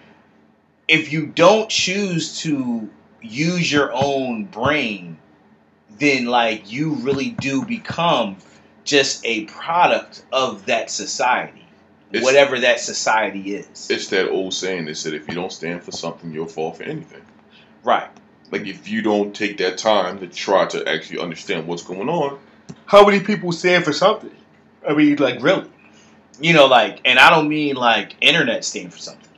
If 0.98 1.12
you 1.12 1.26
don't 1.26 1.68
choose 1.70 2.40
to 2.40 2.88
use 3.22 3.70
your 3.70 3.90
own 3.94 4.44
brain, 4.46 5.16
then 5.98 6.24
like 6.26 6.70
you 6.72 6.94
really 6.94 7.30
do 7.40 7.64
become 7.64 8.36
just 8.84 9.24
a 9.24 9.44
product 9.44 10.24
of 10.32 10.66
that 10.66 10.90
society, 10.90 11.64
It's- 12.12 12.24
whatever 12.24 12.58
that 12.60 12.80
society 12.80 13.54
is. 13.54 13.88
it's 13.90 14.08
that 14.08 14.28
old 14.30 14.54
saying 14.54 14.86
that 14.86 14.96
said 14.96 15.14
if 15.14 15.28
you 15.28 15.34
don't 15.34 15.52
stand 15.52 15.82
for 15.82 15.92
something, 15.92 16.32
you'll 16.32 16.46
fall 16.46 16.72
for 16.72 16.82
anything. 16.84 17.22
right. 17.84 18.08
Like 18.50 18.66
if 18.66 18.88
you 18.88 19.00
don't 19.02 19.32
take 19.34 19.58
that 19.58 19.78
time 19.78 20.18
to 20.18 20.26
try 20.26 20.66
to 20.66 20.88
actually 20.88 21.20
understand 21.20 21.68
what's 21.68 21.84
going 21.84 22.08
on, 22.08 22.38
how 22.86 23.06
many 23.06 23.20
people 23.20 23.52
stand 23.52 23.84
for 23.84 23.92
something? 23.92 24.32
I 24.88 24.92
mean, 24.94 25.16
like 25.16 25.40
really, 25.40 25.68
you 26.40 26.52
know, 26.52 26.66
like, 26.66 27.00
and 27.04 27.18
I 27.20 27.30
don't 27.30 27.48
mean 27.48 27.76
like 27.76 28.16
internet 28.20 28.64
stand 28.64 28.92
for 28.92 28.98
something. 28.98 29.28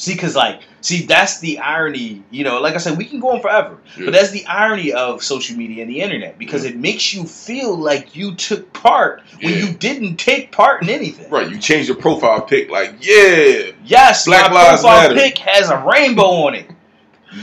See, 0.00 0.12
because 0.14 0.36
like, 0.36 0.60
see, 0.80 1.06
that's 1.06 1.40
the 1.40 1.58
irony. 1.58 2.22
You 2.30 2.44
know, 2.44 2.60
like 2.60 2.74
I 2.74 2.78
said, 2.78 2.96
we 2.96 3.04
can 3.04 3.18
go 3.18 3.30
on 3.32 3.40
forever, 3.40 3.78
Yeah. 3.98 4.04
but 4.04 4.12
that's 4.14 4.30
the 4.30 4.46
irony 4.46 4.92
of 4.92 5.24
social 5.24 5.56
media 5.56 5.82
and 5.82 5.90
the 5.90 6.00
internet 6.00 6.38
because 6.38 6.64
it 6.64 6.76
makes 6.76 7.12
you 7.12 7.24
feel 7.24 7.76
like 7.76 8.14
you 8.14 8.36
took 8.36 8.72
part 8.72 9.22
when 9.42 9.52
Yeah. 9.54 9.58
you 9.58 9.72
didn't 9.72 10.16
take 10.18 10.52
part 10.52 10.82
in 10.84 10.88
anything. 10.88 11.28
Right, 11.28 11.50
you 11.50 11.58
change 11.58 11.88
your 11.88 11.96
profile 11.96 12.40
pic 12.42 12.70
like, 12.70 12.94
yeah, 13.04 13.72
Yes, 13.84 14.24
Black 14.26 14.52
my 14.52 14.62
Lives 14.68 14.82
profile 14.82 15.08
Matter. 15.08 15.14
pic 15.16 15.38
has 15.38 15.68
a 15.68 15.78
rainbow 15.78 16.46
on 16.46 16.54
it. 16.54 16.70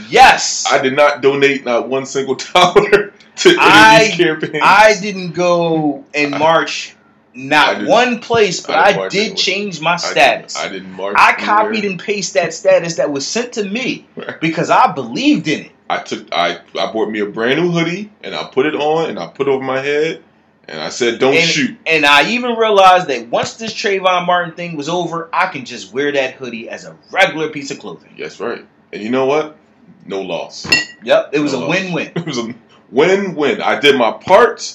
Yes, 0.08 0.64
I 0.72 0.78
did 0.78 0.96
not 0.96 1.20
donate 1.20 1.64
not 1.66 1.88
one 1.90 2.06
single 2.06 2.34
dollar 2.54 3.12
to 3.36 3.48
any 3.50 3.58
I- 3.60 4.00
of 4.00 4.08
these 4.08 4.26
campaigns. 4.26 4.62
I 4.64 4.96
didn't 4.98 5.32
go 5.32 6.06
in 6.14 6.30
March, 6.30 6.95
not 7.36 7.86
one 7.86 8.20
place, 8.20 8.60
but 8.66 8.76
I 8.76 9.04
I, 9.04 9.08
did 9.08 9.18
anywhere. 9.18 9.36
change 9.36 9.80
my 9.80 9.92
I 9.94 9.96
status. 9.96 10.54
Didn't, 10.54 10.66
I 10.70 10.72
didn't 10.72 10.92
march. 10.92 11.16
I 11.18 11.32
anywhere. 11.34 11.46
copied 11.46 11.84
and 11.84 12.00
pasted 12.00 12.42
that 12.42 12.54
status 12.54 12.96
that 12.96 13.10
was 13.10 13.26
sent 13.26 13.52
to 13.54 13.64
me 13.64 14.06
Right. 14.16 14.40
because 14.40 14.70
I 14.70 14.92
believed 14.92 15.46
in 15.48 15.66
it. 15.66 15.72
I 15.88 15.98
took. 16.02 16.26
I 16.32 16.58
I 16.78 16.92
bought 16.92 17.10
me 17.10 17.20
a 17.20 17.26
brand 17.26 17.60
new 17.60 17.70
hoodie 17.70 18.10
and 18.24 18.34
I 18.34 18.44
put 18.44 18.66
it 18.66 18.74
on 18.74 19.08
and 19.10 19.18
I 19.18 19.28
put 19.28 19.46
it 19.46 19.50
over 19.50 19.62
my 19.62 19.80
head 19.80 20.22
and 20.66 20.80
I 20.80 20.88
said, 20.88 21.20
"Don't 21.20 21.34
And- 21.34 21.44
shoot." 21.48 21.78
And 21.86 22.04
I 22.04 22.30
even 22.30 22.56
realized 22.56 23.06
that 23.06 23.28
once 23.28 23.54
this 23.54 23.72
Trayvon 23.72 24.26
Martin 24.26 24.54
thing 24.54 24.76
was 24.76 24.88
over, 24.88 25.28
I 25.32 25.46
can 25.46 25.64
just 25.64 25.92
wear 25.94 26.10
that 26.12 26.34
hoodie 26.34 26.68
as 26.68 26.84
a 26.84 26.96
regular 27.12 27.50
piece 27.50 27.70
of 27.70 27.78
clothing. 27.78 28.14
That's 28.18 28.40
right. 28.40 28.66
And 28.92 29.00
you 29.02 29.10
know 29.10 29.26
what? 29.26 29.56
No 30.04 30.22
loss. 30.22 30.66
Yep, 31.04 31.30
it 31.34 31.38
was 31.40 31.52
No 31.52 31.58
a 31.58 31.60
loss. 31.60 31.70
win-win. 31.70 32.12
It 32.16 32.26
was 32.26 32.38
a 32.38 32.52
win-win. 32.90 33.60
I 33.62 33.78
did 33.78 33.96
my 33.96 34.10
part, 34.12 34.74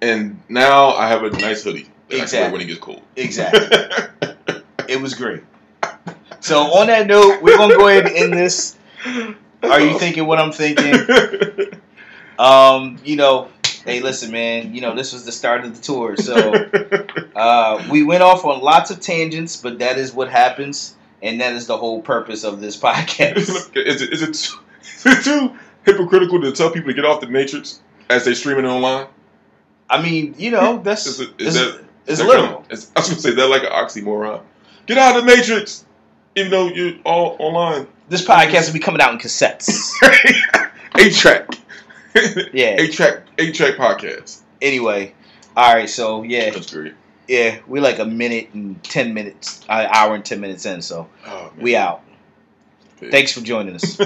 and 0.00 0.40
now 0.48 0.90
I 0.90 1.08
have 1.08 1.24
a 1.24 1.30
nice 1.30 1.64
hoodie 1.64 1.88
that 2.08 2.14
I 2.14 2.18
can 2.18 2.18
wear 2.18 2.22
Exactly. 2.22 2.52
when 2.52 2.60
it 2.60 2.66
gets 2.66 2.80
cold. 2.80 3.02
Exactly. 3.16 4.62
it 4.88 5.00
was 5.00 5.14
great. 5.14 5.42
So 6.40 6.60
on 6.74 6.86
that 6.88 7.06
note, 7.06 7.42
we're 7.42 7.56
gonna 7.56 7.74
go 7.76 7.88
ahead 7.88 8.06
and 8.06 8.14
end 8.16 8.32
this. 8.34 8.76
Are 9.62 9.80
you 9.80 9.98
thinking 9.98 10.26
what 10.26 10.38
I'm 10.38 10.52
thinking? 10.52 10.94
Um, 12.36 12.98
you 13.04 13.14
know, 13.14 13.48
hey, 13.84 14.00
listen, 14.00 14.32
man. 14.32 14.74
You 14.74 14.80
know, 14.80 14.96
this 14.96 15.12
was 15.12 15.24
the 15.24 15.30
start 15.30 15.64
of 15.64 15.76
the 15.76 15.80
tour, 15.80 16.16
so 16.16 16.34
Uh, 17.36 17.80
we 17.90 18.02
went 18.02 18.24
off 18.24 18.44
on 18.44 18.60
lots 18.60 18.90
of 18.90 18.98
tangents, 19.00 19.56
but 19.56 19.78
that 19.78 19.98
is 19.98 20.12
what 20.12 20.28
happens, 20.28 20.96
and 21.22 21.40
that 21.40 21.52
is 21.52 21.68
the 21.68 21.76
whole 21.76 22.02
purpose 22.02 22.42
of 22.42 22.60
this 22.60 22.76
podcast. 22.76 23.36
is 23.76 24.02
it 24.02 24.12
is 24.12 24.22
it 24.22 24.34
too, 24.34 24.58
is 24.82 25.06
it 25.18 25.22
too 25.24 25.56
hypocritical 25.84 26.40
to 26.42 26.50
tell 26.50 26.70
people 26.72 26.88
to 26.90 26.94
get 26.94 27.04
off 27.04 27.20
the 27.20 27.28
Matrix 27.28 27.80
as 28.10 28.24
they 28.24 28.34
streaming 28.34 28.64
it 28.64 28.68
online? 28.68 29.06
I 29.88 30.02
mean, 30.02 30.34
you 30.36 30.50
know, 30.50 30.78
that's 30.82 31.06
Is, 31.06 31.20
it, 31.20 31.30
is 31.38 31.54
that 31.54 31.84
it's 32.06 32.18
that 32.18 32.26
literal. 32.26 32.64
is- 32.70 32.90
I 32.96 33.00
was 33.00 33.08
gonna 33.08 33.20
say 33.20 33.30
that 33.34 33.46
like 33.48 33.62
an 33.62 33.70
oxymoron. 33.70 34.42
Get 34.86 34.98
out 34.98 35.16
of 35.16 35.24
the 35.24 35.34
Matrix, 35.36 35.84
even 36.36 36.50
though 36.50 36.68
you're 36.68 36.94
all 37.04 37.36
online. 37.38 37.86
This 38.08 38.24
podcast 38.24 38.66
will 38.66 38.74
be 38.74 38.80
coming 38.80 39.00
out 39.00 39.12
in 39.12 39.18
cassettes. 39.18 39.90
Eight 40.98 41.14
track, 41.14 41.48
Yeah. 42.52 42.76
eight 42.78 42.92
track, 42.92 43.22
eight 43.38 43.54
track 43.54 43.74
podcast. 43.76 44.40
Anyway, 44.62 45.12
all 45.56 45.74
right. 45.74 45.88
So 45.90 46.22
yeah, 46.22 46.50
That's 46.50 46.72
great. 46.72 46.94
yeah, 47.26 47.58
we 47.66 47.80
like 47.80 47.98
a 47.98 48.04
minute 48.04 48.50
and 48.52 48.80
ten 48.84 49.12
minutes, 49.14 49.60
an 49.68 49.88
hour 49.92 50.14
and 50.14 50.24
ten 50.24 50.40
minutes 50.40 50.66
in. 50.66 50.82
So 50.82 51.08
Oh, 51.26 51.52
we 51.58 51.74
out. 51.74 52.02
Peace. 53.00 53.10
Thanks 53.10 53.32
for 53.32 53.40
joining 53.40 53.74
us. 53.74 53.98